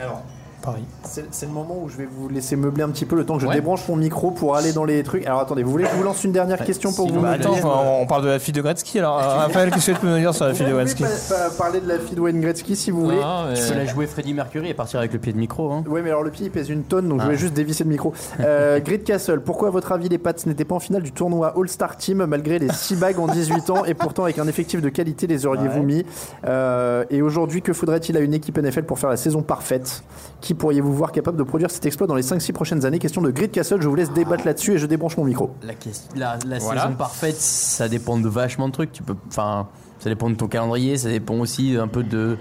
Alors, 0.00 0.22
Paris. 0.62 0.84
C'est 1.04 1.46
le 1.46 1.52
moment 1.52 1.78
où 1.82 1.88
je 1.88 1.96
vais 1.96 2.06
vous 2.10 2.28
laisser 2.28 2.56
meubler 2.56 2.82
un 2.82 2.88
petit 2.90 3.04
peu 3.04 3.16
le 3.16 3.24
temps 3.24 3.36
que 3.36 3.42
je 3.42 3.46
Ouais. 3.46 3.54
débranche 3.54 3.86
mon 3.88 3.96
micro 3.96 4.30
pour 4.30 4.56
aller 4.56 4.72
dans 4.72 4.84
les 4.84 5.02
trucs. 5.02 5.26
Alors 5.26 5.40
attendez, 5.40 5.62
vous 5.62 5.70
voulez 5.70 5.84
que 5.84 5.90
je 5.90 5.96
vous 5.96 6.02
lance 6.02 6.22
une 6.24 6.32
dernière 6.32 6.62
question 6.64 6.92
pour 6.92 7.08
vous 7.10 7.20
Bah, 7.20 7.30
attends, 7.32 7.54
on, 7.64 8.02
on 8.02 8.06
parle 8.06 8.22
de 8.24 8.28
la 8.28 8.38
fille 8.38 8.52
de 8.52 8.60
Gretzky 8.60 8.98
alors. 8.98 9.18
euh, 9.18 9.22
Raphaël, 9.22 9.70
qu'est-ce 9.70 9.86
que 9.86 9.92
tu 9.96 10.00
peux 10.00 10.08
nous 10.10 10.18
dire 10.18 10.34
sur 10.34 10.44
la 10.46 10.54
fille 10.54 10.66
de 10.66 10.72
Gretzky 10.72 11.02
pouvez 11.04 11.14
pas- 11.28 11.48
pas 11.48 11.50
parler 11.56 11.80
de 11.80 11.88
la 11.88 11.98
fille 11.98 12.16
de 12.16 12.20
Wayne 12.20 12.40
Gretzky 12.40 12.76
si 12.76 12.90
vous 12.90 13.04
voulez. 13.04 13.16
non, 13.20 13.46
mais- 13.48 13.54
Tu 13.54 13.62
peux 13.72 13.78
la 13.78 13.86
jouer 13.86 14.06
Freddie 14.06 14.34
Mercury 14.34 14.68
et 14.68 14.74
partir 14.74 14.98
avec 15.00 15.12
le 15.12 15.18
pied 15.18 15.32
de 15.32 15.38
micro. 15.38 15.70
Hein. 15.72 15.84
Oui, 15.88 16.00
mais 16.02 16.10
alors 16.10 16.22
le 16.22 16.30
pied 16.30 16.46
il 16.46 16.50
pèse 16.50 16.68
une 16.68 16.82
tonne, 16.84 17.08
donc 17.08 17.20
je 17.20 17.26
Ah. 17.26 17.30
vais 17.30 17.36
juste 17.36 17.54
dévisser 17.54 17.84
le 17.84 17.90
micro. 17.90 18.12
Euh, 18.40 18.80
Grid 18.80 19.04
Castle, 19.04 19.40
pourquoi 19.40 19.68
à 19.68 19.70
votre 19.70 19.92
avis 19.92 20.08
les 20.08 20.18
Pats 20.18 20.32
n'étaient 20.46 20.64
pas 20.64 20.74
en 20.74 20.80
finale 20.80 21.02
du 21.02 21.12
tournoi 21.12 21.54
All-Star 21.56 21.96
Team 21.96 22.24
malgré 22.26 22.58
les 22.58 22.68
6 22.72 22.96
bagues 22.96 23.18
en 23.18 23.26
18 23.28 23.70
ans 23.70 23.84
et 23.84 23.94
pourtant 23.94 24.24
avec 24.24 24.38
un 24.38 24.46
effectif 24.48 24.82
de 24.82 24.88
qualité 24.88 25.26
les 25.26 25.46
auriez-vous 25.46 25.80
Ouais. 25.80 25.84
mis? 25.86 26.04
Euh, 26.46 27.04
Et 27.10 27.22
aujourd'hui, 27.22 27.62
que 27.62 27.72
faudrait-il 27.72 28.16
à 28.16 28.20
une 28.20 28.34
équipe 28.34 28.58
NFL 28.58 28.82
pour 28.84 28.98
faire 28.98 29.10
la 29.10 29.16
saison 29.16 29.42
parfaite? 29.42 30.02
Qui 30.40 30.47
pourriez-vous 30.54 30.92
voir 30.92 31.12
capable 31.12 31.36
de 31.36 31.42
produire 31.42 31.70
cet 31.70 31.84
exploit 31.86 32.06
dans 32.06 32.14
les 32.14 32.22
5-6 32.22 32.52
prochaines 32.52 32.84
années 32.84 32.98
Question 32.98 33.22
de 33.22 33.30
Grid 33.30 33.50
Castle, 33.50 33.80
je 33.80 33.88
vous 33.88 33.94
laisse 33.94 34.12
débattre 34.12 34.44
là-dessus 34.46 34.74
et 34.74 34.78
je 34.78 34.86
débranche 34.86 35.16
mon 35.16 35.24
micro. 35.24 35.50
La, 35.62 35.74
question- 35.74 36.10
la, 36.16 36.38
la 36.46 36.58
Voilà. 36.58 36.82
saison 36.82 36.94
parfaite, 36.94 37.36
ça 37.36 37.88
dépend 37.88 38.18
de 38.18 38.28
vachement 38.28 38.68
de 38.68 38.72
trucs. 38.72 38.92
Tu 38.92 39.02
peux, 39.02 39.16
enfin, 39.28 39.68
ça 39.98 40.08
dépend 40.10 40.30
de 40.30 40.34
ton 40.36 40.46
calendrier, 40.48 40.96
ça 40.96 41.08
dépend 41.08 41.34
aussi 41.34 41.76
un 41.76 41.88
peu 41.88 42.02
de 42.02 42.36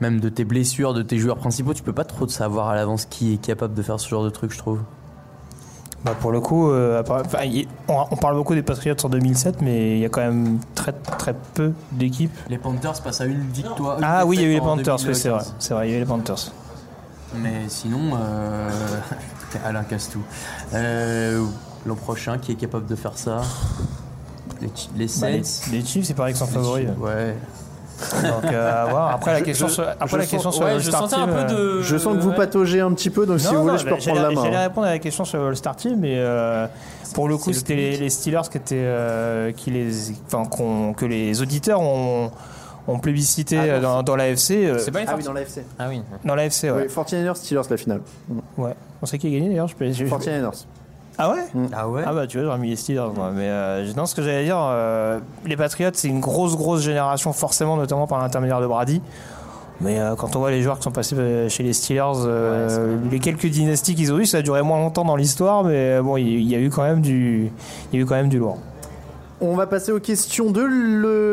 même 0.00 0.20
de 0.20 0.28
tes 0.28 0.44
blessures, 0.44 0.94
de 0.94 1.02
tes 1.02 1.18
joueurs 1.18 1.36
principaux. 1.36 1.74
Tu 1.74 1.82
peux 1.82 1.92
pas 1.92 2.04
trop 2.04 2.26
savoir 2.28 2.68
à 2.68 2.74
l'avance 2.74 3.06
qui 3.06 3.34
est 3.34 3.36
capable 3.38 3.74
de 3.74 3.82
faire 3.82 4.00
ce 4.00 4.08
genre 4.08 4.24
de 4.24 4.30
truc, 4.30 4.52
je 4.52 4.58
trouve. 4.58 4.80
Bah 6.04 6.14
pour 6.20 6.32
le 6.32 6.40
coup, 6.40 6.70
euh, 6.70 7.02
on, 7.88 8.16
parle 8.16 8.36
beaucoup 8.36 8.54
des 8.54 8.62
Patriots 8.62 8.94
en 9.04 9.08
2007, 9.08 9.62
mais 9.62 9.92
il 9.92 10.00
y 10.00 10.04
a 10.04 10.10
quand 10.10 10.20
même 10.20 10.58
très 10.74 10.92
très 10.92 11.34
peu 11.54 11.72
d'équipes. 11.92 12.36
Les 12.50 12.58
Panthers 12.58 13.00
passent 13.02 13.22
à 13.22 13.24
une 13.24 13.40
victoire. 13.48 13.96
une 13.98 14.04
Ah 14.04 14.26
oui, 14.26 14.36
il 14.36 14.42
y 14.42 14.44
a 14.44 14.48
eu 14.48 14.52
les 14.52 14.60
Panthers, 14.60 14.98
oui, 15.06 15.14
c'est 15.14 15.30
vrai. 15.30 15.38
2015. 15.38 15.54
C'est 15.58 15.72
vrai, 15.72 15.88
il 15.88 15.92
y 15.92 15.94
a 15.94 15.96
eu 15.96 16.00
les 16.00 16.06
Panthers. 16.06 16.52
Mais 17.40 17.62
sinon, 17.68 18.16
euh... 18.16 18.70
Alain 19.64 19.84
Castou. 19.84 20.20
Euh, 20.74 21.44
L'an 21.86 21.94
prochain, 21.96 22.38
qui 22.38 22.52
est 22.52 22.56
capable 22.56 22.86
de 22.86 22.94
faire 22.96 23.16
ça? 23.18 23.42
Les, 24.60 24.68
les 24.96 25.06
Bah, 25.20 25.30
les, 25.30 25.42
Saints. 25.44 25.70
les 25.72 25.84
Chiefs, 25.84 26.06
c'est 26.06 26.14
pareil 26.14 26.32
que 26.32 26.38
sont 26.38 26.46
Les 26.46 26.52
favoris. 26.52 26.88
Ouais. 26.98 27.36
Donc 28.22 28.44
euh, 28.52 28.82
à 28.82 28.86
voir. 28.90 29.10
Après 29.12 29.32
la 29.34 29.38
Je- 29.38 29.44
question 29.44 29.68
je- 29.68 29.72
sur, 29.74 29.84
après 29.88 30.08
je 30.08 30.16
la 30.16 30.22
sens- 30.24 30.30
question 30.30 30.50
sur 30.52 30.64
ouais, 30.64 30.74
le 30.74 30.80
Star 30.80 31.04
un 31.04 31.08
Team, 31.08 31.26
peu 31.26 31.32
euh, 31.54 31.76
de. 31.78 31.82
Je 31.82 31.96
sens 31.96 32.16
que 32.16 32.20
vous 32.20 32.30
ouais. 32.30 32.34
pataugez 32.36 32.80
un 32.80 32.92
petit 32.92 33.08
peu, 33.10 33.24
donc 33.24 33.38
si 33.38 33.46
Non, 33.46 33.52
vous 33.52 33.58
voulez, 33.62 33.72
non, 33.72 33.78
je 33.78 33.84
peux 33.86 33.94
reprendre 33.94 34.20
la 34.20 34.30
main. 34.30 34.42
J'allais 34.42 34.56
hein. 34.56 34.60
répondre 34.62 34.86
à 34.88 34.90
la 34.90 34.98
question 34.98 35.24
sur 35.24 35.48
le 35.48 35.54
Star 35.54 35.76
Team, 35.76 36.00
mais 36.00 36.14
euh, 36.16 36.66
pour 37.14 37.28
le 37.28 37.36
coup, 37.36 37.50
le 37.50 37.54
c'était 37.54 37.76
les, 37.76 37.96
les 37.98 38.10
Steelers 38.10 38.48
qui 38.50 38.56
étaient, 38.56 38.74
euh, 38.78 39.52
qui 39.52 39.70
les, 39.70 39.92
enfin, 40.26 40.42
que 40.96 41.04
les 41.04 41.40
auditeurs 41.40 41.80
ont, 41.80 42.32
ont 42.86 42.98
plébiscité 42.98 43.58
Ah, 43.58 43.64
euh, 43.64 43.80
dans, 43.80 44.02
dans 44.02 44.16
l'AFC. 44.16 44.50
euh, 44.52 44.78
C'est 44.78 44.90
pas 44.90 45.00
une 45.00 45.08
Ah 45.08 45.14
oui, 45.16 45.24
dans 45.24 45.32
l'AFC. 45.32 45.60
Ah 45.78 45.86
oui. 45.88 46.02
dans 46.24 46.34
l'AFC, 46.34 46.64
ouais. 46.64 46.86
Oui, 46.88 46.92
49ers 47.04 47.34
Steelers 47.36 47.62
la 47.70 47.76
finale. 47.76 48.00
ouais. 48.58 48.74
On 49.02 49.06
sait 49.06 49.18
qui 49.18 49.26
a 49.26 49.30
gagné 49.30 49.48
d'ailleurs 49.48 49.68
je 49.68 49.74
peux- 49.76 49.90
je- 49.92 50.04
49ers. 50.06 50.64
Ah 51.16 51.30
ouais 51.30 51.44
Ah 51.72 51.88
ouais 51.88 52.02
Ah 52.04 52.12
bah 52.12 52.26
tu 52.26 52.38
vois, 52.38 52.46
j'aurais 52.46 52.58
mis 52.58 52.70
les 52.70 52.76
Steelers. 52.76 53.10
moi. 53.14 53.30
Mais 53.32 53.48
euh, 53.48 53.92
non, 53.96 54.04
ce 54.06 54.14
que 54.14 54.22
j'allais 54.22 54.44
dire, 54.44 54.58
euh, 54.60 55.20
les 55.46 55.56
Patriots, 55.56 55.90
c'est 55.94 56.08
une 56.08 56.20
grosse, 56.20 56.56
grosse 56.56 56.82
génération, 56.82 57.32
forcément, 57.32 57.76
notamment 57.76 58.06
par 58.06 58.20
l'intermédiaire 58.20 58.60
de 58.60 58.66
Brady. 58.66 59.00
Mais 59.80 59.98
euh, 60.00 60.14
quand 60.16 60.34
on 60.36 60.38
voit 60.40 60.50
les 60.50 60.62
joueurs 60.62 60.78
qui 60.78 60.84
sont 60.84 60.90
passés 60.92 61.16
euh, 61.16 61.48
chez 61.48 61.62
les 61.62 61.72
Steelers, 61.72 62.02
euh, 62.26 62.96
les 63.10 63.18
quelques 63.18 63.46
dynasties 63.46 63.94
qu'ils 63.94 64.12
ont 64.12 64.18
eues, 64.18 64.26
ça 64.26 64.38
a 64.38 64.42
duré 64.42 64.62
moins 64.62 64.78
longtemps 64.78 65.04
dans 65.04 65.16
l'histoire, 65.16 65.64
mais 65.64 66.00
bon, 66.00 66.16
il 66.16 66.26
il 66.26 66.48
y, 66.50 66.54
a 66.54 66.58
eu 66.58 66.70
quand 66.70 66.82
même 66.82 67.00
du, 67.00 67.50
il 67.92 67.96
y 67.98 68.00
a 68.00 68.02
eu 68.02 68.06
quand 68.06 68.14
même 68.14 68.28
du 68.28 68.38
lourd. 68.38 68.58
On 69.40 69.56
va 69.56 69.66
passer 69.66 69.90
aux 69.92 69.98
questions 70.00 70.50
de 70.50 70.62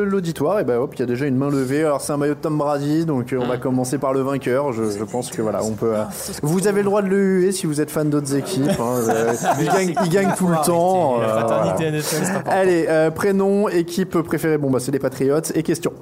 l'auditoire. 0.04 0.60
Et 0.60 0.64
bah 0.64 0.80
hop, 0.82 0.94
il 0.96 1.00
y 1.00 1.04
a 1.04 1.06
déjà 1.06 1.28
une 1.28 1.38
main 1.38 1.50
levée. 1.50 1.84
Alors 1.84 2.02
c'est 2.02 2.12
un 2.12 2.18
maillot 2.18 2.34
de 2.34 2.40
Tom 2.40 2.58
Brady, 2.58 3.06
donc 3.06 3.32
euh, 3.32 3.40
on 3.42 3.48
va 3.48 3.58
commencer 3.58 3.98
par 4.00 4.12
le 4.12 4.22
vainqueur. 4.22 4.74
Je, 4.74 4.84
je 4.90 5.04
pense 5.04 5.30
que 5.30 5.42
voilà, 5.42 5.64
on 5.64 5.72
peut. 5.74 5.94
euh, 5.96 6.04
vous 6.42 6.68
avez 6.68 6.80
le 6.82 6.86
droit 6.86 7.02
de 7.04 7.08
le 7.08 7.18
huer 7.18 7.52
si 7.52 7.68
vous 7.68 7.80
êtes 7.80 7.92
fan 7.92 8.10
d'autres 8.10 8.36
équipes. 8.36 8.68
hein. 8.80 8.96
Euh, 9.08 9.34
il, 9.60 9.66
gagne, 9.68 9.94
il 10.04 10.10
gagne 10.10 10.34
tout 10.38 10.48
le 10.48 10.58
temps. 10.66 11.20
La 11.22 11.28
fraternité. 11.46 11.92
NFL. 11.92 12.44
Allez, 12.48 12.86
euh, 12.90 13.12
prénom, 13.12 13.70
équipe 13.70 14.20
préférée. 14.24 14.58
Bon 14.58 14.70
bah 14.72 14.80
c'est 14.82 14.92
les 14.92 15.00
Patriots. 15.00 15.40
Et 15.54 15.64
question. 15.64 15.94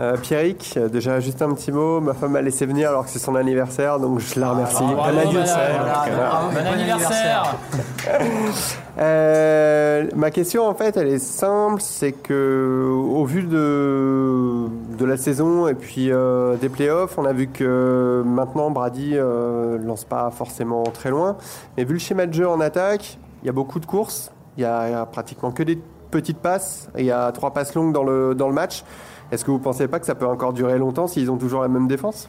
Euh, 0.00 0.16
Pierrick, 0.16 0.78
déjà 0.90 1.20
juste 1.20 1.42
un 1.42 1.52
petit 1.52 1.70
mot. 1.70 2.00
Ma 2.00 2.14
femme 2.14 2.32
m'a 2.32 2.40
laissé 2.40 2.64
venir 2.64 2.88
alors 2.88 3.04
que 3.04 3.10
c'est 3.10 3.18
son 3.18 3.34
anniversaire, 3.34 4.00
donc 4.00 4.20
je 4.20 4.40
la 4.40 4.50
remercie. 4.50 4.82
bravo, 4.82 4.94
madame. 6.52 6.64
Bon 6.64 6.72
anniversaire 6.72 7.56
Euh, 8.98 10.06
ma 10.14 10.30
question 10.30 10.66
en 10.66 10.74
fait 10.74 10.96
elle 10.98 11.08
est 11.08 11.18
simple, 11.18 11.80
c'est 11.80 12.12
que 12.12 12.90
au 12.90 13.24
vu 13.24 13.42
de, 13.42 14.66
de 14.98 15.04
la 15.04 15.16
saison 15.16 15.66
et 15.66 15.74
puis 15.74 16.10
euh, 16.10 16.56
des 16.56 16.68
playoffs, 16.68 17.16
on 17.16 17.24
a 17.24 17.32
vu 17.32 17.48
que 17.48 18.22
maintenant 18.26 18.70
Brady 18.70 19.12
euh, 19.14 19.78
lance 19.78 20.04
pas 20.04 20.30
forcément 20.30 20.82
très 20.84 21.10
loin, 21.10 21.36
mais 21.76 21.84
vu 21.84 21.94
le 21.94 21.98
schéma 21.98 22.26
de 22.26 22.34
jeu 22.34 22.48
en 22.48 22.60
attaque, 22.60 23.18
il 23.42 23.46
y 23.46 23.48
a 23.48 23.52
beaucoup 23.52 23.80
de 23.80 23.86
courses, 23.86 24.30
il 24.58 24.62
y 24.62 24.66
a, 24.66 24.88
il 24.88 24.92
y 24.92 24.94
a 24.94 25.06
pratiquement 25.06 25.52
que 25.52 25.62
des 25.62 25.78
petites 26.10 26.38
passes, 26.38 26.88
il 26.98 27.06
y 27.06 27.10
a 27.10 27.32
trois 27.32 27.52
passes 27.52 27.74
longues 27.74 27.92
dans 27.94 28.04
le, 28.04 28.34
dans 28.34 28.48
le 28.48 28.54
match. 28.54 28.84
Est-ce 29.32 29.44
que 29.44 29.50
vous 29.50 29.58
pensez 29.58 29.88
pas 29.88 29.98
que 29.98 30.06
ça 30.06 30.14
peut 30.14 30.26
encore 30.26 30.52
durer 30.52 30.78
longtemps 30.78 31.06
s'ils 31.08 31.30
ont 31.30 31.36
toujours 31.38 31.62
la 31.62 31.68
même 31.68 31.88
défense? 31.88 32.28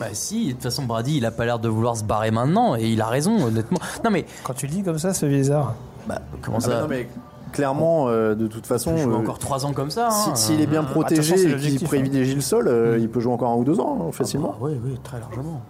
Bah 0.00 0.06
si, 0.12 0.48
de 0.48 0.52
toute 0.52 0.62
façon 0.64 0.82
Brady, 0.84 1.18
il 1.18 1.24
a 1.26 1.30
pas 1.30 1.44
l'air 1.44 1.58
de 1.58 1.68
vouloir 1.68 1.96
se 1.96 2.04
barrer 2.04 2.30
maintenant 2.30 2.74
et 2.76 2.84
il 2.88 3.00
a 3.00 3.06
raison, 3.06 3.40
honnêtement. 3.46 3.78
Non 4.04 4.10
mais 4.10 4.26
Quand 4.44 4.52
tu 4.54 4.66
le 4.66 4.72
dis 4.72 4.82
comme 4.82 4.98
ça, 4.98 5.14
c'est 5.14 5.28
bizarre. 5.28 5.74
bah 6.08 6.20
comment 6.42 6.58
Ah 6.62 6.66
bah 6.66 6.72
ça 6.74 6.80
non, 6.82 6.88
mais 6.88 7.08
clairement, 7.52 8.08
euh, 8.08 8.34
de 8.34 8.46
toute 8.46 8.66
façon, 8.66 8.94
Il 8.96 9.08
euh, 9.08 9.14
encore 9.14 9.38
3 9.38 9.64
ans 9.66 9.72
comme 9.72 9.90
ça. 9.90 10.10
si- 10.10 10.30
hein. 10.30 10.34
s'il 10.34 10.60
est 10.60 10.66
bien 10.66 10.84
protégé 10.84 11.36
c'est 11.36 11.40
et 11.40 11.44
qu'il 11.44 11.52
l'objectif, 11.52 11.88
privilégie 11.88 12.34
le 12.34 12.40
sol, 12.42 12.68
euh, 12.68 12.98
il 12.98 13.08
peut 13.08 13.20
jouer 13.20 13.32
encore 13.32 13.50
un 13.52 13.56
ou 13.56 13.64
deux 13.64 13.78
ans 13.80 13.98
hein, 14.08 14.12
facilement. 14.12 14.52
Ah, 14.54 14.58
oui, 14.62 14.72
oui, 14.84 14.98
très 15.02 15.18
largement. 15.20 15.62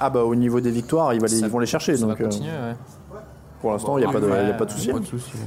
Ah 0.00 0.10
bah 0.10 0.22
au 0.22 0.34
niveau 0.36 0.60
des 0.60 0.70
victoires, 0.70 1.12
ils, 1.14 1.20
va 1.20 1.26
les- 1.26 1.36
Ça- 1.40 1.46
ils 1.46 1.52
vont 1.52 1.58
les 1.58 1.66
chercher. 1.66 1.96
Ça 1.96 2.06
va 2.06 2.12
Donc, 2.12 2.20
euh, 2.20 2.24
continuer, 2.24 2.50
ouais. 2.50 2.74
Pour 3.60 3.72
l'instant, 3.72 3.98
il 3.98 4.04
n'y 4.04 4.06
a, 4.08 4.12
pas 4.12 4.20
de- 4.20 4.26
il 4.42 4.48
y 4.48 4.50
a 4.50 4.54
pas 4.54 4.64
de 4.64 4.70
souci. 4.70 4.90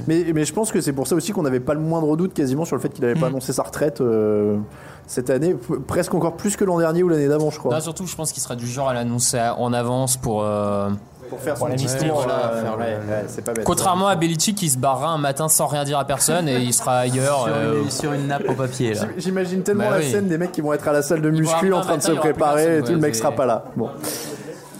Mais, 0.06 0.24
mais 0.34 0.44
je 0.44 0.52
pense 0.52 0.70
que 0.70 0.80
c'est 0.80 0.92
pour 0.92 1.06
ça 1.06 1.14
aussi 1.14 1.32
qu'on 1.32 1.42
n'avait 1.42 1.60
pas 1.60 1.74
le 1.74 1.80
moindre 1.80 2.16
doute 2.16 2.34
quasiment 2.34 2.64
sur 2.64 2.76
le 2.76 2.82
fait 2.82 2.90
qu'il 2.90 3.04
n'avait 3.04 3.18
pas 3.18 3.28
annoncé 3.28 3.52
sa 3.52 3.62
retraite 3.62 4.00
euh, 4.00 4.56
cette 5.06 5.30
année, 5.30 5.56
presque 5.86 6.14
encore 6.14 6.36
plus 6.36 6.56
que 6.56 6.64
l'an 6.64 6.78
dernier 6.78 7.02
ou 7.02 7.08
l'année 7.08 7.28
d'avant, 7.28 7.50
je 7.50 7.58
crois. 7.58 7.74
Non, 7.74 7.80
surtout, 7.80 8.06
je 8.06 8.14
pense 8.14 8.32
qu'il 8.32 8.42
sera 8.42 8.54
du 8.56 8.66
genre 8.66 8.88
à 8.88 8.94
l'annoncer 8.94 9.40
en 9.58 9.72
avance 9.72 10.16
pour. 10.16 10.42
euh, 10.44 10.90
pour 11.30 11.40
faire 11.40 11.56
son 11.56 11.66
euh, 11.66 11.70
bête. 11.70 13.64
Contrairement 13.64 14.08
à 14.08 14.16
Belichick 14.16 14.54
qui 14.56 14.68
se 14.68 14.76
barrera 14.76 15.08
un 15.08 15.18
matin 15.18 15.48
sans 15.48 15.66
rien 15.66 15.84
dire 15.84 15.98
à 15.98 16.04
personne 16.04 16.46
et 16.48 16.58
il 16.60 16.74
sera 16.74 16.98
ailleurs. 16.98 17.44
Sur, 17.44 17.54
euh, 17.54 17.82
une, 17.82 17.90
sur 17.90 18.12
une 18.12 18.26
nappe 18.26 18.44
au 18.48 18.52
papier 18.54 18.92
J'imagine 19.16 19.62
tellement 19.62 19.84
Bah 19.84 19.90
la 19.92 20.04
oui. 20.04 20.10
scène 20.10 20.28
des 20.28 20.36
mecs 20.36 20.52
qui 20.52 20.60
vont 20.60 20.72
être 20.74 20.86
à 20.88 20.92
la 20.92 21.00
salle 21.02 21.22
de 21.22 21.30
muscu 21.30 21.72
en 21.72 21.80
train 21.80 21.96
de 21.96 22.02
se 22.02 22.12
préparer 22.12 22.78
et 22.78 22.82
tout, 22.82 22.92
le 22.92 22.98
mec 22.98 23.14
sera 23.14 23.32
pas 23.32 23.46
là. 23.46 23.64
Bon. 23.76 23.88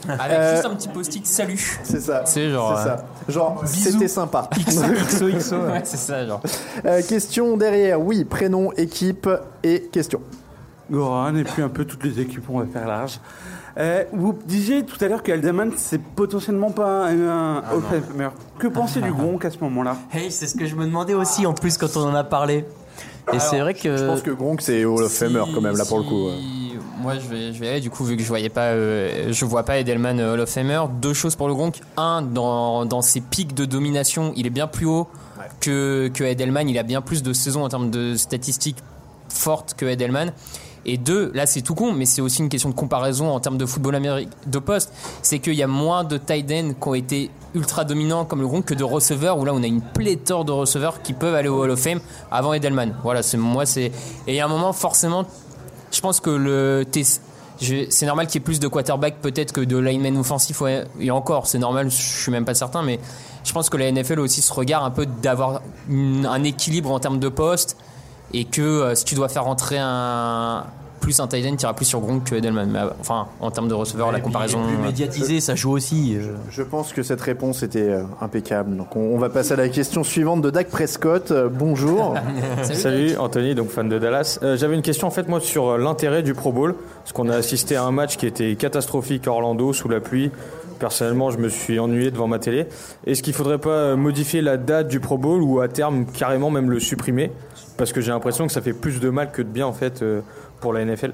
Avec 0.09 0.33
Euh, 0.33 0.53
juste 0.55 0.67
un 0.67 0.75
petit 0.75 0.89
post-it 0.89 1.27
salut. 1.27 1.79
C'est 1.85 2.01
ça. 2.01 2.23
C'est 2.25 2.51
genre. 2.51 2.77
C'est 2.79 2.85
ça. 2.85 3.05
Genre, 3.29 3.63
c'était 3.67 4.09
sympa. 4.09 4.49
XOXO. 4.59 5.57
ouais, 5.71 5.81
c'est 5.85 5.97
ça, 5.97 6.27
genre. 6.27 6.41
Euh, 6.85 7.03
question 7.03 7.57
derrière, 7.57 8.01
oui, 8.01 8.25
prénom, 8.25 8.73
équipe 8.73 9.29
et 9.63 9.83
question. 9.93 10.21
Goran, 10.91 11.37
et 11.37 11.45
puis 11.45 11.63
un 11.63 11.69
peu 11.69 11.85
toutes 11.85 12.05
les 12.05 12.21
équipes, 12.21 12.45
on 12.51 12.59
va 12.61 12.67
faire 12.67 12.87
large. 12.87 13.21
Euh, 13.79 14.05
vous 14.13 14.37
disiez 14.45 14.85
tout 14.85 15.03
à 15.03 15.09
l'heure 15.09 15.23
que 15.23 15.33
Alderman, 15.33 15.73
c'est 15.77 16.01
potentiellement 16.03 16.71
pas 16.71 17.07
un, 17.07 17.29
un 17.29 17.57
Hall 17.61 17.79
of 17.79 18.05
Famer. 18.11 18.29
Que 18.59 18.67
pensez 18.67 19.01
du 19.01 19.11
Gronk 19.11 19.45
à 19.47 19.51
ce 19.51 19.59
moment-là? 19.61 19.97
Hey, 20.13 20.31
c'est 20.31 20.47
ce 20.47 20.55
que 20.55 20.67
je 20.67 20.75
me 20.75 20.85
demandais 20.85 21.15
aussi 21.15 21.47
en 21.47 21.55
plus 21.55 21.79
quand 21.79 21.97
on 21.97 22.01
en 22.11 22.15
a 22.15 22.25
parlé. 22.25 22.67
Et 23.33 23.39
c'est 23.39 23.61
vrai 23.61 23.73
que. 23.73 23.97
Je 23.97 24.05
pense 24.05 24.21
que 24.21 24.33
Gronk, 24.33 24.61
c'est 24.61 24.85
Hall 24.85 25.05
of 25.05 25.13
Famer 25.13 25.45
quand 25.55 25.61
même, 25.63 25.77
là 25.77 25.85
pour 25.87 25.99
le 25.99 26.05
coup. 26.05 26.27
ouais. 26.27 26.35
Moi, 27.03 27.15
je 27.19 27.27
vais, 27.27 27.53
je 27.53 27.59
vais 27.59 27.69
aller, 27.69 27.81
du 27.81 27.91
coup, 27.91 28.05
vu 28.05 28.17
que 28.17 28.23
je 28.23 28.29
voyais 28.29 28.49
pas, 28.49 28.69
euh, 28.71 29.33
je 29.33 29.45
vois 29.45 29.65
pas 29.65 29.79
Edelman 29.79 30.21
euh, 30.21 30.35
Hall 30.35 30.41
of 30.41 30.49
Famer. 30.49 30.83
Deux 31.01 31.15
choses 31.15 31.35
pour 31.35 31.49
le 31.49 31.55
Gronk. 31.55 31.81
Un, 31.97 32.23
dans, 32.23 32.87
dans 32.87 33.03
ses 33.03 33.21
pics 33.21 33.55
de 33.55 33.65
domination, 33.65 34.33
il 34.37 34.47
est 34.47 34.51
bien 34.51 34.69
plus 34.69 34.87
haut 34.87 35.09
que, 35.61 36.11
que 36.15 36.25
Edelman. 36.25 36.69
Il 36.69 36.79
a 36.79 36.85
bien 36.85 37.01
plus 37.01 37.23
de 37.23 37.33
saisons 37.33 37.65
en 37.65 37.69
termes 37.69 37.91
de 37.91 38.15
statistiques 38.15 38.79
fortes 39.29 39.75
que 39.77 39.87
Edelman. 39.87 40.33
Et 40.85 40.99
deux, 40.99 41.31
là 41.33 41.47
c'est 41.47 41.63
tout 41.63 41.77
con, 41.77 41.93
mais 41.93 42.07
c'est 42.07 42.21
aussi 42.21 42.43
une 42.43 42.49
question 42.49 42.69
de 42.69 42.75
comparaison 42.75 43.31
en 43.31 43.39
termes 43.39 43.57
de 43.57 43.67
football 43.67 43.95
américain 43.95 44.31
de 44.47 44.59
poste. 44.59 44.93
C'est 45.23 45.39
qu'il 45.39 45.55
y 45.55 45.63
a 45.63 45.69
moins 45.69 46.03
de 46.03 46.17
tight 46.17 46.51
ends 46.51 46.73
qui 46.73 46.89
ont 46.89 46.95
été 46.95 47.31
ultra 47.55 47.85
dominants 47.85 48.25
comme 48.25 48.41
le 48.41 48.49
Gronk 48.49 48.65
que 48.65 48.75
de 48.75 48.83
receveurs 48.83 49.39
où 49.39 49.45
là 49.45 49.53
on 49.55 49.63
a 49.63 49.67
une 49.67 49.81
pléthore 49.81 50.45
de 50.45 50.51
receveurs 50.51 51.03
qui 51.03 51.13
peuvent 51.13 51.35
aller 51.35 51.49
au 51.49 51.63
Hall 51.63 51.71
of 51.71 51.79
Fame 51.79 52.01
avant 52.33 52.53
Edelman. 52.53 52.97
Voilà, 53.05 53.23
c'est 53.23 53.37
moi 53.37 53.65
c'est 53.65 53.85
et 53.85 53.93
il 54.27 54.35
y 54.35 54.41
a 54.41 54.45
un 54.45 54.49
moment 54.49 54.73
forcément 54.73 55.25
je 55.93 56.01
pense 56.01 56.21
que 56.21 56.31
le 56.31 56.85
c'est 57.91 58.07
normal 58.07 58.27
qu'il 58.27 58.41
y 58.41 58.43
ait 58.43 58.45
plus 58.45 58.59
de 58.59 58.67
quarterback 58.67 59.21
peut-être 59.21 59.53
que 59.53 59.61
de 59.61 59.77
linemen 59.77 60.17
offensifs 60.19 60.61
ouais, 60.61 60.85
et 60.99 61.11
encore 61.11 61.47
c'est 61.47 61.59
normal 61.59 61.91
je 61.91 61.97
suis 61.97 62.33
même 62.33 62.45
pas 62.45 62.55
certain 62.55 62.83
mais 62.83 62.99
je 63.45 63.53
pense 63.53 63.71
que 63.71 63.77
la 63.77 63.91
NFL 63.93 64.19
aussi 64.19 64.43
se 64.43 64.53
regarde 64.53 64.85
un 64.85 64.91
peu 64.91 65.07
d'avoir 65.07 65.63
un 65.89 66.45
équilibre 66.45 66.91
en 66.91 66.99
termes 66.99 67.21
de 67.21 67.29
poste 67.29 67.77
et 68.33 68.45
que 68.45 68.63
euh, 68.63 68.95
si 68.95 69.05
tu 69.05 69.15
dois 69.15 69.29
faire 69.29 69.45
rentrer 69.45 69.79
un 69.79 70.65
plus 71.03 71.21
un 71.21 71.27
tight 71.27 71.45
end 71.45 71.57
iras 71.61 71.75
plus 71.75 71.85
sur 71.85 72.01
Gronk 72.01 72.25
que 72.31 72.35
Edelman 72.37 72.71
mais 72.71 72.79
euh, 72.79 72.91
enfin 73.01 73.27
en 73.41 73.51
termes 73.51 73.69
de 73.69 73.75
receveur 73.75 74.13
la 74.13 74.21
comparaison 74.21 74.63
plus 74.63 74.77
euh, 74.77 74.87
médiatisé, 74.87 75.41
ça 75.41 75.55
joue 75.55 75.73
aussi. 75.73 76.17
Je 76.49 76.63
pense 76.63 76.93
que 76.93 77.03
cette 77.03 77.21
réponse 77.21 77.63
était 77.63 77.91
euh, 77.91 78.05
impeccable. 78.21 78.77
Donc 78.77 78.97
on, 78.97 79.01
on 79.01 79.19
va 79.19 79.29
passer 79.29 79.53
à 79.53 79.57
la 79.57 79.69
question 79.69 80.05
suivante 80.05 80.41
de 80.41 80.49
Dak 80.51 80.69
Prescott. 80.69 81.33
Bonjour. 81.53 82.15
Salut. 82.63 83.17
Anthony, 83.17 83.55
donc 83.55 83.69
fan 83.69 83.89
de 83.89 83.99
Dallas. 83.99 84.39
Euh, 84.43 84.57
J'avais 84.57 84.77
une 84.77 84.83
question 84.83 85.09
en 85.09 85.11
fait 85.11 85.29
moi 85.29 85.41
sur 85.41 85.77
l'intérêt 85.77 86.23
du 86.23 86.33
Pro 86.35 86.53
Bowl, 86.53 86.75
parce 87.01 87.13
qu'on 87.13 87.29
a 87.29 87.35
assisté 87.37 87.77
à 87.77 87.83
un 87.85 87.91
match 87.93 88.17
qui 88.17 88.27
était 88.27 88.55
catastrophique 88.55 89.27
à 89.27 89.33
Orlando 89.33 89.73
sous 89.73 89.89
la 89.89 90.01
pluie. 90.01 90.31
Personnellement, 90.79 91.31
je 91.31 91.39
me 91.39 91.49
suis 91.49 91.79
ennuyé 91.79 92.11
devant 92.11 92.27
ma 92.27 92.39
télé. 92.41 92.67
Est-ce 93.07 93.23
qu'il 93.23 93.35
faudrait 93.35 93.59
pas 93.59 93.95
modifier 93.95 94.41
la 94.41 94.57
date 94.57 94.89
du 94.89 94.99
Pro 94.99 95.17
Bowl 95.19 95.41
ou 95.43 95.61
à 95.61 95.69
terme 95.69 96.07
carrément 96.07 96.51
même 96.51 96.71
le 96.71 96.81
supprimer? 96.81 97.31
Parce 97.77 97.93
que 97.93 98.01
j'ai 98.01 98.11
l'impression 98.11 98.47
que 98.47 98.53
ça 98.53 98.61
fait 98.61 98.73
plus 98.73 99.01
de 99.01 99.09
mal 99.09 99.31
que 99.31 99.43
de 99.43 99.49
bien 99.49 99.67
en 99.67 99.73
fait 99.73 100.03
euh, 100.03 100.21
pour 100.63 100.73
la 100.73 100.85
NFL. 100.85 101.13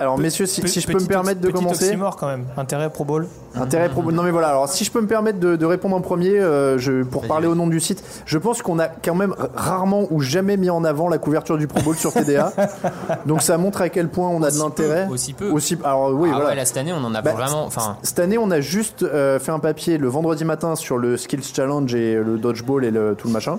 Alors 0.00 0.18
messieurs, 0.18 0.46
si, 0.46 0.62
je 0.80 0.86
peux 0.86 0.94
me 1.00 1.06
permettre 1.06 1.40
de 1.40 1.48
petit 1.48 1.54
commencer. 1.54 1.84
oxymore 1.86 2.16
quand 2.16 2.26
même. 2.28 2.44
Intérêt 2.56 2.90
Pro 2.90 3.04
Bowl. 3.04 3.26
Intérêt 3.56 3.88
pro- 3.88 4.10
Non 4.10 4.22
mais 4.22 4.30
voilà, 4.30 4.48
alors 4.48 4.68
si 4.68 4.84
je 4.84 4.90
peux 4.90 5.00
me 5.00 5.06
permettre 5.06 5.38
de, 5.38 5.56
de 5.56 5.66
répondre 5.66 5.94
en 5.96 6.00
premier, 6.00 6.38
euh, 6.38 6.76
je, 6.78 7.02
pour 7.04 7.26
parler 7.26 7.46
au 7.46 7.54
nom 7.54 7.66
du 7.66 7.78
site, 7.80 8.02
je 8.26 8.38
pense 8.38 8.62
qu'on 8.62 8.78
a 8.78 8.88
quand 8.88 9.14
même 9.14 9.34
rarement 9.54 10.06
ou 10.10 10.20
jamais 10.20 10.56
mis 10.56 10.70
en 10.70 10.82
avant 10.84 11.08
la 11.08 11.18
couverture 11.18 11.56
du 11.58 11.66
Pro 11.68 11.80
Bowl 11.82 11.96
sur 11.96 12.12
TDA. 12.12 12.52
Donc 13.26 13.42
ça 13.42 13.56
montre 13.58 13.80
à 13.80 13.88
quel 13.88 14.08
point 14.08 14.28
on 14.28 14.42
a 14.42 14.50
de 14.50 14.58
l'intérêt. 14.58 15.06
aussi 15.10 15.32
peu. 15.34 15.50
Aussi, 15.50 15.78
alors 15.84 16.10
oui, 16.12 16.28
ah 16.32 16.34
voilà. 16.36 16.50
ouais 16.50 16.56
là 16.56 16.64
cette 16.64 16.76
année 16.78 16.92
on 16.92 17.04
en 17.04 17.14
a 17.14 17.22
Bah, 17.22 17.32
vraiment 17.32 17.64
enfin 17.64 17.96
Cette 18.02 18.18
année, 18.18 18.38
on 18.38 18.50
a 18.50 18.60
juste 18.60 19.02
euh, 19.02 19.38
fait 19.38 19.52
un 19.52 19.58
papier 19.60 19.98
le 19.98 20.08
vendredi 20.08 20.44
matin 20.44 20.74
sur 20.76 20.98
le 20.98 21.16
Skills 21.16 21.44
Challenge 21.54 21.94
et 21.94 22.14
le 22.16 22.38
Dodgeball 22.38 22.84
et 22.84 22.90
le, 22.90 23.14
tout 23.16 23.28
le 23.28 23.32
machin, 23.32 23.58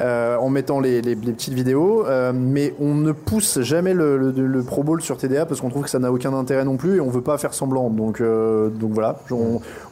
euh, 0.00 0.36
en 0.36 0.48
mettant 0.48 0.80
les, 0.80 1.00
les- 1.02 1.14
les 1.14 1.32
petites 1.32 1.54
vidéos. 1.54 2.06
euh, 2.06 2.32
mais 2.34 2.74
on 2.80 2.94
ne 2.94 3.12
pousse 3.12 3.60
jamais 3.60 3.94
le, 3.94 4.16
le- 4.18 4.46
le 4.46 4.62
Pro 4.62 4.82
Bowl 4.82 5.00
sur 5.00 5.16
TDA 5.16 5.46
parce 5.48 5.60
qu'on 5.60 5.70
trouve 5.70 5.84
que 5.84 5.90
ça 5.90 5.98
n'a 5.98 6.12
aucun 6.12 6.32
intérêt 6.34 6.64
non 6.64 6.76
plus 6.76 6.96
et 6.96 7.00
on 7.00 7.08
veut 7.08 7.22
pas 7.22 7.38
faire 7.38 7.54
semblant. 7.54 7.90
Donc, 7.90 8.20
euh, 8.20 8.68
donc 8.68 8.92
voilà, 8.92 9.18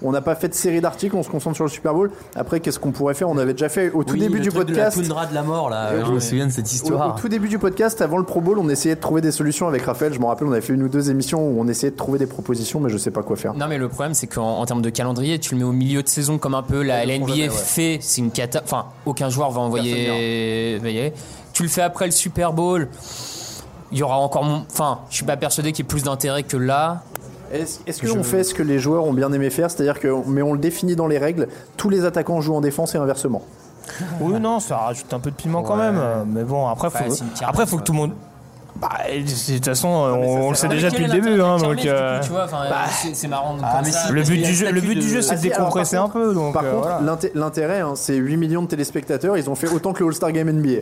on 0.03 0.13
n'a 0.13 0.21
pas 0.21 0.35
fait 0.35 0.49
de 0.49 0.55
série 0.55 0.81
d'articles, 0.81 1.17
on 1.17 1.23
se 1.23 1.31
concentre 1.31 1.57
sur 1.57 1.65
le 1.65 1.71
Super 1.71 1.95
Bowl. 1.95 2.11
Après, 2.35 2.61
qu'est-ce 2.61 2.79
qu'on 2.79 2.93
pourrait 2.93 3.15
faire? 3.15 3.29
On 3.29 3.39
avait 3.39 3.53
déjà 3.53 3.69
fait 3.69 3.91
au 3.91 4.05
tout 4.05 4.15
Oui, 4.15 4.21
début 4.21 4.41
du 4.41 4.51
podcast. 4.51 4.97
De 4.97 5.03
la 5.03 5.09
toundra 5.09 5.27
de 5.27 5.35
la 5.35 5.43
mort 5.43 5.71
là. 5.71 5.89
Euh, 5.89 6.05
je 6.05 6.11
me 6.11 6.15
ouais. 6.15 6.21
souviens 6.21 6.47
de 6.47 6.53
cette 6.53 6.71
histoire. 6.73 7.17
au 7.17 7.21
tout 7.21 7.29
début 7.29 7.49
du 7.49 7.59
podcast, 7.59 8.01
avant 8.03 8.19
le 8.19 8.25
Pro 8.25 8.41
Bowl, 8.41 8.59
on 8.59 8.69
essayait 8.69 8.95
de 8.95 9.01
trouver 9.01 9.21
des 9.21 9.33
solutions 9.33 9.67
avec 9.67 9.83
Raphaël. 9.83 10.13
Je 10.13 10.21
me 10.21 10.27
rappelle, 10.27 10.47
on 10.47 10.53
avait 10.53 10.61
fait 10.61 10.75
une 10.75 10.83
ou 10.83 10.89
deux 10.89 11.11
émissions 11.11 11.49
où 11.49 11.61
on 11.61 11.67
essayait 11.69 11.91
de 11.91 11.97
trouver 11.97 12.19
des 12.19 12.27
propositions, 12.27 12.81
mais 12.81 12.91
je 12.91 12.99
sais 12.99 13.11
pas 13.11 13.23
quoi 13.23 13.37
faire. 13.37 13.55
Non 13.55 13.67
mais 13.69 13.79
le 13.79 13.89
problème 13.89 14.15
c'est 14.15 14.27
qu'en 14.27 14.59
en 14.59 14.67
termes 14.67 14.83
de 14.83 14.91
calendrier 14.91 15.39
tu 15.39 15.55
le 15.55 15.59
mets 15.59 15.65
au 15.65 15.73
milieu 15.73 16.03
de 16.03 16.09
saison 16.09 16.39
comme 16.39 16.55
un 16.55 16.63
peu 16.63 16.83
la, 16.83 17.07
jamais, 17.07 17.25
ouais. 17.25 17.49
fait 17.51 17.99
c'est 18.01 18.21
une 18.21 18.31
cata 18.31 18.61
enfin 18.65 18.87
aucun 19.05 19.29
joueur 19.29 19.51
va 19.51 19.61
envoyer 19.61 20.79
tu 21.53 21.63
le 21.63 21.69
fais 21.71 21.81
après 21.81 22.05
le 22.05 22.13
Super 22.13 22.53
Bowl 22.53 22.89
il 23.93 23.99
y 23.99 24.03
aura 24.03 24.19
encore 24.19 24.45
mon- 24.45 24.65
enfin 24.71 24.99
je 25.11 25.17
suis 25.17 25.25
pas 25.25 25.37
persuadé 25.37 25.73
qu'il 25.73 25.85
y 25.85 25.87
ait 25.87 25.89
plus 25.89 26.03
d'intérêt 26.05 26.43
que 26.43 26.57
là 26.57 27.03
Est-ce 27.53 28.01
que 28.03 28.07
l'on 28.09 28.23
fait 28.25 28.43
ce 28.45 28.55
que 28.55 28.63
les 28.63 28.79
joueurs 28.79 29.05
ont 29.05 29.13
bien 29.13 29.33
aimé 29.33 29.51
faire, 29.51 29.71
c'est-à-dire 29.71 30.01
que, 30.01 30.09
mais 30.27 30.43
on 30.43 30.53
le 30.53 30.59
définit 30.59 30.97
dans 30.97 31.07
les 31.07 31.19
règles, 31.19 31.49
tous 31.77 31.89
les 31.91 32.05
attaquants 32.05 32.41
jouent 32.41 32.57
en 32.57 32.61
défense 32.61 32.95
et 32.95 32.99
inversement. 32.99 33.43
Oui, 34.21 34.41
non, 34.41 34.59
ça 34.59 34.79
rajoute 34.79 35.13
un 35.15 35.21
peu 35.21 35.31
de 35.31 35.37
piment 35.37 35.63
quand 35.63 35.77
même. 35.77 36.01
Mais 36.27 36.43
bon, 36.43 36.67
après, 36.67 36.89
Enfin, 36.89 37.05
faut, 37.05 37.15
kermesse, 37.15 37.23
après, 37.47 37.67
faut 37.67 37.77
que 37.79 37.85
tout 37.85 37.93
le 37.93 37.99
monde. 37.99 38.13
Bah, 38.81 38.89
de 39.09 39.55
toute 39.55 39.65
façon, 39.65 39.89
on, 39.89 40.47
on 40.47 40.51
le 40.51 40.55
sait 40.57 40.69
déjà 40.69 40.91
depuis 40.91 41.05
est 41.05 41.07
le 41.07 41.13
début, 41.15 41.41
hein, 41.41 41.57
donc. 41.57 41.87
euh, 41.87 42.21
bah, 42.31 42.85
c'est- 43.15 43.27
marrant 43.29 43.55
de 43.57 43.63
ah, 43.65 43.83
si, 43.85 44.13
le 44.13 44.23
but 44.23 44.43
du 44.43 44.53
jeu, 44.55 44.71
le 44.71 44.81
but 44.83 44.97
du 44.97 45.09
jeu, 45.09 45.23
c'est 45.23 45.33
Ah 45.33 45.37
de 45.37 45.41
décompresser 45.43 45.97
un 45.97 46.09
peu. 46.11 46.35
Donc, 46.35 46.53
Par 46.53 46.65
euh, 46.65 46.73
contre, 46.73 46.83
voilà. 46.83 47.01
l'inté- 47.01 47.31
l'intérêt, 47.35 47.81
hein, 47.81 47.93
c'est 47.95 48.17
8 48.17 48.37
millions 48.37 48.63
de 48.63 48.67
téléspectateurs, 48.67 49.39
ils 49.39 49.49
ont 49.49 49.55
fait 49.55 49.69
autant 49.69 49.93
que 49.95 50.01
le 50.01 50.09
All-Star 50.11 50.31
Game 50.33 50.51
NBA. 50.51 50.81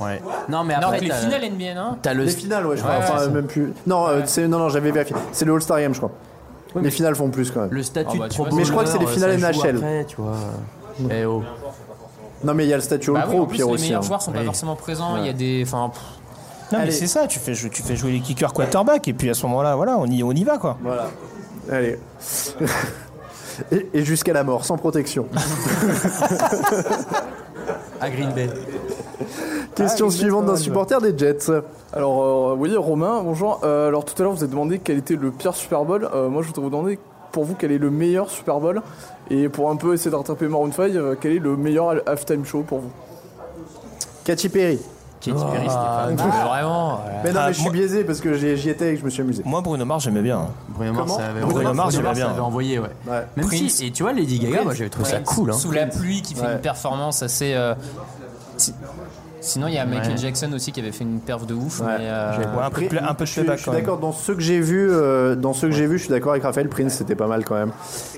Ouais. 0.00 0.20
Non 0.48 0.64
mais 0.64 0.74
après 0.74 1.00
les 1.00 1.08
t'as- 1.08 1.14
finales 1.16 1.44
NBA 1.44 1.74
non 1.74 1.96
T'as 2.02 2.14
le 2.14 2.24
Les 2.24 2.30
finales, 2.30 2.66
ouais, 2.66 2.76
je 2.76 2.82
crois. 2.82 2.94
Ouais, 2.98 3.02
enfin, 3.02 3.26
ouais, 3.26 3.30
même 3.30 3.46
plus. 3.46 3.72
Non, 3.86 4.06
euh, 4.06 4.20
c'est- 4.26 4.46
non, 4.48 4.58
non, 4.58 4.68
j'avais 4.68 4.90
vérifié. 4.92 5.16
C'est 5.32 5.44
le 5.44 5.54
All-Star 5.54 5.80
Game, 5.80 5.92
je 5.94 5.98
crois. 5.98 6.12
les 6.80 6.90
finales 6.90 7.16
font 7.16 7.30
plus 7.30 7.50
quand 7.50 7.60
même. 7.62 7.70
le 7.72 7.82
statut 7.82 8.10
Ah 8.14 8.18
bah, 8.18 8.24
de 8.28 8.32
tu 8.32 8.36
Pro 8.40 8.48
vois, 8.50 8.58
Mais 8.58 8.64
je 8.64 8.70
crois 8.70 8.84
que 8.84 8.90
c'est 8.90 8.98
les 8.98 9.06
finales 9.06 9.40
ça 9.40 9.52
joue 9.52 9.60
NHL. 9.62 9.76
après, 9.76 10.04
tu 10.06 10.16
vois. 10.16 10.36
Eh 11.10 11.24
oh. 11.24 11.42
Non, 12.44 12.54
mais 12.54 12.64
il 12.66 12.68
y 12.68 12.72
a 12.72 12.76
le 12.76 12.82
statut 12.82 13.10
bah 13.12 13.20
All 13.22 13.28
oui, 13.28 13.32
Pro 13.34 13.40
en 13.40 13.42
au 13.42 13.46
plus, 13.46 13.56
pire 13.56 13.66
les 13.66 13.72
aussi. 13.72 13.84
meilleurs 13.86 14.02
hein. 14.02 14.06
joueurs 14.06 14.22
sont 14.22 14.30
pas 14.32 14.38
Oui. 14.40 14.44
forcément 14.44 14.76
présents 14.76 15.16
il 15.16 15.26
y 15.26 15.28
a 15.28 15.32
des 15.32 15.64
enfin 15.66 15.88
pff, 15.92 16.00
Non, 16.70 16.78
mais 16.78 16.82
Allez. 16.84 16.92
c'est 16.92 17.06
ça, 17.08 17.26
tu 17.26 17.38
fais, 17.38 17.54
jouer- 17.54 17.70
tu 17.70 17.82
fais 17.82 17.96
jouer 17.96 18.12
les 18.12 18.20
kickers 18.20 18.52
quarterback, 18.52 19.08
et 19.08 19.12
puis 19.14 19.28
à 19.30 19.34
ce 19.34 19.44
moment-là, 19.46 19.74
voilà, 19.74 19.96
on 19.98 20.06
y, 20.06 20.22
on 20.22 20.30
y 20.32 20.44
va, 20.44 20.58
quoi. 20.58 20.76
Voilà. 20.82 21.06
Allez. 21.72 21.98
et 23.72 23.88
et 23.94 24.04
jusqu'à 24.04 24.32
la 24.32 24.44
mort, 24.44 24.64
sans 24.64 24.76
protection. 24.76 25.26
À 28.00 28.10
Green 28.10 28.30
Bay. 28.32 28.48
Question 29.74 30.06
Ah, 30.08 30.12
suivante 30.12 30.46
d'un 30.46 30.56
supporter 30.56 31.00
des 31.00 31.16
Jets. 31.16 31.50
Alors, 31.92 32.52
euh, 32.52 32.54
oui, 32.56 32.76
Romain, 32.76 33.20
bonjour. 33.22 33.60
Euh, 33.64 33.88
alors, 33.88 34.04
tout 34.04 34.14
à 34.18 34.22
l'heure, 34.22 34.32
vous 34.32 34.42
avez 34.42 34.50
demandé 34.50 34.78
quel 34.82 34.98
était 34.98 35.16
le 35.16 35.30
pire 35.32 35.54
Super 35.54 35.84
Bowl. 35.84 36.08
Euh, 36.14 36.28
moi, 36.28 36.42
je 36.42 36.48
voudrais 36.48 36.62
vous 36.62 36.70
demander, 36.70 36.98
pour 37.32 37.44
vous, 37.44 37.54
quel 37.58 37.72
est 37.72 37.78
le 37.78 37.90
meilleur 37.90 38.30
Super 38.30 38.60
Bowl? 38.60 38.82
Et 39.30 39.48
pour 39.48 39.70
un 39.70 39.76
peu 39.76 39.94
essayer 39.94 40.10
de 40.10 40.16
rattraper 40.16 40.46
Maroon 40.46 40.70
5, 40.70 40.92
euh, 40.94 41.16
quel 41.20 41.32
est 41.32 41.38
le 41.38 41.56
meilleur 41.56 41.96
halftime 42.08 42.44
show 42.44 42.62
pour 42.62 42.78
vous? 42.78 42.90
Katy 44.24 44.48
Perry. 44.48 44.78
Katy 45.20 45.32
Perry 45.36 45.58
c'était 45.64 45.70
Ah, 45.76 46.06
pas 46.16 46.22
non. 46.24 46.48
vraiment 46.48 46.92
euh, 46.94 47.10
Mais 47.24 47.32
non, 47.32 47.40
Ah, 47.42 47.46
mais 47.48 47.52
je 47.52 47.58
suis 47.58 47.64
moi- 47.64 47.72
biaisé 47.72 48.04
parce 48.04 48.20
que 48.20 48.34
j'y 48.34 48.56
j'y 48.56 48.70
étais 48.70 48.90
et 48.90 48.94
que 48.94 49.00
je 49.00 49.04
me 49.04 49.10
suis 49.10 49.22
amusé. 49.22 49.42
Moi, 49.44 49.60
Bruno 49.60 49.84
Mars, 49.84 50.04
j'aimais 50.04 50.22
bien. 50.22 50.46
Bruno 50.68 50.92
Mars, 50.92 51.04
Comment 51.06 51.18
ça 51.18 51.26
avait 51.26 51.40
Bruno. 51.40 51.74
Mars, 51.74 51.94
j'aimais 51.94 52.12
bien. 52.14 52.26
ça 52.26 52.30
avait 52.32 52.40
envoyé, 52.40 52.78
ouais. 52.78 52.88
Ouais. 53.06 53.26
Même 53.36 53.46
Prince. 53.46 53.70
si, 53.72 53.86
et 53.86 53.90
tu 53.90 54.02
vois, 54.04 54.12
Lady 54.12 54.38
Gaga, 54.38 54.62
moi 54.64 54.74
j'avais 54.74 54.90
trouvé 54.90 55.08
ça 55.08 55.20
Prince, 55.20 55.34
cool. 55.36 55.50
Hein. 55.50 55.54
Sous 55.54 55.72
la 55.72 55.86
pluie 55.86 56.22
qui 56.22 56.34
fait 56.34 56.42
Ouais. 56.46 56.52
une 56.52 56.60
performance 56.60 57.22
assez. 57.22 57.54
euh, 57.54 57.74
si- 58.56 58.74
Sinon, 59.40 59.68
il 59.68 59.74
y 59.74 59.78
a 59.78 59.86
Michael 59.86 60.10
Ouais. 60.10 60.16
Jackson 60.16 60.50
aussi 60.52 60.72
qui 60.72 60.80
avait 60.80 60.90
fait 60.90 61.04
une 61.04 61.20
perf 61.20 61.46
de 61.46 61.54
ouf. 61.54 61.78
Ouais. 61.80 61.86
mais, 61.98 62.06
euh, 62.08 62.36
Ouais, 62.38 62.44
un 62.64 62.70
peu, 62.70 62.82
de 62.82 62.88
pla- 62.88 63.08
un 63.08 63.14
peu 63.14 63.22
de 63.22 63.26
Je 63.28 63.32
suis, 63.32 63.40
playback 63.42 63.56
je 63.58 63.62
suis 63.62 63.70
quand 63.70 63.76
même. 63.76 63.82
d'accord 63.84 63.98
dans 63.98 64.10
ceux 64.12 64.34
que 64.34 64.40
j'ai 64.40 64.58
vus, 64.60 64.88
euh, 64.90 65.36
dans 65.36 65.52
ceux 65.52 65.68
que 65.68 65.74
j'ai 65.74 65.86
vus, 65.86 65.98
je 65.98 66.02
suis 66.04 66.10
d'accord 66.12 66.32
avec 66.32 66.42
Raphaël 66.42 66.68
Prince, 66.68 66.94
c'était 66.94 67.14
pas 67.14 67.28
mal 67.28 67.44
quand 67.44 67.54
même. 67.54 67.70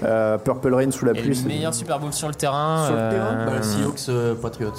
Euh, 0.03 0.39
Purple 0.39 0.73
Rain 0.75 0.91
sous 0.91 1.05
la 1.05 1.13
et 1.13 1.17
pluie. 1.21 1.29
le 1.29 1.35
c'est- 1.35 1.47
meilleur 1.47 1.75
Super 1.75 1.99
Bowl 2.01 2.15
sur 2.15 2.27
le 2.29 2.35
terrain. 2.35 2.87
Sur 2.87 2.95
le 2.95 3.01
euh, 3.01 3.11
terrain 3.11 3.47
Bah, 3.47 3.63
Seahawks 3.63 4.09
euh, 4.09 4.35
Patriots. 4.35 4.73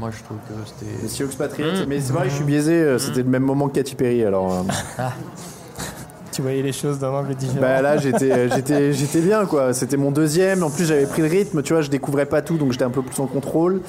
Moi 0.00 0.10
je 0.16 0.24
trouve 0.24 0.38
que 0.48 0.54
Les 0.54 1.06
c'était. 1.06 1.08
Seahawks 1.08 1.36
Patriots. 1.36 1.84
Mm. 1.84 1.88
Mais 1.88 2.00
c'est 2.00 2.12
vrai, 2.12 2.28
je 2.28 2.34
suis 2.34 2.44
biaisé. 2.44 2.72
euh, 2.72 2.98
C'était 2.98 3.22
le 3.22 3.28
même 3.28 3.42
moment 3.44 3.68
que 3.68 3.74
Katy 3.74 3.94
Perry. 3.94 4.24
Alors, 4.24 4.64
euh, 4.98 5.02
Tu 6.32 6.42
voyais 6.42 6.62
les 6.62 6.72
choses 6.72 6.98
d'un 7.00 7.10
angle 7.10 7.34
différent. 7.34 7.60
bah 7.60 7.82
là, 7.82 7.96
j'étais, 7.98 8.30
euh, 8.30 8.48
j'étais, 8.54 8.92
j'étais 8.92 9.20
bien 9.20 9.46
quoi. 9.46 9.72
C'était 9.74 9.96
mon 9.96 10.10
deuxième. 10.12 10.62
En 10.62 10.70
plus, 10.70 10.84
j'avais 10.86 11.06
pris 11.06 11.22
le 11.22 11.28
rythme. 11.28 11.60
Tu 11.62 11.72
vois, 11.72 11.82
je 11.82 11.90
découvrais 11.90 12.24
pas 12.26 12.40
tout, 12.40 12.56
donc 12.56 12.70
j'étais 12.72 12.84
un 12.84 12.90
peu 12.90 13.02
plus 13.02 13.20
en 13.20 13.26
contrôle. 13.26 13.80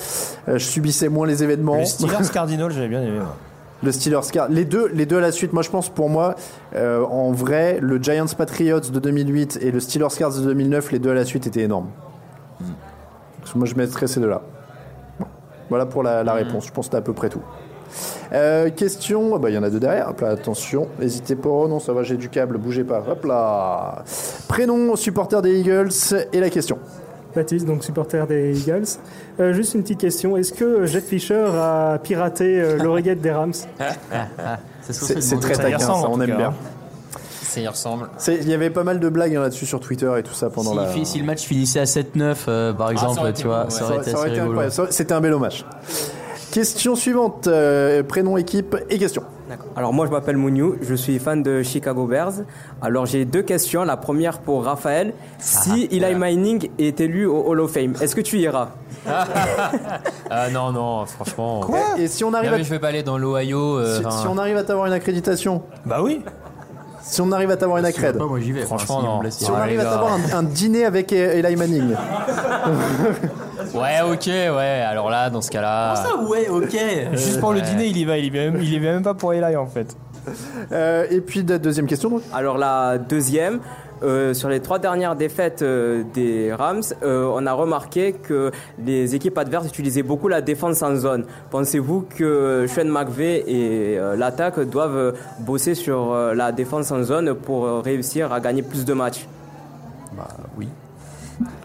Je 0.48 0.58
subissais 0.58 1.08
moins 1.08 1.28
les 1.28 1.44
événements. 1.44 1.78
Le 1.78 1.86
Steelers 1.86 2.30
Cardinal, 2.34 2.72
j'avais 2.72 2.88
bien 2.88 3.02
aimé. 3.04 3.20
moi. 3.20 3.36
Le 3.84 3.92
Steelers 3.92 4.20
Car- 4.32 4.48
les 4.50 4.66
deux, 4.66 4.88
les 4.94 5.06
deux 5.08 5.18
à 5.18 5.22
la 5.22 5.32
suite. 5.32 5.54
Moi, 5.54 5.62
je 5.64 5.70
pense 5.70 5.90
pour 5.90 6.10
moi, 6.10 6.36
euh, 6.76 7.04
en 7.06 7.32
vrai, 7.32 7.80
le 7.82 7.98
Giants 8.02 8.26
Patriots 8.38 8.80
de 8.80 9.00
2008 9.00 9.60
et 9.62 9.72
le 9.72 9.80
Steelers 9.80 10.08
Cards 10.18 10.34
de 10.36 10.42
2009, 10.42 10.92
les 10.92 11.00
deux 11.00 11.10
à 11.12 11.16
la 11.16 11.26
suite 11.26 11.46
étaient 11.48 11.62
énormes. 11.62 11.88
Que 12.60 13.58
moi, 13.58 13.66
je 13.68 13.76
mettrais 13.76 14.08
ces 14.08 14.20
deux-là. 14.20 14.42
Voilà 15.72 15.85
pour 15.85 16.03
la, 16.03 16.22
la 16.22 16.34
réponse. 16.34 16.68
Je 16.68 16.72
pense 16.72 16.85
que 16.85 16.88
c'était 16.88 16.98
à 16.98 17.02
peu 17.02 17.14
près 17.14 17.30
tout. 17.30 17.41
Euh, 18.34 18.69
question, 18.69 19.39
bah, 19.39 19.49
il 19.49 19.56
y 19.56 19.57
en 19.57 19.64
a 19.64 19.69
deux 19.69 19.80
derrière. 19.80 20.10
Hop 20.10 20.19
là, 20.19 20.30
attention, 20.31 20.89
n'hésitez 20.99 21.38
pas. 21.38 21.48
Oh 21.48 21.68
non, 21.69 21.80
ça 21.80 21.93
va, 21.93 22.03
j'ai 22.03 22.18
du 22.18 22.27
câble, 22.27 22.57
bougez 22.57 22.84
pas. 22.84 23.02
Hop 23.10 23.23
là. 23.23 24.03
Prénom, 24.49 24.98
supporter 24.98 25.41
des 25.41 25.61
Eagles 25.61 25.91
et 26.34 26.41
la 26.41 26.49
question. 26.49 26.77
Baptiste, 27.34 27.65
donc 27.65 27.85
supporter 27.85 28.27
des 28.27 28.60
Eagles. 28.60 28.84
Euh, 29.39 29.53
juste 29.53 29.73
une 29.73 29.84
petite 29.84 30.02
question. 30.02 30.35
Est-ce 30.35 30.52
que 30.52 30.85
Jet 30.85 30.99
Fisher 30.99 31.45
a 31.56 31.98
piraté 32.03 32.60
euh, 32.60 32.77
l'oreillette 32.77 33.22
des 33.22 33.31
Rams? 33.31 33.53
C'est 34.81 35.22
c'est 35.22 35.39
très 35.39 35.53
taquin, 35.53 35.80
ça, 35.80 35.93
on 36.10 36.19
aime 36.19 36.35
bien. 36.35 36.53
Ça 37.52 37.60
y 37.60 37.68
ressemble. 37.68 38.07
C'est- 38.18 38.38
Il 38.41 38.48
y 38.49 38.53
avait 38.53 38.69
pas 38.69 38.84
mal 38.84 38.99
de 39.02 39.10
blagues 39.10 39.36
hein, 39.36 39.41
là-dessus 39.41 39.65
sur 39.65 39.80
Twitter 39.82 40.10
et 40.18 40.23
tout 40.23 40.34
ça 40.34 40.49
pendant 40.49 40.72
Si, 40.72 40.99
la. 40.99 41.06
si 41.06 41.19
le 41.19 41.26
match 41.26 41.41
finissait 41.44 41.82
à 41.82 41.86
7-9, 41.86 42.45
euh, 42.48 42.72
par 42.73 42.91
exemple, 42.91 43.19
aurait 43.19 43.32
été 43.32 43.41
tu 43.41 43.48
vois, 43.48 43.64
beau, 43.65 43.65
ouais. 43.65 43.72
ça 43.72 43.84
aurait 43.86 43.98
été 43.98 44.11
Ça 44.11 44.18
aurait 44.18 44.26
assez 44.28 44.32
été 44.36 44.41
rigolo. 44.41 44.60
incroyable. 44.61 44.94
C'était 44.94 45.14
un 45.14 45.19
bel 45.22 45.34
hommage. 45.34 45.65
Question 46.53 46.95
suivante. 46.95 47.48
euh, 47.48 48.03
prénom, 48.03 48.38
équipe 48.38 48.76
et 48.90 48.98
question. 48.98 49.23
Alors 49.76 49.91
moi 49.94 50.06
je 50.06 50.11
m'appelle 50.11 50.38
Mouniou, 50.38 50.76
je 50.82 50.95
suis 50.95 51.19
fan 51.19 51.44
de 51.44 51.61
Chicago 51.61 52.06
Bears. 52.06 52.32
Alors 52.82 53.06
j'ai 53.06 53.26
deux 53.26 53.41
questions. 53.41 53.84
La 53.84 53.98
première 53.98 54.40
pour 54.40 54.64
Raphaël. 54.64 55.14
Si 55.40 55.90
Eli 55.91 56.15
Manning 56.15 56.69
est 56.80 57.02
élu 57.02 57.26
au 57.26 57.44
Hall 57.48 57.60
of 57.60 57.72
Fame, 57.73 57.94
est-ce 58.02 58.15
que 58.15 58.22
tu 58.22 58.38
iras? 58.40 58.69
Ah 60.30 60.49
non, 60.49 60.72
non, 60.72 61.06
franchement. 61.06 61.61
Et 61.98 62.07
si 62.07 62.23
on 62.23 62.34
arrive 62.34 62.49
Non, 62.49 62.56
à- 62.56 62.60
mais 62.60 62.64
je 62.64 62.69
vais 62.69 62.80
pas 62.80 62.88
aller 62.88 63.03
dans 63.03 63.18
l'Ohio. 63.18 63.78
euh, 63.78 63.99
si 64.10 64.28
on 64.28 64.38
arrive 64.38 64.56
à 64.57 64.64
t'avoir 64.64 64.88
une 64.88 64.94
accréditation. 64.94 65.64
Bah 65.86 66.02
oui. 66.02 66.23
Si 67.03 67.19
on 67.22 67.32
arrive 67.32 67.52
à 67.52 67.57
t'avoir 67.57 67.78
une 67.80 67.86
accred. 67.86 68.18
Pas, 68.18 68.26
moi 68.26 68.40
j'y 68.40 68.52
vais. 68.52 68.61
Franchement, 68.61 68.98
Enfin, 68.98 69.07
me 69.07 69.11
non. 69.14 69.19
blesse, 69.19 69.38
Si 69.38 69.49
on 69.49 69.56
arrive 69.56 69.80
à 69.80 69.84
t'avoir 69.84 70.14
un, 70.14 70.38
un 70.38 70.44
dîner 70.44 70.86
avec 70.86 71.11
E- 71.11 71.15
Eli 71.15 71.56
Manning. 71.56 71.95
Ouais, 73.73 74.02
ok, 74.03 74.26
ouais. 74.28 74.84
Alors 74.86 75.10
là, 75.10 75.30
dans 75.30 75.41
ce 75.41 75.49
cas-là. 75.52 75.94
Ah, 75.95 76.23
ouais, 76.30 76.48
ok. 76.49 76.76
Juste 77.14 77.40
pour 77.40 77.53
le 77.53 77.61
dîner, 77.61 77.86
il 77.88 77.98
y 77.98 78.06
va. 78.06 78.18
Il 78.18 78.26
y 78.26 78.30
va 78.30 78.52
même, 78.52 78.57
il 78.61 78.73
y 78.73 78.80
va 78.80 78.91
même 78.94 79.03
pas 79.03 79.14
pour 79.14 79.34
Eli 79.34 79.56
en 79.56 79.65
fait. 79.68 79.95
Euh, 80.72 81.06
et 81.10 81.22
puis 81.22 81.44
deuxième 81.44 81.86
question. 81.88 82.10
donc. 82.10 82.22
Alors 82.34 82.57
la 82.57 82.98
deuxième, 82.98 83.60
euh, 84.03 84.34
sur 84.34 84.49
les 84.49 84.60
trois 84.60 84.80
dernières 84.80 85.15
défaites 85.15 85.61
euh, 85.61 86.03
des 86.14 86.53
Rams, 86.53 86.84
euh, 87.03 87.32
on 87.34 87.45
a 87.45 87.53
remarqué 87.53 88.14
que 88.14 88.52
les 88.84 89.15
équipes 89.15 89.38
adverses 89.38 89.68
utilisaient 89.68 90.03
beaucoup 90.03 90.28
la 90.28 90.41
défense 90.41 90.82
en 90.82 90.95
zone. 90.95 91.26
Pensez-vous 91.49 92.06
que 92.18 92.65
Sean 92.68 92.86
McVay 92.86 93.44
et 93.48 93.98
euh, 93.98 94.15
l'attaque 94.15 94.60
doivent 94.60 95.14
bosser 95.40 95.76
sur 95.76 96.14
euh, 96.14 96.34
la 96.34 96.52
défense 96.52 96.91
en 96.91 97.03
zone 97.03 97.34
pour 97.36 97.84
réussir 97.84 98.32
à 98.32 98.40
gagner 98.40 98.61
plus 98.61 98.86
de 98.86 98.94
matchs? 98.94 99.28
Oui. 100.57 100.68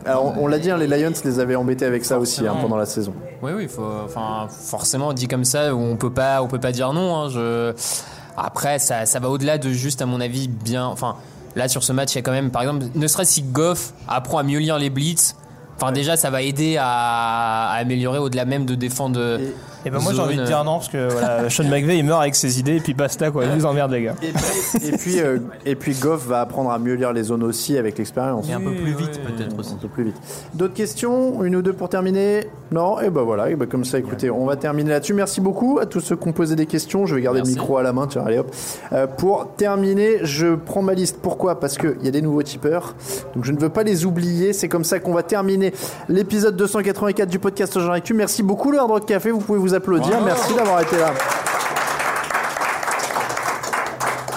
Alors 0.04 0.34
on, 0.38 0.44
on 0.44 0.46
l'a 0.46 0.58
dit, 0.58 0.70
hein, 0.70 0.78
les 0.78 0.86
Lions 0.86 1.12
les 1.24 1.40
avaient 1.40 1.56
embêtés 1.56 1.84
avec 1.84 2.04
ça 2.04 2.18
aussi 2.18 2.46
hein, 2.46 2.56
pendant 2.60 2.76
la 2.76 2.86
saison. 2.86 3.12
Oui, 3.42 3.52
oui, 3.54 3.68
faut, 3.68 3.82
enfin, 4.04 4.46
forcément, 4.48 5.12
dit 5.12 5.28
comme 5.28 5.44
ça, 5.44 5.74
on 5.74 5.96
peut 5.96 6.12
pas, 6.12 6.42
on 6.42 6.48
peut 6.48 6.60
pas 6.60 6.72
dire 6.72 6.92
non. 6.92 7.16
hein, 7.16 7.28
je... 7.28 7.72
Après, 8.38 8.78
ça, 8.78 9.06
ça 9.06 9.18
va 9.18 9.30
au-delà 9.30 9.56
de 9.56 9.70
juste, 9.70 10.02
à 10.02 10.06
mon 10.06 10.20
avis, 10.20 10.46
bien. 10.46 10.84
Enfin, 10.84 11.16
là, 11.56 11.68
sur 11.68 11.82
ce 11.82 11.92
match, 11.92 12.12
il 12.12 12.16
y 12.16 12.18
a 12.18 12.22
quand 12.22 12.32
même, 12.32 12.50
par 12.50 12.62
exemple, 12.62 12.86
ne 12.94 13.06
serait-ce 13.06 13.32
si 13.32 13.42
Goff 13.42 13.92
apprend 14.06 14.38
à 14.38 14.42
mieux 14.42 14.58
lire 14.58 14.78
les 14.78 14.90
blitz. 14.90 15.34
Enfin, 15.76 15.90
déjà, 15.90 16.16
ça 16.16 16.30
va 16.30 16.42
aider 16.42 16.76
à, 16.78 17.70
améliorer 17.72 18.18
au-delà 18.18 18.44
même 18.44 18.64
de 18.64 18.74
défendre. 18.74 19.20
Et 19.20 19.54
ben 19.90 20.00
moi 20.00 20.12
j'ai 20.12 20.20
envie 20.20 20.36
de 20.36 20.44
dire 20.44 20.64
non 20.64 20.74
parce 20.74 20.88
que 20.88 21.10
voilà, 21.10 21.50
Sean 21.50 21.64
McVay 21.64 21.98
il 21.98 22.04
meurt 22.04 22.20
avec 22.20 22.34
ses 22.34 22.58
idées 22.58 22.76
et 22.76 22.80
puis 22.80 22.94
basta 22.94 23.30
quoi. 23.30 23.44
Il 23.44 23.50
vous 23.50 23.66
emmerde 23.66 23.92
les 23.92 24.02
gars. 24.02 24.14
Et 24.22 24.32
puis, 24.32 24.88
et 24.88 24.92
puis, 24.92 25.20
euh, 25.20 25.38
et 25.64 25.76
puis 25.76 25.94
Goff 25.94 26.26
va 26.26 26.40
apprendre 26.40 26.70
à 26.70 26.78
mieux 26.78 26.94
lire 26.94 27.12
les 27.12 27.24
zones 27.24 27.42
aussi 27.42 27.76
avec 27.78 27.98
l'expérience. 27.98 28.48
Et 28.48 28.52
un 28.52 28.60
peu 28.60 28.72
plus 28.72 28.94
vite 28.94 29.20
peut-être 29.22 29.58
aussi. 29.58 29.74
Un 29.74 29.76
peu 29.76 29.88
plus 29.88 30.04
vite. 30.04 30.16
D'autres 30.54 30.74
questions? 30.74 31.42
Une 31.42 31.56
ou 31.56 31.62
deux 31.62 31.72
pour 31.72 31.88
terminer? 31.88 32.46
Non? 32.70 33.00
Et 33.00 33.10
ben 33.10 33.22
voilà, 33.22 33.50
et 33.50 33.54
ben 33.54 33.66
comme 33.66 33.84
ça, 33.84 33.98
écoutez, 33.98 34.30
on 34.30 34.46
va 34.46 34.56
terminer 34.56 34.90
là-dessus. 34.90 35.14
Merci 35.14 35.40
beaucoup 35.40 35.78
à 35.80 35.86
tous 35.86 36.00
ceux 36.00 36.16
qui 36.16 36.28
ont 36.28 36.32
posé 36.32 36.56
des 36.56 36.66
questions. 36.66 37.06
Je 37.06 37.14
vais 37.14 37.20
garder 37.22 37.40
Merci. 37.40 37.54
le 37.54 37.60
micro 37.60 37.76
à 37.76 37.82
la 37.82 37.92
main, 37.92 38.06
tiens, 38.06 38.24
allez 38.26 38.38
hop. 38.38 38.52
Euh, 38.92 39.06
pour 39.06 39.48
terminer, 39.56 40.18
je 40.22 40.54
prends 40.54 40.82
ma 40.82 40.94
liste. 40.94 41.18
Pourquoi? 41.22 41.60
Parce 41.60 41.78
qu'il 41.78 41.96
y 42.02 42.08
a 42.08 42.10
des 42.10 42.22
nouveaux 42.22 42.42
tipeurs. 42.42 42.94
Donc 43.34 43.44
je 43.44 43.52
ne 43.52 43.58
veux 43.58 43.68
pas 43.68 43.82
les 43.82 44.04
oublier. 44.04 44.52
C'est 44.52 44.68
comme 44.68 44.84
ça 44.84 44.98
qu'on 44.98 45.12
va 45.12 45.22
terminer 45.22 45.72
l'épisode 46.08 46.56
284 46.56 47.28
du 47.28 47.38
podcast 47.38 47.78
Jean 47.78 47.92
Actu. 47.92 48.14
Merci 48.14 48.42
beaucoup, 48.42 48.70
le 48.72 48.78
Hard 48.78 48.90
Rock 48.90 49.06
Café. 49.06 49.30
Vous 49.30 49.38
pouvez 49.40 49.58
vous 49.58 49.74
applaudir. 49.76 50.20
Merci 50.20 50.54
d'avoir 50.54 50.80
été 50.80 50.96
là. 50.98 51.12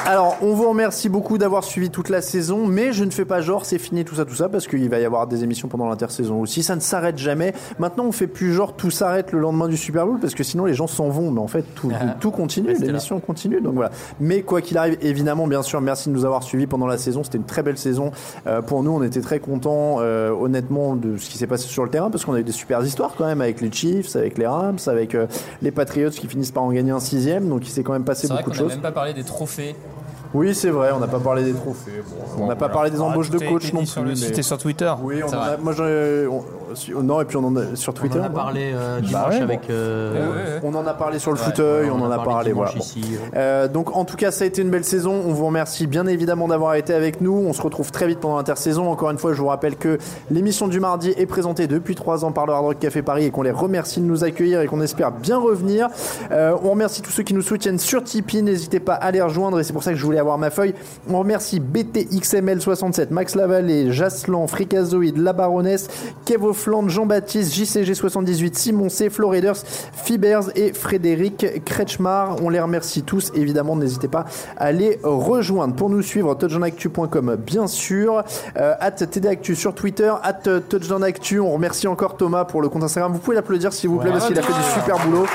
Alors, 0.09 0.37
on 0.41 0.55
vous 0.55 0.67
remercie 0.67 1.07
beaucoup 1.07 1.37
d'avoir 1.37 1.63
suivi 1.63 1.91
toute 1.91 2.09
la 2.09 2.23
saison, 2.23 2.65
mais 2.65 2.93
je 2.93 3.03
ne 3.03 3.11
fais 3.11 3.25
pas 3.25 3.41
genre, 3.41 3.63
c'est 3.63 3.77
fini 3.77 4.03
tout 4.05 4.15
ça, 4.15 4.25
tout 4.25 4.33
ça, 4.33 4.49
parce 4.49 4.67
qu'il 4.67 4.89
va 4.89 4.97
y 4.97 5.05
avoir 5.05 5.27
des 5.27 5.43
émissions 5.43 5.67
pendant 5.67 5.87
l'intersaison 5.87 6.41
aussi. 6.41 6.63
Ça 6.63 6.75
ne 6.75 6.79
s'arrête 6.79 7.19
jamais. 7.19 7.53
Maintenant, 7.77 8.05
on 8.05 8.11
fait 8.11 8.25
plus 8.25 8.51
genre 8.51 8.73
tout 8.73 8.89
s'arrête 8.89 9.31
le 9.31 9.37
lendemain 9.37 9.67
du 9.67 9.77
Super 9.77 10.07
Bowl, 10.07 10.19
parce 10.19 10.33
que 10.33 10.43
sinon 10.43 10.65
les 10.65 10.73
gens 10.73 10.87
s'en 10.87 11.09
vont. 11.09 11.29
Mais 11.29 11.39
en 11.39 11.47
fait, 11.47 11.63
tout, 11.75 11.91
tout 12.19 12.31
continue, 12.31 12.73
l'émission 12.73 13.19
continue. 13.19 13.61
Donc 13.61 13.75
voilà. 13.75 13.91
Mais 14.19 14.41
quoi 14.41 14.61
qu'il 14.61 14.79
arrive, 14.79 14.97
évidemment, 15.01 15.45
bien 15.45 15.61
sûr, 15.61 15.79
merci 15.79 16.09
de 16.09 16.15
nous 16.15 16.25
avoir 16.25 16.41
suivis 16.41 16.65
pendant 16.65 16.87
la 16.87 16.97
saison. 16.97 17.23
C'était 17.23 17.37
une 17.37 17.43
très 17.43 17.61
belle 17.61 17.77
saison 17.77 18.09
Euh, 18.47 18.63
pour 18.63 18.81
nous. 18.81 18.89
On 18.89 19.03
était 19.03 19.21
très 19.21 19.37
contents, 19.39 19.97
euh, 19.99 20.31
honnêtement, 20.31 20.95
de 20.95 21.17
ce 21.17 21.29
qui 21.29 21.37
s'est 21.37 21.45
passé 21.45 21.67
sur 21.67 21.83
le 21.83 21.91
terrain, 21.91 22.09
parce 22.09 22.25
qu'on 22.25 22.33
a 22.33 22.39
eu 22.39 22.43
des 22.43 22.51
super 22.51 22.83
histoires 22.83 23.13
quand 23.15 23.27
même 23.27 23.41
avec 23.41 23.61
les 23.61 23.71
Chiefs, 23.71 24.15
avec 24.15 24.39
les 24.39 24.47
Rams, 24.47 24.79
avec 24.87 25.13
euh, 25.13 25.27
les 25.61 25.69
Patriots 25.69 26.09
qui 26.09 26.25
finissent 26.25 26.49
par 26.49 26.63
en 26.63 26.71
gagner 26.71 26.89
un 26.89 26.99
sixième. 26.99 27.47
Donc 27.47 27.67
il 27.67 27.69
s'est 27.69 27.83
quand 27.83 27.93
même 27.93 28.05
passé 28.05 28.25
vrai 28.25 28.37
beaucoup 28.37 28.49
de 28.49 28.55
n'a 28.55 28.61
choses. 28.63 28.71
même 28.71 28.81
pas 28.81 28.91
parlé 28.91 29.13
des 29.13 29.23
trophées. 29.23 29.75
Oui, 30.33 30.53
c'est 30.53 30.69
vrai, 30.69 30.91
on 30.95 30.99
n'a 30.99 31.07
pas 31.07 31.19
parlé 31.19 31.43
des 31.43 31.53
trophées. 31.53 32.03
Bon, 32.37 32.43
on 32.43 32.47
n'a 32.47 32.55
pas 32.55 32.59
voilà. 32.67 32.73
parlé 32.73 32.91
des 32.91 32.97
Ah, 32.99 33.03
embauches 33.05 33.31
de 33.31 33.39
coach 33.39 33.73
non 33.73 33.79
dit 33.81 33.87
sur 33.87 34.03
plus. 34.03 34.21
le- 34.29 34.35
mais- 34.35 34.41
sur 34.43 34.57
Twitter. 34.59 34.91
Oui, 35.01 35.21
on 35.23 35.29
en 35.29 35.39
a, 35.41 35.57
moi 35.57 35.73
j'en 35.73 35.85
ai- 35.85 36.27
on- 36.27 36.43
si- 36.75 36.91
non 36.91 37.19
et 37.21 37.25
puis 37.25 37.37
on 37.37 37.45
en 37.45 37.55
a 37.55 37.75
sur 37.75 37.93
On 37.93 37.95
Twitter. 37.95 38.19
en 38.19 38.23
a 38.25 38.29
parlé 38.29 38.71
euh, 38.75 38.99
Bah 38.99 39.07
dimanche 39.07 39.33
ouais, 39.35 39.41
avec. 39.41 39.69
euh, 39.71 40.59
On 40.63 40.75
en 40.75 40.85
a 40.85 40.93
parlé 40.93 41.17
sur 41.17 41.31
le 41.31 41.37
Ouais, 41.39 41.43
fauteuil, 41.45 41.85
ouais, 41.85 41.91
on, 41.91 42.01
en 42.03 42.11
a 42.11 42.19
parlé, 42.19 42.51
voilà. 42.51 42.71
bon. 42.73 42.77
ici, 42.79 43.01
ouais. 43.09 43.31
Euh, 43.35 43.67
donc 43.67 43.95
en 43.95 44.05
tout 44.05 44.17
cas, 44.17 44.29
ça 44.29 44.43
a 44.43 44.47
été 44.47 44.61
une 44.61 44.69
belle 44.69 44.83
saison. 44.83 45.13
On 45.25 45.33
vous 45.33 45.47
remercie 45.47 45.87
bien 45.87 46.05
évidemment 46.05 46.47
d'avoir 46.47 46.75
été 46.75 46.93
avec 46.93 47.21
nous. 47.21 47.33
On 47.33 47.53
se 47.53 47.61
retrouve 47.63 47.91
très 47.91 48.05
vite 48.07 48.19
pendant 48.19 48.37
l'intersaison. 48.37 48.87
Encore 48.91 49.09
une 49.09 49.17
fois, 49.17 49.33
je 49.33 49.41
vous 49.41 49.47
rappelle 49.47 49.77
que 49.77 49.97
l'émission 50.29 50.67
du 50.67 50.79
mardi 50.79 51.11
est 51.17 51.25
présentée 51.25 51.65
depuis 51.65 51.95
trois 51.95 52.23
ans 52.23 52.31
par 52.31 52.45
le 52.45 52.53
Hard 52.53 52.65
Rock 52.65 52.79
Café 52.79 53.01
Paris 53.01 53.25
et 53.25 53.31
qu'on 53.31 53.41
les 53.41 53.49
remercie 53.51 53.99
de 53.99 54.05
nous 54.05 54.23
accueillir 54.23 54.61
et 54.61 54.67
qu'on 54.67 54.81
espère 54.81 55.11
bien 55.11 55.39
revenir. 55.39 55.87
Euh, 56.31 56.53
on 56.63 56.69
remercie 56.69 57.01
tous 57.01 57.09
ceux 57.11 57.23
qui 57.23 57.33
nous 57.33 57.41
soutiennent 57.41 57.79
sur 57.79 58.03
Tipeee. 58.03 58.43
N'hésitez 58.43 58.79
pas 58.79 58.93
à 58.93 59.09
les 59.09 59.21
rejoindre 59.23 59.59
et 59.59 59.63
c'est 59.63 59.73
pour 59.73 59.81
ça 59.83 59.91
que 59.91 59.97
je 59.97 60.05
voulais 60.05 60.18
avoir 60.19 60.37
ma 60.37 60.49
feuille. 60.49 60.73
On 61.09 61.19
remercie 61.19 61.59
BTXML67, 61.59 63.07
Max 63.11 63.35
Lavallée, 63.35 63.91
Jaslan, 63.91 64.47
Fricazoïde, 64.47 65.17
La 65.17 65.33
Baronesse, 65.33 65.87
Kevo 66.25 66.53
Jean-Baptiste, 66.87 67.53
JCG78, 67.53 68.53
Simon 68.53 68.89
C, 68.89 69.09
Floriders, 69.09 69.57
Fibers 69.93 70.49
et 70.55 70.73
Frédéric 70.73 71.63
Kretschmar. 71.65 72.37
On 72.43 72.49
les 72.49 72.59
remercie 72.59 73.03
tous. 73.03 73.31
Évidemment, 73.35 73.75
n'hésitez 73.75 74.07
pas 74.07 74.25
à 74.57 74.71
les 74.71 74.99
rejoindre. 75.03 75.75
Pour 75.75 75.89
nous 75.89 76.01
suivre, 76.01 76.35
touchdownactu.com, 76.35 77.37
bien 77.37 77.67
sûr. 77.67 78.23
Euh, 78.57 78.75
at 78.79 78.91
TDActu 78.91 79.55
sur 79.55 79.73
Twitter, 79.73 80.13
at 80.23 80.33
touchdownactu. 80.69 81.39
On 81.39 81.53
remercie 81.53 81.87
encore 81.87 82.17
Thomas 82.17 82.45
pour 82.45 82.61
le 82.61 82.69
compte 82.69 82.83
Instagram. 82.83 83.13
Vous 83.13 83.19
pouvez 83.19 83.35
l'applaudir 83.35 83.73
s'il 83.73 83.89
vous 83.89 83.97
plaît 83.97 84.11
parce 84.11 84.27
qu'il 84.27 84.37
a 84.37 84.41
fait 84.41 84.53
du 84.53 84.81
super 84.81 84.97
boulot. 85.05 85.25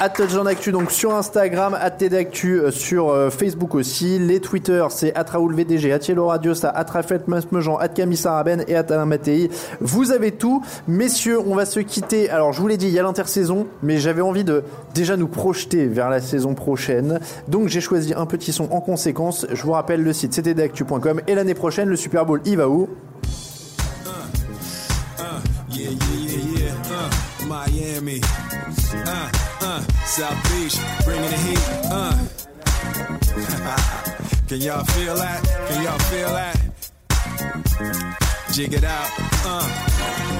Actu 0.00 0.72
donc 0.72 0.90
sur 0.90 1.14
Instagram, 1.14 1.76
at 1.78 1.90
TDActu 1.90 2.58
euh, 2.58 2.70
sur 2.70 3.10
euh, 3.10 3.28
Facebook 3.28 3.74
aussi. 3.74 4.18
Les 4.18 4.40
Twitter 4.40 4.82
c'est 4.88 5.14
at 5.14 5.26
Raoul 5.30 5.54
VDG, 5.54 5.92
at 5.92 5.98
Yellow 5.98 6.28
Radio, 6.28 6.54
ça, 6.54 6.70
at 6.70 6.86
Rafet 6.90 7.20
Masmejean, 7.26 7.76
at 7.76 7.88
Camille 7.88 8.16
Saraben 8.16 8.64
et 8.66 8.76
at 8.76 8.86
Alain 8.88 9.04
Mattei. 9.04 9.50
Vous 9.82 10.10
avez 10.10 10.32
tout. 10.32 10.62
Messieurs, 10.88 11.38
on 11.38 11.54
va 11.54 11.66
se 11.66 11.80
quitter. 11.80 12.30
Alors 12.30 12.54
je 12.54 12.62
vous 12.62 12.66
l'ai 12.66 12.78
dit, 12.78 12.86
il 12.86 12.92
y 12.92 12.98
a 12.98 13.02
l'intersaison, 13.02 13.66
mais 13.82 13.98
j'avais 13.98 14.22
envie 14.22 14.44
de 14.44 14.64
déjà 14.94 15.18
nous 15.18 15.28
projeter 15.28 15.86
vers 15.86 16.08
la 16.08 16.22
saison 16.22 16.54
prochaine. 16.54 17.20
Donc 17.48 17.68
j'ai 17.68 17.82
choisi 17.82 18.14
un 18.14 18.24
petit 18.24 18.52
son 18.52 18.72
en 18.72 18.80
conséquence. 18.80 19.46
Je 19.52 19.62
vous 19.62 19.72
rappelle 19.72 20.02
le 20.02 20.14
site 20.14 20.32
c'est 20.32 20.42
tdactu.com 20.42 21.20
et 21.26 21.34
l'année 21.34 21.54
prochaine 21.54 21.90
le 21.90 21.96
Super 21.96 22.24
Bowl 22.24 22.40
il 22.46 22.56
va 22.56 22.68
où? 22.68 22.88
Yeah. 25.72 25.90
Uh, 26.90 27.46
Miami. 27.46 28.20
South 30.10 30.42
Beach, 30.50 30.76
bringing 31.04 31.30
the 31.30 31.36
heat. 31.36 31.58
Uh. 31.84 32.10
Can 34.48 34.60
y'all 34.60 34.84
feel 34.86 35.14
that? 35.14 35.44
Can 35.68 35.84
y'all 35.84 35.98
feel 36.10 36.30
that? 36.30 36.56
Jig 38.52 38.74
it 38.74 38.82
out. 38.82 39.08
Uh. 39.44 40.39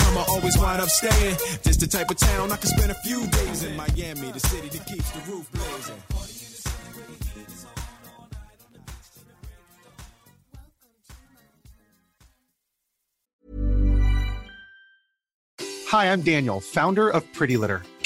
come, 0.03 0.17
I 0.17 0.25
always 0.27 0.57
wind 0.57 0.81
up 0.81 0.89
staying. 0.89 1.37
Just 1.63 1.79
the 1.79 1.87
type 1.87 2.09
of 2.09 2.17
town 2.17 2.51
I 2.51 2.57
can 2.57 2.67
spend 2.67 2.91
a 2.91 2.95
few 2.95 3.25
days 3.27 3.63
in 3.63 3.75
Miami, 3.75 4.31
the 4.31 4.39
city 4.39 4.69
that 4.69 4.85
keeps 4.85 5.09
the 5.11 5.31
roof 5.31 5.49
blazing. 5.51 6.01
Hi, 15.87 16.09
I'm 16.09 16.21
Daniel, 16.21 16.61
founder 16.61 17.09
of 17.09 17.21
Pretty 17.33 17.57
Litter. 17.57 17.83